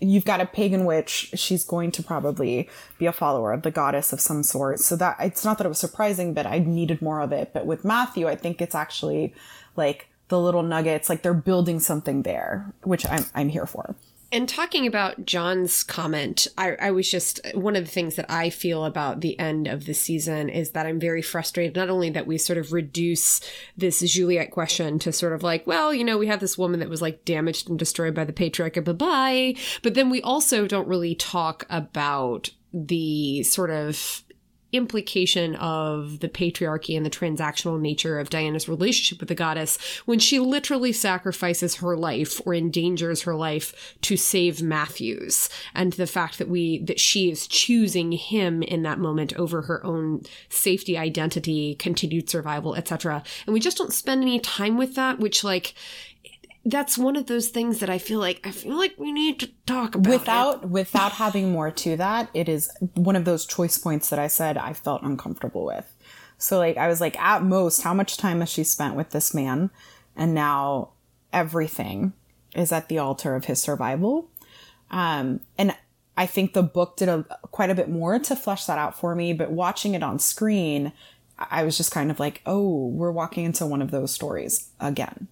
you've 0.02 0.26
got 0.26 0.42
a 0.42 0.46
pagan 0.48 0.86
witch. 0.86 1.32
She's 1.36 1.64
going 1.64 1.92
to 1.92 2.02
probably 2.02 2.68
be 2.98 3.06
a 3.06 3.14
follower 3.14 3.54
of 3.54 3.62
the 3.62 3.70
goddess 3.70 4.12
of 4.12 4.20
some 4.20 4.42
sort. 4.42 4.80
So 4.80 4.96
that 4.96 5.18
it's 5.20 5.46
not 5.46 5.60
that 5.60 5.66
it 5.66 5.70
was 5.70 5.78
surprising, 5.78 6.34
but 6.34 6.48
I 6.48 6.60
needed 6.60 7.02
more 7.02 7.22
of 7.22 7.32
it. 7.32 7.52
But 7.54 7.68
with 7.68 7.86
Matthew, 7.86 8.28
I 8.28 8.36
think 8.36 8.62
it's 8.62 8.74
actually 8.74 9.34
like 9.76 10.08
the 10.30 10.40
little 10.40 10.64
nuggets, 10.64 11.08
like 11.08 11.22
they're 11.22 11.36
building 11.36 11.80
something 11.80 12.24
there, 12.24 12.74
which 12.82 13.06
I'm, 13.06 13.26
I'm 13.36 13.50
here 13.50 13.68
for. 13.68 13.96
And 14.32 14.50
talking 14.50 14.88
about 14.88 15.26
John's 15.26 15.84
comment, 15.84 16.48
I, 16.58 16.76
I, 16.82 16.92
was 16.92 17.10
just 17.10 17.40
one 17.54 17.76
of 17.76 17.86
the 17.86 17.92
things 17.92 18.16
that 18.16 18.30
I 18.30 18.50
feel 18.50 18.84
about 18.84 19.22
the 19.22 19.38
end 19.40 19.68
of 19.68 19.86
the 19.86 19.94
season 19.94 20.50
is 20.50 20.72
that 20.72 20.86
I'm 20.86 21.00
very 21.00 21.22
frustrated. 21.22 21.76
Not 21.76 21.90
only 21.90 22.10
that 22.10 22.28
we 22.28 22.38
sort 22.38 22.58
of 22.58 22.74
reduce 22.74 23.40
this 23.78 24.02
Juliet 24.02 24.52
question 24.52 25.00
to 25.00 25.14
sort 25.14 25.34
of 25.34 25.44
like, 25.44 25.66
well, 25.68 25.94
you 25.94 26.04
know, 26.04 26.18
we 26.18 26.28
have 26.28 26.40
this 26.40 26.58
woman 26.58 26.80
that 26.80 26.90
was 26.90 27.02
like 27.02 27.24
damaged 27.24 27.70
and 27.70 27.80
destroyed 27.80 28.14
by 28.16 28.26
the 28.26 28.34
patriarch, 28.34 28.84
bye 28.84 28.92
bye. 28.92 29.56
But 29.84 29.94
then 29.94 30.10
we 30.10 30.22
also 30.22 30.68
don't 30.68 30.88
really 30.88 31.16
talk 31.16 31.66
about 31.70 32.50
the 32.74 33.44
sort 33.44 33.70
of 33.70 34.25
implication 34.76 35.56
of 35.56 36.20
the 36.20 36.30
patriarchy 36.30 36.96
and 36.96 37.06
the 37.06 37.10
transactional 37.10 37.80
nature 37.80 38.20
of 38.20 38.30
Diana's 38.30 38.68
relationship 38.70 39.20
with 39.20 39.30
the 39.30 39.36
goddess 39.36 39.78
when 40.06 40.20
she 40.20 40.40
literally 40.40 40.92
sacrifices 40.92 41.76
her 41.76 41.96
life 41.96 42.42
or 42.46 42.54
endangers 42.54 43.24
her 43.24 43.36
life 43.36 43.96
to 44.02 44.18
save 44.18 44.62
Matthews. 44.62 45.50
And 45.74 45.94
the 45.94 46.08
fact 46.08 46.38
that 46.38 46.50
we 46.50 46.80
that 46.80 47.00
she 47.00 47.32
is 47.32 47.48
choosing 47.48 48.12
him 48.12 48.64
in 48.64 48.84
that 48.84 49.00
moment 49.00 49.34
over 49.36 49.64
her 49.64 49.86
own 49.86 50.22
safety 50.50 50.98
identity 50.98 51.76
continued 51.76 52.30
survival 52.30 52.76
etc 52.76 53.24
and 53.46 53.54
we 53.54 53.60
just 53.60 53.78
don't 53.78 53.94
spend 53.94 54.22
any 54.22 54.40
time 54.40 54.78
with 54.78 54.96
that 54.96 55.20
which 55.20 55.44
like 55.44 55.74
that's 56.66 56.98
one 56.98 57.16
of 57.16 57.28
those 57.28 57.50
things 57.50 57.80
that 57.80 57.92
I 57.92 58.00
feel 58.00 58.20
like 58.20 58.42
I 58.44 58.52
feel 58.52 58.76
like 58.76 58.96
we 58.98 59.12
need 59.12 59.40
to 59.40 59.50
talk 59.68 59.94
about 59.94 60.12
without 60.12 60.64
it. 60.64 60.70
without 60.70 61.14
having 61.14 61.52
more 61.52 61.70
to 61.70 61.96
that. 61.98 62.30
It 62.34 62.50
is 62.50 62.72
one 62.96 63.16
of 63.16 63.24
those 63.24 63.46
choice 63.46 63.78
points 63.78 64.10
that 64.10 64.18
I 64.18 64.28
said 64.28 64.58
I 64.58 64.74
felt 64.74 65.04
uncomfortable 65.04 65.64
with. 65.64 65.96
So 66.40 66.58
like 66.58 66.78
I 66.78 66.88
was 66.88 67.00
like, 67.00 67.20
at 67.20 67.44
most, 67.44 67.84
how 67.84 67.94
much 67.94 68.18
time 68.18 68.40
has 68.40 68.50
she 68.50 68.64
spent 68.64 68.96
with 68.96 69.12
this 69.12 69.34
man? 69.34 69.70
And 70.16 70.34
now 70.34 70.90
everything 71.32 72.14
is 72.56 72.72
at 72.72 72.90
the 72.90 72.98
altar 72.98 73.36
of 73.36 73.46
his 73.46 73.62
survival. 73.62 74.32
Um, 74.90 75.42
and 75.58 75.76
I 76.18 76.26
think 76.26 76.54
the 76.54 76.64
book 76.64 76.98
did 76.98 77.10
a, 77.10 77.26
quite 77.52 77.70
a 77.70 77.76
bit 77.76 77.90
more 77.90 78.18
to 78.18 78.36
flesh 78.36 78.66
that 78.66 78.80
out 78.80 78.98
for 78.98 79.14
me. 79.14 79.34
But 79.34 79.52
watching 79.52 79.94
it 79.94 80.02
on 80.02 80.18
screen, 80.18 80.94
I 81.38 81.64
was 81.64 81.78
just 81.78 81.92
kind 81.92 82.10
of 82.10 82.20
like, 82.20 82.42
oh, 82.46 82.88
we're 82.88 83.12
walking 83.12 83.46
into 83.46 83.66
one 83.66 83.82
of 83.82 83.92
those 83.92 84.12
stories 84.12 84.70
again 84.80 85.28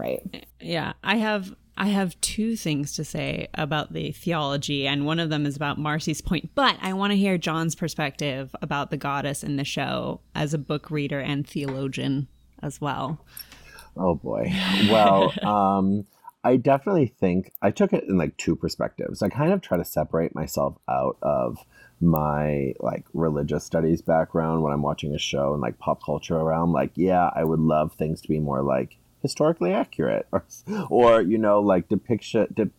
right? 0.00 0.46
Yeah, 0.60 0.94
I 1.04 1.16
have 1.16 1.54
I 1.76 1.86
have 1.86 2.20
two 2.20 2.56
things 2.56 2.92
to 2.96 3.04
say 3.04 3.48
about 3.54 3.92
the 3.92 4.12
theology, 4.12 4.86
and 4.86 5.06
one 5.06 5.18
of 5.18 5.30
them 5.30 5.46
is 5.46 5.56
about 5.56 5.78
Marcy's 5.78 6.20
point. 6.20 6.50
But 6.54 6.76
I 6.82 6.92
want 6.92 7.12
to 7.12 7.16
hear 7.16 7.38
John's 7.38 7.74
perspective 7.74 8.54
about 8.60 8.90
the 8.90 8.96
goddess 8.96 9.42
in 9.42 9.56
the 9.56 9.64
show 9.64 10.20
as 10.34 10.52
a 10.52 10.58
book 10.58 10.90
reader 10.90 11.20
and 11.20 11.46
theologian 11.46 12.28
as 12.62 12.80
well. 12.80 13.24
Oh 13.96 14.14
boy. 14.14 14.52
Well, 14.90 15.32
um, 15.46 16.06
I 16.44 16.56
definitely 16.56 17.14
think 17.18 17.52
I 17.62 17.70
took 17.70 17.92
it 17.92 18.04
in 18.04 18.16
like 18.16 18.36
two 18.36 18.56
perspectives. 18.56 19.22
I 19.22 19.28
kind 19.28 19.52
of 19.52 19.60
try 19.60 19.76
to 19.76 19.84
separate 19.84 20.34
myself 20.34 20.76
out 20.88 21.16
of 21.22 21.58
my 22.00 22.74
like 22.80 23.04
religious 23.12 23.64
studies 23.64 24.00
background 24.00 24.62
when 24.62 24.72
I'm 24.72 24.82
watching 24.82 25.14
a 25.14 25.18
show 25.18 25.52
and 25.52 25.60
like 25.60 25.78
pop 25.78 26.02
culture 26.04 26.36
around. 26.36 26.72
Like, 26.72 26.92
yeah, 26.94 27.30
I 27.34 27.44
would 27.44 27.60
love 27.60 27.92
things 27.92 28.20
to 28.22 28.28
be 28.28 28.38
more 28.38 28.62
like 28.62 28.96
historically 29.22 29.72
accurate. 29.72 30.26
Or, 30.32 30.44
or 30.90 31.20
you 31.22 31.38
know 31.38 31.60
like 31.60 31.88
depiction 31.88 32.46
de- 32.52 32.70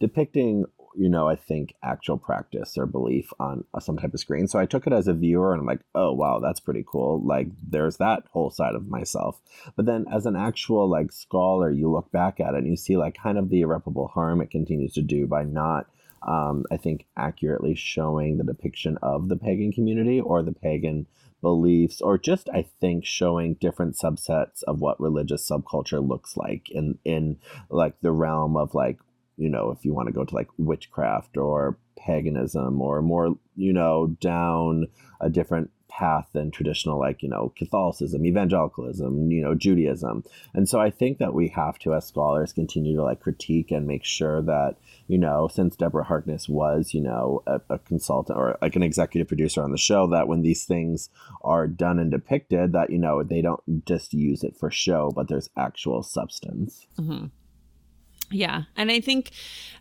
depicting 0.00 0.66
you 0.94 1.08
know 1.08 1.26
i 1.28 1.34
think 1.34 1.74
actual 1.82 2.18
practice 2.18 2.76
or 2.76 2.84
belief 2.84 3.32
on 3.40 3.64
some 3.80 3.96
type 3.96 4.12
of 4.12 4.20
screen. 4.20 4.46
So 4.46 4.58
i 4.58 4.66
took 4.66 4.86
it 4.86 4.92
as 4.92 5.08
a 5.08 5.14
viewer 5.14 5.52
and 5.52 5.60
i'm 5.60 5.66
like 5.66 5.80
oh 5.94 6.12
wow 6.12 6.40
that's 6.40 6.60
pretty 6.60 6.84
cool. 6.86 7.22
Like 7.24 7.48
there's 7.66 7.96
that 7.96 8.24
whole 8.32 8.50
side 8.50 8.74
of 8.74 8.88
myself. 8.88 9.40
But 9.76 9.86
then 9.86 10.06
as 10.12 10.26
an 10.26 10.36
actual 10.36 10.88
like 10.88 11.12
scholar 11.12 11.70
you 11.70 11.90
look 11.90 12.10
back 12.12 12.40
at 12.40 12.54
it 12.54 12.58
and 12.58 12.66
you 12.68 12.76
see 12.76 12.96
like 12.96 13.16
kind 13.16 13.38
of 13.38 13.48
the 13.48 13.62
irreparable 13.62 14.08
harm 14.08 14.40
it 14.40 14.50
continues 14.50 14.92
to 14.94 15.02
do 15.02 15.26
by 15.26 15.44
not 15.44 15.86
um, 16.26 16.64
i 16.70 16.76
think 16.76 17.06
accurately 17.16 17.74
showing 17.74 18.36
the 18.36 18.44
depiction 18.44 18.98
of 19.02 19.28
the 19.28 19.36
pagan 19.36 19.72
community 19.72 20.20
or 20.20 20.42
the 20.42 20.52
pagan 20.52 21.06
beliefs 21.42 22.00
or 22.00 22.16
just 22.16 22.48
i 22.54 22.64
think 22.80 23.04
showing 23.04 23.54
different 23.54 23.94
subsets 23.96 24.62
of 24.62 24.80
what 24.80 24.98
religious 25.00 25.46
subculture 25.46 26.06
looks 26.06 26.36
like 26.36 26.70
in 26.70 26.96
in 27.04 27.36
like 27.68 28.00
the 28.00 28.12
realm 28.12 28.56
of 28.56 28.74
like 28.74 28.98
you 29.36 29.48
know 29.48 29.70
if 29.70 29.84
you 29.84 29.92
want 29.92 30.06
to 30.06 30.12
go 30.12 30.24
to 30.24 30.34
like 30.34 30.48
witchcraft 30.56 31.36
or 31.36 31.76
paganism 31.96 32.80
or 32.80 33.02
more 33.02 33.36
you 33.56 33.72
know 33.72 34.16
down 34.20 34.86
a 35.20 35.28
different 35.28 35.70
path 35.98 36.26
than 36.32 36.50
traditional 36.50 36.98
like 36.98 37.22
you 37.22 37.28
know 37.28 37.52
catholicism 37.56 38.24
evangelicalism 38.24 39.30
you 39.30 39.42
know 39.42 39.54
judaism 39.54 40.24
and 40.54 40.68
so 40.68 40.80
i 40.80 40.90
think 40.90 41.18
that 41.18 41.34
we 41.34 41.48
have 41.48 41.78
to 41.78 41.94
as 41.94 42.06
scholars 42.06 42.52
continue 42.52 42.96
to 42.96 43.02
like 43.02 43.20
critique 43.20 43.70
and 43.70 43.86
make 43.86 44.04
sure 44.04 44.40
that 44.40 44.76
you 45.06 45.18
know 45.18 45.48
since 45.48 45.76
deborah 45.76 46.04
harkness 46.04 46.48
was 46.48 46.94
you 46.94 47.00
know 47.00 47.42
a, 47.46 47.60
a 47.68 47.78
consultant 47.78 48.38
or 48.38 48.56
like 48.62 48.74
an 48.74 48.82
executive 48.82 49.28
producer 49.28 49.62
on 49.62 49.70
the 49.70 49.78
show 49.78 50.06
that 50.06 50.28
when 50.28 50.42
these 50.42 50.64
things 50.64 51.10
are 51.42 51.66
done 51.66 51.98
and 51.98 52.10
depicted 52.10 52.72
that 52.72 52.90
you 52.90 52.98
know 52.98 53.22
they 53.22 53.42
don't 53.42 53.84
just 53.86 54.14
use 54.14 54.42
it 54.42 54.56
for 54.56 54.70
show 54.70 55.12
but 55.14 55.28
there's 55.28 55.50
actual 55.56 56.02
substance 56.02 56.86
mm-hmm. 56.98 57.26
Yeah, 58.32 58.62
and 58.76 58.90
I 58.90 59.00
think, 59.00 59.30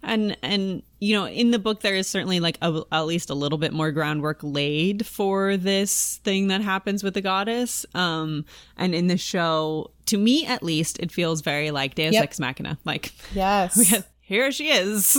and 0.03 0.37
and 0.43 0.83
you 0.99 1.15
know, 1.15 1.25
in 1.25 1.51
the 1.51 1.59
book 1.59 1.81
there 1.81 1.95
is 1.95 2.07
certainly 2.07 2.39
like 2.39 2.57
a, 2.61 2.83
at 2.91 3.01
least 3.01 3.29
a 3.29 3.33
little 3.33 3.57
bit 3.57 3.73
more 3.73 3.91
groundwork 3.91 4.39
laid 4.41 5.05
for 5.05 5.57
this 5.57 6.17
thing 6.23 6.47
that 6.47 6.61
happens 6.61 7.03
with 7.03 7.13
the 7.15 7.21
goddess. 7.21 7.85
Um, 7.95 8.45
and 8.77 8.93
in 8.93 9.07
the 9.07 9.17
show, 9.17 9.91
to 10.05 10.17
me 10.17 10.45
at 10.45 10.61
least, 10.61 10.99
it 10.99 11.11
feels 11.11 11.41
very 11.41 11.71
like 11.71 11.95
Deus 11.95 12.13
yep. 12.13 12.23
Ex 12.23 12.39
Machina. 12.39 12.77
Like, 12.85 13.13
yes, 13.33 14.03
here 14.19 14.51
she 14.51 14.69
is. 14.69 15.17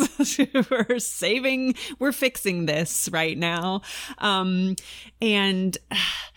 we're 0.70 0.98
saving, 0.98 1.74
we're 1.98 2.12
fixing 2.12 2.66
this 2.66 3.08
right 3.12 3.36
now. 3.36 3.82
Um, 4.18 4.76
and 5.20 5.76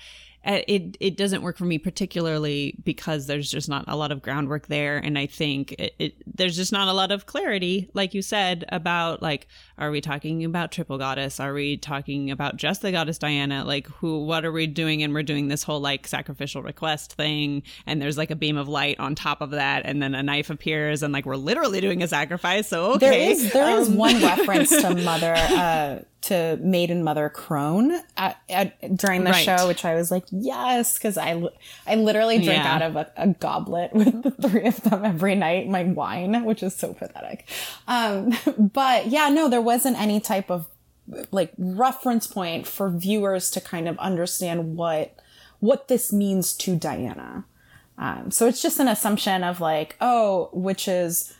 it 0.46 0.98
it 1.00 1.18
doesn't 1.18 1.41
work 1.41 1.58
for 1.58 1.66
me 1.66 1.78
particularly 1.78 2.76
because 2.84 3.28
there's 3.28 3.50
just 3.50 3.68
not 3.68 3.86
a 3.88 3.96
lot 3.96 4.12
of 4.12 4.22
groundwork 4.22 4.68
there. 4.68 4.98
And 4.98 5.18
i 5.18 5.26
think 5.26 5.74
it, 5.74 5.96
it, 6.00 6.16
there's 6.26 6.56
just 6.56 6.72
not 6.72 6.88
a 6.88 6.93
lot 6.93 7.12
of 7.12 7.26
clarity 7.26 7.89
like 7.93 8.14
you 8.14 8.22
said 8.22 8.66
about 8.70 9.22
like 9.22 9.48
are 9.78 9.91
we 9.91 10.00
talking 10.00 10.46
about 10.46 10.72
triple 10.72 10.98
goddess? 10.98 11.39
Are 11.39 11.54
we 11.54 11.76
talking 11.76 12.32
about 12.32 12.56
just 12.56 12.82
the 12.82 12.91
goddess 12.91 13.18
diana? 13.18 13.66
Like 13.66 13.88
who 13.88 14.24
what 14.24 14.46
are 14.46 14.52
we 14.52 14.68
doing? 14.68 15.04
And 15.04 15.14
we're 15.14 15.24
doing 15.24 15.50
this 15.50 15.64
whole 15.64 15.82
like 15.82 16.08
sacrificial 16.08 16.62
request 16.62 17.14
thing. 17.14 17.64
And 17.86 18.02
there's 18.02 18.18
like 18.18 18.32
a 18.32 18.36
beam 18.36 18.58
of 18.58 18.70
light 18.70 19.00
on 19.00 19.16
top 19.16 19.41
of 19.41 19.52
that. 19.52 19.86
And 19.86 20.02
then 20.02 20.16
a 20.16 20.24
knife 20.24 20.50
appears. 20.50 21.04
And 21.04 21.14
like 21.14 21.26
we're 21.26 21.36
literally 21.36 21.82
doing 21.82 22.02
a 22.04 22.08
sacrifice. 22.08 22.70
So 22.70 22.93
okay. 22.93 23.10
there 23.10 23.32
is 23.32 23.52
there 23.52 23.76
um, 23.76 23.80
is 23.80 23.89
one 23.89 24.22
reference 24.22 24.70
to 24.70 24.96
mother 24.96 25.34
uh 25.36 26.00
to 26.26 26.57
Maiden 26.61 27.03
Mother 27.03 27.30
Crone 27.30 28.01
at, 28.17 28.38
at, 28.49 28.95
during 28.95 29.23
the 29.23 29.32
right. 29.32 29.45
show, 29.45 29.67
which 29.67 29.86
I 29.86 29.95
was 29.95 30.09
like, 30.09 30.26
yes, 30.32 30.97
because 30.97 31.17
I, 31.17 31.43
I 31.86 31.95
literally 31.95 32.38
drink 32.38 32.63
yeah. 32.63 32.73
out 32.76 32.82
of 32.82 32.95
a, 32.95 33.11
a, 33.15 33.28
goblet 33.28 33.93
with 33.93 34.23
the 34.23 34.32
three 34.32 34.65
of 34.65 34.82
them 34.82 35.05
every 35.05 35.36
night, 35.36 35.67
my 35.67 35.84
wine, 35.84 36.43
which 36.43 36.63
is 36.63 36.76
so 36.76 36.93
pathetic. 36.93 37.47
Um, 37.88 38.34
but 38.57 39.07
yeah, 39.07 39.30
no, 39.30 39.49
there 39.49 39.61
wasn't 39.61 39.99
any 39.99 40.19
type 40.19 40.49
of 40.49 40.67
like 41.32 41.53
reference 41.57 42.26
point 42.26 42.65
for 42.65 42.89
viewers 42.89 43.51
to 43.51 43.61
kind 43.61 43.88
of 43.88 43.97
understand 43.99 44.76
what 44.76 45.15
what 45.59 45.88
this 45.88 46.11
means 46.11 46.53
to 46.53 46.76
Diana. 46.76 47.45
Um, 47.97 48.32
so 48.32 48.47
it's 48.47 48.61
just 48.61 48.80
an 48.80 48.88
assumption 48.88 49.43
of 49.43 49.61
like, 49.61 49.95
oh, 50.01 50.49
witches, 50.51 51.34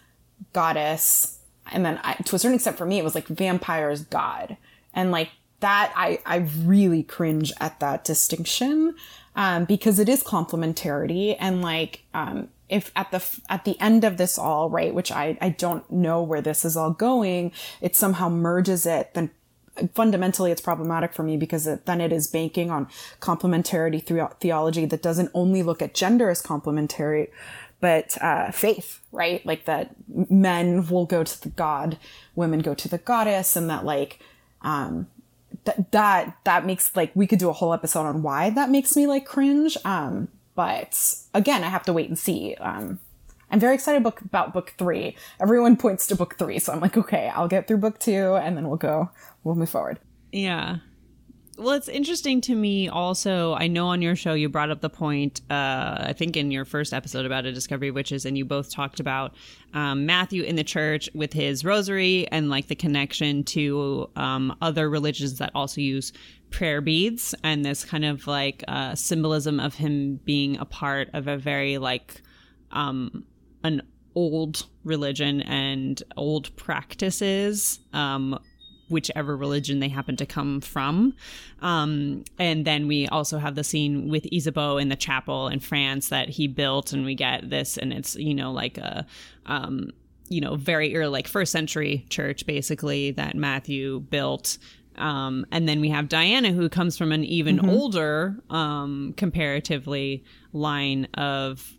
goddess, 0.54 1.40
and 1.72 1.86
then 1.86 2.00
I, 2.04 2.14
to 2.14 2.36
a 2.36 2.40
certain 2.40 2.56
extent 2.56 2.78
for 2.78 2.86
me, 2.86 3.00
it 3.00 3.04
was 3.04 3.16
like 3.16 3.28
vampires, 3.28 4.04
god. 4.04 4.58
And 4.96 5.12
like 5.12 5.30
that, 5.60 5.94
I, 5.96 6.20
I 6.26 6.48
really 6.64 7.04
cringe 7.04 7.54
at 7.60 7.80
that 7.80 8.04
distinction. 8.04 8.96
Um, 9.38 9.66
because 9.66 10.00
it 10.00 10.08
is 10.08 10.24
complementarity 10.24 11.36
and 11.38 11.62
like, 11.62 12.06
um, 12.14 12.48
if 12.70 12.92
at 12.96 13.12
the 13.12 13.24
at 13.50 13.66
the 13.66 13.80
end 13.80 14.04
of 14.04 14.18
this 14.18 14.38
all 14.38 14.70
right 14.70 14.94
which 14.94 15.12
i 15.12 15.38
i 15.42 15.50
don't 15.50 15.92
know 15.92 16.22
where 16.24 16.42
this 16.42 16.66
is 16.66 16.76
all 16.76 16.92
going 16.92 17.52
it 17.80 17.96
somehow 17.96 18.28
merges 18.28 18.86
it 18.86 19.14
then 19.14 19.30
fundamentally 19.94 20.52
it's 20.52 20.62
problematic 20.62 21.14
for 21.14 21.24
me 21.24 21.36
because 21.36 21.68
it, 21.68 21.86
then 21.86 22.00
it 22.00 22.12
is 22.12 22.28
banking 22.28 22.72
on 22.72 22.88
complementarity 23.20 24.04
through 24.04 24.28
theology 24.40 24.86
that 24.86 25.02
doesn't 25.02 25.30
only 25.34 25.62
look 25.62 25.82
at 25.82 25.94
gender 25.94 26.30
as 26.30 26.42
complementary 26.42 27.30
but 27.82 28.18
uh, 28.22 28.50
faith 28.52 29.02
right 29.12 29.46
like 29.46 29.66
that 29.66 29.94
men 30.08 30.88
will 30.88 31.06
go 31.06 31.24
to 31.24 31.42
the 31.42 31.50
god 31.50 31.98
women 32.36 32.60
go 32.60 32.74
to 32.74 32.88
the 32.88 32.98
goddess 32.98 33.56
and 33.56 33.70
that 33.70 33.86
like 33.86 34.20
um, 34.66 35.08
that 35.64 35.92
that 35.94 36.38
that 36.44 36.66
makes 36.66 36.94
like 36.96 37.12
we 37.16 37.28
could 37.28 37.40
do 37.40 37.50
a 37.50 37.54
whole 37.54 37.74
episode 37.74 38.02
on 38.06 38.22
why 38.22 38.50
that 38.50 38.70
makes 38.70 38.96
me 38.96 39.08
like 39.08 39.26
cringe. 39.26 39.78
Um, 39.86 40.28
but 40.56 41.16
again, 41.34 41.64
I 41.64 41.70
have 41.70 41.84
to 41.84 41.94
wait 41.94 42.10
and 42.10 42.20
see. 42.20 42.56
Um, 42.56 43.00
I'm 43.52 43.60
very 43.60 43.76
excited 43.76 44.04
book, 44.04 44.22
about 44.22 44.54
book 44.54 44.74
three. 44.78 45.16
Everyone 45.40 45.78
points 45.86 46.08
to 46.08 46.16
book 46.16 46.38
three, 46.38 46.60
so 46.60 46.74
I'm 46.74 46.82
like, 46.82 46.98
okay, 46.98 47.30
I'll 47.30 47.48
get 47.48 47.68
through 47.68 47.78
book 47.78 48.00
two, 48.00 48.36
and 48.36 48.58
then 48.58 48.68
we'll 48.68 48.78
go, 48.78 49.12
we'll 49.44 49.56
move 49.56 49.70
forward. 49.70 50.00
Yeah, 50.32 50.78
well, 51.58 51.74
it's 51.76 51.88
interesting 51.88 52.42
to 52.42 52.56
me 52.56 52.90
also. 52.90 53.54
I 53.54 53.68
know 53.68 53.88
on 53.88 54.02
your 54.02 54.16
show 54.16 54.34
you 54.34 54.50
brought 54.50 54.72
up 54.72 54.82
the 54.82 54.90
point, 54.90 55.42
uh, 55.50 55.98
I 56.00 56.14
think 56.14 56.36
in 56.36 56.52
your 56.52 56.66
first 56.66 56.94
episode 56.94 57.26
about 57.26 57.46
a 57.46 57.54
Discovery 57.54 57.92
Witches, 57.92 58.26
and 58.26 58.38
you 58.38 58.44
both 58.44 58.72
talked 58.72 59.00
about 59.00 59.36
um, 59.74 60.06
Matthew 60.06 60.44
in 60.44 60.58
the 60.58 60.64
church 60.64 61.10
with 61.14 61.32
his 61.32 61.64
rosary 61.64 62.28
and 62.30 62.50
like 62.50 62.68
the 62.68 62.76
connection 62.76 63.44
to 63.46 64.10
um, 64.18 64.56
other 64.62 64.90
religions 64.90 65.38
that 65.38 65.52
also 65.56 65.80
use 65.80 66.12
prayer 66.52 66.82
beads 66.82 67.34
and 67.44 67.64
this 67.64 67.86
kind 67.86 68.06
of 68.06 68.28
like 68.28 68.64
uh, 68.68 68.94
symbolism 68.96 69.60
of 69.60 69.76
him 69.76 70.20
being 70.26 70.58
a 70.58 70.66
part 70.66 71.10
of 71.14 71.28
a 71.28 71.38
very 71.38 71.78
like 71.78 72.22
um, 72.72 73.24
an 73.64 73.82
old 74.14 74.66
religion 74.84 75.42
and 75.42 76.04
old 76.18 76.56
practices 76.56 77.80
um, 77.94 78.40
whichever 78.90 79.36
religion 79.36 79.80
they 79.80 79.90
happen 79.90 80.16
to 80.18 80.26
come 80.26 80.62
from. 80.62 81.16
Um, 81.62 82.24
and 82.38 82.66
then 82.66 82.88
we 82.88 83.08
also 83.08 83.38
have 83.38 83.56
the 83.56 83.64
scene 83.64 84.10
with 84.10 84.26
Isabeau 84.32 84.78
in 84.78 84.90
the 84.90 84.96
chapel 84.96 85.48
in 85.48 85.60
France 85.60 86.10
that 86.10 86.30
he 86.30 86.48
built, 86.48 86.94
and 86.94 87.06
we 87.06 87.16
get 87.16 87.50
this, 87.50 87.78
and 87.78 87.92
it's 87.94 88.16
you 88.16 88.34
know 88.34 88.52
like 88.52 88.78
a 88.78 89.06
um, 89.46 89.92
you 90.30 90.42
know 90.42 90.56
very 90.56 90.96
early 90.96 91.10
like 91.10 91.28
first 91.28 91.52
century 91.52 92.06
church 92.10 92.46
basically 92.46 93.12
that 93.12 93.36
Matthew 93.36 94.02
built. 94.02 94.58
Um, 94.98 95.46
and 95.52 95.68
then 95.68 95.82
we 95.82 95.90
have 95.90 96.08
Diana, 96.08 96.54
who 96.54 96.70
comes 96.70 96.98
from 96.98 97.12
an 97.12 97.26
even 97.26 97.58
mm-hmm. 97.58 97.70
older, 97.70 98.38
um, 98.50 99.14
comparatively, 99.18 100.24
line 100.54 101.08
of 101.16 101.74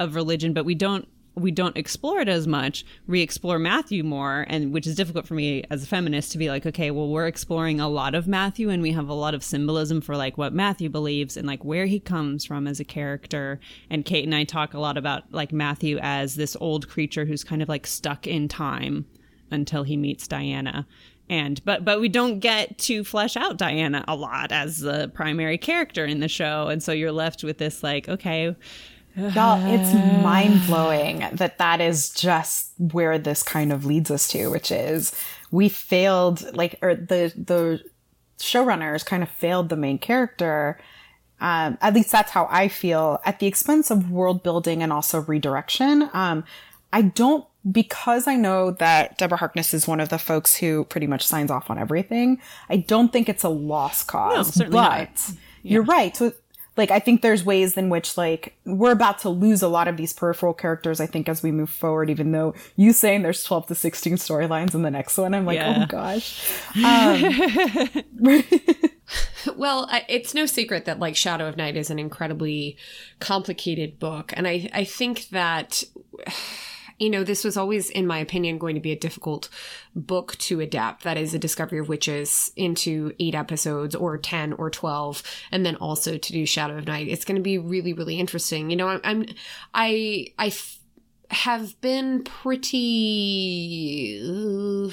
of 0.00 0.16
religion, 0.16 0.52
but 0.52 0.64
we 0.64 0.74
don't 0.74 1.06
we 1.34 1.50
don't 1.50 1.76
explore 1.76 2.20
it 2.20 2.28
as 2.28 2.46
much 2.46 2.84
we 3.06 3.22
explore 3.22 3.58
matthew 3.58 4.02
more 4.02 4.44
and 4.48 4.72
which 4.72 4.86
is 4.86 4.94
difficult 4.94 5.26
for 5.26 5.34
me 5.34 5.64
as 5.70 5.82
a 5.82 5.86
feminist 5.86 6.32
to 6.32 6.38
be 6.38 6.48
like 6.48 6.66
okay 6.66 6.90
well 6.90 7.08
we're 7.08 7.26
exploring 7.26 7.80
a 7.80 7.88
lot 7.88 8.14
of 8.14 8.28
matthew 8.28 8.68
and 8.68 8.82
we 8.82 8.92
have 8.92 9.08
a 9.08 9.14
lot 9.14 9.34
of 9.34 9.42
symbolism 9.42 10.00
for 10.00 10.16
like 10.16 10.36
what 10.36 10.52
matthew 10.52 10.88
believes 10.88 11.36
and 11.36 11.46
like 11.46 11.64
where 11.64 11.86
he 11.86 11.98
comes 11.98 12.44
from 12.44 12.66
as 12.66 12.80
a 12.80 12.84
character. 12.84 13.60
And 13.90 14.04
kate 14.04 14.24
and 14.24 14.34
i 14.34 14.44
talk 14.44 14.74
a 14.74 14.78
lot 14.78 14.96
about 14.96 15.32
like 15.32 15.52
matthew 15.52 15.98
as 16.02 16.34
this 16.34 16.56
old 16.60 16.88
creature 16.88 17.24
who's 17.24 17.44
kind 17.44 17.62
of 17.62 17.68
like 17.68 17.86
stuck 17.86 18.26
in 18.26 18.48
time 18.48 19.06
until 19.50 19.82
he 19.82 19.96
meets 19.96 20.26
diana. 20.26 20.86
And 21.28 21.64
but 21.64 21.84
but 21.84 22.00
we 22.00 22.08
don't 22.08 22.40
get 22.40 22.78
to 22.78 23.04
flesh 23.04 23.36
out 23.36 23.56
diana 23.56 24.04
a 24.08 24.16
lot 24.16 24.52
as 24.52 24.80
the 24.80 25.10
primary 25.14 25.56
character 25.56 26.04
in 26.04 26.20
the 26.20 26.28
show. 26.28 26.68
And 26.68 26.82
so 26.82 26.92
you're 26.92 27.12
left 27.12 27.44
with 27.44 27.58
this 27.58 27.82
like 27.82 28.08
okay 28.08 28.54
Y'all, 29.16 29.62
it's 29.66 29.92
mind 30.22 30.60
blowing 30.66 31.18
that 31.32 31.58
that 31.58 31.80
is 31.80 32.10
just 32.10 32.72
where 32.78 33.18
this 33.18 33.42
kind 33.42 33.72
of 33.72 33.84
leads 33.84 34.10
us 34.10 34.28
to, 34.28 34.48
which 34.48 34.70
is 34.70 35.14
we 35.50 35.68
failed, 35.68 36.54
like, 36.54 36.78
or 36.82 36.94
the 36.94 37.32
the 37.36 37.82
showrunners 38.38 39.04
kind 39.04 39.22
of 39.22 39.28
failed 39.28 39.68
the 39.68 39.76
main 39.76 39.98
character. 39.98 40.78
Um, 41.40 41.76
at 41.80 41.94
least 41.94 42.12
that's 42.12 42.30
how 42.30 42.46
I 42.50 42.68
feel 42.68 43.20
at 43.24 43.40
the 43.40 43.46
expense 43.46 43.90
of 43.90 44.10
world 44.10 44.42
building 44.42 44.82
and 44.82 44.92
also 44.92 45.20
redirection. 45.22 46.08
Um, 46.12 46.44
I 46.92 47.02
don't 47.02 47.44
because 47.70 48.26
I 48.26 48.36
know 48.36 48.72
that 48.72 49.18
Deborah 49.18 49.38
Harkness 49.38 49.72
is 49.72 49.86
one 49.86 50.00
of 50.00 50.08
the 50.08 50.18
folks 50.18 50.56
who 50.56 50.84
pretty 50.84 51.06
much 51.06 51.26
signs 51.26 51.50
off 51.50 51.70
on 51.70 51.78
everything. 51.78 52.40
I 52.68 52.78
don't 52.78 53.12
think 53.12 53.28
it's 53.28 53.44
a 53.44 53.48
lost 53.48 54.08
cause. 54.08 54.36
No, 54.36 54.42
certainly 54.42 54.76
but 54.76 54.88
not. 54.88 55.30
Yeah. 55.62 55.72
You're 55.74 55.84
right. 55.84 56.16
So 56.16 56.32
like 56.76 56.90
I 56.90 56.98
think 56.98 57.20
there's 57.20 57.44
ways 57.44 57.76
in 57.76 57.90
which 57.90 58.16
like 58.16 58.56
we're 58.64 58.92
about 58.92 59.18
to 59.20 59.28
lose 59.28 59.62
a 59.62 59.68
lot 59.68 59.88
of 59.88 59.96
these 59.96 60.12
peripheral 60.12 60.54
characters. 60.54 61.00
I 61.00 61.06
think 61.06 61.28
as 61.28 61.42
we 61.42 61.52
move 61.52 61.70
forward, 61.70 62.08
even 62.08 62.32
though 62.32 62.54
you 62.76 62.92
saying 62.92 63.22
there's 63.22 63.44
12 63.44 63.66
to 63.68 63.74
16 63.74 64.14
storylines 64.14 64.74
in 64.74 64.82
the 64.82 64.90
next 64.90 65.18
one, 65.18 65.34
I'm 65.34 65.44
like, 65.44 65.58
oh 65.58 65.62
yeah. 65.62 65.82
oh 65.82 65.86
gosh. 65.86 66.42
Um, 66.82 67.88
well, 69.56 69.88
it's 70.08 70.34
no 70.34 70.46
secret 70.46 70.86
that 70.86 70.98
like 70.98 71.16
Shadow 71.16 71.46
of 71.46 71.56
Night 71.56 71.76
is 71.76 71.90
an 71.90 71.98
incredibly 71.98 72.76
complicated 73.20 73.98
book, 73.98 74.32
and 74.34 74.48
I 74.48 74.70
I 74.72 74.84
think 74.84 75.28
that 75.28 75.84
you 77.02 77.10
know, 77.10 77.24
this 77.24 77.42
was 77.42 77.56
always, 77.56 77.90
in 77.90 78.06
my 78.06 78.18
opinion, 78.18 78.58
going 78.58 78.76
to 78.76 78.80
be 78.80 78.92
a 78.92 78.98
difficult 78.98 79.48
book 79.96 80.36
to 80.38 80.60
adapt. 80.60 81.02
That 81.02 81.16
is 81.16 81.34
a 81.34 81.38
Discovery 81.38 81.80
of 81.80 81.88
Witches 81.88 82.52
into 82.54 83.12
eight 83.18 83.34
episodes 83.34 83.96
or 83.96 84.16
10 84.16 84.52
or 84.52 84.70
12, 84.70 85.22
and 85.50 85.66
then 85.66 85.74
also 85.76 86.16
to 86.16 86.32
do 86.32 86.46
Shadow 86.46 86.78
of 86.78 86.86
Night. 86.86 87.08
It's 87.08 87.24
going 87.24 87.36
to 87.36 87.42
be 87.42 87.58
really, 87.58 87.92
really 87.92 88.20
interesting. 88.20 88.70
You 88.70 88.76
know, 88.76 88.88
I'm, 88.88 89.00
I'm 89.02 89.26
I, 89.74 90.28
I, 90.38 90.52
have 91.32 91.80
been 91.80 92.22
pretty 92.24 94.20
uh, 94.22 94.88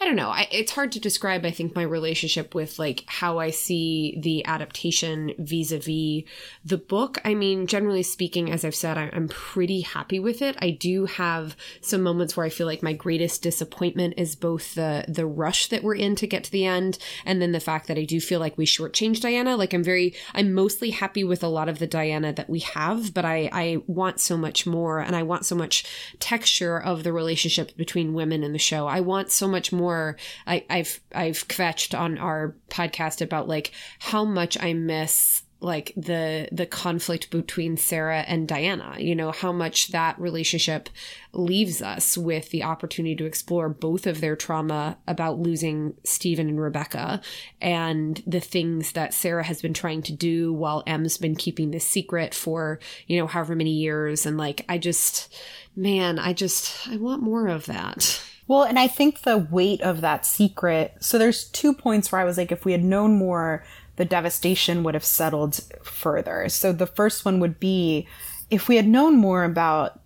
i 0.00 0.04
don't 0.04 0.14
know. 0.16 0.30
I, 0.30 0.46
it's 0.52 0.70
hard 0.70 0.92
to 0.92 1.00
describe 1.00 1.44
i 1.44 1.50
think 1.50 1.74
my 1.74 1.82
relationship 1.82 2.54
with 2.54 2.78
like 2.78 3.02
how 3.08 3.38
i 3.40 3.50
see 3.50 4.16
the 4.22 4.46
adaptation 4.46 5.32
vis-a-vis 5.38 6.22
the 6.64 6.78
book. 6.78 7.18
I 7.24 7.34
mean 7.34 7.66
generally 7.66 8.04
speaking 8.04 8.50
as 8.50 8.64
i've 8.64 8.76
said 8.76 8.96
I, 8.96 9.10
i'm 9.12 9.26
pretty 9.26 9.80
happy 9.80 10.20
with 10.20 10.40
it. 10.40 10.56
I 10.60 10.70
do 10.70 11.06
have 11.06 11.56
some 11.80 12.02
moments 12.02 12.36
where 12.36 12.46
i 12.46 12.50
feel 12.50 12.68
like 12.68 12.82
my 12.84 12.92
greatest 12.92 13.42
disappointment 13.42 14.14
is 14.16 14.36
both 14.36 14.76
the 14.76 15.04
the 15.08 15.26
rush 15.26 15.66
that 15.68 15.82
we're 15.82 15.96
in 15.96 16.14
to 16.16 16.28
get 16.28 16.44
to 16.44 16.52
the 16.52 16.64
end 16.64 16.98
and 17.24 17.42
then 17.42 17.50
the 17.50 17.58
fact 17.58 17.88
that 17.88 17.98
i 17.98 18.04
do 18.04 18.20
feel 18.20 18.38
like 18.38 18.56
we 18.56 18.66
shortchanged 18.66 19.22
diana. 19.22 19.56
Like 19.56 19.74
i'm 19.74 19.82
very 19.82 20.14
i'm 20.32 20.54
mostly 20.54 20.90
happy 20.90 21.24
with 21.24 21.42
a 21.42 21.48
lot 21.48 21.68
of 21.68 21.80
the 21.80 21.88
diana 21.88 22.32
that 22.32 22.48
we 22.48 22.60
have 22.60 23.12
but 23.12 23.24
i 23.24 23.48
i 23.52 23.82
want 23.88 24.20
so 24.20 24.36
much 24.36 24.64
more 24.64 25.00
and 25.00 25.16
i 25.16 25.24
want 25.24 25.44
so 25.44 25.56
much 25.56 25.71
much 25.72 25.84
texture 26.18 26.78
of 26.78 27.02
the 27.02 27.12
relationship 27.12 27.74
between 27.76 28.12
women 28.12 28.44
in 28.44 28.52
the 28.52 28.58
show. 28.58 28.86
I 28.86 29.00
want 29.00 29.30
so 29.30 29.48
much 29.48 29.72
more. 29.72 30.16
I, 30.46 30.64
I've 30.68 31.00
I've 31.14 31.48
kvetched 31.48 31.98
on 31.98 32.18
our 32.18 32.54
podcast 32.68 33.22
about 33.22 33.48
like 33.48 33.72
how 33.98 34.24
much 34.24 34.62
I 34.62 34.74
miss 34.74 35.42
like 35.62 35.92
the 35.96 36.48
the 36.50 36.66
conflict 36.66 37.30
between 37.30 37.76
Sarah 37.76 38.24
and 38.26 38.48
Diana 38.48 38.96
you 38.98 39.14
know 39.14 39.30
how 39.30 39.52
much 39.52 39.88
that 39.88 40.18
relationship 40.18 40.88
leaves 41.32 41.80
us 41.80 42.18
with 42.18 42.50
the 42.50 42.64
opportunity 42.64 43.14
to 43.14 43.24
explore 43.24 43.68
both 43.68 44.06
of 44.08 44.20
their 44.20 44.34
trauma 44.34 44.98
about 45.06 45.38
losing 45.38 45.94
Stephen 46.02 46.48
and 46.48 46.60
Rebecca 46.60 47.20
and 47.60 48.20
the 48.26 48.40
things 48.40 48.92
that 48.92 49.14
Sarah 49.14 49.44
has 49.44 49.62
been 49.62 49.72
trying 49.72 50.02
to 50.02 50.12
do 50.12 50.52
while 50.52 50.82
Em's 50.84 51.16
been 51.16 51.36
keeping 51.36 51.70
this 51.70 51.86
secret 51.86 52.34
for 52.34 52.80
you 53.06 53.16
know 53.20 53.28
however 53.28 53.54
many 53.54 53.70
years 53.70 54.26
and 54.26 54.36
like 54.36 54.64
I 54.68 54.78
just 54.78 55.32
man 55.74 56.18
I 56.18 56.32
just 56.32 56.88
I 56.88 56.96
want 56.96 57.22
more 57.22 57.48
of 57.48 57.66
that 57.66 58.22
well, 58.48 58.64
and 58.64 58.78
I 58.78 58.88
think 58.88 59.22
the 59.22 59.38
weight 59.38 59.80
of 59.82 60.00
that 60.00 60.26
secret. 60.26 60.96
So 61.00 61.16
there's 61.16 61.44
two 61.44 61.72
points 61.72 62.10
where 62.10 62.20
I 62.20 62.24
was 62.24 62.36
like, 62.36 62.52
if 62.52 62.64
we 62.64 62.72
had 62.72 62.84
known 62.84 63.14
more, 63.16 63.64
the 63.96 64.04
devastation 64.04 64.82
would 64.82 64.94
have 64.94 65.04
settled 65.04 65.60
further. 65.82 66.48
So 66.48 66.72
the 66.72 66.86
first 66.86 67.24
one 67.24 67.40
would 67.40 67.60
be 67.60 68.06
if 68.50 68.68
we 68.68 68.76
had 68.76 68.86
known 68.86 69.16
more 69.16 69.44
about 69.44 70.00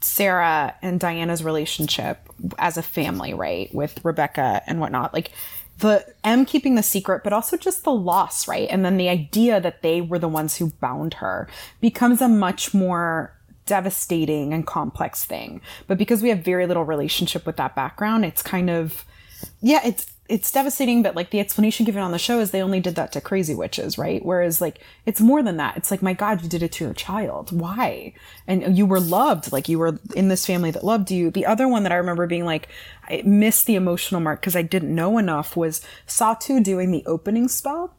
Sarah 0.00 0.74
and 0.82 1.00
Diana's 1.00 1.42
relationship 1.42 2.26
as 2.58 2.76
a 2.76 2.82
family, 2.82 3.34
right, 3.34 3.74
with 3.74 4.04
Rebecca 4.04 4.62
and 4.66 4.80
whatnot, 4.80 5.12
like 5.12 5.32
the 5.78 6.06
Em 6.22 6.46
keeping 6.46 6.76
the 6.76 6.82
secret, 6.82 7.24
but 7.24 7.32
also 7.32 7.56
just 7.56 7.84
the 7.84 7.92
loss, 7.92 8.46
right? 8.46 8.68
And 8.70 8.84
then 8.84 8.96
the 8.96 9.08
idea 9.08 9.60
that 9.60 9.82
they 9.82 10.00
were 10.00 10.18
the 10.18 10.28
ones 10.28 10.56
who 10.56 10.70
bound 10.80 11.14
her 11.14 11.48
becomes 11.80 12.22
a 12.22 12.28
much 12.28 12.72
more 12.72 13.33
devastating 13.66 14.52
and 14.52 14.66
complex 14.66 15.24
thing. 15.24 15.60
But 15.86 15.98
because 15.98 16.22
we 16.22 16.28
have 16.28 16.40
very 16.40 16.66
little 16.66 16.84
relationship 16.84 17.46
with 17.46 17.56
that 17.56 17.74
background, 17.74 18.24
it's 18.24 18.42
kind 18.42 18.70
of, 18.70 19.04
yeah, 19.60 19.80
it's, 19.84 20.10
it's 20.26 20.50
devastating, 20.50 21.02
but 21.02 21.14
like 21.14 21.30
the 21.30 21.40
explanation 21.40 21.84
given 21.84 22.00
on 22.00 22.10
the 22.10 22.18
show 22.18 22.40
is 22.40 22.50
they 22.50 22.62
only 22.62 22.80
did 22.80 22.94
that 22.94 23.12
to 23.12 23.20
crazy 23.20 23.54
witches, 23.54 23.98
right? 23.98 24.24
Whereas 24.24 24.58
like 24.58 24.80
it's 25.04 25.20
more 25.20 25.42
than 25.42 25.58
that. 25.58 25.76
It's 25.76 25.90
like, 25.90 26.00
my 26.00 26.14
God, 26.14 26.42
you 26.42 26.48
did 26.48 26.62
it 26.62 26.72
to 26.72 26.84
your 26.84 26.94
child. 26.94 27.52
Why? 27.52 28.14
And 28.46 28.76
you 28.76 28.86
were 28.86 29.00
loved, 29.00 29.52
like 29.52 29.68
you 29.68 29.78
were 29.78 29.98
in 30.16 30.28
this 30.28 30.46
family 30.46 30.70
that 30.70 30.82
loved 30.82 31.10
you. 31.10 31.30
The 31.30 31.44
other 31.44 31.68
one 31.68 31.82
that 31.82 31.92
I 31.92 31.96
remember 31.96 32.26
being 32.26 32.46
like, 32.46 32.68
I 33.06 33.20
missed 33.26 33.66
the 33.66 33.74
emotional 33.74 34.22
mark 34.22 34.40
because 34.40 34.56
I 34.56 34.62
didn't 34.62 34.94
know 34.94 35.18
enough 35.18 35.56
was 35.58 35.82
Satu 36.06 36.62
doing 36.62 36.90
the 36.90 37.04
opening 37.04 37.48
spell. 37.48 37.94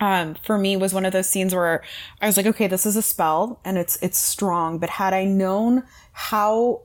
Um, 0.00 0.34
for 0.34 0.58
me 0.58 0.76
was 0.76 0.92
one 0.92 1.06
of 1.06 1.12
those 1.12 1.28
scenes 1.28 1.54
where 1.54 1.82
I 2.20 2.26
was 2.26 2.36
like, 2.36 2.46
okay, 2.46 2.66
this 2.66 2.84
is 2.86 2.96
a 2.96 3.02
spell 3.02 3.60
and 3.64 3.78
it's, 3.78 3.96
it's 4.02 4.18
strong, 4.18 4.78
but 4.78 4.90
had 4.90 5.14
I 5.14 5.24
known 5.24 5.84
how 6.12 6.82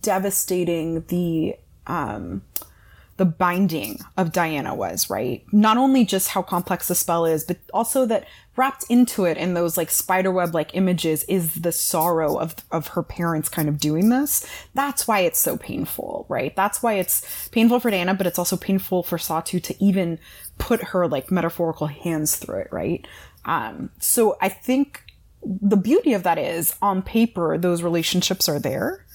devastating 0.00 1.04
the, 1.08 1.56
um, 1.86 2.42
the 3.16 3.24
binding 3.24 3.98
of 4.16 4.32
Diana 4.32 4.74
was, 4.74 5.08
right? 5.08 5.44
Not 5.52 5.78
only 5.78 6.04
just 6.04 6.28
how 6.28 6.42
complex 6.42 6.88
the 6.88 6.94
spell 6.94 7.24
is, 7.24 7.44
but 7.44 7.58
also 7.72 8.04
that 8.06 8.26
wrapped 8.56 8.84
into 8.90 9.24
it 9.24 9.36
in 9.36 9.54
those 9.54 9.76
like 9.76 9.90
spiderweb 9.90 10.54
like 10.54 10.74
images 10.74 11.24
is 11.24 11.54
the 11.54 11.72
sorrow 11.72 12.38
of, 12.38 12.54
of 12.70 12.88
her 12.88 13.02
parents 13.02 13.48
kind 13.48 13.68
of 13.68 13.78
doing 13.78 14.10
this. 14.10 14.46
That's 14.74 15.08
why 15.08 15.20
it's 15.20 15.38
so 15.38 15.56
painful, 15.56 16.26
right? 16.28 16.54
That's 16.54 16.82
why 16.82 16.94
it's 16.94 17.48
painful 17.48 17.80
for 17.80 17.90
Diana, 17.90 18.14
but 18.14 18.26
it's 18.26 18.38
also 18.38 18.56
painful 18.56 19.02
for 19.02 19.16
Satu 19.16 19.62
to 19.62 19.84
even 19.84 20.18
put 20.58 20.82
her 20.82 21.08
like 21.08 21.30
metaphorical 21.30 21.86
hands 21.86 22.36
through 22.36 22.60
it, 22.60 22.68
right? 22.70 23.06
Um, 23.46 23.90
so 23.98 24.36
I 24.42 24.48
think 24.50 25.02
the 25.42 25.76
beauty 25.76 26.12
of 26.12 26.24
that 26.24 26.38
is 26.38 26.74
on 26.82 27.02
paper, 27.02 27.56
those 27.56 27.82
relationships 27.82 28.48
are 28.48 28.58
there 28.58 29.05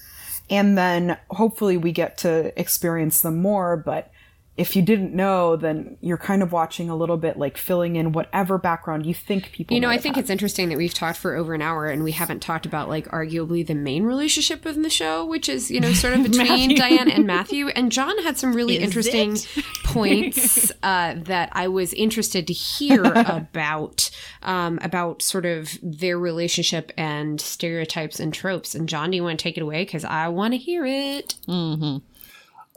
and 0.50 0.76
then 0.76 1.16
hopefully 1.30 1.76
we 1.76 1.92
get 1.92 2.18
to 2.18 2.58
experience 2.60 3.20
them 3.20 3.40
more 3.40 3.76
but 3.76 4.10
if 4.54 4.76
you 4.76 4.82
didn't 4.82 5.14
know, 5.14 5.56
then 5.56 5.96
you're 6.02 6.18
kind 6.18 6.42
of 6.42 6.52
watching 6.52 6.90
a 6.90 6.96
little 6.96 7.16
bit 7.16 7.38
like 7.38 7.56
filling 7.56 7.96
in 7.96 8.12
whatever 8.12 8.58
background 8.58 9.06
you 9.06 9.14
think 9.14 9.50
people. 9.50 9.74
You 9.74 9.80
know, 9.80 9.88
I 9.88 9.96
think 9.96 10.16
had. 10.16 10.24
it's 10.24 10.30
interesting 10.30 10.68
that 10.68 10.76
we've 10.76 10.92
talked 10.92 11.18
for 11.18 11.34
over 11.34 11.54
an 11.54 11.62
hour 11.62 11.86
and 11.86 12.04
we 12.04 12.12
haven't 12.12 12.40
talked 12.40 12.66
about 12.66 12.90
like 12.90 13.08
arguably 13.08 13.66
the 13.66 13.74
main 13.74 14.04
relationship 14.04 14.66
in 14.66 14.82
the 14.82 14.90
show, 14.90 15.24
which 15.24 15.48
is 15.48 15.70
you 15.70 15.80
know 15.80 15.92
sort 15.94 16.12
of 16.14 16.22
between 16.30 16.76
Diane 16.76 17.10
and 17.10 17.26
Matthew. 17.26 17.68
And 17.68 17.90
John 17.90 18.18
had 18.18 18.36
some 18.36 18.52
really 18.52 18.76
is 18.76 18.82
interesting 18.82 19.38
points 19.84 20.70
uh, 20.82 21.14
that 21.16 21.48
I 21.52 21.68
was 21.68 21.94
interested 21.94 22.46
to 22.46 22.52
hear 22.52 23.04
about 23.26 24.10
um, 24.42 24.78
about 24.82 25.22
sort 25.22 25.46
of 25.46 25.78
their 25.82 26.18
relationship 26.18 26.92
and 26.98 27.40
stereotypes 27.40 28.20
and 28.20 28.34
tropes. 28.34 28.74
And 28.74 28.86
John, 28.86 29.12
do 29.12 29.16
you 29.16 29.22
want 29.22 29.38
to 29.38 29.42
take 29.42 29.56
it 29.56 29.62
away 29.62 29.84
because 29.84 30.04
I 30.04 30.28
want 30.28 30.52
to 30.52 30.58
hear 30.58 30.84
it? 30.84 31.36
Mm-hmm. 31.48 32.04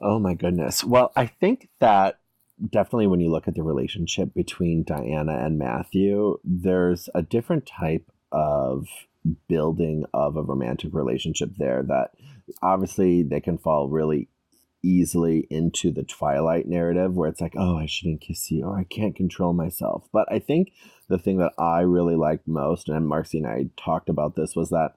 Oh 0.02 0.20
my 0.20 0.34
goodness. 0.34 0.84
Well, 0.84 1.12
I 1.16 1.28
think 1.28 1.70
that 1.80 2.20
definitely 2.70 3.08
when 3.08 3.20
you 3.20 3.32
look 3.32 3.48
at 3.48 3.56
the 3.56 3.64
relationship 3.64 4.34
between 4.34 4.84
Diana 4.84 5.38
and 5.46 5.58
Matthew, 5.58 6.38
there's 6.44 7.10
a 7.16 7.22
different 7.22 7.66
type 7.66 8.10
of 8.32 8.88
building 9.48 10.06
of 10.14 10.36
a 10.36 10.44
romantic 10.44 10.94
relationship 10.94 11.52
there 11.58 11.84
that 11.84 12.12
obviously 12.62 13.24
they 13.24 13.40
can 13.40 13.58
fall 13.58 13.90
really 13.90 14.30
easily 14.84 15.48
into 15.50 15.92
the 15.92 16.04
Twilight 16.04 16.68
narrative 16.68 17.16
where 17.16 17.28
it's 17.28 17.42
like, 17.42 17.56
oh, 17.58 17.78
I 17.78 17.88
shouldn't 17.88 18.22
kiss 18.22 18.52
you 18.52 18.66
or 18.66 18.78
I 18.78 18.84
can't 18.84 19.16
control 19.16 19.54
myself. 19.54 20.08
But 20.14 20.32
I 20.32 20.40
think 20.40 20.72
the 21.08 21.18
thing 21.18 21.38
that 21.38 21.54
I 21.58 21.82
really 21.82 22.16
liked 22.16 22.48
most, 22.48 22.88
and 22.88 23.08
Marcy 23.08 23.40
and 23.40 23.48
I 23.48 23.70
talked 23.78 24.10
about 24.10 24.36
this, 24.36 24.56
was 24.56 24.70
that 24.70 24.94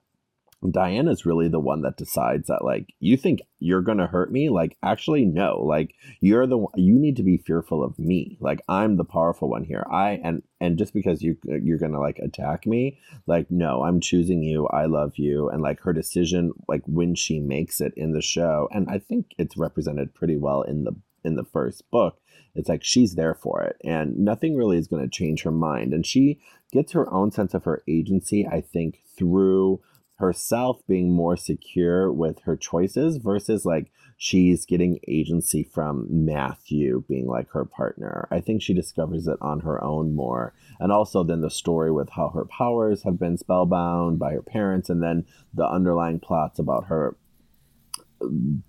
Diana's 0.69 1.25
really 1.25 1.47
the 1.47 1.59
one 1.59 1.81
that 1.83 1.95
decides 1.95 2.47
that 2.47 2.65
like 2.65 2.93
you 2.99 3.15
think 3.15 3.41
you're 3.59 3.81
going 3.81 3.97
to 3.97 4.07
hurt 4.07 4.31
me? 4.31 4.49
Like 4.49 4.77
actually 4.83 5.23
no. 5.23 5.59
Like 5.63 5.95
you're 6.19 6.47
the 6.47 6.57
one, 6.57 6.73
you 6.75 6.99
need 6.99 7.15
to 7.17 7.23
be 7.23 7.37
fearful 7.37 7.83
of 7.83 7.97
me. 7.97 8.37
Like 8.41 8.61
I'm 8.67 8.97
the 8.97 9.05
powerful 9.05 9.49
one 9.49 9.63
here. 9.63 9.85
I 9.89 10.19
and 10.23 10.43
and 10.59 10.77
just 10.77 10.93
because 10.93 11.21
you 11.21 11.37
you're 11.45 11.77
going 11.77 11.93
to 11.93 11.99
like 11.99 12.19
attack 12.19 12.67
me 12.67 12.99
like 13.25 13.49
no 13.49 13.83
I'm 13.83 14.01
choosing 14.01 14.43
you. 14.43 14.67
I 14.67 14.85
love 14.85 15.13
you. 15.15 15.49
And 15.49 15.61
like 15.61 15.79
her 15.81 15.93
decision 15.93 16.51
like 16.67 16.83
when 16.85 17.15
she 17.15 17.39
makes 17.39 17.79
it 17.79 17.93
in 17.95 18.11
the 18.11 18.21
show 18.21 18.67
and 18.71 18.89
I 18.89 18.99
think 18.99 19.27
it's 19.37 19.57
represented 19.57 20.13
pretty 20.13 20.35
well 20.35 20.61
in 20.63 20.83
the 20.83 20.95
in 21.23 21.35
the 21.35 21.45
first 21.45 21.89
book 21.91 22.19
it's 22.55 22.69
like 22.69 22.83
she's 22.83 23.15
there 23.15 23.33
for 23.33 23.61
it 23.63 23.77
and 23.83 24.17
nothing 24.17 24.55
really 24.55 24.77
is 24.77 24.87
going 24.87 25.03
to 25.03 25.09
change 25.09 25.43
her 25.43 25.51
mind. 25.51 25.93
And 25.93 26.05
she 26.05 26.39
gets 26.71 26.91
her 26.91 27.11
own 27.13 27.31
sense 27.31 27.53
of 27.53 27.63
her 27.63 27.81
agency 27.87 28.45
I 28.45 28.61
think 28.61 29.01
through 29.17 29.81
herself 30.19 30.81
being 30.87 31.13
more 31.13 31.37
secure 31.37 32.11
with 32.11 32.39
her 32.41 32.57
choices 32.57 33.17
versus 33.17 33.65
like 33.65 33.89
she's 34.17 34.65
getting 34.65 34.99
agency 35.07 35.63
from 35.63 36.05
Matthew 36.09 37.05
being 37.07 37.25
like 37.25 37.49
her 37.51 37.63
partner. 37.63 38.27
I 38.29 38.41
think 38.41 38.61
she 38.61 38.73
discovers 38.73 39.27
it 39.27 39.37
on 39.39 39.61
her 39.61 39.81
own 39.81 40.13
more. 40.13 40.53
And 40.77 40.91
also 40.91 41.23
then 41.23 41.39
the 41.39 41.49
story 41.49 41.89
with 41.89 42.09
how 42.09 42.29
her 42.29 42.43
powers 42.43 43.03
have 43.03 43.17
been 43.17 43.37
spellbound 43.37 44.19
by 44.19 44.33
her 44.33 44.41
parents 44.41 44.89
and 44.89 45.01
then 45.01 45.25
the 45.53 45.65
underlying 45.65 46.19
plots 46.19 46.59
about 46.59 46.87
her 46.87 47.15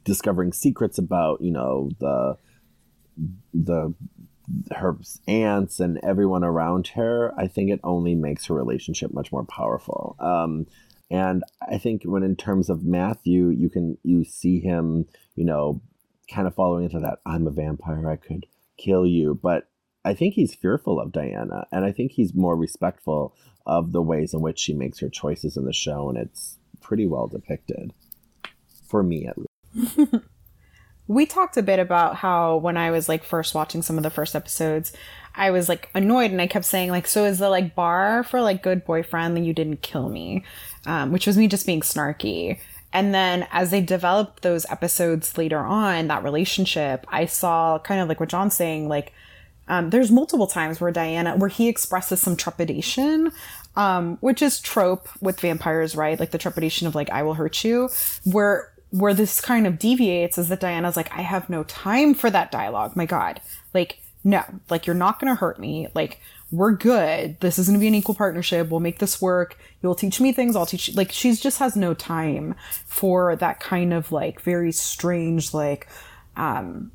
discovering 0.04 0.52
secrets 0.52 0.98
about, 0.98 1.40
you 1.40 1.50
know, 1.50 1.90
the 1.98 2.38
the 3.52 3.92
her 4.72 4.96
aunts 5.26 5.80
and 5.80 5.98
everyone 6.02 6.44
around 6.44 6.88
her, 6.88 7.32
I 7.36 7.48
think 7.48 7.70
it 7.70 7.80
only 7.82 8.14
makes 8.14 8.46
her 8.46 8.54
relationship 8.54 9.12
much 9.12 9.32
more 9.32 9.44
powerful. 9.44 10.16
Um, 10.18 10.66
and 11.10 11.42
I 11.68 11.78
think 11.78 12.02
when 12.04 12.22
in 12.22 12.36
terms 12.36 12.70
of 12.70 12.84
Matthew, 12.84 13.48
you 13.48 13.68
can 13.68 13.98
you 14.02 14.24
see 14.24 14.60
him, 14.60 15.06
you 15.34 15.44
know, 15.44 15.80
kind 16.32 16.46
of 16.46 16.54
following 16.54 16.84
into 16.84 17.00
that 17.00 17.18
I'm 17.26 17.46
a 17.46 17.50
vampire, 17.50 18.08
I 18.08 18.16
could 18.16 18.46
kill 18.76 19.06
you, 19.06 19.38
but 19.42 19.68
I 20.04 20.14
think 20.14 20.34
he's 20.34 20.54
fearful 20.54 21.00
of 21.00 21.12
Diana, 21.12 21.66
and 21.72 21.84
I 21.84 21.92
think 21.92 22.12
he's 22.12 22.34
more 22.34 22.56
respectful 22.56 23.34
of 23.66 23.92
the 23.92 24.00
ways 24.00 24.32
in 24.32 24.40
which 24.40 24.58
she 24.58 24.72
makes 24.72 25.00
her 25.00 25.10
choices 25.10 25.56
in 25.56 25.64
the 25.64 25.72
show, 25.72 26.08
and 26.08 26.16
it's 26.16 26.58
pretty 26.80 27.06
well 27.06 27.26
depicted, 27.26 27.92
for 28.86 29.02
me 29.02 29.26
at 29.26 29.36
least. 29.36 30.08
we 31.06 31.26
talked 31.26 31.56
a 31.56 31.62
bit 31.62 31.78
about 31.78 32.16
how 32.16 32.56
when 32.56 32.76
I 32.76 32.90
was 32.90 33.08
like 33.08 33.24
first 33.24 33.54
watching 33.54 33.82
some 33.82 33.96
of 33.96 34.04
the 34.04 34.10
first 34.10 34.34
episodes, 34.34 34.92
I 35.40 35.50
was 35.50 35.68
like 35.68 35.88
annoyed 35.94 36.30
and 36.30 36.40
I 36.40 36.46
kept 36.46 36.66
saying 36.66 36.90
like, 36.90 37.08
so 37.08 37.24
is 37.24 37.38
the 37.38 37.48
like 37.48 37.74
bar 37.74 38.22
for 38.22 38.40
like 38.40 38.62
good 38.62 38.84
boyfriend 38.84 39.36
that 39.36 39.40
you 39.40 39.52
didn't 39.52 39.82
kill 39.82 40.08
me? 40.08 40.44
um, 40.86 41.12
which 41.12 41.26
was 41.26 41.36
me 41.36 41.48
just 41.48 41.66
being 41.66 41.80
snarky. 41.80 42.58
And 42.92 43.14
then 43.14 43.46
as 43.52 43.70
they 43.70 43.80
developed 43.80 44.42
those 44.42 44.66
episodes 44.66 45.38
later 45.38 45.58
on, 45.58 46.08
that 46.08 46.24
relationship, 46.24 47.06
I 47.08 47.26
saw 47.26 47.78
kind 47.78 48.00
of 48.00 48.08
like 48.08 48.18
what 48.18 48.28
John's 48.28 48.54
saying, 48.54 48.88
like, 48.88 49.12
um, 49.68 49.90
there's 49.90 50.10
multiple 50.10 50.48
times 50.48 50.80
where 50.80 50.90
Diana, 50.90 51.36
where 51.36 51.48
he 51.48 51.68
expresses 51.68 52.20
some 52.20 52.34
trepidation, 52.34 53.30
um, 53.76 54.16
which 54.20 54.42
is 54.42 54.60
trope 54.60 55.08
with 55.20 55.38
vampires, 55.38 55.94
right? 55.94 56.18
Like 56.18 56.32
the 56.32 56.38
trepidation 56.38 56.88
of 56.88 56.96
like, 56.96 57.10
I 57.10 57.22
will 57.22 57.34
hurt 57.34 57.62
you. 57.62 57.88
Where, 58.24 58.72
where 58.90 59.14
this 59.14 59.40
kind 59.40 59.68
of 59.68 59.78
deviates 59.78 60.38
is 60.38 60.48
that 60.48 60.58
Diana's 60.58 60.96
like, 60.96 61.12
I 61.12 61.22
have 61.22 61.48
no 61.48 61.62
time 61.62 62.14
for 62.14 62.30
that 62.30 62.50
dialogue. 62.50 62.96
My 62.96 63.06
God. 63.06 63.40
Like, 63.72 64.00
no, 64.22 64.44
like 64.68 64.86
you're 64.86 64.94
not 64.94 65.18
going 65.18 65.32
to 65.32 65.34
hurt 65.34 65.58
me. 65.58 65.88
Like, 65.94 66.20
we're 66.52 66.72
good. 66.72 67.38
This 67.40 67.58
is 67.58 67.68
going 67.68 67.78
to 67.78 67.80
be 67.80 67.88
an 67.88 67.94
equal 67.94 68.14
partnership. 68.14 68.68
We'll 68.68 68.80
make 68.80 68.98
this 68.98 69.22
work. 69.22 69.56
You'll 69.82 69.94
teach 69.94 70.20
me 70.20 70.32
things. 70.32 70.56
I'll 70.56 70.66
teach 70.66 70.88
you. 70.88 70.94
Like, 70.94 71.12
she's 71.12 71.40
just 71.40 71.58
has 71.58 71.76
no 71.76 71.94
time 71.94 72.54
for 72.86 73.36
that 73.36 73.60
kind 73.60 73.92
of 73.92 74.12
like 74.12 74.40
very 74.40 74.72
strange, 74.72 75.54
like, 75.54 75.88
um, 76.36 76.92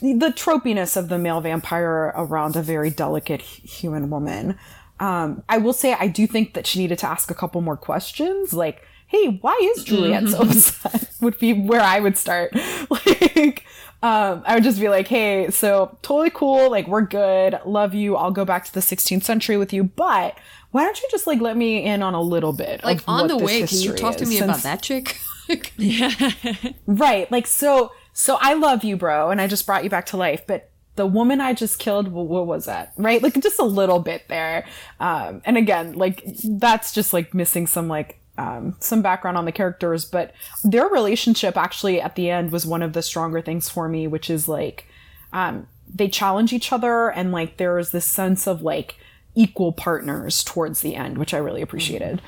the 0.00 0.32
tropiness 0.36 0.96
of 0.96 1.08
the 1.08 1.18
male 1.18 1.40
vampire 1.40 2.12
around 2.16 2.54
a 2.54 2.62
very 2.62 2.90
delicate 2.90 3.40
human 3.40 4.10
woman. 4.10 4.58
Um, 5.00 5.42
I 5.48 5.58
will 5.58 5.72
say 5.72 5.94
I 5.94 6.06
do 6.06 6.26
think 6.26 6.54
that 6.54 6.66
she 6.66 6.78
needed 6.78 6.98
to 7.00 7.06
ask 7.06 7.30
a 7.30 7.34
couple 7.34 7.60
more 7.60 7.76
questions. 7.76 8.52
Like, 8.52 8.82
hey, 9.06 9.38
why 9.40 9.58
is 9.74 9.84
Juliet 9.84 10.28
so 10.28 10.40
upset? 10.40 11.10
would 11.20 11.38
be 11.38 11.52
where 11.52 11.80
I 11.80 12.00
would 12.00 12.16
start. 12.18 12.54
like, 12.90 13.55
um, 14.06 14.44
I 14.46 14.54
would 14.54 14.62
just 14.62 14.78
be 14.78 14.88
like, 14.88 15.08
hey, 15.08 15.50
so 15.50 15.98
totally 16.02 16.30
cool. 16.30 16.70
Like, 16.70 16.86
we're 16.86 17.02
good. 17.02 17.58
Love 17.64 17.92
you. 17.92 18.14
I'll 18.14 18.30
go 18.30 18.44
back 18.44 18.64
to 18.66 18.72
the 18.72 18.78
16th 18.78 19.24
century 19.24 19.56
with 19.56 19.72
you. 19.72 19.82
But 19.82 20.38
why 20.70 20.84
don't 20.84 20.96
you 21.00 21.08
just 21.10 21.26
like 21.26 21.40
let 21.40 21.56
me 21.56 21.82
in 21.82 22.04
on 22.04 22.14
a 22.14 22.20
little 22.20 22.52
bit? 22.52 22.84
Like, 22.84 23.00
on 23.08 23.26
the 23.26 23.36
way, 23.36 23.66
can 23.66 23.78
you 23.78 23.94
talk 23.94 24.16
to 24.18 24.26
me 24.26 24.36
Since, 24.36 24.44
about 24.44 24.62
that 24.62 24.82
chick? 24.82 25.18
yeah. 25.76 26.12
right. 26.86 27.30
Like, 27.32 27.48
so, 27.48 27.90
so 28.12 28.38
I 28.40 28.54
love 28.54 28.84
you, 28.84 28.96
bro. 28.96 29.30
And 29.30 29.40
I 29.40 29.48
just 29.48 29.66
brought 29.66 29.82
you 29.82 29.90
back 29.90 30.06
to 30.06 30.16
life. 30.16 30.46
But 30.46 30.70
the 30.94 31.06
woman 31.06 31.40
I 31.40 31.52
just 31.52 31.80
killed, 31.80 32.06
what 32.06 32.46
was 32.46 32.66
that? 32.66 32.92
Right? 32.96 33.20
Like, 33.20 33.34
just 33.40 33.58
a 33.58 33.64
little 33.64 33.98
bit 33.98 34.28
there. 34.28 34.66
Um, 35.00 35.42
and 35.44 35.56
again, 35.56 35.94
like, 35.94 36.22
that's 36.44 36.92
just 36.92 37.12
like 37.12 37.34
missing 37.34 37.66
some 37.66 37.88
like 37.88 38.20
um, 38.38 38.76
some 38.80 39.02
background 39.02 39.36
on 39.36 39.44
the 39.44 39.52
characters, 39.52 40.04
but 40.04 40.32
their 40.64 40.86
relationship 40.86 41.56
actually 41.56 42.00
at 42.00 42.16
the 42.16 42.30
end 42.30 42.52
was 42.52 42.66
one 42.66 42.82
of 42.82 42.92
the 42.92 43.02
stronger 43.02 43.40
things 43.40 43.68
for 43.68 43.88
me, 43.88 44.06
which 44.06 44.30
is 44.30 44.48
like 44.48 44.86
um, 45.32 45.66
they 45.92 46.08
challenge 46.08 46.52
each 46.52 46.72
other 46.72 47.10
and 47.10 47.32
like 47.32 47.56
there 47.56 47.78
is 47.78 47.90
this 47.90 48.06
sense 48.06 48.46
of 48.46 48.62
like 48.62 48.96
equal 49.34 49.72
partners 49.72 50.42
towards 50.42 50.80
the 50.80 50.96
end, 50.96 51.18
which 51.18 51.34
I 51.34 51.38
really 51.38 51.62
appreciated. 51.62 52.22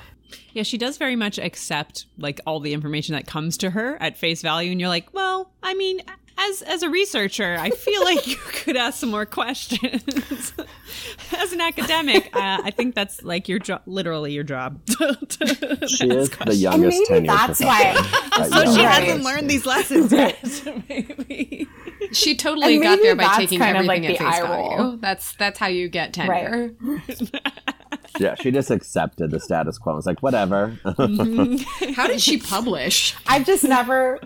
Yeah, 0.53 0.63
she 0.63 0.79
does 0.79 0.99
very 0.99 1.17
much 1.17 1.39
accept 1.39 2.07
like 2.19 2.41
all 2.47 2.61
the 2.61 2.73
information 2.73 3.15
that 3.15 3.27
comes 3.27 3.57
to 3.59 3.71
her 3.71 4.01
at 4.01 4.17
face 4.17 4.43
value, 4.43 4.71
and 4.71 4.81
you're 4.81 4.89
like, 4.89 5.13
well, 5.15 5.51
I 5.63 5.75
mean, 5.75 6.01
as 6.39 6.63
as 6.63 6.83
a 6.83 6.91
researcher, 6.91 7.57
I 7.59 7.71
feel 7.71 8.05
like 8.05 8.27
you 8.27 8.37
could 8.47 8.77
ask 8.77 9.01
some 9.01 9.11
more 9.11 9.27
questions. 9.27 10.53
as 11.37 11.53
an 11.53 11.61
academic, 11.61 12.35
uh, 12.35 12.61
I 12.65 12.71
think 12.71 12.95
that's 12.95 13.23
like 13.23 13.49
your 13.49 13.59
job, 13.59 13.83
literally 13.87 14.33
your 14.33 14.45
job. 14.45 14.81
To, 14.99 15.15
to 15.15 15.87
she 15.87 16.09
is 16.09 16.29
questions. 16.29 16.47
the 16.47 16.55
youngest 16.57 17.11
maybe 17.11 17.29
that's 17.29 17.61
why. 17.61 17.95
so 18.51 18.75
she 18.75 18.81
hasn't 18.81 19.23
learned 19.23 19.49
these 19.49 19.65
lessons 19.65 20.11
yet. 20.11 20.37
maybe 20.89 21.69
she 22.13 22.35
totally 22.35 22.79
got 22.81 22.99
there 23.01 23.15
by 23.15 23.37
taking 23.37 23.63
everything 23.63 23.87
like 23.87 24.03
at 24.05 24.19
face 24.19 24.39
value. 24.41 24.99
That's 25.01 25.35
that's 25.35 25.59
how 25.59 25.69
you 25.69 25.89
get 25.89 26.15
tenure. 26.15 26.75
Right. 26.81 27.07
Yeah, 28.19 28.35
she 28.35 28.51
just 28.51 28.71
accepted 28.71 29.31
the 29.31 29.41
status 29.41 29.79
quo. 29.79 29.97
It's 29.97 30.07
like 30.07 30.23
whatever. 30.23 30.79
Mm-hmm. 30.85 31.93
How 31.93 32.07
did 32.07 32.21
she 32.21 32.39
publish? 32.39 33.15
I've 33.27 33.47
just 33.47 33.65
never 33.65 34.21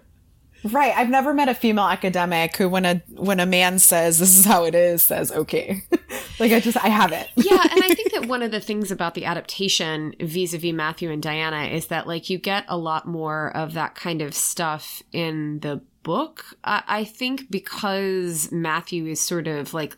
Right. 0.64 0.96
I've 0.96 1.08
never 1.08 1.34
met 1.34 1.48
a 1.48 1.54
female 1.54 1.86
academic 1.86 2.56
who 2.56 2.68
when 2.68 2.84
a 2.84 3.02
when 3.08 3.40
a 3.40 3.46
man 3.46 3.78
says 3.78 4.18
this 4.18 4.38
is 4.38 4.44
how 4.44 4.64
it 4.64 4.74
is 4.74 5.02
says 5.02 5.32
okay. 5.32 5.82
like 6.38 6.52
I 6.52 6.60
just 6.60 6.82
I 6.82 6.88
have 6.88 7.12
it. 7.12 7.30
yeah, 7.36 7.62
and 7.70 7.82
I 7.82 7.94
think 7.94 8.12
that 8.14 8.26
one 8.26 8.42
of 8.42 8.52
the 8.52 8.60
things 8.60 8.90
about 8.90 9.14
the 9.14 9.24
adaptation 9.24 10.14
vis-a-vis 10.20 10.72
Matthew 10.72 11.10
and 11.10 11.22
Diana 11.22 11.64
is 11.64 11.88
that 11.88 12.06
like 12.06 12.30
you 12.30 12.38
get 12.38 12.64
a 12.68 12.76
lot 12.76 13.06
more 13.06 13.54
of 13.56 13.74
that 13.74 13.94
kind 13.94 14.22
of 14.22 14.34
stuff 14.34 15.02
in 15.12 15.60
the 15.60 15.80
book. 16.04 16.44
I, 16.62 16.82
I 16.86 17.04
think 17.04 17.50
because 17.50 18.52
Matthew 18.52 19.06
is 19.06 19.20
sort 19.20 19.48
of 19.48 19.74
like 19.74 19.96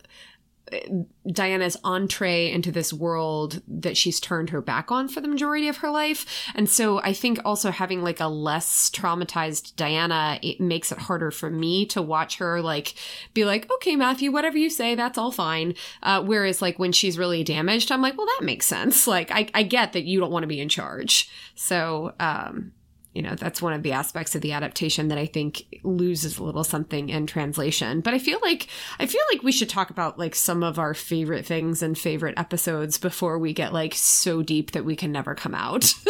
Diana's 1.31 1.77
entree 1.83 2.51
into 2.51 2.71
this 2.71 2.91
world 2.91 3.61
that 3.67 3.95
she's 3.95 4.19
turned 4.19 4.49
her 4.49 4.61
back 4.61 4.91
on 4.91 5.07
for 5.07 5.21
the 5.21 5.27
majority 5.27 5.67
of 5.67 5.77
her 5.77 5.91
life. 5.91 6.25
And 6.55 6.69
so 6.69 6.99
I 7.01 7.13
think 7.13 7.39
also 7.45 7.71
having 7.71 8.01
like 8.01 8.19
a 8.19 8.27
less 8.27 8.89
traumatized 8.89 9.75
Diana, 9.75 10.39
it 10.41 10.59
makes 10.59 10.91
it 10.91 10.97
harder 10.97 11.29
for 11.31 11.49
me 11.49 11.85
to 11.87 12.01
watch 12.01 12.37
her 12.37 12.61
like 12.61 12.95
be 13.33 13.45
like, 13.45 13.71
okay, 13.75 13.95
Matthew, 13.95 14.31
whatever 14.31 14.57
you 14.57 14.69
say, 14.69 14.95
that's 14.95 15.17
all 15.17 15.31
fine. 15.31 15.75
Uh, 16.01 16.23
whereas 16.23 16.61
like 16.61 16.79
when 16.79 16.91
she's 16.91 17.17
really 17.17 17.43
damaged, 17.43 17.91
I'm 17.91 18.01
like, 18.01 18.17
well, 18.17 18.27
that 18.27 18.45
makes 18.45 18.65
sense. 18.65 19.05
Like 19.07 19.31
I, 19.31 19.47
I 19.53 19.63
get 19.63 19.93
that 19.93 20.05
you 20.05 20.19
don't 20.19 20.31
want 20.31 20.43
to 20.43 20.47
be 20.47 20.61
in 20.61 20.69
charge. 20.69 21.29
So, 21.55 22.13
um, 22.19 22.71
you 23.15 23.21
know 23.21 23.33
that's 23.33 23.61
one 23.61 23.73
of 23.73 23.81
the 23.81 23.93
aspects 23.93 24.35
of 24.35 24.41
the 24.41 24.51
adaptation 24.51 25.07
that 25.07 25.17
i 25.17 25.25
think 25.25 25.65
loses 25.83 26.37
a 26.37 26.43
little 26.43 26.63
something 26.63 27.09
in 27.09 27.25
translation 27.25 28.01
but 28.01 28.13
i 28.13 28.19
feel 28.19 28.39
like 28.43 28.67
i 28.99 29.05
feel 29.05 29.21
like 29.31 29.41
we 29.41 29.51
should 29.51 29.69
talk 29.69 29.89
about 29.89 30.19
like 30.19 30.35
some 30.35 30.61
of 30.61 30.77
our 30.77 30.93
favorite 30.93 31.45
things 31.45 31.81
and 31.81 31.97
favorite 31.97 32.37
episodes 32.37 32.97
before 32.97 33.39
we 33.39 33.53
get 33.53 33.73
like 33.73 33.95
so 33.95 34.43
deep 34.43 34.71
that 34.71 34.85
we 34.85 34.95
can 34.95 35.11
never 35.11 35.33
come 35.33 35.55
out 35.55 35.93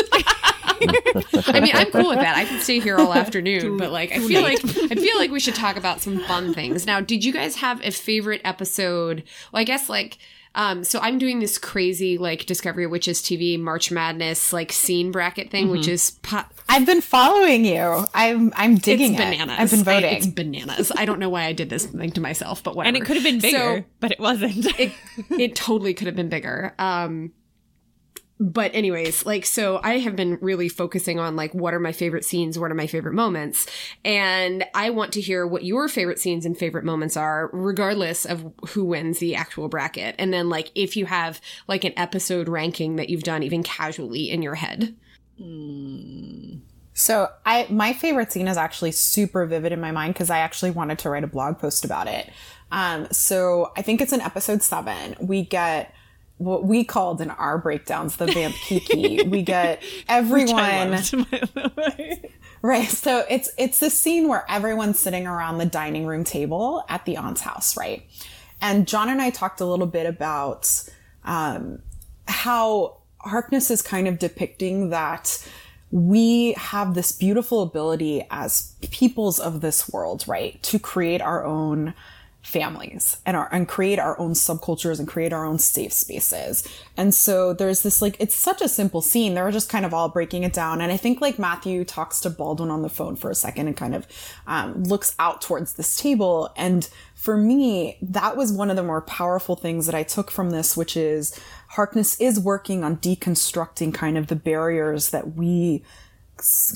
I 1.48 1.62
mean, 1.62 1.74
I'm 1.74 1.90
cool 1.92 2.10
with 2.10 2.20
that. 2.20 2.36
I 2.36 2.44
can 2.46 2.60
stay 2.60 2.80
here 2.80 2.98
all 2.98 3.14
afternoon, 3.14 3.78
but 3.78 3.92
like, 3.92 4.12
I 4.12 4.20
feel 4.20 4.42
like 4.42 4.60
I 4.64 4.96
feel 4.96 5.18
like 5.18 5.32
we 5.32 5.40
should 5.40 5.56
talk 5.56 5.78
about 5.78 6.02
some 6.02 6.20
fun 6.26 6.54
things. 6.54 6.86
Now, 6.86 7.00
did 7.00 7.24
you 7.24 7.32
guys 7.32 7.56
have 7.58 7.82
a 7.82 7.92
favorite 7.92 8.42
episode? 8.44 9.24
Well, 9.52 9.62
I 9.62 9.64
guess 9.64 9.90
like. 9.90 10.18
Um, 10.56 10.84
so 10.84 11.00
I'm 11.02 11.18
doing 11.20 11.40
this 11.40 11.58
crazy 11.58 12.18
like 12.18 12.46
Discovery 12.46 12.88
Witches 12.88 13.22
TV 13.22 13.60
March 13.60 13.92
Madness 13.92 14.52
like 14.54 14.72
scene 14.72 15.12
bracket 15.12 15.52
thing, 15.52 15.70
which 15.70 15.88
is 15.88 16.12
po- 16.24 16.46
I've 16.70 16.86
been 16.86 17.02
following 17.02 17.66
you. 17.66 18.06
I'm 18.14 18.52
I'm 18.56 18.76
digging 18.78 19.14
it's 19.14 19.22
it. 19.22 19.24
bananas. 19.32 19.56
I've 19.60 19.70
been 19.72 19.84
voting. 19.84 20.10
I, 20.10 20.14
it's 20.14 20.28
bananas. 20.28 20.92
I 20.96 21.06
don't 21.06 21.20
know 21.20 21.30
why 21.30 21.44
I 21.44 21.54
did 21.54 21.70
this 21.70 21.86
thing 21.86 22.12
to 22.12 22.22
myself, 22.22 22.64
but 22.64 22.76
whatever. 22.76 22.96
and 22.96 23.04
it 23.04 23.06
could 23.06 23.18
have 23.18 23.24
been 23.26 23.40
bigger, 23.40 23.58
So, 23.80 23.84
but 24.00 24.12
it 24.12 24.20
wasn't. 24.20 24.66
it 24.80 24.92
it 25.38 25.56
totally 25.56 25.94
could 25.94 26.08
have 26.08 26.16
been 26.16 26.30
bigger. 26.30 26.74
Um 26.80 27.34
but 28.40 28.74
anyways, 28.76 29.26
like 29.26 29.46
so 29.46 29.80
I 29.82 30.00
have 30.00 30.16
been 30.16 30.38
really 30.42 30.68
focusing 30.68 31.20
on 31.20 31.36
like 31.38 31.54
what 31.54 31.74
are 31.74 31.80
my 31.80 31.94
favorite 31.94 32.26
scenes, 32.26 32.60
what 32.60 32.70
are 32.70 32.76
my 32.76 32.88
favorite 32.88 33.14
moments, 33.14 33.66
and 34.04 34.66
I 34.74 34.90
want 34.90 35.14
to 35.14 35.22
hear 35.22 35.48
what 35.48 35.64
your 35.64 35.88
favorite 35.88 36.20
scenes 36.20 36.46
and 36.46 36.58
favorite 36.58 36.84
moments 36.84 37.16
are 37.16 37.50
regardless 37.54 38.26
of 38.26 38.52
who 38.70 38.84
wins 38.84 39.20
the 39.20 39.36
actual 39.36 39.70
bracket. 39.70 40.16
And 40.20 40.34
then 40.34 40.50
like 40.50 40.72
if 40.76 40.98
you 40.98 41.06
have 41.06 41.40
like 41.70 41.86
an 41.86 41.94
episode 41.96 42.50
ranking 42.50 42.98
that 42.98 43.10
you've 43.10 43.24
done 43.24 43.42
even 43.42 43.64
casually 43.64 44.30
in 44.30 44.42
your 44.42 44.56
head. 44.56 44.96
So 46.94 47.30
I 47.46 47.68
my 47.70 47.94
favorite 47.94 48.34
scene 48.34 48.50
is 48.50 48.58
actually 48.58 48.92
super 48.92 49.46
vivid 49.46 49.72
in 49.72 49.80
my 49.80 49.92
mind 49.92 50.14
because 50.14 50.30
I 50.30 50.40
actually 50.40 50.72
wanted 50.72 51.00
to 51.00 51.10
write 51.10 51.24
a 51.24 51.28
blog 51.28 51.58
post 51.58 51.86
about 51.86 52.08
it. 52.08 52.30
Um, 52.70 53.08
so 53.12 53.72
I 53.78 53.82
think 53.82 54.02
it's 54.02 54.12
in 54.12 54.20
episode 54.20 54.62
seven. 54.62 55.16
We 55.22 55.44
get 55.46 55.94
what 56.38 56.66
we 56.66 56.84
called 56.84 57.22
in 57.22 57.32
our 57.32 57.58
breakdowns 57.58 58.18
the 58.18 58.28
vamp 58.28 58.56
kiki. 58.56 59.24
we 59.28 59.42
get 59.42 59.82
everyone 60.10 60.98
right. 62.62 62.90
So 62.90 63.24
it's 63.30 63.52
it's 63.58 63.80
the 63.80 63.90
scene 63.90 64.28
where 64.28 64.46
everyone's 64.50 65.00
sitting 65.00 65.28
around 65.28 65.58
the 65.60 65.66
dining 65.66 66.06
room 66.06 66.24
table 66.24 66.84
at 66.90 67.06
the 67.06 67.18
aunt's 67.18 67.42
house, 67.42 67.78
right? 67.78 68.04
And 68.62 68.88
John 68.88 69.10
and 69.10 69.22
I 69.22 69.30
talked 69.30 69.62
a 69.62 69.66
little 69.66 69.88
bit 69.88 70.06
about 70.06 70.90
um, 71.24 71.80
how 72.28 72.98
Harkness 73.20 73.72
is 73.72 73.82
kind 73.82 74.08
of 74.08 74.20
depicting 74.20 74.90
that 74.90 75.44
we 75.92 76.54
have 76.54 76.94
this 76.94 77.12
beautiful 77.12 77.62
ability 77.62 78.26
as 78.30 78.76
peoples 78.92 79.40
of 79.40 79.62
this 79.62 79.90
world, 79.90 80.26
right, 80.28 80.62
to 80.64 80.78
create 80.78 81.22
our 81.22 81.44
own 81.44 81.94
families 82.46 83.18
and 83.26 83.36
our 83.36 83.50
and 83.52 83.68
create 83.68 83.98
our 83.98 84.18
own 84.20 84.32
subcultures 84.32 85.00
and 85.00 85.08
create 85.08 85.34
our 85.34 85.46
own 85.46 85.58
safe 85.58 85.92
spaces. 85.92 86.64
And 86.96 87.14
so 87.14 87.54
there's 87.54 87.82
this 87.82 88.02
like 88.02 88.16
it's 88.20 88.36
such 88.36 88.62
a 88.62 88.70
simple 88.70 89.02
scene. 89.02 89.34
They're 89.34 89.52
just 89.52 89.68
kind 89.68 89.86
of 89.86 89.94
all 89.94 90.10
breaking 90.10 90.44
it 90.44 90.54
down. 90.54 90.80
And 90.80 90.92
I 90.92 90.98
think 90.98 91.22
like 91.22 91.40
Matthew 91.40 91.84
talks 91.84 92.20
to 92.22 92.30
Baldwin 92.30 92.70
on 92.70 92.84
the 92.84 92.90
phone 92.90 93.16
for 93.16 93.32
a 93.32 93.36
second 93.36 93.68
and 93.68 93.76
kind 93.76 93.96
of 93.96 94.08
um, 94.46 94.84
looks 94.84 95.16
out 95.18 95.42
towards 95.42 95.74
this 95.74 95.98
table. 95.98 96.54
And 96.56 96.88
for 97.16 97.36
me, 97.36 97.98
that 98.02 98.38
was 98.38 98.54
one 98.54 98.70
of 98.70 98.76
the 98.76 98.84
more 98.84 99.02
powerful 99.02 99.56
things 99.56 99.88
that 99.88 99.96
I 99.96 100.04
took 100.04 100.30
from 100.30 100.52
this, 100.52 100.78
which 100.78 100.96
is 100.96 101.40
Harkness 101.70 102.20
is 102.22 102.40
working 102.40 102.84
on 102.84 102.98
deconstructing 102.98 103.94
kind 103.94 104.18
of 104.18 104.28
the 104.28 104.36
barriers 104.36 105.10
that 105.10 105.36
we 105.36 105.84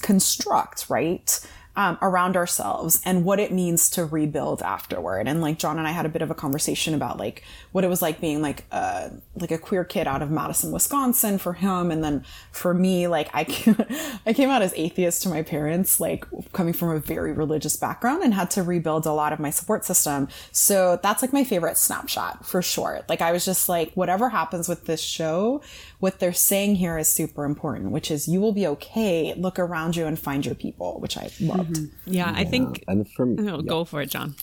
construct, 0.02 0.90
right? 0.90 1.40
Um, 1.76 1.98
around 2.02 2.36
ourselves 2.36 3.00
and 3.06 3.24
what 3.24 3.40
it 3.40 3.54
means 3.54 3.90
to 3.92 4.04
rebuild 4.04 4.62
afterward. 4.62 5.30
And 5.30 5.40
like 5.40 5.60
John 5.60 5.78
and 5.78 5.88
I 5.88 5.92
had 5.92 6.06
a 6.06 6.10
bit 6.10 6.22
of 6.22 6.30
a 6.30 6.36
conversation 6.36 6.94
about 6.94 7.18
like 7.18 7.44
what 7.72 7.84
it 7.84 7.88
was 7.88 8.02
like 8.02 8.20
being 8.20 8.42
like 8.42 8.66
a 8.72 9.12
like 9.36 9.52
a 9.52 9.58
queer 9.58 9.84
kid 9.84 10.08
out 10.08 10.22
of 10.22 10.32
Madison, 10.32 10.72
Wisconsin 10.72 11.38
for 11.38 11.54
him, 11.54 11.92
and 11.92 12.04
then 12.04 12.24
for 12.52 12.74
me, 12.74 13.08
like 13.08 13.30
I 13.34 13.44
came, 13.44 13.78
I 14.26 14.34
came 14.34 14.50
out 14.50 14.62
as 14.62 14.74
atheist 14.76 15.24
to 15.24 15.30
my 15.30 15.44
parents, 15.44 16.00
like 16.00 16.26
coming 16.54 16.74
from 16.74 16.90
a 16.90 17.00
very 17.00 17.32
religious 17.32 17.76
background, 17.76 18.24
and 18.24 18.34
had 18.34 18.50
to 18.52 18.64
rebuild 18.64 19.06
a 19.06 19.12
lot 19.12 19.34
of 19.34 19.40
my 19.40 19.50
support 19.50 19.86
system. 19.86 20.28
So 20.52 21.00
that's 21.02 21.22
like 21.22 21.34
my 21.34 21.44
favorite 21.44 21.78
snapshot 21.78 22.46
for 22.46 22.62
sure. 22.62 23.02
Like 23.08 23.22
I 23.22 23.32
was 23.32 23.46
just 23.46 23.70
like, 23.70 23.92
whatever 23.94 24.30
happens 24.30 24.68
with 24.68 24.86
this 24.86 25.02
show, 25.02 25.62
what 26.00 26.20
they're 26.20 26.34
saying 26.34 26.76
here 26.76 26.98
is 26.98 27.08
super 27.08 27.46
important, 27.46 27.92
which 27.92 28.10
is 28.10 28.28
you 28.28 28.42
will 28.42 28.54
be 28.54 28.66
okay. 28.68 29.34
Look 29.36 29.60
around 29.60 29.96
you 29.96 30.06
and 30.06 30.18
find 30.18 30.46
your 30.46 30.56
people, 30.56 31.00
which 31.00 31.18
I 31.18 31.30
loved. 31.40 31.76
Mm-hmm. 31.76 32.14
yeah, 32.14 32.34
I 32.36 32.46
think. 32.46 32.84
and 32.88 33.10
from 33.12 33.38
Oh, 33.50 33.58
yeah. 33.60 33.70
Go 33.70 33.86
for 33.86 34.02
it, 34.02 34.10
John. 34.10 34.36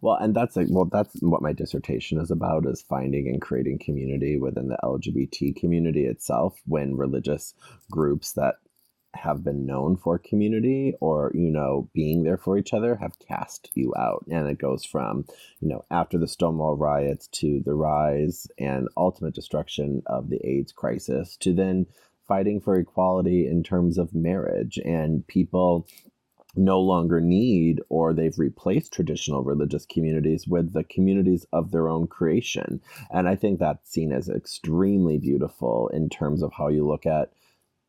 Well, 0.00 0.16
and 0.16 0.34
that's 0.34 0.56
like 0.56 0.68
well, 0.70 0.84
that's 0.84 1.14
what 1.20 1.42
my 1.42 1.52
dissertation 1.52 2.20
is 2.20 2.30
about: 2.30 2.66
is 2.66 2.82
finding 2.82 3.28
and 3.28 3.40
creating 3.40 3.78
community 3.78 4.38
within 4.38 4.68
the 4.68 4.78
LGBT 4.82 5.56
community 5.56 6.06
itself. 6.06 6.60
When 6.66 6.96
religious 6.96 7.54
groups 7.90 8.32
that 8.32 8.56
have 9.14 9.44
been 9.44 9.66
known 9.66 9.96
for 9.96 10.18
community 10.18 10.94
or 11.00 11.30
you 11.34 11.50
know 11.50 11.88
being 11.92 12.22
there 12.22 12.38
for 12.38 12.56
each 12.56 12.72
other 12.72 12.96
have 12.96 13.18
cast 13.18 13.70
you 13.74 13.92
out 13.98 14.24
and 14.30 14.48
it 14.48 14.58
goes 14.58 14.84
from 14.84 15.24
you 15.60 15.68
know 15.68 15.84
after 15.90 16.16
the 16.16 16.26
stonewall 16.26 16.76
riots 16.76 17.26
to 17.28 17.60
the 17.64 17.74
rise 17.74 18.46
and 18.58 18.88
ultimate 18.96 19.34
destruction 19.34 20.02
of 20.06 20.30
the 20.30 20.40
aids 20.46 20.72
crisis 20.72 21.36
to 21.36 21.52
then 21.52 21.86
fighting 22.26 22.60
for 22.60 22.76
equality 22.76 23.46
in 23.46 23.62
terms 23.62 23.98
of 23.98 24.14
marriage 24.14 24.78
and 24.84 25.26
people 25.26 25.86
no 26.54 26.80
longer 26.80 27.20
need 27.20 27.80
or 27.88 28.12
they've 28.12 28.38
replaced 28.38 28.92
traditional 28.92 29.42
religious 29.42 29.86
communities 29.86 30.46
with 30.46 30.72
the 30.72 30.84
communities 30.84 31.46
of 31.52 31.70
their 31.70 31.88
own 31.88 32.06
creation. 32.06 32.80
And 33.10 33.28
I 33.28 33.36
think 33.36 33.58
that's 33.58 33.90
seen 33.90 34.12
as 34.12 34.28
extremely 34.28 35.18
beautiful 35.18 35.88
in 35.88 36.08
terms 36.08 36.42
of 36.42 36.52
how 36.52 36.68
you 36.68 36.86
look 36.86 37.06
at 37.06 37.32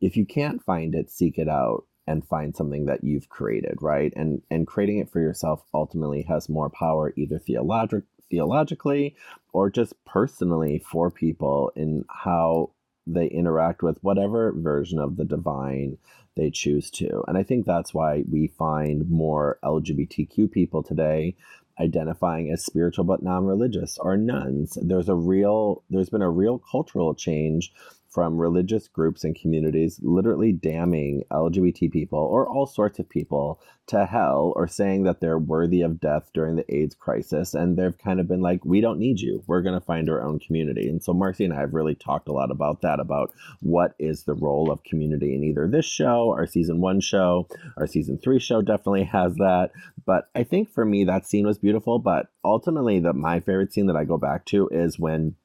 if 0.01 0.17
you 0.17 0.25
can't 0.25 0.63
find 0.63 0.95
it, 0.95 1.09
seek 1.09 1.37
it 1.37 1.47
out 1.47 1.85
and 2.05 2.27
find 2.27 2.55
something 2.55 2.85
that 2.85 3.03
you've 3.03 3.29
created, 3.29 3.77
right? 3.81 4.11
And 4.15 4.41
and 4.49 4.67
creating 4.67 4.97
it 4.99 5.09
for 5.09 5.21
yourself 5.21 5.63
ultimately 5.73 6.23
has 6.23 6.49
more 6.49 6.69
power 6.69 7.13
either 7.15 7.39
theologic 7.39 8.03
theologically 8.29 9.15
or 9.53 9.69
just 9.69 9.93
personally 10.05 10.79
for 10.79 11.11
people 11.11 11.71
in 11.75 12.03
how 12.09 12.71
they 13.05 13.27
interact 13.27 13.83
with 13.83 14.03
whatever 14.03 14.53
version 14.55 14.99
of 14.99 15.17
the 15.17 15.25
divine 15.25 15.97
they 16.35 16.49
choose 16.49 16.89
to. 16.89 17.23
And 17.27 17.37
I 17.37 17.43
think 17.43 17.65
that's 17.65 17.93
why 17.93 18.23
we 18.29 18.47
find 18.47 19.09
more 19.09 19.59
LGBTQ 19.63 20.51
people 20.51 20.83
today 20.83 21.35
identifying 21.79 22.51
as 22.51 22.63
spiritual 22.63 23.03
but 23.03 23.23
non-religious 23.23 23.97
or 23.97 24.15
nones. 24.15 24.77
There's 24.81 25.09
a 25.09 25.15
real 25.15 25.83
there's 25.89 26.09
been 26.09 26.21
a 26.21 26.29
real 26.29 26.59
cultural 26.59 27.15
change 27.15 27.73
from 28.13 28.37
religious 28.37 28.87
groups 28.87 29.23
and 29.23 29.35
communities 29.35 29.99
literally 30.03 30.51
damning 30.51 31.23
LGBT 31.31 31.91
people 31.91 32.19
or 32.19 32.47
all 32.47 32.67
sorts 32.67 32.99
of 32.99 33.09
people 33.09 33.59
to 33.87 34.05
hell 34.05 34.53
or 34.55 34.67
saying 34.67 35.03
that 35.03 35.19
they're 35.19 35.39
worthy 35.39 35.81
of 35.81 35.99
death 35.99 36.29
during 36.33 36.55
the 36.55 36.73
AIDS 36.73 36.95
crisis. 36.95 37.53
And 37.53 37.75
they've 37.75 37.97
kind 37.97 38.19
of 38.19 38.27
been 38.27 38.41
like, 38.41 38.63
we 38.63 38.81
don't 38.81 38.99
need 38.99 39.19
you. 39.19 39.43
We're 39.47 39.61
going 39.61 39.77
to 39.77 39.85
find 39.85 40.09
our 40.09 40.21
own 40.21 40.39
community. 40.39 40.87
And 40.87 41.03
so 41.03 41.13
Marcy 41.13 41.43
and 41.43 41.53
I 41.53 41.59
have 41.59 41.73
really 41.73 41.95
talked 41.95 42.29
a 42.29 42.33
lot 42.33 42.51
about 42.51 42.81
that, 42.81 42.99
about 42.99 43.33
what 43.61 43.95
is 43.99 44.23
the 44.23 44.35
role 44.35 44.71
of 44.71 44.83
community 44.83 45.35
in 45.35 45.43
either 45.43 45.67
this 45.67 45.85
show, 45.85 46.31
our 46.37 46.45
season 46.45 46.79
one 46.79 47.01
show, 47.01 47.47
our 47.77 47.87
season 47.87 48.17
three 48.17 48.39
show 48.39 48.61
definitely 48.61 49.05
has 49.05 49.35
that. 49.35 49.71
But 50.05 50.29
I 50.35 50.43
think 50.43 50.69
for 50.69 50.85
me, 50.85 51.03
that 51.05 51.25
scene 51.25 51.47
was 51.47 51.57
beautiful. 51.57 51.99
But 51.99 52.27
ultimately, 52.45 52.99
the, 52.99 53.13
my 53.13 53.39
favorite 53.39 53.73
scene 53.73 53.87
that 53.87 53.97
I 53.97 54.05
go 54.05 54.17
back 54.17 54.45
to 54.45 54.69
is 54.69 54.99
when 54.99 55.35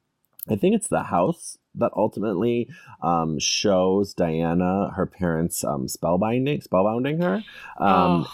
I 0.49 0.55
think 0.55 0.75
it's 0.75 0.87
the 0.87 1.03
house 1.03 1.57
that 1.79 1.91
ultimately 1.95 2.67
um, 3.01 3.39
shows 3.39 4.13
Diana 4.13 4.91
her 4.95 5.05
parents 5.05 5.63
um, 5.63 5.87
spellbinding, 5.87 6.67
spellbounding 6.67 7.21
her, 7.23 7.43
um, 7.83 8.27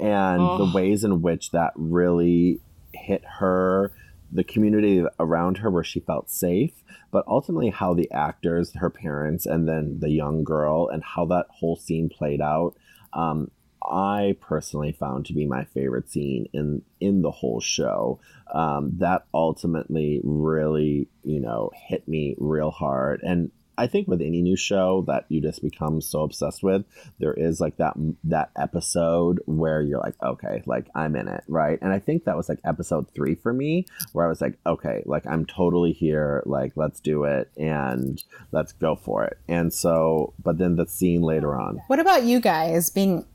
and 0.00 0.40
Oh. 0.40 0.58
the 0.66 0.72
ways 0.74 1.04
in 1.04 1.22
which 1.22 1.50
that 1.52 1.72
really 1.76 2.60
hit 2.92 3.22
her, 3.38 3.92
the 4.30 4.44
community 4.44 5.04
around 5.18 5.58
her 5.58 5.70
where 5.70 5.84
she 5.84 6.00
felt 6.00 6.30
safe, 6.30 6.72
but 7.10 7.24
ultimately 7.26 7.70
how 7.70 7.94
the 7.94 8.10
actors, 8.12 8.74
her 8.74 8.90
parents, 8.90 9.46
and 9.46 9.66
then 9.68 9.98
the 10.00 10.10
young 10.10 10.44
girl, 10.44 10.88
and 10.88 11.02
how 11.02 11.24
that 11.26 11.46
whole 11.50 11.76
scene 11.76 12.08
played 12.08 12.40
out. 12.40 12.74
Um, 13.12 13.50
I 13.88 14.36
personally 14.40 14.92
found 14.92 15.26
to 15.26 15.32
be 15.32 15.46
my 15.46 15.64
favorite 15.64 16.10
scene 16.10 16.48
in 16.52 16.82
in 17.00 17.22
the 17.22 17.30
whole 17.30 17.60
show. 17.60 18.20
Um, 18.52 18.92
that 18.98 19.26
ultimately 19.34 20.20
really, 20.24 21.08
you 21.22 21.40
know, 21.40 21.70
hit 21.74 22.08
me 22.08 22.34
real 22.38 22.70
hard. 22.70 23.20
And 23.22 23.50
I 23.78 23.86
think 23.86 24.08
with 24.08 24.20
any 24.20 24.42
new 24.42 24.56
show 24.56 25.04
that 25.06 25.26
you 25.28 25.40
just 25.40 25.62
become 25.62 26.00
so 26.00 26.22
obsessed 26.22 26.64
with, 26.64 26.84
there 27.20 27.32
is 27.32 27.60
like 27.60 27.76
that 27.76 27.94
that 28.24 28.50
episode 28.56 29.40
where 29.46 29.80
you're 29.80 30.00
like, 30.00 30.20
okay, 30.20 30.64
like 30.66 30.88
I'm 30.96 31.14
in 31.14 31.28
it, 31.28 31.44
right? 31.46 31.78
And 31.80 31.92
I 31.92 32.00
think 32.00 32.24
that 32.24 32.36
was 32.36 32.48
like 32.48 32.58
episode 32.64 33.08
three 33.14 33.36
for 33.36 33.52
me, 33.52 33.86
where 34.12 34.26
I 34.26 34.28
was 34.28 34.40
like, 34.40 34.58
okay, 34.66 35.04
like 35.06 35.26
I'm 35.26 35.46
totally 35.46 35.92
here, 35.92 36.42
like 36.44 36.72
let's 36.74 36.98
do 36.98 37.22
it 37.22 37.52
and 37.56 38.22
let's 38.50 38.72
go 38.72 38.96
for 38.96 39.24
it. 39.24 39.38
And 39.46 39.72
so, 39.72 40.34
but 40.42 40.58
then 40.58 40.74
the 40.74 40.86
scene 40.86 41.22
later 41.22 41.54
on, 41.54 41.80
What 41.86 42.00
about 42.00 42.24
you 42.24 42.40
guys 42.40 42.90
being 42.90 43.26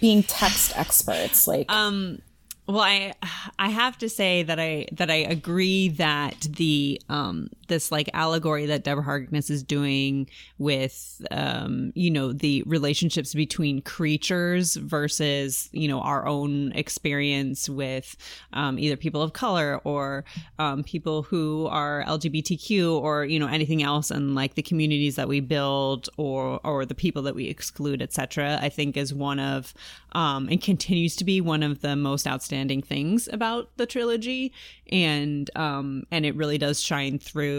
being 0.00 0.22
text 0.22 0.76
experts? 0.76 1.46
Like 1.46 1.70
Um, 1.70 2.20
well, 2.66 2.80
I 2.80 3.14
I 3.58 3.70
have 3.70 3.98
to 3.98 4.08
say 4.08 4.42
that 4.42 4.58
I 4.60 4.86
that 4.92 5.10
I 5.10 5.16
agree 5.16 5.88
that 5.88 6.40
the 6.42 7.00
um 7.08 7.50
this 7.68 7.92
like 7.92 8.10
allegory 8.14 8.66
that 8.66 8.84
Deborah 8.84 9.02
Harkness 9.02 9.50
is 9.50 9.62
doing 9.62 10.28
with 10.58 11.22
um 11.30 11.92
you 11.94 12.10
know 12.10 12.32
the 12.32 12.62
relationships 12.66 13.34
between 13.34 13.82
creatures 13.82 14.74
versus 14.76 15.68
you 15.72 15.88
know 15.88 16.00
our 16.00 16.26
own 16.26 16.72
experience 16.72 17.68
with 17.68 18.16
um 18.52 18.78
either 18.78 18.96
people 18.96 19.22
of 19.22 19.32
color 19.32 19.80
or 19.84 20.24
um 20.58 20.82
people 20.82 21.22
who 21.22 21.66
are 21.70 22.04
LGBTQ 22.06 23.00
or 23.00 23.24
you 23.24 23.38
know 23.38 23.48
anything 23.48 23.82
else 23.82 24.10
and 24.10 24.34
like 24.34 24.54
the 24.54 24.62
communities 24.62 25.16
that 25.16 25.28
we 25.28 25.40
build 25.40 26.08
or 26.16 26.60
or 26.64 26.84
the 26.84 26.94
people 26.94 27.22
that 27.22 27.34
we 27.34 27.46
exclude 27.46 28.02
etc 28.02 28.58
I 28.60 28.68
think 28.68 28.96
is 28.96 29.12
one 29.14 29.38
of 29.38 29.74
um 30.12 30.48
and 30.48 30.60
continues 30.60 31.16
to 31.16 31.24
be 31.24 31.40
one 31.40 31.62
of 31.62 31.80
the 31.80 31.96
most 31.96 32.26
outstanding 32.26 32.82
things 32.82 33.28
about 33.32 33.70
the 33.76 33.86
trilogy. 33.86 34.52
And 34.90 35.50
um 35.56 36.04
and 36.10 36.24
it 36.24 36.34
really 36.34 36.58
does 36.58 36.80
shine 36.80 37.18
through 37.18 37.57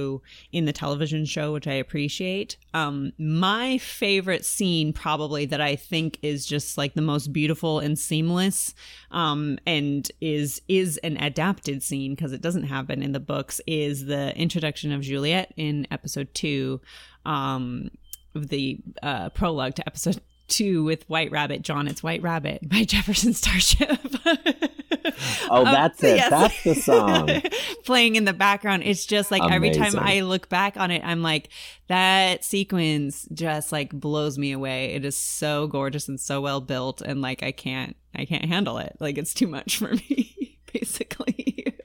in 0.51 0.65
the 0.65 0.73
television 0.73 1.25
show 1.25 1.53
which 1.53 1.67
i 1.67 1.73
appreciate 1.73 2.57
um 2.73 3.11
my 3.17 3.77
favorite 3.77 4.45
scene 4.45 4.93
probably 4.93 5.45
that 5.45 5.61
i 5.61 5.75
think 5.75 6.17
is 6.21 6.45
just 6.45 6.77
like 6.77 6.93
the 6.93 7.01
most 7.01 7.33
beautiful 7.33 7.79
and 7.79 7.97
seamless 7.97 8.73
um 9.11 9.57
and 9.65 10.11
is 10.21 10.61
is 10.67 10.97
an 10.97 11.17
adapted 11.17 11.81
scene 11.83 12.15
because 12.15 12.33
it 12.33 12.41
doesn't 12.41 12.63
happen 12.63 13.01
in 13.03 13.11
the 13.11 13.19
books 13.19 13.61
is 13.67 14.05
the 14.05 14.35
introduction 14.35 14.91
of 14.91 15.01
juliet 15.01 15.53
in 15.57 15.87
episode 15.91 16.33
2 16.33 16.79
um 17.25 17.89
the 18.35 18.79
uh, 19.01 19.29
prologue 19.29 19.75
to 19.75 19.87
episode 19.87 20.21
two 20.49 20.83
with 20.83 21.07
White 21.07 21.31
Rabbit, 21.31 21.61
John, 21.61 21.87
it's 21.87 22.03
White 22.03 22.21
Rabbit 22.21 22.67
by 22.67 22.83
Jefferson 22.85 23.33
Starship. 23.33 23.99
oh, 25.49 25.63
that's 25.63 26.03
um, 26.03 26.09
it. 26.09 26.15
Yes. 26.17 26.29
That's 26.29 26.63
the 26.63 26.75
song. 26.75 27.29
Playing 27.85 28.15
in 28.15 28.25
the 28.25 28.33
background. 28.33 28.83
It's 28.85 29.05
just 29.05 29.31
like 29.31 29.41
Amazing. 29.41 29.55
every 29.55 29.71
time 29.71 29.99
I 29.99 30.21
look 30.21 30.49
back 30.49 30.77
on 30.77 30.91
it, 30.91 31.01
I'm 31.03 31.21
like, 31.21 31.49
that 31.87 32.43
sequence 32.43 33.27
just 33.33 33.71
like 33.71 33.91
blows 33.91 34.37
me 34.37 34.51
away. 34.51 34.93
It 34.93 35.05
is 35.05 35.17
so 35.17 35.67
gorgeous 35.67 36.07
and 36.07 36.19
so 36.19 36.41
well 36.41 36.61
built. 36.61 37.01
And 37.01 37.21
like, 37.21 37.43
I 37.43 37.51
can't, 37.51 37.95
I 38.15 38.25
can't 38.25 38.45
handle 38.45 38.77
it. 38.77 38.95
Like, 38.99 39.17
it's 39.17 39.33
too 39.33 39.47
much 39.47 39.77
for 39.77 39.93
me, 40.09 40.57
basically. 40.73 41.75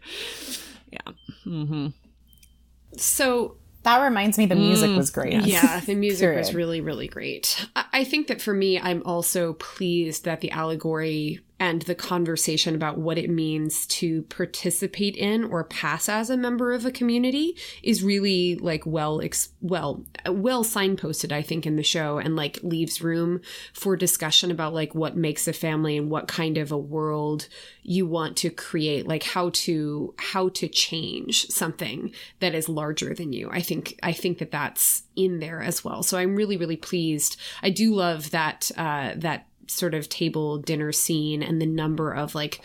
yeah. 0.90 1.12
Mm-hmm. 1.46 1.88
So 2.96 3.56
that 3.84 4.02
reminds 4.02 4.38
me 4.38 4.46
the 4.46 4.54
music 4.54 4.90
mm, 4.90 4.96
was 4.96 5.10
great. 5.10 5.44
Yeah, 5.44 5.80
the 5.80 5.94
music 5.94 6.34
was 6.36 6.54
really, 6.54 6.80
really 6.80 7.06
great. 7.06 7.66
I 7.76 8.04
think 8.04 8.28
that 8.28 8.40
for 8.40 8.54
me, 8.54 8.80
I'm 8.80 9.02
also 9.04 9.52
pleased 9.54 10.24
that 10.24 10.40
the 10.40 10.50
allegory 10.50 11.40
and 11.64 11.80
the 11.82 11.94
conversation 11.94 12.74
about 12.74 12.98
what 12.98 13.16
it 13.16 13.30
means 13.30 13.86
to 13.86 14.20
participate 14.24 15.16
in 15.16 15.44
or 15.44 15.64
pass 15.64 16.10
as 16.10 16.28
a 16.28 16.36
member 16.36 16.74
of 16.74 16.84
a 16.84 16.90
community 16.90 17.56
is 17.82 18.02
really 18.02 18.54
like 18.56 18.84
well 18.84 19.22
well 19.62 20.04
well 20.28 20.62
signposted 20.62 21.32
i 21.32 21.40
think 21.40 21.64
in 21.64 21.76
the 21.76 21.82
show 21.82 22.18
and 22.18 22.36
like 22.36 22.58
leaves 22.62 23.00
room 23.00 23.40
for 23.72 23.96
discussion 23.96 24.50
about 24.50 24.74
like 24.74 24.94
what 24.94 25.16
makes 25.16 25.48
a 25.48 25.54
family 25.54 25.96
and 25.96 26.10
what 26.10 26.28
kind 26.28 26.58
of 26.58 26.70
a 26.70 26.76
world 26.76 27.48
you 27.82 28.06
want 28.06 28.36
to 28.36 28.50
create 28.50 29.06
like 29.06 29.22
how 29.22 29.50
to 29.50 30.14
how 30.18 30.48
to 30.50 30.68
change 30.68 31.46
something 31.48 32.12
that 32.40 32.54
is 32.54 32.68
larger 32.68 33.14
than 33.14 33.32
you. 33.32 33.48
I 33.50 33.60
think 33.60 33.98
i 34.02 34.12
think 34.12 34.38
that 34.38 34.50
that's 34.50 35.04
in 35.16 35.38
there 35.38 35.62
as 35.62 35.84
well. 35.84 36.02
So 36.02 36.18
i'm 36.18 36.34
really 36.34 36.56
really 36.56 36.76
pleased. 36.76 37.38
I 37.62 37.70
do 37.70 37.94
love 37.94 38.30
that 38.30 38.70
uh 38.76 39.12
that 39.16 39.46
sort 39.68 39.94
of 39.94 40.08
table 40.08 40.58
dinner 40.58 40.92
scene 40.92 41.42
and 41.42 41.60
the 41.60 41.66
number 41.66 42.12
of 42.12 42.34
like 42.34 42.60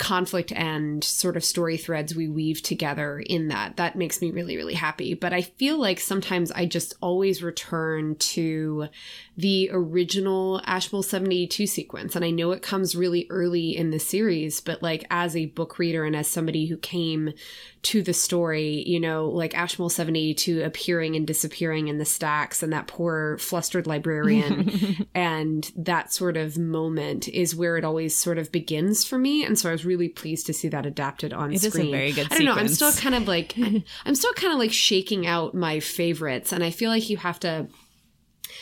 conflict 0.00 0.50
and 0.52 1.04
sort 1.04 1.36
of 1.36 1.44
story 1.44 1.76
threads 1.76 2.14
we 2.14 2.26
weave 2.26 2.62
together 2.62 3.20
in 3.20 3.48
that. 3.48 3.76
That 3.76 3.96
makes 3.96 4.22
me 4.22 4.30
really, 4.30 4.56
really 4.56 4.74
happy. 4.74 5.12
But 5.12 5.34
I 5.34 5.42
feel 5.42 5.78
like 5.78 6.00
sometimes 6.00 6.50
I 6.50 6.64
just 6.64 6.94
always 7.02 7.42
return 7.42 8.16
to 8.16 8.88
the 9.36 9.68
original 9.70 10.62
Ashmole 10.64 11.02
782 11.02 11.66
sequence. 11.66 12.16
And 12.16 12.24
I 12.24 12.30
know 12.30 12.52
it 12.52 12.62
comes 12.62 12.96
really 12.96 13.26
early 13.28 13.76
in 13.76 13.90
the 13.90 13.98
series, 13.98 14.62
but 14.62 14.82
like 14.82 15.04
as 15.10 15.36
a 15.36 15.46
book 15.46 15.78
reader 15.78 16.04
and 16.04 16.16
as 16.16 16.26
somebody 16.26 16.66
who 16.66 16.78
came 16.78 17.34
to 17.82 18.02
the 18.02 18.12
story, 18.12 18.84
you 18.86 19.00
know, 19.00 19.28
like 19.28 19.56
Ashmole 19.56 19.88
782 19.88 20.62
appearing 20.62 21.16
and 21.16 21.26
disappearing 21.26 21.88
in 21.88 21.96
the 21.98 22.04
stacks 22.04 22.62
and 22.62 22.72
that 22.72 22.86
poor 22.86 23.38
flustered 23.38 23.86
librarian 23.86 25.06
and 25.14 25.70
that 25.76 26.12
sort 26.12 26.36
of 26.36 26.58
moment 26.58 27.26
is 27.28 27.56
where 27.56 27.78
it 27.78 27.84
always 27.84 28.14
sort 28.14 28.36
of 28.36 28.52
begins 28.52 29.04
for 29.04 29.18
me. 29.18 29.44
And 29.44 29.58
so 29.58 29.70
I 29.70 29.72
was 29.72 29.86
really 29.86 30.08
pleased 30.08 30.46
to 30.46 30.52
see 30.52 30.68
that 30.68 30.84
adapted 30.84 31.32
on 31.32 31.52
it 31.52 31.60
screen. 31.60 31.86
It 31.86 31.88
is 31.88 31.88
a 31.88 31.96
very 31.96 32.12
good 32.12 32.26
I 32.30 32.36
don't 32.36 32.44
know, 32.44 32.54
I'm 32.54 32.68
still 32.68 32.92
kind 32.92 33.14
of 33.14 33.26
like 33.26 33.56
I'm 34.04 34.14
still 34.14 34.34
kind 34.34 34.52
of 34.52 34.58
like 34.58 34.72
shaking 34.72 35.26
out 35.26 35.54
my 35.54 35.80
favorites 35.80 36.52
and 36.52 36.62
I 36.62 36.70
feel 36.70 36.90
like 36.90 37.08
you 37.08 37.16
have 37.16 37.40
to 37.40 37.68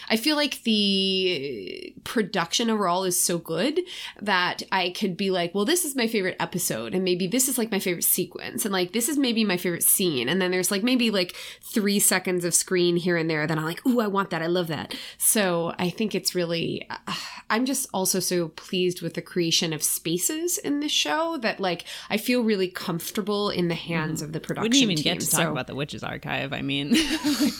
I 0.09 0.17
feel 0.17 0.37
like 0.37 0.63
the 0.63 1.95
production 2.05 2.71
overall 2.71 3.05
is 3.05 3.21
so 3.21 3.39
good 3.39 3.81
that 4.21 4.63
I 4.73 4.91
could 4.91 5.17
be 5.17 5.31
like, 5.31 5.55
well, 5.55 5.65
this 5.65 5.85
is 5.85 5.97
my 5.97 6.07
favorite 6.07 6.37
episode, 6.41 6.95
and 6.95 7.05
maybe 7.05 7.27
this 7.27 7.49
is 7.49 7.59
like 7.59 7.71
my 7.71 7.79
favorite 7.79 8.05
sequence, 8.05 8.65
and 8.65 8.73
like 8.73 8.93
this 8.93 9.09
is 9.09 9.19
maybe 9.19 9.45
my 9.45 9.57
favorite 9.57 9.83
scene, 9.83 10.29
and 10.29 10.41
then 10.41 10.51
there's 10.51 10.71
like 10.71 10.83
maybe 10.83 11.11
like 11.11 11.37
three 11.63 11.99
seconds 11.99 12.45
of 12.45 12.55
screen 12.55 12.97
here 12.97 13.17
and 13.17 13.29
there 13.29 13.47
that 13.47 13.59
I'm 13.59 13.65
like, 13.65 13.87
ooh, 13.87 14.01
I 14.01 14.07
want 14.07 14.31
that, 14.31 14.43
I 14.43 14.47
love 14.47 14.69
that. 14.69 14.95
So 15.19 15.75
I 15.79 15.91
think 15.91 16.15
it's 16.15 16.35
really, 16.35 16.87
uh, 16.91 17.15
I'm 17.51 17.65
just 17.65 17.89
also 17.93 18.21
so 18.21 18.49
pleased 18.49 19.03
with 19.03 19.15
the 19.15 19.23
creation 19.23 19.73
of 19.73 19.83
spaces 19.83 20.59
in 20.59 20.81
this 20.81 20.93
show 20.93 21.37
that 21.39 21.61
like 21.61 21.85
I 22.11 22.17
feel 22.17 22.43
really 22.43 22.69
comfortable 22.69 23.51
in 23.51 23.69
the 23.69 23.75
hands 23.75 24.21
mm-hmm. 24.21 24.27
of 24.27 24.33
the 24.33 24.41
production. 24.41 24.63
We 24.63 24.69
didn't 24.69 24.91
even 24.91 24.97
team. 24.97 25.15
get 25.15 25.21
to 25.21 25.31
talk 25.31 25.49
about 25.49 25.67
the 25.67 25.75
Witches 25.75 26.03
Archive. 26.03 26.53
I 26.53 26.63
mean. 26.63 26.97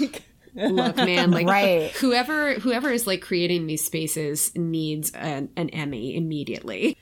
like 0.01 0.23
look 0.59 0.97
man 0.97 1.31
like 1.31 1.47
right. 1.47 1.91
whoever 1.93 2.55
whoever 2.55 2.91
is 2.91 3.07
like 3.07 3.23
creating 3.23 3.67
these 3.67 3.85
spaces 3.85 4.55
needs 4.55 5.11
an, 5.13 5.49
an 5.57 5.69
emmy 5.71 6.17
immediately 6.17 6.97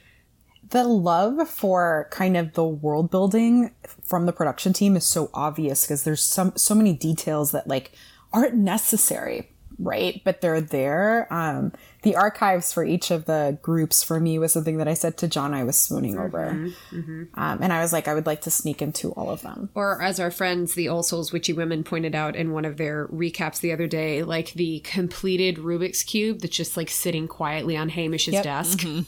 the 0.70 0.84
love 0.84 1.48
for 1.48 2.08
kind 2.10 2.36
of 2.36 2.52
the 2.54 2.66
world 2.66 3.10
building 3.10 3.72
from 4.02 4.26
the 4.26 4.32
production 4.32 4.72
team 4.72 4.96
is 4.96 5.06
so 5.06 5.30
obvious 5.32 5.82
because 5.82 6.04
there's 6.04 6.22
some 6.22 6.52
so 6.56 6.74
many 6.74 6.92
details 6.92 7.52
that 7.52 7.66
like 7.68 7.92
aren't 8.32 8.54
necessary 8.54 9.50
right 9.78 10.22
but 10.24 10.40
they're 10.40 10.60
there 10.60 11.26
um 11.32 11.72
the 12.06 12.14
archives 12.14 12.72
for 12.72 12.84
each 12.84 13.10
of 13.10 13.24
the 13.24 13.58
groups 13.62 14.04
for 14.04 14.20
me 14.20 14.38
was 14.38 14.52
something 14.52 14.76
that 14.76 14.86
I 14.86 14.94
said 14.94 15.16
to 15.18 15.26
John 15.26 15.52
I 15.52 15.64
was 15.64 15.76
swooning 15.76 16.14
mm-hmm, 16.14 16.24
over. 16.24 16.72
Mm-hmm. 16.92 17.22
Um, 17.34 17.58
and 17.60 17.72
I 17.72 17.80
was 17.80 17.92
like, 17.92 18.06
I 18.06 18.14
would 18.14 18.26
like 18.26 18.42
to 18.42 18.50
sneak 18.50 18.80
into 18.80 19.10
all 19.14 19.28
of 19.28 19.42
them. 19.42 19.70
Or 19.74 20.00
as 20.00 20.20
our 20.20 20.30
friends, 20.30 20.74
the 20.74 20.86
All 20.86 21.02
Souls 21.02 21.32
Witchy 21.32 21.52
Women, 21.52 21.82
pointed 21.82 22.14
out 22.14 22.36
in 22.36 22.52
one 22.52 22.64
of 22.64 22.76
their 22.76 23.08
recaps 23.08 23.58
the 23.58 23.72
other 23.72 23.88
day, 23.88 24.22
like 24.22 24.52
the 24.52 24.78
completed 24.84 25.56
Rubik's 25.56 26.04
Cube 26.04 26.42
that's 26.42 26.56
just 26.56 26.76
like 26.76 26.90
sitting 26.90 27.26
quietly 27.26 27.76
on 27.76 27.88
Hamish's 27.88 28.34
yep. 28.34 28.44
desk. 28.44 28.78
Mm-hmm. 28.78 29.00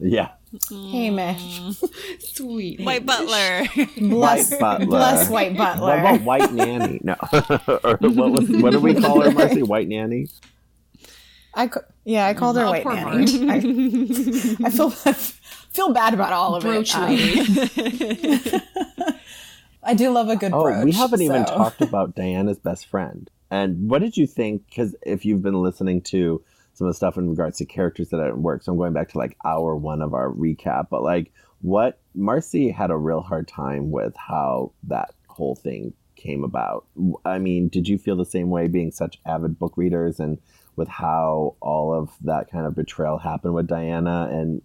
Yeah. 0.00 0.30
Hamish. 0.70 1.60
Sweet. 2.20 2.80
White 2.80 3.04
Butler. 3.04 3.64
Bless, 3.98 4.50
white 4.50 4.60
butler. 4.60 4.86
Bless 4.86 5.30
White 5.30 5.56
Butler. 5.56 5.88
What 5.88 5.98
about 5.98 6.22
White 6.22 6.52
Nanny? 6.52 7.00
No. 7.02 7.16
or 7.32 7.96
what 7.96 8.32
was 8.32 8.48
what 8.48 8.70
do 8.72 8.80
we 8.80 8.94
call 8.94 9.20
her, 9.20 9.30
Marcy? 9.30 9.62
White 9.62 9.88
Nanny? 9.88 10.28
I 11.54 11.70
yeah, 12.04 12.26
I 12.26 12.34
called 12.34 12.56
her 12.56 12.64
oh, 12.64 12.70
white 12.70 12.86
nanny. 12.86 13.50
I, 13.50 13.56
I, 13.56 14.70
feel 14.70 14.92
I 15.04 15.12
feel 15.12 15.92
bad 15.92 16.14
about 16.14 16.32
all 16.32 16.54
of 16.54 16.62
brooch 16.62 16.92
it. 16.94 18.54
Um, 18.54 18.62
I 19.82 19.94
do 19.94 20.10
love 20.10 20.28
a 20.28 20.36
good 20.36 20.52
oh, 20.52 20.62
brooch. 20.62 20.84
we 20.84 20.92
haven't 20.92 21.18
so. 21.18 21.24
even 21.24 21.44
talked 21.44 21.80
about 21.80 22.14
Diana's 22.14 22.58
best 22.58 22.86
friend. 22.86 23.28
And 23.50 23.90
what 23.90 24.02
did 24.02 24.16
you 24.16 24.26
think? 24.26 24.66
Because 24.68 24.94
if 25.02 25.24
you've 25.24 25.42
been 25.42 25.60
listening 25.60 26.02
to 26.02 26.42
some 26.78 26.86
of 26.86 26.92
the 26.92 26.96
stuff 26.96 27.18
in 27.18 27.28
regards 27.28 27.58
to 27.58 27.66
characters 27.66 28.10
that 28.10 28.18
didn't 28.18 28.42
work, 28.42 28.62
so 28.62 28.70
I'm 28.70 28.78
going 28.78 28.92
back 28.92 29.08
to 29.10 29.18
like 29.18 29.36
hour 29.44 29.74
one 29.74 30.00
of 30.00 30.14
our 30.14 30.30
recap. 30.30 30.88
But 30.90 31.02
like, 31.02 31.32
what 31.60 32.00
Marcy 32.14 32.70
had 32.70 32.92
a 32.92 32.96
real 32.96 33.20
hard 33.20 33.48
time 33.48 33.90
with 33.90 34.14
how 34.16 34.72
that 34.84 35.12
whole 35.26 35.56
thing 35.56 35.92
came 36.14 36.44
about. 36.44 36.86
I 37.24 37.38
mean, 37.38 37.68
did 37.68 37.88
you 37.88 37.96
feel 37.98 38.16
the 38.16 38.24
same 38.24 38.50
way, 38.50 38.68
being 38.68 38.90
such 38.90 39.18
avid 39.26 39.58
book 39.58 39.74
readers 39.76 40.20
and 40.20 40.38
with 40.76 40.88
how 40.88 41.56
all 41.60 41.92
of 41.92 42.10
that 42.22 42.50
kind 42.50 42.66
of 42.66 42.74
betrayal 42.74 43.18
happened 43.18 43.54
with 43.54 43.66
Diana 43.66 44.28
and 44.30 44.62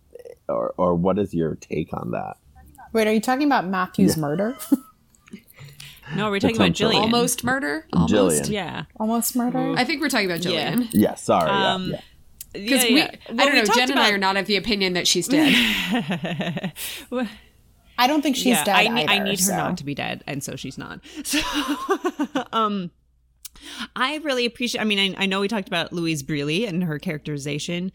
or 0.47 0.73
or 0.77 0.95
what 0.95 1.17
is 1.17 1.33
your 1.33 1.55
take 1.55 1.93
on 1.93 2.11
that? 2.11 2.37
Wait, 2.91 3.07
are 3.07 3.13
you 3.13 3.21
talking 3.21 3.47
about 3.47 3.65
Matthew's 3.65 4.17
yeah. 4.17 4.21
murder? 4.21 4.57
no, 6.15 6.29
we're 6.29 6.39
talking 6.39 6.55
about 6.55 6.71
Jillian. 6.71 7.01
Almost 7.01 7.43
murder? 7.43 7.85
Almost? 7.93 8.13
Jillian. 8.13 8.49
Yeah. 8.49 8.85
Almost 8.99 9.35
murder? 9.35 9.73
I 9.77 9.83
think 9.83 10.01
we're 10.01 10.09
talking 10.09 10.29
about 10.29 10.41
Jillian. 10.41 10.89
Yeah, 10.91 11.09
yeah 11.09 11.15
sorry. 11.15 11.49
Um, 11.49 11.91
yeah. 11.91 12.01
Because 12.53 12.83
yeah, 12.83 12.89
yeah. 12.89 13.15
we, 13.29 13.39
I 13.39 13.45
don't 13.45 13.55
know, 13.55 13.73
Jen 13.73 13.91
and 13.91 13.99
I 13.99 14.11
are 14.11 14.17
not 14.17 14.37
of 14.37 14.45
the 14.45 14.57
opinion 14.57 14.93
that 14.93 15.07
she's 15.07 15.27
dead. 15.27 15.53
I 17.97 18.07
don't 18.07 18.21
think 18.21 18.35
she's 18.35 18.47
yeah, 18.47 18.63
dead. 18.63 18.75
I, 18.75 19.01
either, 19.01 19.11
I 19.11 19.19
need 19.19 19.39
her 19.39 19.45
so. 19.45 19.57
not 19.57 19.77
to 19.77 19.83
be 19.83 19.95
dead, 19.95 20.23
and 20.27 20.43
so 20.43 20.55
she's 20.55 20.77
not. 20.77 20.99
So, 21.23 21.39
um, 22.51 22.91
I 23.95 24.17
really 24.17 24.45
appreciate. 24.45 24.81
I 24.81 24.85
mean, 24.85 25.15
I, 25.17 25.23
I, 25.23 25.25
know 25.25 25.39
we 25.39 25.47
talked 25.47 25.67
about 25.67 25.93
Louise 25.93 26.23
Brealey 26.23 26.67
and 26.67 26.83
her 26.83 26.99
characterization. 26.99 27.91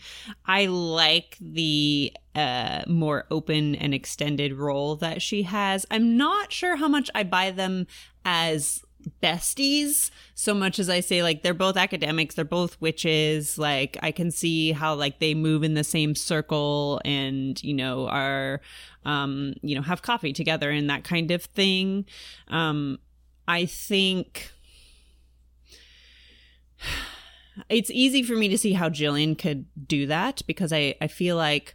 I 0.47 0.67
like 0.67 1.37
the 1.41 2.13
uh, 2.35 2.83
more 2.87 3.27
open 3.31 3.75
and 3.75 3.95
extended 3.95 4.55
role 4.55 4.97
that 4.97 5.23
she 5.23 5.43
has. 5.45 5.87
I'm 5.91 6.17
not 6.17 6.53
sure 6.53 6.77
how 6.77 6.89
much 6.89 7.11
I 7.15 7.23
buy 7.23 7.51
them 7.51 7.87
as 8.25 8.83
besties 9.23 10.11
so 10.35 10.53
much 10.53 10.79
as 10.79 10.91
I 10.91 11.01
say 11.01 11.23
like 11.23 11.43
they're 11.43 11.55
both 11.55 11.77
academics, 11.77 12.35
they're 12.35 12.45
both 12.45 12.81
witches. 12.81 13.59
Like 13.59 13.97
I 14.03 14.11
can 14.11 14.31
see 14.31 14.73
how 14.73 14.95
like 14.95 15.19
they 15.19 15.35
move 15.35 15.63
in 15.63 15.75
the 15.75 15.85
same 15.85 16.15
circle 16.15 17.01
and 17.05 17.63
you 17.63 17.75
know 17.75 18.09
are 18.09 18.61
um 19.05 19.55
you 19.63 19.75
know 19.75 19.83
have 19.83 20.03
coffee 20.03 20.33
together 20.33 20.71
and 20.71 20.91
that 20.91 21.05
kind 21.05 21.31
of 21.31 21.45
thing. 21.45 22.07
Um 22.49 22.99
I 23.47 23.65
think 23.65 24.53
it's 27.69 27.91
easy 27.91 28.23
for 28.23 28.35
me 28.35 28.49
to 28.49 28.59
see 28.59 28.73
how 28.73 28.89
Jillian 28.89 29.37
could 29.39 29.67
do 29.87 30.07
that 30.07 30.43
because 30.47 30.73
I 30.73 30.95
I 31.01 31.07
feel 31.09 31.37
like 31.37 31.75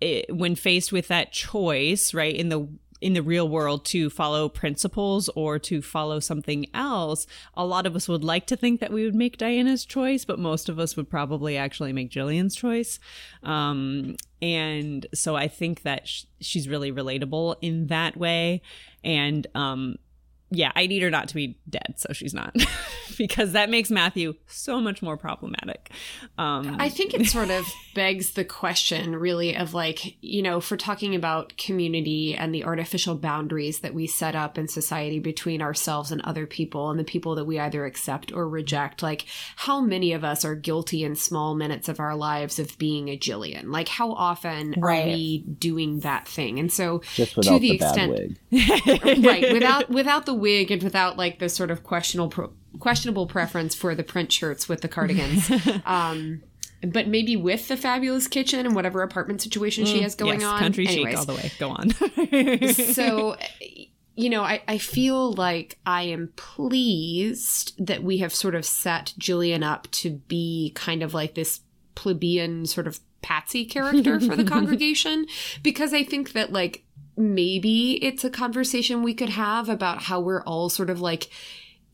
it, 0.00 0.34
when 0.34 0.54
faced 0.54 0.92
with 0.92 1.08
that 1.08 1.32
choice, 1.32 2.14
right 2.14 2.34
in 2.34 2.48
the 2.48 2.68
in 3.00 3.14
the 3.14 3.22
real 3.22 3.48
world 3.48 3.84
to 3.86 4.10
follow 4.10 4.48
principles 4.48 5.28
or 5.30 5.58
to 5.58 5.80
follow 5.80 6.20
something 6.20 6.66
else, 6.74 7.26
a 7.54 7.64
lot 7.64 7.86
of 7.86 7.96
us 7.96 8.08
would 8.08 8.22
like 8.22 8.46
to 8.46 8.56
think 8.56 8.80
that 8.80 8.92
we 8.92 9.04
would 9.04 9.14
make 9.14 9.38
Diana's 9.38 9.84
choice, 9.84 10.24
but 10.24 10.38
most 10.38 10.68
of 10.68 10.78
us 10.78 10.96
would 10.96 11.08
probably 11.08 11.56
actually 11.56 11.92
make 11.92 12.10
Jillian's 12.10 12.54
choice. 12.54 12.98
Um, 13.42 14.16
and 14.42 15.06
so 15.14 15.34
I 15.34 15.48
think 15.48 15.82
that 15.82 16.06
sh- 16.08 16.24
she's 16.40 16.68
really 16.68 16.92
relatable 16.92 17.56
in 17.62 17.86
that 17.86 18.16
way. 18.16 18.60
And 19.02 19.46
um, 19.54 19.96
yeah, 20.50 20.72
I 20.74 20.86
need 20.86 21.02
her 21.02 21.10
not 21.10 21.28
to 21.28 21.34
be 21.34 21.58
dead, 21.68 21.94
so 21.96 22.12
she's 22.12 22.34
not, 22.34 22.54
because 23.20 23.52
that 23.52 23.68
makes 23.68 23.90
Matthew 23.90 24.34
so 24.46 24.80
much 24.80 25.02
more 25.02 25.18
problematic. 25.18 25.90
Um, 26.38 26.76
I 26.80 26.88
think 26.88 27.12
it 27.12 27.26
sort 27.26 27.50
of 27.50 27.66
begs 27.94 28.32
the 28.32 28.46
question, 28.46 29.14
really, 29.14 29.54
of 29.54 29.74
like, 29.74 30.16
you 30.22 30.40
know, 30.40 30.56
if 30.56 30.70
we're 30.70 30.78
talking 30.78 31.14
about 31.14 31.54
community 31.58 32.34
and 32.34 32.54
the 32.54 32.64
artificial 32.64 33.16
boundaries 33.16 33.80
that 33.80 33.92
we 33.92 34.06
set 34.06 34.34
up 34.34 34.56
in 34.56 34.68
society 34.68 35.18
between 35.18 35.60
ourselves 35.60 36.10
and 36.10 36.22
other 36.22 36.46
people 36.46 36.88
and 36.88 36.98
the 36.98 37.04
people 37.04 37.34
that 37.34 37.44
we 37.44 37.58
either 37.58 37.84
accept 37.84 38.32
or 38.32 38.48
reject, 38.48 39.02
like, 39.02 39.26
how 39.56 39.82
many 39.82 40.14
of 40.14 40.24
us 40.24 40.42
are 40.42 40.54
guilty 40.54 41.04
in 41.04 41.14
small 41.14 41.54
minutes 41.54 41.90
of 41.90 42.00
our 42.00 42.16
lives 42.16 42.58
of 42.58 42.78
being 42.78 43.08
a 43.10 43.18
Jillian? 43.18 43.70
Like, 43.70 43.88
how 43.88 44.12
often 44.12 44.76
right. 44.78 45.02
are 45.02 45.06
we 45.08 45.40
doing 45.40 46.00
that 46.00 46.26
thing? 46.26 46.58
And 46.58 46.72
so, 46.72 47.02
Just 47.16 47.34
to 47.34 47.42
the, 47.42 47.58
the 47.58 47.72
extent, 47.72 48.38
right, 49.22 49.52
without 49.52 49.90
without 49.90 50.24
the 50.24 50.32
wig 50.32 50.70
and 50.70 50.82
without 50.82 51.18
like 51.18 51.38
the 51.38 51.50
sort 51.50 51.70
of 51.70 51.82
questionable 51.82 52.54
questionable 52.78 53.26
preference 53.26 53.74
for 53.74 53.94
the 53.94 54.02
print 54.02 54.30
shirts 54.30 54.68
with 54.68 54.80
the 54.80 54.88
cardigans. 54.88 55.50
um, 55.86 56.42
but 56.82 57.08
maybe 57.08 57.36
with 57.36 57.68
the 57.68 57.76
fabulous 57.76 58.26
kitchen 58.26 58.64
and 58.64 58.74
whatever 58.74 59.02
apartment 59.02 59.42
situation 59.42 59.84
she 59.84 59.98
mm, 59.98 60.02
has 60.02 60.14
going 60.14 60.40
yes, 60.40 60.48
on. 60.48 60.58
Country 60.60 60.86
Anyways. 60.86 61.10
chic 61.10 61.18
all 61.18 61.24
the 61.26 61.34
way. 61.34 61.52
Go 61.58 61.70
on. 61.70 61.90
so, 62.94 63.36
you 64.16 64.30
know, 64.30 64.42
I, 64.42 64.62
I 64.66 64.78
feel 64.78 65.32
like 65.32 65.78
I 65.84 66.02
am 66.04 66.32
pleased 66.36 67.74
that 67.84 68.02
we 68.02 68.18
have 68.18 68.34
sort 68.34 68.54
of 68.54 68.64
set 68.64 69.12
Jillian 69.18 69.62
up 69.62 69.90
to 69.92 70.10
be 70.10 70.72
kind 70.74 71.02
of 71.02 71.12
like 71.12 71.34
this 71.34 71.60
plebeian 71.94 72.64
sort 72.64 72.86
of 72.86 73.00
patsy 73.20 73.66
character 73.66 74.18
for 74.18 74.34
the 74.34 74.44
congregation 74.50 75.26
because 75.62 75.92
I 75.92 76.02
think 76.02 76.32
that 76.32 76.52
like 76.52 76.84
maybe 77.16 78.02
it's 78.02 78.24
a 78.24 78.30
conversation 78.30 79.02
we 79.02 79.12
could 79.12 79.28
have 79.28 79.68
about 79.68 80.04
how 80.04 80.20
we're 80.20 80.42
all 80.44 80.70
sort 80.70 80.88
of 80.88 81.02
like 81.02 81.28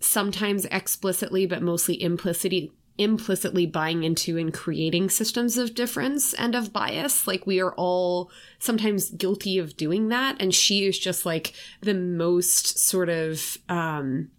sometimes 0.06 0.64
explicitly 0.66 1.46
but 1.46 1.62
mostly 1.62 2.00
implicitly 2.02 2.72
implicitly 2.98 3.66
buying 3.66 4.04
into 4.04 4.38
and 4.38 4.54
creating 4.54 5.10
systems 5.10 5.58
of 5.58 5.74
difference 5.74 6.32
and 6.34 6.54
of 6.54 6.72
bias 6.72 7.26
like 7.26 7.46
we 7.46 7.60
are 7.60 7.74
all 7.74 8.30
sometimes 8.58 9.10
guilty 9.10 9.58
of 9.58 9.76
doing 9.76 10.08
that 10.08 10.34
and 10.40 10.54
she 10.54 10.86
is 10.86 10.98
just 10.98 11.26
like 11.26 11.52
the 11.82 11.92
most 11.92 12.78
sort 12.78 13.10
of 13.10 13.58
um 13.68 14.30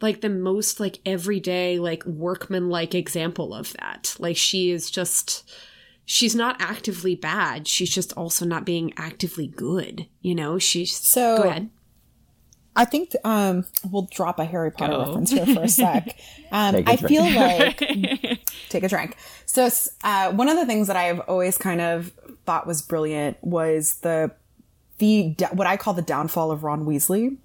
like 0.00 0.22
the 0.22 0.28
most 0.28 0.80
like 0.80 0.98
everyday 1.06 1.78
like 1.78 2.04
workman 2.04 2.68
like 2.68 2.96
example 2.96 3.54
of 3.54 3.72
that 3.74 4.16
like 4.18 4.36
she 4.36 4.72
is 4.72 4.90
just 4.90 5.48
she's 6.08 6.34
not 6.34 6.56
actively 6.58 7.14
bad. 7.14 7.68
She's 7.68 7.90
just 7.90 8.14
also 8.14 8.46
not 8.46 8.64
being 8.64 8.92
actively 8.96 9.46
good. 9.46 10.08
You 10.22 10.34
know, 10.34 10.58
she's 10.58 10.92
so. 10.92 11.36
Go 11.36 11.42
ahead. 11.44 11.70
I 12.78 12.84
think 12.84 13.14
um, 13.24 13.64
we'll 13.90 14.08
drop 14.10 14.38
a 14.38 14.44
Harry 14.44 14.70
Potter 14.70 14.92
Go. 14.92 14.98
reference 15.00 15.30
here 15.32 15.44
for 15.46 15.62
a 15.62 15.68
sec. 15.68 16.16
Um, 16.50 16.82
I 16.86 16.96
feel 16.96 17.24
like 17.24 17.76
take 18.70 18.82
a 18.82 18.88
drink. 18.88 19.18
So 19.44 19.68
uh, 20.02 20.32
one 20.32 20.48
of 20.48 20.56
the 20.56 20.64
things 20.64 20.86
that 20.86 20.96
I've 20.96 21.20
always 21.20 21.58
kind 21.58 21.78
of 21.82 22.10
thought 22.46 22.66
was 22.66 22.80
brilliant 22.80 23.36
was 23.42 23.96
the 23.96 24.30
the 24.96 25.34
what 25.52 25.66
I 25.66 25.76
call 25.76 25.92
the 25.92 26.00
downfall 26.00 26.50
of 26.50 26.64
Ron 26.64 26.86
Weasley 26.86 27.36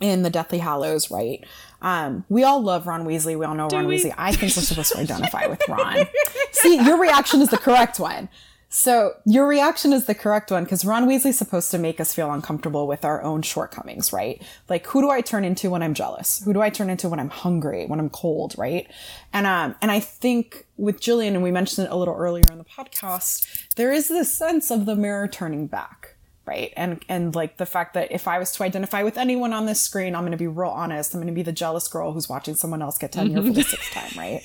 in 0.00 0.22
the 0.22 0.30
Deathly 0.30 0.56
Hallows, 0.58 1.10
right? 1.10 1.44
Um, 1.82 2.24
we 2.30 2.42
all 2.42 2.62
love 2.62 2.86
Ron 2.86 3.04
Weasley. 3.06 3.38
We 3.38 3.44
all 3.44 3.54
know 3.54 3.68
Do 3.68 3.76
Ron 3.76 3.86
we? 3.86 3.98
Weasley. 3.98 4.14
I 4.16 4.32
think 4.32 4.56
we're 4.56 4.62
supposed 4.62 4.92
to 4.92 4.98
identify 5.00 5.46
with 5.46 5.60
Ron. 5.68 6.06
See, 6.52 6.82
your 6.82 6.98
reaction 6.98 7.42
is 7.42 7.50
the 7.50 7.58
correct 7.58 8.00
one. 8.00 8.30
So 8.72 9.14
your 9.26 9.48
reaction 9.48 9.92
is 9.92 10.06
the 10.06 10.14
correct 10.14 10.52
one 10.52 10.62
because 10.62 10.84
Ron 10.84 11.08
Weasley's 11.08 11.36
supposed 11.36 11.72
to 11.72 11.78
make 11.78 12.00
us 12.00 12.14
feel 12.14 12.32
uncomfortable 12.32 12.86
with 12.86 13.04
our 13.04 13.20
own 13.20 13.42
shortcomings, 13.42 14.12
right? 14.12 14.40
Like, 14.68 14.86
who 14.86 15.00
do 15.00 15.10
I 15.10 15.22
turn 15.22 15.44
into 15.44 15.70
when 15.70 15.82
I'm 15.82 15.92
jealous? 15.92 16.40
Who 16.44 16.52
do 16.52 16.62
I 16.62 16.70
turn 16.70 16.88
into 16.88 17.08
when 17.08 17.18
I'm 17.18 17.30
hungry, 17.30 17.86
when 17.86 17.98
I'm 17.98 18.10
cold, 18.10 18.54
right? 18.56 18.86
And 19.32 19.48
um, 19.48 19.74
and 19.82 19.90
I 19.90 19.98
think 19.98 20.66
with 20.76 21.00
Jillian, 21.00 21.34
and 21.34 21.42
we 21.42 21.50
mentioned 21.50 21.88
it 21.88 21.90
a 21.90 21.96
little 21.96 22.14
earlier 22.14 22.44
in 22.48 22.58
the 22.58 22.64
podcast, 22.64 23.74
there 23.74 23.92
is 23.92 24.06
this 24.06 24.32
sense 24.32 24.70
of 24.70 24.86
the 24.86 24.94
mirror 24.94 25.26
turning 25.26 25.66
back 25.66 26.16
right 26.46 26.72
and 26.74 27.04
and 27.06 27.34
like 27.34 27.58
the 27.58 27.66
fact 27.66 27.92
that 27.92 28.10
if 28.10 28.26
i 28.26 28.38
was 28.38 28.50
to 28.50 28.62
identify 28.62 29.02
with 29.02 29.18
anyone 29.18 29.52
on 29.52 29.66
this 29.66 29.80
screen 29.80 30.14
i'm 30.14 30.22
going 30.22 30.32
to 30.32 30.38
be 30.38 30.46
real 30.46 30.70
honest 30.70 31.12
i'm 31.12 31.20
going 31.20 31.26
to 31.26 31.34
be 31.34 31.42
the 31.42 31.52
jealous 31.52 31.86
girl 31.86 32.12
who's 32.12 32.30
watching 32.30 32.54
someone 32.54 32.80
else 32.80 32.96
get 32.96 33.12
tenure 33.12 33.42
for 33.42 33.52
the 33.52 33.62
sixth 33.62 33.92
time 33.92 34.10
right 34.16 34.42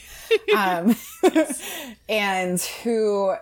um, 0.57 0.93
and 2.09 2.61
who 2.83 3.33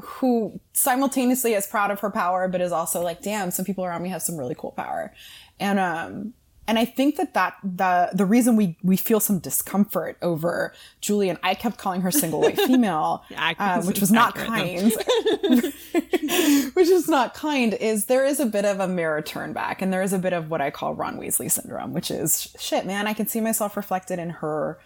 who 0.00 0.60
simultaneously 0.72 1.54
is 1.54 1.66
proud 1.66 1.90
of 1.90 2.00
her 2.00 2.10
power 2.10 2.48
but 2.48 2.60
is 2.60 2.72
also 2.72 3.02
like 3.02 3.22
damn 3.22 3.50
some 3.50 3.64
people 3.64 3.84
around 3.84 4.02
me 4.02 4.08
have 4.08 4.22
some 4.22 4.36
really 4.36 4.54
cool 4.56 4.72
power 4.72 5.12
and 5.60 5.78
um 5.78 6.32
and 6.68 6.78
I 6.78 6.84
think 6.84 7.16
that 7.16 7.32
that 7.32 7.56
the 7.64 8.10
the 8.12 8.26
reason 8.26 8.54
we 8.54 8.76
we 8.82 8.98
feel 8.98 9.20
some 9.20 9.38
discomfort 9.38 10.18
over 10.20 10.74
Julian, 11.00 11.38
I 11.42 11.54
kept 11.54 11.78
calling 11.78 12.02
her 12.02 12.10
single 12.10 12.42
white 12.42 12.60
female, 12.66 13.24
um, 13.58 13.86
which 13.86 14.00
was 14.00 14.12
not 14.12 14.34
kind, 14.34 14.92
which 16.74 16.88
is 16.88 17.08
not 17.08 17.32
kind. 17.32 17.72
Is 17.72 18.04
there 18.04 18.22
is 18.22 18.38
a 18.38 18.44
bit 18.44 18.66
of 18.66 18.80
a 18.80 18.86
mirror 18.86 19.22
turn 19.22 19.54
back, 19.54 19.80
and 19.80 19.90
there 19.90 20.02
is 20.02 20.12
a 20.12 20.18
bit 20.18 20.34
of 20.34 20.50
what 20.50 20.60
I 20.60 20.70
call 20.70 20.94
Ron 20.94 21.18
Weasley 21.18 21.50
syndrome, 21.50 21.94
which 21.94 22.10
is 22.10 22.54
shit, 22.58 22.84
man. 22.84 23.06
I 23.06 23.14
can 23.14 23.26
see 23.26 23.40
myself 23.40 23.74
reflected 23.74 24.18
in 24.18 24.28
her 24.28 24.78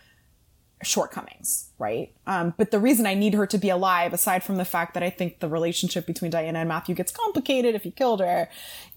shortcomings, 0.83 1.71
right? 1.79 2.13
Um, 2.27 2.55
but 2.57 2.71
the 2.71 2.79
reason 2.79 3.07
I 3.07 3.15
need 3.15 3.35
her 3.35 3.47
to 3.47 3.59
be 3.59 3.69
alive, 3.69 4.13
aside 4.13 4.43
from 4.45 4.57
the 4.57 4.65
fact 4.65 4.95
that 4.95 5.03
I 5.03 5.11
think 5.11 5.41
the 5.41 5.49
relationship 5.49 6.07
between 6.07 6.31
Diana 6.31 6.61
and 6.61 6.69
Matthew 6.69 6.95
gets 6.95 7.13
complicated 7.13 7.75
if 7.75 7.83
he 7.83 7.91
killed 7.91 8.21
her, 8.21 8.49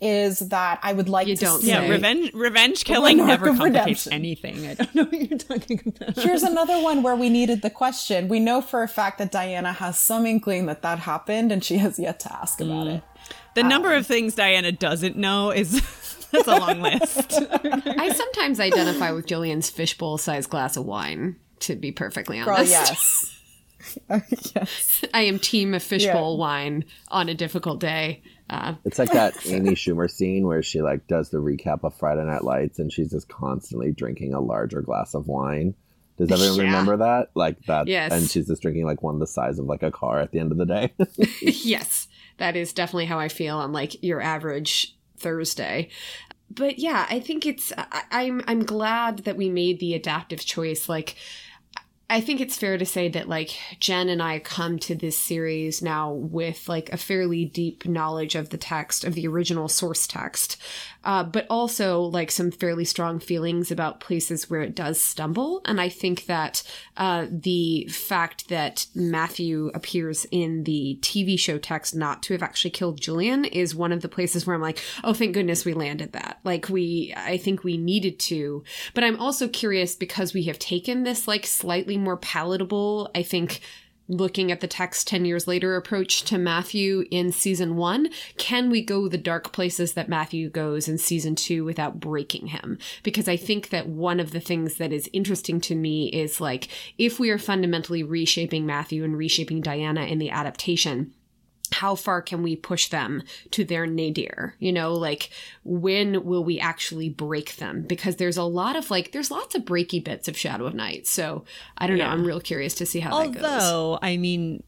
is 0.01 0.39
that 0.39 0.79
I 0.83 0.93
would 0.93 1.09
like 1.09 1.27
you 1.27 1.35
to 1.35 1.45
don't 1.45 1.61
see 1.61 1.69
yeah 1.69 1.87
revenge 1.87 2.33
revenge 2.33 2.83
killing 2.83 3.17
never 3.17 3.47
complicates 3.55 4.05
redemption. 4.05 4.13
anything. 4.13 4.67
I 4.67 4.73
don't 4.75 4.95
know 4.95 5.03
what 5.03 5.29
you're 5.29 5.37
talking 5.37 5.81
about. 5.85 6.17
Here's 6.17 6.43
another 6.43 6.81
one 6.81 7.03
where 7.03 7.15
we 7.15 7.29
needed 7.29 7.61
the 7.61 7.69
question. 7.69 8.27
We 8.27 8.39
know 8.39 8.61
for 8.61 8.83
a 8.83 8.87
fact 8.87 9.17
that 9.19 9.31
Diana 9.31 9.73
has 9.73 9.97
some 9.97 10.25
inkling 10.25 10.65
that 10.65 10.81
that 10.81 10.99
happened, 10.99 11.51
and 11.51 11.63
she 11.63 11.77
has 11.77 11.99
yet 11.99 12.19
to 12.21 12.33
ask 12.33 12.59
about 12.61 12.87
mm. 12.87 12.97
it. 12.97 13.03
The 13.55 13.61
um, 13.61 13.69
number 13.69 13.93
of 13.93 14.05
things 14.05 14.35
Diana 14.35 14.71
doesn't 14.71 15.15
know 15.15 15.51
is. 15.51 15.81
That's 16.31 16.47
a 16.47 16.55
long 16.55 16.81
list. 16.81 17.33
I 17.39 18.11
sometimes 18.11 18.59
identify 18.59 19.11
with 19.11 19.25
Jillian's 19.25 19.69
fishbowl 19.69 20.17
sized 20.17 20.49
glass 20.49 20.75
of 20.75 20.83
wine 20.85 21.37
to 21.65 21.75
be 21.75 21.91
perfectly 21.91 22.39
honest. 22.39 22.57
Girl, 22.57 22.65
yes. 22.65 23.31
yes. 24.55 25.05
I 25.13 25.21
am 25.21 25.39
team 25.39 25.73
of 25.73 25.83
fishbowl 25.83 26.35
yeah. 26.35 26.39
wine 26.39 26.85
on 27.09 27.29
a 27.29 27.33
difficult 27.33 27.79
day. 27.79 28.23
Uh, 28.49 28.75
it's 28.83 28.99
like 28.99 29.11
that 29.11 29.33
Amy 29.45 29.71
Schumer 29.71 30.09
scene 30.09 30.45
where 30.45 30.61
she 30.61 30.81
like 30.81 31.07
does 31.07 31.29
the 31.29 31.37
recap 31.37 31.83
of 31.83 31.95
Friday 31.95 32.23
Night 32.23 32.43
Lights 32.43 32.79
and 32.79 32.91
she's 32.91 33.11
just 33.11 33.27
constantly 33.27 33.91
drinking 33.91 34.33
a 34.33 34.39
larger 34.39 34.81
glass 34.81 35.13
of 35.13 35.27
wine. 35.27 35.75
Does 36.17 36.31
everyone 36.31 36.57
yeah. 36.57 36.63
remember 36.65 36.97
that? 36.97 37.31
Like 37.35 37.61
that, 37.65 37.87
yes. 37.87 38.11
and 38.13 38.29
she's 38.29 38.47
just 38.47 38.61
drinking 38.61 38.85
like 38.85 39.03
one 39.03 39.19
the 39.19 39.27
size 39.27 39.59
of 39.59 39.65
like 39.65 39.83
a 39.83 39.91
car 39.91 40.19
at 40.19 40.31
the 40.31 40.39
end 40.39 40.51
of 40.51 40.57
the 40.57 40.65
day. 40.65 40.93
yes, 41.41 42.07
that 42.37 42.55
is 42.55 42.71
definitely 42.71 43.07
how 43.07 43.19
I 43.19 43.27
feel 43.27 43.57
on 43.57 43.73
like 43.73 44.01
your 44.01 44.21
average 44.21 44.95
Thursday 45.17 45.89
but 46.49 46.79
yeah, 46.79 47.05
I 47.09 47.19
think 47.19 47.45
it's 47.45 47.73
I, 47.77 48.03
I'm 48.11 48.41
I'm 48.47 48.63
glad 48.63 49.19
that 49.19 49.35
we 49.35 49.49
made 49.49 49.79
the 49.79 49.93
adaptive 49.93 50.45
choice. 50.45 50.87
Like 50.87 51.15
I 52.07 52.21
think 52.21 52.39
it's 52.39 52.57
fair 52.57 52.77
to 52.77 52.85
say 52.85 53.09
that 53.09 53.27
like 53.27 53.57
Jen 53.79 54.09
and 54.09 54.21
I 54.21 54.37
come 54.37 54.77
to 54.79 54.93
this 54.93 55.17
series 55.17 55.81
now 55.81 56.11
with 56.11 56.69
like 56.69 56.93
a 56.93 56.97
fairly 56.97 57.45
deep 57.45 57.87
knowledge 57.87 58.35
of 58.35 58.49
the 58.49 58.57
text 58.57 59.03
of 59.03 59.15
the 59.15 59.27
original 59.27 59.67
source 59.67 60.05
text, 60.05 60.57
uh, 61.03 61.23
but 61.23 61.47
also 61.49 62.01
like 62.01 62.29
some 62.29 62.51
fairly 62.51 62.85
strong 62.85 63.19
feelings 63.19 63.71
about 63.71 64.01
places 64.01 64.49
where 64.49 64.61
it 64.61 64.75
does 64.75 65.01
stumble. 65.01 65.61
And 65.65 65.81
I 65.81 65.89
think 65.89 66.27
that 66.27 66.61
uh, 66.95 67.25
the 67.27 67.87
fact 67.87 68.49
that 68.49 68.85
Matthew 68.93 69.71
appears 69.73 70.27
in 70.29 70.63
the 70.63 70.99
TV 71.01 71.39
show 71.39 71.57
text 71.57 71.95
not 71.95 72.21
to 72.23 72.33
have 72.33 72.43
actually 72.43 72.71
killed 72.71 73.01
Julian 73.01 73.45
is 73.45 73.73
one 73.73 73.91
of 73.91 74.01
the 74.01 74.09
places 74.09 74.45
where 74.45 74.55
I'm 74.55 74.61
like, 74.61 74.79
oh, 75.03 75.13
thank 75.15 75.33
goodness 75.33 75.65
we 75.65 75.73
landed 75.73 76.13
that. 76.13 76.39
Like 76.43 76.69
we, 76.69 77.15
I 77.17 77.37
think 77.37 77.63
we 77.63 77.77
needed 77.77 78.19
to. 78.19 78.63
But 78.93 79.03
I'm 79.03 79.19
also 79.19 79.47
curious 79.47 79.95
because 79.95 80.35
we 80.35 80.43
have 80.43 80.59
taken 80.59 81.03
this 81.03 81.27
like 81.27 81.47
slightly 81.47 81.94
more 81.97 82.17
palatable, 82.17 83.09
I 83.15 83.23
think, 83.23 83.61
looking 84.07 84.51
at 84.51 84.61
the 84.61 84.67
text 84.67 85.07
10 85.07 85.25
years 85.25 85.47
later 85.47 85.75
approach 85.75 86.23
to 86.23 86.37
Matthew 86.37 87.05
in 87.09 87.31
season 87.31 87.75
one, 87.75 88.09
can 88.37 88.69
we 88.69 88.83
go 88.83 89.07
the 89.07 89.17
dark 89.17 89.51
places 89.51 89.93
that 89.93 90.09
Matthew 90.09 90.49
goes 90.49 90.87
in 90.87 90.97
season 90.97 91.35
two 91.35 91.63
without 91.63 91.99
breaking 91.99 92.47
him? 92.47 92.77
Because 93.03 93.27
I 93.27 93.35
think 93.35 93.69
that 93.69 93.87
one 93.87 94.19
of 94.19 94.31
the 94.31 94.39
things 94.39 94.75
that 94.75 94.93
is 94.93 95.09
interesting 95.13 95.59
to 95.61 95.75
me 95.75 96.09
is 96.09 96.39
like, 96.39 96.67
if 96.97 97.19
we 97.19 97.29
are 97.29 97.39
fundamentally 97.39 98.03
reshaping 98.03 98.65
Matthew 98.65 99.03
and 99.03 99.17
reshaping 99.17 99.61
Diana 99.61 100.05
in 100.05 100.19
the 100.19 100.29
adaptation, 100.29 101.13
how 101.73 101.95
far 101.95 102.21
can 102.21 102.43
we 102.43 102.55
push 102.55 102.89
them 102.89 103.23
to 103.51 103.63
their 103.63 103.85
nadir? 103.85 104.55
You 104.59 104.71
know, 104.71 104.93
like 104.93 105.29
when 105.63 106.23
will 106.23 106.43
we 106.43 106.59
actually 106.59 107.09
break 107.09 107.57
them? 107.57 107.83
Because 107.83 108.17
there's 108.17 108.37
a 108.37 108.43
lot 108.43 108.75
of 108.75 108.91
like, 108.91 109.11
there's 109.11 109.31
lots 109.31 109.55
of 109.55 109.63
breaky 109.63 110.03
bits 110.03 110.27
of 110.27 110.37
Shadow 110.37 110.65
of 110.65 110.73
Night. 110.73 111.07
So 111.07 111.45
I 111.77 111.87
don't 111.87 111.97
yeah. 111.97 112.07
know. 112.07 112.11
I'm 112.11 112.25
real 112.25 112.41
curious 112.41 112.75
to 112.75 112.85
see 112.85 112.99
how 112.99 113.11
Although, 113.11 113.31
that 113.31 113.41
goes. 113.41 113.63
Although, 113.63 113.99
I 114.01 114.17
mean, 114.17 114.63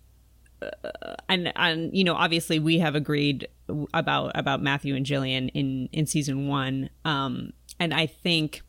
uh, 0.61 1.15
and 1.29 1.53
and 1.55 1.95
you 1.95 2.03
know, 2.03 2.15
obviously 2.15 2.59
we 2.59 2.79
have 2.79 2.95
agreed 2.95 3.47
about 3.93 4.31
about 4.35 4.61
Matthew 4.61 4.95
and 4.95 5.05
Jillian 5.05 5.49
in 5.53 5.89
in 5.91 6.05
season 6.07 6.47
one. 6.47 6.89
Um, 7.05 7.53
and 7.79 7.93
I 7.93 8.07
think 8.07 8.61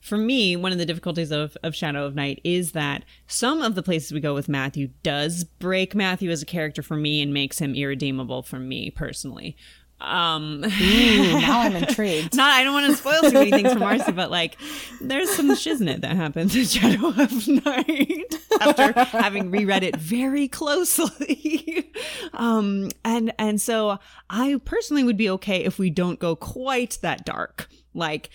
for 0.00 0.16
me, 0.16 0.56
one 0.56 0.72
of 0.72 0.78
the 0.78 0.86
difficulties 0.86 1.30
of, 1.30 1.56
of 1.62 1.74
Shadow 1.74 2.06
of 2.06 2.14
Night 2.14 2.40
is 2.42 2.72
that 2.72 3.04
some 3.26 3.60
of 3.60 3.74
the 3.74 3.82
places 3.82 4.12
we 4.12 4.20
go 4.20 4.34
with 4.34 4.48
Matthew 4.48 4.90
does 5.02 5.44
break 5.44 5.94
Matthew 5.94 6.30
as 6.30 6.42
a 6.42 6.46
character 6.46 6.82
for 6.82 6.96
me 6.96 7.20
and 7.20 7.34
makes 7.34 7.58
him 7.58 7.74
irredeemable 7.74 8.42
for 8.42 8.58
me 8.58 8.90
personally. 8.90 9.56
Um, 10.00 10.64
Ooh, 10.64 11.32
now 11.40 11.60
I'm 11.60 11.76
intrigued. 11.76 12.34
Not, 12.34 12.50
I 12.52 12.64
don't 12.64 12.72
want 12.72 12.90
to 12.90 12.96
spoil 12.96 13.20
too 13.20 13.32
many 13.32 13.50
things 13.50 13.72
for 13.72 13.78
Marcy, 13.80 14.12
but 14.12 14.30
like, 14.30 14.56
there's 15.00 15.30
some 15.30 15.50
shiznit 15.50 16.00
that 16.00 16.16
happens 16.16 16.56
in 16.56 16.64
Shadow 16.66 17.08
of 17.08 17.48
Night 17.48 18.34
after 18.60 18.92
having 19.18 19.50
reread 19.50 19.82
it 19.82 19.96
very 19.96 20.48
closely. 20.48 21.90
um, 22.32 22.88
and 23.04 23.32
and 23.38 23.60
so 23.60 23.98
I 24.30 24.58
personally 24.64 25.04
would 25.04 25.18
be 25.18 25.28
okay 25.30 25.64
if 25.64 25.78
we 25.78 25.90
don't 25.90 26.18
go 26.18 26.34
quite 26.34 26.98
that 27.02 27.24
dark. 27.24 27.68
Like, 27.92 28.30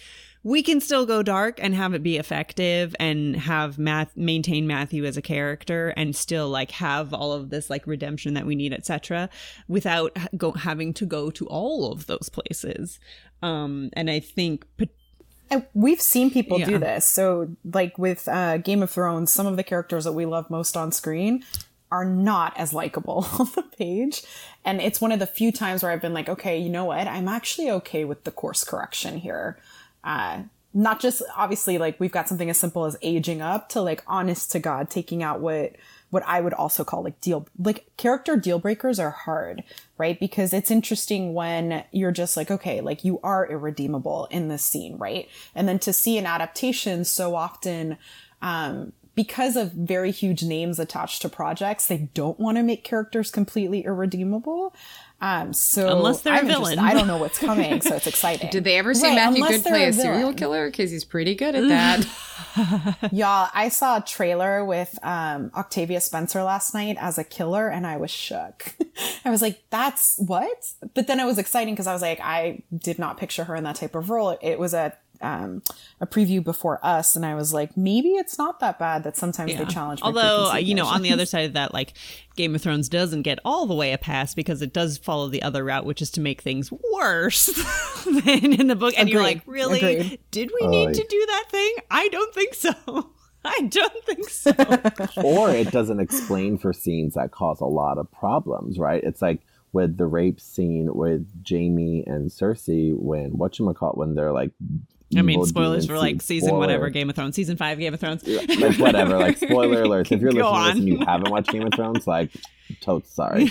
we 0.45 0.61
can 0.61 0.79
still 0.79 1.07
go 1.07 1.23
dark 1.23 1.59
and 1.59 1.73
have 1.73 1.95
it 1.95 2.03
be 2.03 2.17
effective 2.17 2.95
and 2.99 3.35
have 3.35 3.79
math 3.79 4.15
maintain 4.15 4.67
Matthew 4.67 5.03
as 5.03 5.17
a 5.17 5.21
character 5.21 5.91
and 5.97 6.15
still 6.15 6.49
like 6.49 6.69
have 6.69 7.15
all 7.15 7.33
of 7.33 7.49
this 7.49 7.67
like 7.67 7.87
redemption 7.87 8.35
that 8.35 8.45
we 8.45 8.53
need, 8.53 8.71
etc., 8.71 9.27
without 9.67 10.15
go- 10.37 10.51
having 10.51 10.93
to 10.93 11.05
go 11.07 11.31
to 11.31 11.47
all 11.47 11.91
of 11.91 12.05
those 12.05 12.29
places. 12.29 12.99
Um, 13.41 13.89
and 13.93 14.07
I 14.07 14.19
think. 14.19 14.67
and 15.49 15.65
we've 15.73 15.99
seen 15.99 16.29
people 16.29 16.59
yeah. 16.59 16.67
do 16.67 16.77
this. 16.77 17.07
So, 17.07 17.49
like 17.73 17.97
with 17.97 18.27
uh, 18.27 18.57
Game 18.57 18.83
of 18.83 18.91
Thrones, 18.91 19.31
some 19.31 19.47
of 19.47 19.57
the 19.57 19.63
characters 19.63 20.03
that 20.03 20.13
we 20.13 20.27
love 20.27 20.51
most 20.51 20.77
on 20.77 20.91
screen 20.91 21.43
are 21.91 22.05
not 22.05 22.55
as 22.55 22.71
likable 22.71 23.25
on 23.39 23.47
the 23.55 23.63
page. 23.63 24.21
And 24.63 24.79
it's 24.79 25.01
one 25.01 25.11
of 25.11 25.17
the 25.17 25.25
few 25.25 25.51
times 25.51 25.81
where 25.81 25.91
I've 25.91 26.01
been 26.01 26.13
like, 26.13 26.29
okay, 26.29 26.55
you 26.55 26.69
know 26.69 26.85
what? 26.85 27.07
I'm 27.07 27.27
actually 27.27 27.71
okay 27.71 28.05
with 28.05 28.25
the 28.25 28.31
course 28.31 28.63
correction 28.63 29.17
here 29.17 29.57
uh, 30.05 30.43
not 30.73 30.99
just 30.99 31.21
obviously 31.35 31.77
like 31.77 31.99
we've 31.99 32.11
got 32.11 32.27
something 32.27 32.49
as 32.49 32.57
simple 32.57 32.85
as 32.85 32.97
aging 33.01 33.41
up 33.41 33.69
to 33.69 33.81
like 33.81 34.03
honest 34.07 34.51
to 34.51 34.59
God, 34.59 34.89
taking 34.89 35.23
out 35.23 35.39
what 35.39 35.75
what 36.11 36.23
I 36.27 36.39
would 36.39 36.53
also 36.53 36.83
call 36.83 37.03
like 37.03 37.19
deal 37.21 37.47
like 37.57 37.87
character 37.97 38.37
deal 38.37 38.59
breakers 38.59 38.99
are 38.99 39.11
hard, 39.11 39.63
right? 39.97 40.19
Because 40.19 40.53
it's 40.53 40.69
interesting 40.69 41.33
when 41.33 41.83
you're 41.91 42.11
just 42.11 42.37
like, 42.37 42.51
okay, 42.51 42.81
like 42.81 43.03
you 43.03 43.19
are 43.23 43.49
irredeemable 43.49 44.27
in 44.31 44.49
this 44.49 44.63
scene, 44.63 44.97
right? 44.97 45.27
And 45.55 45.67
then 45.67 45.79
to 45.79 45.93
see 45.93 46.17
an 46.17 46.25
adaptation 46.25 47.05
so 47.05 47.35
often 47.35 47.97
um, 48.41 48.91
because 49.15 49.55
of 49.55 49.71
very 49.71 50.11
huge 50.11 50.43
names 50.43 50.77
attached 50.77 51.21
to 51.21 51.29
projects, 51.29 51.87
they 51.87 52.09
don't 52.13 52.39
want 52.39 52.57
to 52.57 52.63
make 52.63 52.83
characters 52.83 53.31
completely 53.31 53.85
irredeemable. 53.85 54.75
Um, 55.21 55.53
so 55.53 55.95
unless 55.95 56.21
they're 56.21 56.33
I'm 56.33 56.45
a 56.45 56.47
villain, 56.47 56.77
I 56.77 56.93
don't 56.93 57.07
know 57.07 57.17
what's 57.17 57.39
coming, 57.39 57.81
so 57.81 57.95
it's 57.95 58.07
exciting. 58.15 58.49
Did 58.49 58.63
they 58.63 58.77
ever 58.77 58.93
see 58.93 59.07
right, 59.07 59.15
Matthew 59.15 59.47
Goode 59.47 59.63
play 59.63 59.85
a, 59.85 59.89
a 59.89 59.93
serial 59.93 60.33
killer? 60.33 60.69
Because 60.69 60.91
he's 60.91 61.05
pretty 61.05 61.35
good 61.35 61.55
at 61.55 61.67
that. 61.69 63.09
Y'all, 63.11 63.49
I 63.53 63.69
saw 63.69 63.97
a 63.97 64.01
trailer 64.01 64.63
with 64.63 64.97
um, 65.03 65.51
Octavia 65.55 66.01
Spencer 66.01 66.43
last 66.43 66.73
night 66.73 66.97
as 66.99 67.17
a 67.17 67.23
killer, 67.23 67.69
and 67.69 67.87
I 67.87 67.97
was 67.97 68.11
shook. 68.11 68.75
I 69.25 69.29
was 69.29 69.41
like, 69.41 69.63
"That's 69.69 70.17
what?" 70.17 70.73
But 70.93 71.07
then 71.07 71.19
it 71.19 71.25
was 71.25 71.37
exciting 71.37 71.73
because 71.73 71.87
I 71.87 71.93
was 71.93 72.01
like, 72.01 72.19
I 72.21 72.61
did 72.77 72.99
not 72.99 73.17
picture 73.17 73.45
her 73.45 73.55
in 73.55 73.63
that 73.63 73.77
type 73.77 73.95
of 73.95 74.09
role. 74.09 74.37
It 74.41 74.59
was 74.59 74.73
a 74.73 74.97
um, 75.21 75.61
a 75.99 76.07
preview 76.07 76.43
before 76.43 76.79
us, 76.83 77.15
and 77.15 77.25
I 77.25 77.35
was 77.35 77.53
like, 77.53 77.75
maybe 77.75 78.09
it's 78.09 78.37
not 78.37 78.59
that 78.59 78.79
bad 78.79 79.03
that 79.03 79.17
sometimes 79.17 79.51
yeah. 79.51 79.63
they 79.63 79.65
challenge. 79.65 80.01
Me. 80.01 80.07
Although 80.07 80.53
you 80.55 80.75
know, 80.75 80.85
on 80.85 81.01
the 81.01 81.11
other 81.11 81.25
side 81.25 81.45
of 81.45 81.53
that, 81.53 81.73
like 81.73 81.93
Game 82.35 82.55
of 82.55 82.61
Thrones 82.61 82.89
doesn't 82.89 83.23
get 83.23 83.39
all 83.45 83.65
the 83.65 83.75
way 83.75 83.93
a 83.93 83.97
pass 83.97 84.35
because 84.35 84.61
it 84.61 84.73
does 84.73 84.97
follow 84.97 85.27
the 85.27 85.41
other 85.41 85.63
route, 85.63 85.85
which 85.85 86.01
is 86.01 86.11
to 86.11 86.21
make 86.21 86.41
things 86.41 86.71
worse 86.93 87.45
than 88.05 88.53
in 88.53 88.67
the 88.67 88.75
book. 88.75 88.93
And 88.97 89.09
Agreed. 89.09 89.13
you're 89.13 89.23
like, 89.23 89.41
really? 89.45 89.79
Agreed. 89.79 90.19
Did 90.31 90.51
we 90.59 90.67
need 90.67 90.89
uh, 90.89 90.93
to 90.93 91.05
do 91.07 91.25
that 91.27 91.45
thing? 91.49 91.75
I 91.91 92.09
don't 92.09 92.33
think 92.33 92.53
so. 92.53 92.73
I 93.45 93.61
don't 93.69 94.03
think 94.05 94.29
so. 94.29 94.51
or 95.23 95.51
it 95.51 95.71
doesn't 95.71 95.99
explain 95.99 96.57
for 96.57 96.73
scenes 96.73 97.13
that 97.13 97.31
cause 97.31 97.61
a 97.61 97.65
lot 97.65 97.99
of 97.99 98.11
problems, 98.11 98.79
right? 98.79 99.03
It's 99.03 99.21
like 99.21 99.41
with 99.71 99.97
the 99.97 100.07
rape 100.07 100.41
scene 100.41 100.93
with 100.93 101.27
Jaime 101.47 102.03
and 102.07 102.31
Cersei 102.31 102.95
when 102.97 103.33
whatchamacallit 103.33 103.97
when 103.97 104.15
they're 104.15 104.31
like 104.31 104.51
I 105.17 105.21
mean, 105.21 105.45
spoilers 105.45 105.85
for 105.85 105.97
like 105.97 106.21
season 106.21 106.49
spoiler. 106.49 106.59
whatever 106.59 106.89
Game 106.89 107.09
of 107.09 107.15
Thrones, 107.15 107.35
season 107.35 107.57
five 107.57 107.79
Game 107.79 107.93
of 107.93 107.99
Thrones. 107.99 108.25
like 108.27 108.77
whatever, 108.77 109.17
like 109.17 109.37
spoiler 109.37 109.83
alerts. 109.85 110.11
If 110.11 110.21
you're 110.21 110.31
listening 110.31 110.53
to 110.53 110.65
this 110.65 110.79
and 110.79 110.87
you 110.87 111.05
haven't 111.05 111.29
watched 111.29 111.51
Game 111.51 111.65
of 111.65 111.73
Thrones, 111.73 112.07
like 112.07 112.31
totes 112.81 113.13
sorry, 113.13 113.49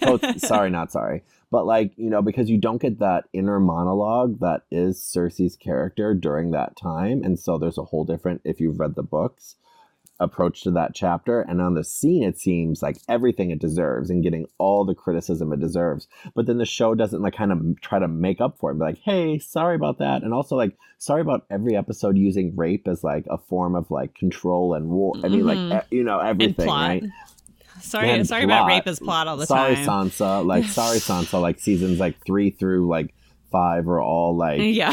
totes 0.00 0.46
sorry, 0.46 0.70
not 0.70 0.92
sorry. 0.92 1.22
But 1.50 1.66
like 1.66 1.92
you 1.96 2.10
know, 2.10 2.22
because 2.22 2.50
you 2.50 2.58
don't 2.58 2.80
get 2.82 2.98
that 2.98 3.24
inner 3.32 3.60
monologue 3.60 4.40
that 4.40 4.62
is 4.70 4.98
Cersei's 4.98 5.56
character 5.56 6.14
during 6.14 6.50
that 6.50 6.76
time, 6.76 7.22
and 7.22 7.38
so 7.38 7.58
there's 7.58 7.78
a 7.78 7.84
whole 7.84 8.04
different. 8.04 8.40
If 8.44 8.60
you've 8.60 8.80
read 8.80 8.94
the 8.96 9.02
books, 9.02 9.56
approach 10.20 10.62
to 10.62 10.70
that 10.72 10.94
chapter. 10.94 11.40
And 11.40 11.60
on 11.60 11.74
the 11.74 11.84
scene, 11.84 12.22
it 12.22 12.38
seems 12.38 12.82
like 12.82 12.98
everything 13.08 13.50
it 13.50 13.58
deserves 13.58 14.10
and 14.10 14.22
getting 14.22 14.46
all 14.58 14.84
the 14.84 14.94
criticism 14.94 15.52
it 15.52 15.60
deserves. 15.60 16.08
But 16.34 16.46
then 16.46 16.58
the 16.58 16.64
show 16.64 16.94
doesn't 16.94 17.22
like 17.22 17.34
kind 17.34 17.52
of 17.52 17.80
try 17.80 17.98
to 17.98 18.08
make 18.08 18.40
up 18.40 18.58
for 18.58 18.70
it, 18.70 18.74
be 18.74 18.80
like, 18.80 18.98
hey, 18.98 19.38
sorry 19.38 19.76
about 19.76 19.98
that. 19.98 20.22
And 20.22 20.32
also 20.32 20.56
like, 20.56 20.76
sorry 20.98 21.20
about 21.20 21.46
every 21.50 21.76
episode 21.76 22.16
using 22.16 22.54
rape 22.56 22.86
as 22.88 23.02
like 23.02 23.24
a 23.28 23.38
form 23.38 23.74
of 23.74 23.90
like 23.90 24.14
control 24.14 24.74
and 24.74 24.88
war. 24.88 25.14
I 25.22 25.28
mean, 25.28 25.42
mm-hmm. 25.42 25.72
like, 25.72 25.86
you 25.90 26.04
know, 26.04 26.20
everything, 26.20 26.66
right? 26.66 27.02
Sorry, 27.80 28.10
and 28.10 28.26
sorry 28.26 28.46
plot. 28.46 28.60
about 28.60 28.68
rape 28.68 28.86
as 28.86 28.98
plot 29.00 29.26
all 29.26 29.36
the 29.36 29.46
sorry, 29.46 29.74
time. 29.74 30.10
Sorry, 30.10 30.40
Sansa. 30.40 30.46
Like, 30.46 30.64
sorry, 30.64 30.98
Sansa. 31.00 31.40
Like 31.40 31.58
seasons 31.58 31.98
like 31.98 32.24
three 32.24 32.50
through 32.50 32.88
like 32.88 33.14
five 33.54 33.88
are 33.88 34.00
all 34.00 34.36
like, 34.36 34.58
yeah, 34.60 34.92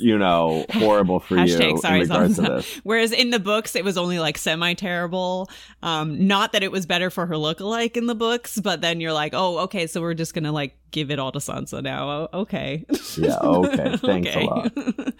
you 0.00 0.18
know, 0.18 0.66
horrible 0.70 1.20
for 1.20 1.36
Hashtag 1.36 1.70
you 1.70 1.78
sorry, 1.78 2.00
in 2.00 2.08
regards 2.08 2.34
to 2.34 2.42
this. 2.42 2.80
Whereas 2.82 3.12
in 3.12 3.30
the 3.30 3.38
books, 3.38 3.76
it 3.76 3.84
was 3.84 3.96
only 3.96 4.18
like 4.18 4.36
semi 4.38 4.74
terrible. 4.74 5.48
Um, 5.84 6.26
not 6.26 6.50
that 6.50 6.64
it 6.64 6.72
was 6.72 6.84
better 6.84 7.10
for 7.10 7.26
her 7.26 7.38
look-alike 7.38 7.96
in 7.96 8.06
the 8.06 8.16
books, 8.16 8.58
but 8.58 8.80
then 8.80 9.00
you're 9.00 9.12
like, 9.12 9.34
oh, 9.34 9.58
okay, 9.58 9.86
so 9.86 10.00
we're 10.00 10.14
just 10.14 10.34
gonna 10.34 10.50
like 10.50 10.76
give 10.90 11.12
it 11.12 11.20
all 11.20 11.30
to 11.30 11.38
Sansa 11.38 11.80
now. 11.80 12.10
Oh, 12.10 12.40
okay. 12.40 12.84
yeah. 13.16 13.38
Okay. 13.38 13.96
Thanks 13.98 14.30
okay. 14.30 14.44
a 14.44 14.46
lot. 14.46 14.72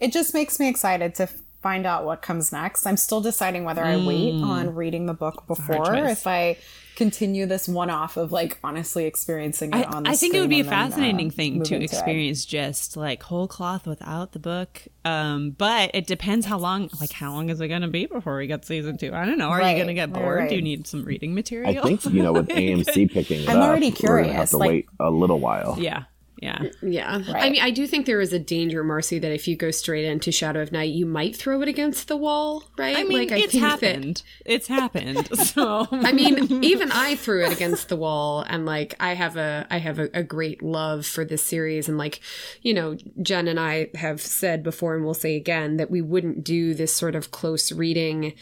it 0.00 0.12
just 0.12 0.34
makes 0.34 0.58
me 0.58 0.68
excited 0.68 1.14
to 1.14 1.28
find 1.62 1.86
out 1.86 2.04
what 2.04 2.22
comes 2.22 2.52
next. 2.52 2.86
I'm 2.86 2.96
still 2.96 3.20
deciding 3.20 3.64
whether 3.64 3.84
I 3.84 3.96
wait 3.96 4.34
mm. 4.34 4.44
on 4.44 4.74
reading 4.74 5.06
the 5.06 5.14
book 5.14 5.46
before 5.46 5.94
if 5.94 6.26
I 6.26 6.56
continue 6.98 7.46
this 7.46 7.68
one 7.68 7.90
off 7.90 8.16
of 8.16 8.32
like 8.32 8.58
honestly 8.64 9.04
experiencing 9.04 9.72
it 9.72 9.76
I, 9.76 9.82
on 9.84 10.02
the 10.02 10.10
I 10.10 10.16
think 10.16 10.34
it 10.34 10.40
would 10.40 10.50
be 10.50 10.58
a 10.58 10.64
fascinating 10.64 11.28
then, 11.28 11.28
uh, 11.28 11.30
thing 11.30 11.62
to 11.62 11.80
experience 11.80 12.42
it. 12.44 12.48
just 12.48 12.96
like 12.96 13.22
whole 13.22 13.46
cloth 13.46 13.86
without 13.86 14.32
the 14.32 14.40
book. 14.40 14.82
Um, 15.04 15.50
but 15.50 15.92
it 15.94 16.08
depends 16.08 16.44
how 16.44 16.58
long 16.58 16.90
like 17.00 17.12
how 17.12 17.32
long 17.32 17.50
is 17.50 17.60
it 17.60 17.68
gonna 17.68 17.86
be 17.86 18.06
before 18.06 18.36
we 18.36 18.48
get 18.48 18.64
season 18.64 18.98
two? 18.98 19.14
I 19.14 19.26
don't 19.26 19.38
know. 19.38 19.48
Are 19.48 19.58
right, 19.58 19.76
you 19.76 19.82
gonna 19.82 19.94
get 19.94 20.12
bored? 20.12 20.40
Right. 20.40 20.48
Do 20.50 20.56
you 20.56 20.62
need 20.62 20.88
some 20.88 21.04
reading 21.04 21.36
material? 21.36 21.78
I 21.78 21.80
think 21.80 22.04
you 22.06 22.20
know 22.20 22.32
with 22.32 22.48
AMC 22.48 23.12
picking 23.12 23.42
it 23.42 23.48
I'm 23.48 23.58
up, 23.58 23.68
already 23.68 23.92
curious. 23.92 24.28
We're 24.28 24.32
have 24.32 24.50
to 24.50 24.56
like, 24.56 24.68
wait 24.68 24.88
a 24.98 25.10
little 25.10 25.38
while. 25.38 25.76
Yeah. 25.78 26.04
Yeah. 26.40 26.66
Yeah. 26.82 27.22
I 27.34 27.50
mean, 27.50 27.60
I 27.60 27.70
do 27.70 27.86
think 27.86 28.06
there 28.06 28.20
is 28.20 28.32
a 28.32 28.38
danger, 28.38 28.84
Marcy, 28.84 29.18
that 29.18 29.32
if 29.32 29.48
you 29.48 29.56
go 29.56 29.72
straight 29.72 30.04
into 30.04 30.30
Shadow 30.30 30.62
of 30.62 30.70
Night, 30.70 30.90
you 30.90 31.04
might 31.04 31.34
throw 31.34 31.60
it 31.62 31.68
against 31.68 32.06
the 32.06 32.16
wall, 32.16 32.62
right? 32.78 32.96
I 32.96 33.02
mean, 33.02 33.18
like, 33.18 33.32
I 33.32 33.38
it's 33.38 33.52
think 33.52 33.62
that 33.62 33.70
happened. 33.70 34.22
It's 34.44 34.66
happened. 34.66 35.28
So 35.48 35.86
I 35.90 36.12
mean, 36.12 36.62
even 36.62 36.92
I 36.92 37.16
threw 37.16 37.44
it 37.44 37.52
against 37.52 37.88
the 37.88 37.96
wall, 37.96 38.44
and 38.46 38.66
like 38.66 38.94
I 39.00 39.14
have 39.14 39.36
a 39.36 39.66
I 39.70 39.78
have 39.78 39.98
a, 39.98 40.10
a 40.12 40.22
great 40.22 40.62
love 40.62 41.06
for 41.06 41.24
this 41.24 41.42
series, 41.42 41.88
and 41.88 41.96
like 41.96 42.20
you 42.60 42.74
know, 42.74 42.96
Jen 43.22 43.48
and 43.48 43.58
I 43.58 43.88
have 43.94 44.20
said 44.20 44.62
before, 44.62 44.94
and 44.94 45.04
we'll 45.04 45.14
say 45.14 45.36
again 45.36 45.78
that 45.78 45.90
we 45.90 46.02
wouldn't 46.02 46.44
do 46.44 46.74
this 46.74 46.92
sort 46.94 47.14
of 47.14 47.30
close 47.30 47.72
reading 47.72 48.34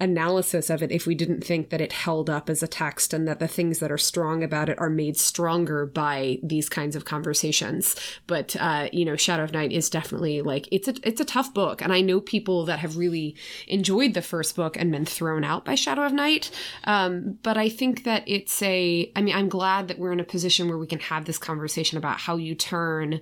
analysis 0.00 0.70
of 0.70 0.82
it 0.82 0.90
if 0.90 1.06
we 1.06 1.14
didn't 1.14 1.44
think 1.44 1.70
that 1.70 1.80
it 1.80 1.92
held 1.92 2.30
up 2.30 2.48
as 2.48 2.62
a 2.62 2.68
text 2.68 3.12
and 3.12 3.28
that 3.28 3.38
the 3.38 3.48
things 3.48 3.78
that 3.80 3.92
are 3.92 3.98
strong 3.98 4.42
about 4.42 4.68
it 4.68 4.78
are 4.78 4.90
made 4.90 5.16
stronger 5.16 5.84
by 5.86 6.38
these 6.42 6.68
kinds 6.68 6.96
of 6.96 7.04
conversations. 7.04 7.94
But 8.26 8.56
uh 8.58 8.88
you 8.92 9.04
know 9.04 9.16
shadow 9.16 9.44
of 9.44 9.52
night 9.52 9.72
is 9.72 9.90
definitely 9.90 10.42
like 10.42 10.68
it's 10.72 10.88
a 10.88 10.94
it's 11.02 11.20
a 11.20 11.24
tough 11.24 11.52
book. 11.52 11.82
And 11.82 11.92
i 11.92 12.00
know 12.00 12.20
people 12.20 12.64
that 12.64 12.78
have 12.78 12.96
really 12.96 13.36
enjoyed 13.68 14.14
the 14.14 14.22
first 14.22 14.56
book 14.56 14.76
and 14.76 14.90
been 14.90 15.04
thrown 15.04 15.44
out 15.44 15.64
by 15.64 15.74
shadow 15.74 16.02
of 16.02 16.12
night. 16.12 16.50
Um 16.84 17.38
but 17.42 17.56
i 17.56 17.68
think 17.68 18.04
that 18.04 18.24
it's 18.26 18.62
a 18.62 19.10
i 19.14 19.20
mean 19.20 19.34
i'm 19.34 19.48
glad 19.48 19.88
that 19.88 19.98
we're 19.98 20.12
in 20.12 20.20
a 20.20 20.24
position 20.24 20.68
where 20.68 20.78
we 20.78 20.86
can 20.86 21.00
have 21.00 21.26
this 21.26 21.38
conversation 21.38 21.98
about 21.98 22.20
how 22.20 22.36
you 22.36 22.54
turn 22.54 23.20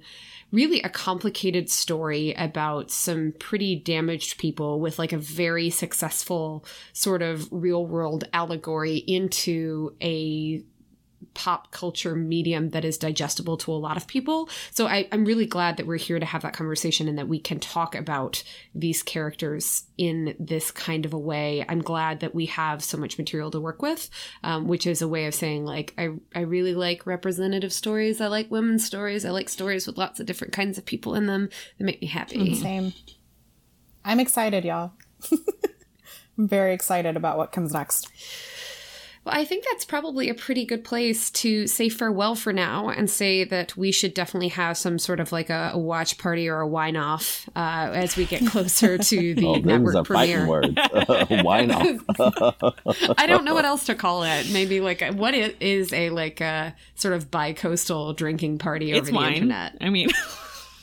really 0.51 0.81
a 0.83 0.89
complicated 0.89 1.69
story 1.69 2.33
about 2.35 2.91
some 2.91 3.35
pretty 3.39 3.77
damaged 3.77 4.39
people 4.39 4.81
with 4.81 4.99
like 4.99 5.13
a 5.13 5.19
very 5.19 5.71
successful 5.71 6.65
sort 6.93 7.23
of 7.23 7.49
real 7.51 7.87
world 7.87 8.25
allegory 8.33 8.97
into 8.97 9.95
a 10.01 10.63
pop 11.35 11.71
culture 11.71 12.15
medium 12.15 12.71
that 12.71 12.85
is 12.85 12.99
digestible 12.99 13.57
to 13.59 13.73
a 13.73 13.75
lot 13.75 13.97
of 13.97 14.07
people. 14.07 14.49
So 14.71 14.87
I, 14.87 15.09
I'm 15.13 15.25
really 15.25 15.47
glad 15.47 15.77
that 15.77 15.87
we're 15.87 15.97
here 15.97 16.19
to 16.19 16.27
have 16.27 16.43
that 16.43 16.53
conversation 16.53 17.09
and 17.09 17.19
that 17.19 17.29
we 17.29 17.39
can 17.39 17.61
talk 17.61 17.95
about 17.95 18.43
these 18.75 19.03
characters 19.03 19.85
in 19.97 20.35
this 20.39 20.71
kind 20.71 21.05
of 21.05 21.13
a 21.13 21.19
way. 21.19 21.65
I'm 21.69 21.83
glad 21.83 22.21
that 22.21 22.35
we 22.35 22.47
have 22.47 22.83
so 22.83 22.97
much 22.99 23.19
material 23.19 23.51
to 23.51 23.61
work 23.61 23.83
with, 23.83 24.11
um, 24.43 24.67
which 24.67 24.87
is 24.87 25.03
a 25.03 25.09
way 25.09 25.27
of 25.27 25.35
saying 25.35 25.65
like 25.65 25.95
I 25.99 26.11
I 26.35 26.41
really 26.41 26.75
like 26.75 27.07
representative 27.07 27.73
stories. 27.73 28.21
I 28.21 28.27
like 28.27 28.51
women's 28.51 28.85
stories. 28.85 29.25
I 29.25 29.31
like 29.31 29.49
stories 29.49 29.87
with 29.87 29.99
lots 29.99 30.21
of 30.21 30.27
different 30.27 30.53
kinds 30.53 30.79
of 30.79 30.85
people 30.85 31.15
in 31.15 31.27
them 31.27 31.49
that 31.79 31.85
make 31.85 32.01
me 32.01 32.09
happy. 32.09 32.55
Same. 32.55 32.93
I'm 34.05 34.21
excited, 34.21 34.65
y'all. 34.65 34.93
I'm 36.39 36.49
very 36.49 36.73
excited 36.73 37.17
about 37.17 37.37
what 37.37 37.53
comes 37.53 37.73
next. 37.73 38.09
Well, 39.29 39.37
I 39.39 39.45
think 39.45 39.65
that's 39.71 39.85
probably 39.85 40.31
a 40.31 40.35
pretty 40.35 40.65
good 40.65 40.85
place 40.85 41.31
to 41.33 41.67
say 41.67 41.89
farewell 41.91 42.35
for 42.35 42.51
now 42.53 42.89
and 42.89 43.11
say 43.11 43.45
that 43.45 43.77
we 43.77 43.93
should 43.93 44.15
definitely 44.15 44.49
have 44.49 44.79
some 44.79 44.99
sort 44.99 45.21
of 45.21 45.33
like 45.33 45.51
a, 45.51 45.73
a 45.75 45.79
watch 45.79 46.17
party 46.17 46.49
or 46.49 46.61
a 46.61 46.67
wine 46.67 46.97
off 46.97 47.47
uh, 47.55 47.91
as 47.93 48.17
we 48.17 48.25
get 48.25 48.47
closer 48.47 48.97
to 48.97 49.35
the 49.35 49.47
Oh, 49.47 49.55
those 49.57 49.65
network 49.65 49.95
are 49.97 50.05
fighting 50.07 50.37
premiere. 50.47 50.49
words. 50.49 50.75
Why 51.45 51.65
not? 51.67 53.15
I 53.19 53.27
don't 53.27 53.45
know 53.45 53.55
what 53.55 53.65
else 53.67 53.85
to 53.87 53.95
call 53.95 54.23
it. 54.23 54.51
Maybe 54.51 54.81
like 54.81 55.03
a, 55.03 55.13
what 55.13 55.35
it 55.35 55.57
is 55.61 55.93
a 55.93 56.09
like 56.11 56.41
a 56.41 56.75
sort 56.95 57.13
of 57.15 57.31
bi-coastal 57.31 58.15
drinking 58.15 58.59
party 58.59 58.93
over 58.93 58.99
it's 59.01 59.09
the 59.11 59.15
wine. 59.15 59.35
internet. 59.35 59.77
I 59.81 59.91
mean, 59.91 60.09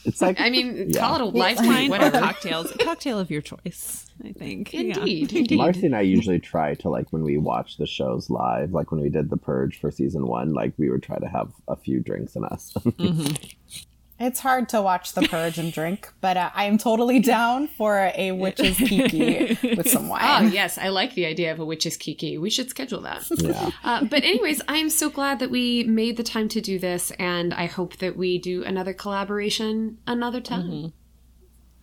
It's 0.05 0.21
like 0.21 0.39
I 0.39 0.49
mean, 0.49 0.89
Yeah. 0.89 0.99
call 0.99 1.15
it 1.15 1.21
a 1.21 1.25
live 1.25 1.57
wine 1.57 1.65
tweet, 1.67 1.87
or 1.87 1.89
whatever. 1.91 2.19
cocktails. 2.19 2.71
A 2.71 2.77
cocktail 2.77 3.19
of 3.19 3.29
your 3.31 3.41
choice, 3.41 4.05
I 4.23 4.31
think. 4.31 4.73
Yeah. 4.73 4.81
Indeed, 4.99 5.33
indeed. 5.33 5.57
Marcy 5.57 5.85
and 5.87 5.95
I 5.95 6.01
usually 6.01 6.39
try 6.39 6.75
to 6.75 6.89
like 6.89 7.11
when 7.11 7.23
we 7.23 7.37
watch 7.37 7.77
the 7.77 7.87
shows 7.87 8.29
live, 8.29 8.71
like 8.71 8.91
when 8.91 9.01
we 9.01 9.09
did 9.09 9.29
The 9.29 9.37
Purge 9.37 9.79
for 9.79 9.91
season 9.91 10.27
one, 10.27 10.53
like 10.53 10.73
we 10.77 10.89
would 10.89 11.03
try 11.03 11.17
to 11.19 11.27
have 11.27 11.51
a 11.67 11.75
few 11.75 11.99
drinks 11.99 12.35
in 12.35 12.43
us. 12.45 12.73
Mm-hmm. 12.79 13.33
It's 14.17 14.39
hard 14.39 14.69
to 14.69 14.81
watch 14.81 15.11
The 15.11 15.23
Purge 15.23 15.57
and 15.57 15.73
drink, 15.73 16.11
but 16.21 16.37
uh, 16.37 16.49
I 16.53 16.65
am 16.65 16.77
totally 16.77 17.19
down 17.19 17.67
for 17.67 18.11
a 18.15 18.31
witch's 18.31 18.77
kiki 18.77 19.57
with 19.75 19.89
some 19.89 20.07
wine. 20.07 20.21
Oh 20.23 20.47
yes, 20.47 20.77
I 20.77 20.87
like 20.87 21.15
the 21.15 21.25
idea 21.25 21.51
of 21.51 21.59
a 21.59 21.65
witch's 21.65 21.97
kiki. 21.97 22.37
We 22.37 22.49
should 22.49 22.69
schedule 22.69 23.01
that. 23.01 23.27
yeah. 23.37 23.71
Uh, 23.83 24.05
but 24.05 24.23
anyways, 24.23 24.61
I 24.69 24.77
am 24.77 24.89
so 24.89 25.09
glad 25.09 25.39
that 25.39 25.51
we 25.51 25.83
made 25.83 26.15
the 26.15 26.23
time 26.23 26.47
to 26.49 26.61
do 26.61 26.79
this, 26.79 27.11
and 27.19 27.53
I 27.53 27.65
hope 27.65 27.97
that 27.97 28.15
we 28.15 28.37
do 28.37 28.63
another 28.63 28.93
collaboration 28.93 29.97
another 30.07 30.39
time. 30.39 30.93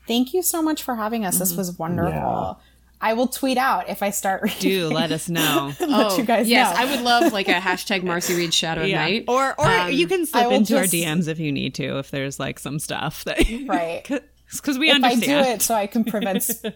Thank 0.08 0.32
you 0.32 0.42
so 0.42 0.62
much 0.62 0.82
for 0.82 0.96
having 0.96 1.24
us. 1.24 1.38
This 1.38 1.54
was 1.54 1.78
wonderful. 1.78 2.60
I 3.02 3.14
will 3.14 3.26
tweet 3.26 3.58
out 3.58 3.88
if 3.88 4.02
I 4.02 4.10
start 4.10 4.42
reading. 4.44 4.60
Do 4.60 4.88
let 4.88 5.10
us 5.12 5.28
know. 5.28 5.72
let 5.80 6.16
you 6.16 6.24
guys 6.24 6.46
Oh, 6.46 6.48
yes, 6.48 6.74
know. 6.74 6.82
I 6.82 6.90
would 6.94 7.00
love 7.04 7.32
like 7.32 7.48
a 7.48 7.54
hashtag 7.54 8.04
Marcy 8.04 8.34
Reed 8.36 8.54
Shadow 8.54 8.82
yeah. 8.84 8.96
Night. 9.02 9.24
Or 9.28 9.54
or 9.58 9.66
Um, 9.66 9.92
you 9.92 10.06
can 10.06 10.20
I 10.20 10.24
slip 10.24 10.46
will 10.46 10.52
into 10.54 10.76
our 10.78 10.84
DMs 10.84 11.26
if 11.28 11.38
you 11.40 11.50
need 11.52 11.74
to, 11.74 11.98
if 11.98 12.10
there's 12.12 12.38
like 12.38 12.58
some 12.60 12.78
stuff 12.78 13.24
that 13.24 13.38
Right. 13.66 14.04
because 14.52 14.78
we 14.78 14.90
if 14.90 15.02
I 15.02 15.16
do 15.16 15.30
it 15.32 15.62
so 15.62 15.74
I 15.74 15.86
can 15.88 16.04
prevent 16.04 16.48
if 16.48 16.74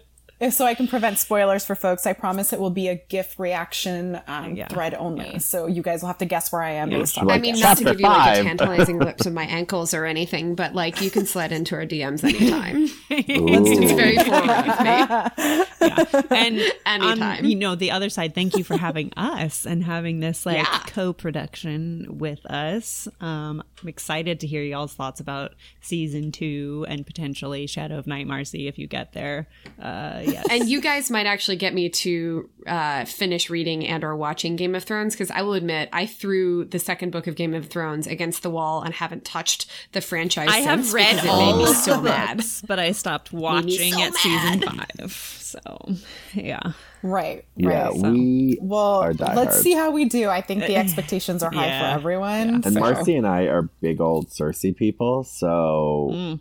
so 0.50 0.64
I 0.66 0.74
can 0.74 0.86
prevent 0.88 1.18
spoilers 1.18 1.64
for 1.64 1.74
folks, 1.74 2.06
I 2.06 2.12
promise 2.12 2.52
it 2.52 2.60
will 2.60 2.70
be 2.70 2.88
a 2.88 2.96
GIF 3.08 3.38
reaction 3.38 4.20
um, 4.26 4.54
Yeah. 4.54 4.68
thread 4.68 4.94
only. 4.94 5.38
So 5.38 5.66
you 5.66 5.82
guys 5.82 6.02
will 6.02 6.08
have 6.08 6.18
to 6.18 6.24
guess 6.26 6.52
where 6.52 6.62
I 6.62 6.72
am 6.72 6.90
based 6.90 7.16
on. 7.18 7.26
Like 7.26 7.38
I 7.38 7.40
mean, 7.40 7.54
it. 7.56 7.60
not 7.60 7.78
to 7.78 7.84
give 7.84 8.00
you 8.00 8.06
like 8.06 8.38
a 8.38 8.42
tantalizing 8.42 8.98
glimpse 9.00 9.26
of 9.26 9.32
my 9.32 9.44
ankles 9.44 9.94
or 9.94 10.04
anything, 10.04 10.54
but 10.54 10.74
like 10.74 11.00
you 11.00 11.10
can 11.10 11.26
slide 11.26 11.52
into 11.52 11.74
our 11.74 11.86
DMs 11.86 12.22
anytime. 12.24 12.88
It's 13.08 13.92
very 13.92 14.16
forward 14.16 14.66
with 14.66 14.80
me. 14.80 16.26
and 16.36 16.60
Anytime. 16.86 17.22
on, 17.22 17.44
you 17.48 17.56
know 17.56 17.74
the 17.74 17.90
other 17.90 18.08
side 18.08 18.34
thank 18.34 18.56
you 18.56 18.64
for 18.64 18.76
having 18.76 19.12
us 19.16 19.64
and 19.66 19.84
having 19.84 20.20
this 20.20 20.44
like 20.46 20.56
Yeah. 20.58 20.78
co-production 20.86 22.18
with 22.18 22.44
us 22.46 23.08
um 23.20 23.62
i'm 23.82 23.88
excited 23.88 24.40
to 24.40 24.46
hear 24.46 24.62
y'all's 24.62 24.94
thoughts 24.94 25.20
about 25.20 25.54
season 25.80 26.32
two 26.32 26.84
and 26.88 27.06
potentially 27.06 27.66
shadow 27.66 27.98
of 27.98 28.06
night 28.06 28.26
marcy 28.26 28.68
if 28.68 28.78
you 28.78 28.86
get 28.86 29.12
there 29.12 29.46
uh 29.80 30.22
yes 30.32 30.46
And 30.50 30.68
you 30.68 30.80
guys 30.80 31.10
might 31.10 31.26
actually 31.26 31.56
get 31.56 31.74
me 31.74 31.88
to 31.90 32.48
uh, 32.66 33.04
finish 33.04 33.48
reading 33.50 33.86
and 33.86 34.02
or 34.04 34.16
watching 34.16 34.56
Game 34.56 34.74
of 34.74 34.84
Thrones 34.84 35.14
because 35.14 35.30
I 35.30 35.42
will 35.42 35.54
admit 35.54 35.88
I 35.92 36.06
threw 36.06 36.64
the 36.64 36.78
second 36.78 37.10
book 37.10 37.26
of 37.26 37.36
Game 37.36 37.54
of 37.54 37.66
Thrones 37.68 38.06
against 38.06 38.42
the 38.42 38.50
wall 38.50 38.82
and 38.82 38.92
haven't 38.94 39.24
touched 39.24 39.70
the 39.92 40.00
franchise. 40.00 40.48
I 40.50 40.58
have 40.58 40.80
since 40.80 40.92
read 40.94 41.10
because 41.16 41.24
it 41.24 41.28
all 41.30 41.52
made 41.56 41.64
me 41.64 41.70
of 41.70 41.76
so 41.76 42.00
mad. 42.00 42.36
books, 42.38 42.62
but 42.66 42.78
I 42.78 42.92
stopped 42.92 43.32
watching 43.32 43.92
so 43.92 44.00
at 44.00 44.14
season 44.14 44.60
five. 44.62 45.12
So, 45.12 45.94
yeah. 46.34 46.72
right. 47.04 47.44
Yeah, 47.54 47.88
Right. 47.90 47.94
we 47.94 48.58
well, 48.60 48.96
are 49.02 49.12
let's 49.14 49.18
diehards. 49.34 49.56
see 49.60 49.72
how 49.74 49.92
we 49.92 50.06
do. 50.06 50.28
I 50.28 50.40
think 50.40 50.66
the 50.66 50.74
expectations 50.76 51.42
are 51.44 51.52
high 51.52 51.66
Yeah. 51.66 51.92
for 51.92 51.98
everyone. 52.00 52.48
And 52.64 52.64
so- 52.74 52.80
Marcy 52.80 53.14
and 53.16 53.26
I 53.26 53.42
are 53.44 53.62
big 53.80 54.00
old 54.00 54.28
Cersei 54.30 54.74
people, 54.76 55.22
so 55.22 56.10
Mm. 56.12 56.40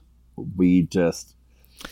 we 0.57 0.81
just 0.83 1.34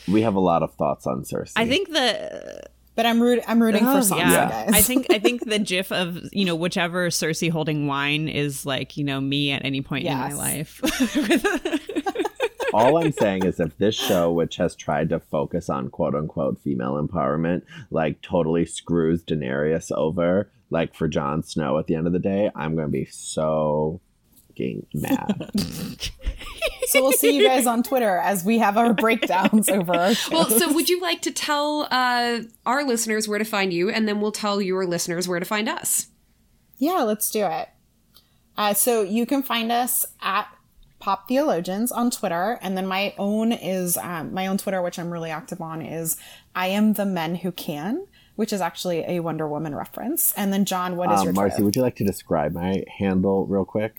we 0.08 0.22
have 0.22 0.36
a 0.36 0.40
lot 0.40 0.64
of 0.64 0.74
thoughts 0.76 1.08
on 1.08 1.24
Cersei. 1.24 1.54
I 1.56 1.68
think 1.68 1.90
the 1.90 2.62
but 2.96 3.06
I'm 3.08 3.20
root- 3.22 3.44
I'm 3.48 3.62
rooting 3.62 3.86
Oh, 3.88 3.94
for 4.02 4.08
Sansa, 4.16 4.18
yeah. 4.20 4.50
guys. 4.50 4.70
I 4.74 4.82
think 4.82 5.08
I 5.10 5.18
think 5.20 5.46
the 5.50 5.58
gif 5.60 5.92
of 5.92 6.20
you 6.32 6.46
know 6.46 6.56
whichever 6.56 7.10
Cersei 7.10 7.50
holding 7.50 7.88
wine 7.88 8.28
is 8.28 8.66
like 8.66 8.98
you 8.98 9.04
know 9.04 9.20
me 9.20 9.52
at 9.52 9.66
any 9.66 9.82
point 9.82 10.06
in 10.06 10.14
my 10.16 10.34
life. 10.34 10.80
all 12.74 12.98
I'm 12.98 13.12
saying 13.12 13.46
is 13.46 13.60
if 13.60 13.78
this 13.78 13.96
show, 13.96 14.32
which 14.32 14.56
has 14.58 14.76
tried 14.76 15.10
to 15.10 15.20
focus 15.20 15.70
on 15.70 15.90
quote 15.90 16.16
unquote 16.16 16.60
female 16.62 17.02
empowerment, 17.04 17.64
like 17.92 18.22
totally 18.22 18.66
screws 18.66 19.24
Daenerys 19.24 19.92
over, 19.92 20.50
like 20.70 20.94
for 20.96 21.08
Jon 21.08 21.44
Snow 21.44 21.78
at 21.80 21.88
the 21.88 21.96
end 21.96 22.08
of 22.08 22.14
the 22.14 22.20
day, 22.20 22.50
I'm 22.56 22.76
gonna 22.76 22.90
be 22.90 23.06
so 23.06 24.02
mad. 24.94 25.50
so 26.94 27.02
we'll 27.02 27.12
see 27.12 27.36
you 27.38 27.48
guys 27.48 27.66
on 27.66 27.84
Twitter 27.84 28.18
as 28.18 28.44
we 28.46 28.60
have 28.60 28.78
our 28.78 28.94
breakdowns 28.94 29.68
over 29.70 29.94
our 29.96 30.14
shows. 30.14 30.32
Well, 30.32 30.50
so 30.50 30.72
would 30.74 30.90
you 30.90 31.02
like 31.02 31.22
to 31.24 31.32
tell 31.32 31.88
uh, 31.92 32.40
our 32.66 32.84
listeners 32.84 33.28
where 33.28 33.40
to 33.40 33.46
find 33.46 33.74
you, 33.74 33.90
and 33.90 34.08
then 34.08 34.22
we'll 34.22 34.32
tell 34.32 34.62
your 34.62 34.86
listeners 34.86 35.28
where 35.28 35.40
to 35.40 35.46
find 35.46 35.68
us? 35.68 36.08
Yeah, 36.78 37.02
let's 37.04 37.30
do 37.30 37.46
it. 37.46 37.70
Uh, 38.58 38.74
so 38.74 39.02
you 39.02 39.26
can 39.26 39.42
find 39.44 39.72
us 39.72 40.06
at 40.22 40.48
Pop 41.00 41.28
Theologians 41.28 41.92
on 41.92 42.12
Twitter, 42.12 42.60
and 42.62 42.78
then 42.78 42.88
my 42.88 43.14
own 43.18 43.52
is 43.52 43.98
um, 43.98 44.34
my 44.34 44.48
own 44.48 44.58
Twitter, 44.58 44.82
which 44.82 44.98
I'm 45.00 45.12
really 45.12 45.32
active 45.32 45.60
on, 45.62 45.82
is 45.82 46.18
I 46.56 46.68
am 46.68 46.94
the 46.94 47.06
men 47.06 47.36
who 47.36 47.52
can, 47.52 48.06
which 48.36 48.54
is 48.54 48.62
actually 48.62 49.00
a 49.08 49.20
Wonder 49.20 49.48
Woman 49.48 49.76
reference. 49.76 50.32
And 50.34 50.54
then 50.54 50.66
John, 50.66 50.96
what 50.96 51.12
is 51.12 51.20
Um, 51.20 51.26
your 51.26 51.34
Marcy, 51.34 51.56
Twitter? 51.56 51.66
would 51.66 51.76
you 51.76 51.82
like 51.82 51.96
to 51.98 52.04
describe 52.06 52.54
my 52.54 52.84
handle 53.00 53.46
real 53.48 53.66
quick? 53.66 53.96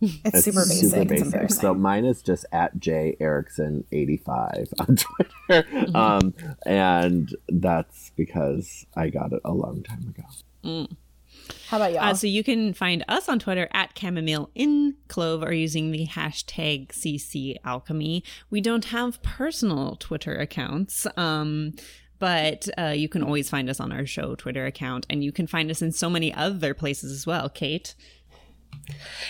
It's, 0.00 0.44
super 0.44 0.64
basic. 0.64 1.10
It's. 1.10 1.60
So 1.60 1.74
mine 1.74 2.04
is 2.04 2.22
just 2.22 2.46
at 2.52 2.78
J 2.78 3.16
Erickson 3.20 3.84
eighty 3.90 4.16
five 4.16 4.72
on 4.78 4.96
Twitter, 4.96 5.32
Mm-hmm. 5.50 5.96
um, 5.96 6.34
and 6.66 7.34
that's 7.48 8.12
because 8.16 8.86
I 8.96 9.08
got 9.08 9.32
it 9.32 9.40
a 9.44 9.52
long 9.52 9.82
time 9.82 10.14
ago. 10.16 10.86
How 11.68 11.78
about 11.78 11.92
y'all? 11.92 12.04
Uh, 12.04 12.14
so 12.14 12.26
you 12.26 12.44
can 12.44 12.74
find 12.74 13.04
us 13.08 13.28
on 13.28 13.38
Twitter 13.38 13.68
at 13.72 13.96
chamomile 13.98 14.50
in 14.54 14.96
clove 15.08 15.42
or 15.42 15.52
using 15.52 15.90
the 15.90 16.06
hashtag 16.06 16.88
CC 16.88 17.56
Alchemy. 17.64 18.22
We 18.50 18.60
don't 18.60 18.86
have 18.86 19.22
personal 19.22 19.96
Twitter 19.96 20.36
accounts. 20.36 21.06
Um, 21.16 21.72
but 22.18 22.68
uh, 22.76 22.92
you 22.96 23.08
can 23.08 23.22
always 23.22 23.48
find 23.48 23.70
us 23.70 23.78
on 23.78 23.92
our 23.92 24.04
show 24.04 24.34
Twitter 24.34 24.66
account, 24.66 25.06
and 25.08 25.22
you 25.22 25.30
can 25.30 25.46
find 25.46 25.70
us 25.70 25.80
in 25.80 25.92
so 25.92 26.10
many 26.10 26.34
other 26.34 26.74
places 26.74 27.12
as 27.12 27.26
well. 27.26 27.48
Kate, 27.48 27.94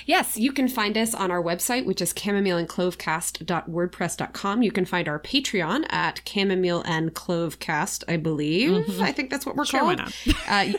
Yes, 0.07 0.37
you 0.37 0.53
can 0.53 0.69
find 0.69 0.97
us 0.97 1.15
on 1.15 1.31
our 1.33 1.43
website, 1.43 1.85
which 1.85 2.01
is 2.01 2.15
camomileandclovecast.wordpress.com. 2.15 4.63
You 4.63 4.71
can 4.71 4.85
find 4.85 5.09
our 5.09 5.19
Patreon 5.19 5.93
at 5.93 6.21
chamomile 6.27 6.83
and 6.87 7.13
clovecast, 7.15 8.05
I 8.09 8.17
believe. 8.17 9.01
I 9.01 9.11
think 9.13 9.31
that's 9.31 9.45
what 9.45 9.57
we're 9.57 9.65
Sure, 9.65 9.81
called. 9.81 10.01
Uh, 10.49 10.73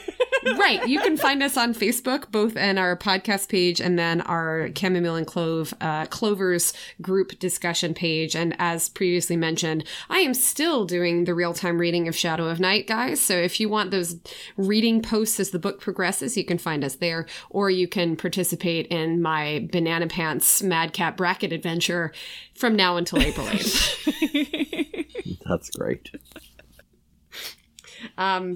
right. 0.57 0.87
You 0.87 1.01
can 1.01 1.17
find 1.17 1.43
us 1.43 1.57
on 1.57 1.73
Facebook, 1.73 2.31
both 2.31 2.55
in 2.55 2.77
our 2.77 2.95
podcast 2.95 3.49
page 3.49 3.81
and 3.81 3.99
then 3.99 4.21
our 4.21 4.69
chamomile 4.75 5.15
and 5.15 5.27
clove 5.27 5.73
uh, 5.81 6.05
clovers 6.05 6.73
group 7.01 7.37
discussion 7.39 7.93
page. 7.93 8.35
And 8.35 8.55
as 8.57 8.87
previously 8.89 9.35
mentioned, 9.35 9.83
I 10.09 10.19
am 10.19 10.33
still 10.33 10.85
doing 10.85 11.25
the 11.25 11.33
real 11.33 11.53
time 11.53 11.77
reading 11.77 12.07
of 12.07 12.15
Shadow 12.15 12.47
of 12.47 12.59
Night, 12.59 12.87
guys. 12.87 13.19
So 13.19 13.35
if 13.35 13.59
you 13.59 13.67
want 13.69 13.91
those 13.91 14.17
reading 14.57 15.01
posts 15.01 15.39
as 15.39 15.51
the 15.51 15.59
book 15.59 15.79
progresses, 15.81 16.37
you 16.37 16.45
can 16.45 16.57
find 16.57 16.83
us 16.85 16.95
there, 16.95 17.25
or 17.49 17.69
you 17.69 17.87
can 17.87 18.15
participate 18.15 18.48
in 18.53 19.21
my 19.21 19.67
banana 19.71 20.07
pants 20.07 20.61
madcap 20.61 21.17
bracket 21.17 21.51
adventure 21.51 22.11
from 22.55 22.75
now 22.75 22.97
until 22.97 23.21
April 23.21 23.45
8th. 23.47 25.05
That's 25.45 25.69
great. 25.71 26.11
Um, 28.17 28.55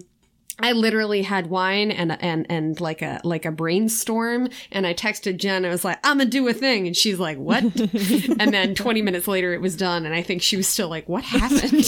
I 0.60 0.74
literally 0.74 1.24
had 1.24 1.48
wine 1.48 1.90
and 1.91 2.11
and 2.22 2.45
and 2.49 2.80
like 2.80 3.02
a 3.02 3.20
like 3.24 3.45
a 3.45 3.52
brainstorm, 3.52 4.49
and 4.72 4.86
I 4.86 4.94
texted 4.94 5.38
Jen. 5.38 5.65
I 5.65 5.70
was 5.70 5.84
like, 5.84 5.98
"I'm 6.03 6.20
gonna 6.20 6.30
do 6.30 6.48
a 6.48 6.53
thing," 6.53 6.86
and 6.86 6.95
she's 6.95 7.20
like, 7.20 7.38
"What?" 7.38 7.64
and 8.40 8.53
then 8.53 8.76
20 8.76 9.02
minutes 9.02 9.28
later, 9.28 9.53
it 9.53 9.61
was 9.61 9.76
done, 9.76 10.06
and 10.06 10.14
I 10.14 10.22
think 10.22 10.41
she 10.41 10.56
was 10.56 10.68
still 10.68 10.90
like, 10.90 11.10
"What 11.10 11.24
happened?" 11.24 11.86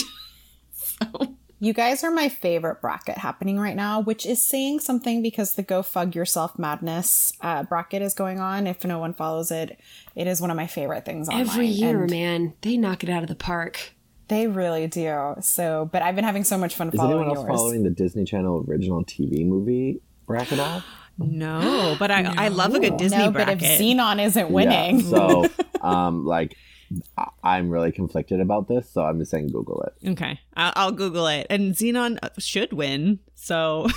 so 0.72 1.36
You 1.60 1.74
guys 1.74 2.04
are 2.04 2.12
my 2.12 2.28
favorite 2.28 2.82
bracket 2.82 3.18
happening 3.18 3.58
right 3.58 3.76
now, 3.78 4.02
which 4.02 4.26
is 4.26 4.44
saying 4.44 4.82
something 4.82 5.22
because 5.22 5.56
the 5.56 5.64
Go 5.64 5.82
Fug 5.84 6.14
Yourself 6.14 6.60
Madness 6.60 7.32
uh, 7.42 7.64
bracket 7.64 8.02
is 8.02 8.14
going 8.14 8.40
on. 8.42 8.68
If 8.68 8.84
no 8.84 9.00
one 9.00 9.14
follows 9.14 9.52
it, 9.52 9.80
it 10.16 10.28
is 10.28 10.42
one 10.42 10.52
of 10.52 10.58
my 10.58 10.68
favorite 10.68 11.06
things 11.06 11.30
online. 11.30 11.48
every 11.48 11.68
year, 11.68 12.02
and 12.02 12.12
man, 12.12 12.54
they 12.62 12.76
knock 12.76 13.04
it 13.04 13.10
out 13.10 13.24
of 13.24 13.30
the 13.30 13.36
park. 13.36 13.94
They 14.28 14.48
really 14.48 14.88
do. 14.88 15.36
So, 15.42 15.88
but 15.92 16.02
I've 16.02 16.16
been 16.16 16.26
having 16.26 16.44
so 16.44 16.58
much 16.58 16.76
fun 16.76 16.90
Is 16.90 16.96
following 16.96 17.20
anyone 17.22 17.38
else 17.38 17.48
yours. 17.48 17.58
following 17.58 17.84
the 17.84 17.90
Disney 17.92 18.26
Channel 18.26 18.66
original 18.68 19.06
TV 19.06 19.46
movie 19.46 20.02
bracket 20.28 20.60
off? 20.60 20.86
No, 21.18 21.96
but 22.00 22.12
I, 22.12 22.34
I 22.38 22.48
love 22.50 22.74
a 22.76 22.80
good 22.82 22.98
Disney 22.98 23.20
no, 23.20 23.32
bracket. 23.32 23.60
but 23.60 23.66
if 23.66 23.80
Zenon 23.80 24.22
isn't 24.22 24.52
winning, 24.52 25.00
Yeah, 25.00 25.10
so, 25.10 25.46
um, 25.82 26.26
like, 26.26 26.52
I- 26.52 26.56
I'm 27.44 27.70
really 27.70 27.92
conflicted 27.92 28.40
about 28.40 28.68
this, 28.68 28.90
so 28.90 29.04
I'm 29.04 29.20
just 29.20 29.32
saying 29.32 29.50
Google 29.50 29.82
it. 29.84 30.10
okay, 30.12 30.40
I'll, 30.56 30.74
I'll 30.76 30.92
Google 30.92 31.28
it. 31.28 31.48
And 31.50 31.74
Zenon 31.76 32.18
uh, 32.24 32.30
should 32.38 32.74
win. 32.74 33.20
So 33.38 33.88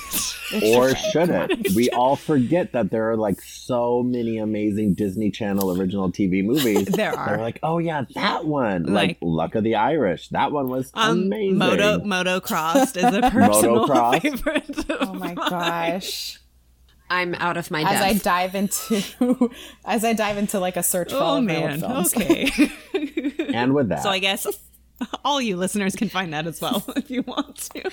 Or 0.75 0.95
should 0.95 1.31
it? 1.31 1.69
We 1.75 1.89
all 1.91 2.17
forget 2.17 2.73
that 2.73 2.91
there 2.91 3.11
are 3.11 3.17
like 3.17 3.41
so 3.41 4.03
many 4.03 4.37
amazing 4.39 4.95
Disney 4.95 5.31
Channel 5.31 5.79
original 5.79 6.11
TV 6.13 6.45
movies. 6.45 6.87
There 6.99 7.13
They're 7.13 7.19
are. 7.19 7.39
like, 7.39 7.59
oh 7.63 7.79
yeah, 7.79 8.05
that 8.15 8.45
one. 8.45 8.83
Like, 8.85 9.09
Like- 9.11 9.19
Luck 9.23 9.55
of 9.55 9.65
the 9.65 9.77
Irish. 9.77 10.29
That 10.31 10.53
one 10.53 10.69
was 10.69 10.91
um, 10.95 11.19
amazing. 11.25 11.59
Moto 11.59 11.99
Motocrossed 12.01 12.97
is 12.97 13.05
a 13.05 13.23
personal 13.31 13.87
Motocross. 13.89 14.21
favorite. 14.23 14.79
of 14.91 15.09
oh 15.09 15.15
my 15.15 15.35
mine. 15.35 15.35
gosh. 15.37 16.39
I'm 17.11 17.35
out 17.37 17.57
of 17.57 17.71
my 17.71 17.83
As 17.83 18.03
I 18.03 18.15
dive 18.15 18.55
into, 18.55 19.51
as 19.85 20.05
I 20.05 20.13
dive 20.13 20.37
into 20.37 20.61
like 20.61 20.77
a 20.77 20.83
search 20.83 21.11
for 21.11 21.17
oh, 21.17 21.21
all 21.21 21.35
Oh 21.35 21.39
of 21.39 21.45
man. 21.45 21.81
films. 21.81 22.15
Okay. 22.15 22.51
And 23.55 23.75
with 23.75 23.89
that, 23.89 24.03
so 24.03 24.11
I 24.11 24.19
guess 24.19 24.47
all 25.25 25.41
you 25.41 25.57
listeners 25.57 25.95
can 25.95 26.09
find 26.09 26.33
that 26.33 26.47
as 26.47 26.61
well 26.61 26.85
if 26.97 27.11
you 27.11 27.23
want 27.23 27.57
to. 27.57 27.91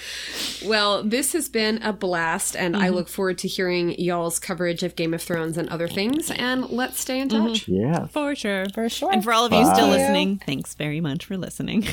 Well, 0.68 1.04
this 1.04 1.34
has 1.34 1.50
been 1.50 1.82
a 1.84 1.94
blast, 1.94 2.56
and 2.56 2.76
I 2.76 2.88
mm-hmm. 2.88 2.96
look 2.96 3.08
forward 3.08 3.38
to 3.40 3.48
hearing 3.48 4.00
y'all's 4.00 4.40
coverage 4.40 4.84
of 4.84 4.96
Game 4.96 5.14
of 5.14 5.22
Thrones 5.22 5.58
and 5.58 5.70
other 5.70 5.88
things. 5.88 6.32
And 6.32 6.70
let's 6.70 7.00
stay 7.00 7.20
in 7.20 7.30
touch. 7.30 7.66
Mm-hmm. 7.66 7.74
yeah. 7.74 8.08
For 8.08 8.36
sure. 8.36 8.66
For 8.74 8.90
sure. 8.90 9.12
And 9.12 9.24
for 9.24 9.34
all 9.34 9.46
of 9.46 9.54
you 9.54 9.66
still 9.74 9.88
listening, 9.88 10.42
thanks 10.46 10.76
very 10.76 11.02
much 11.02 11.26
for 11.26 11.38
listening. 11.38 11.86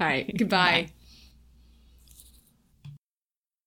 All 0.00 0.06
right, 0.06 0.30
goodbye. 0.36 0.90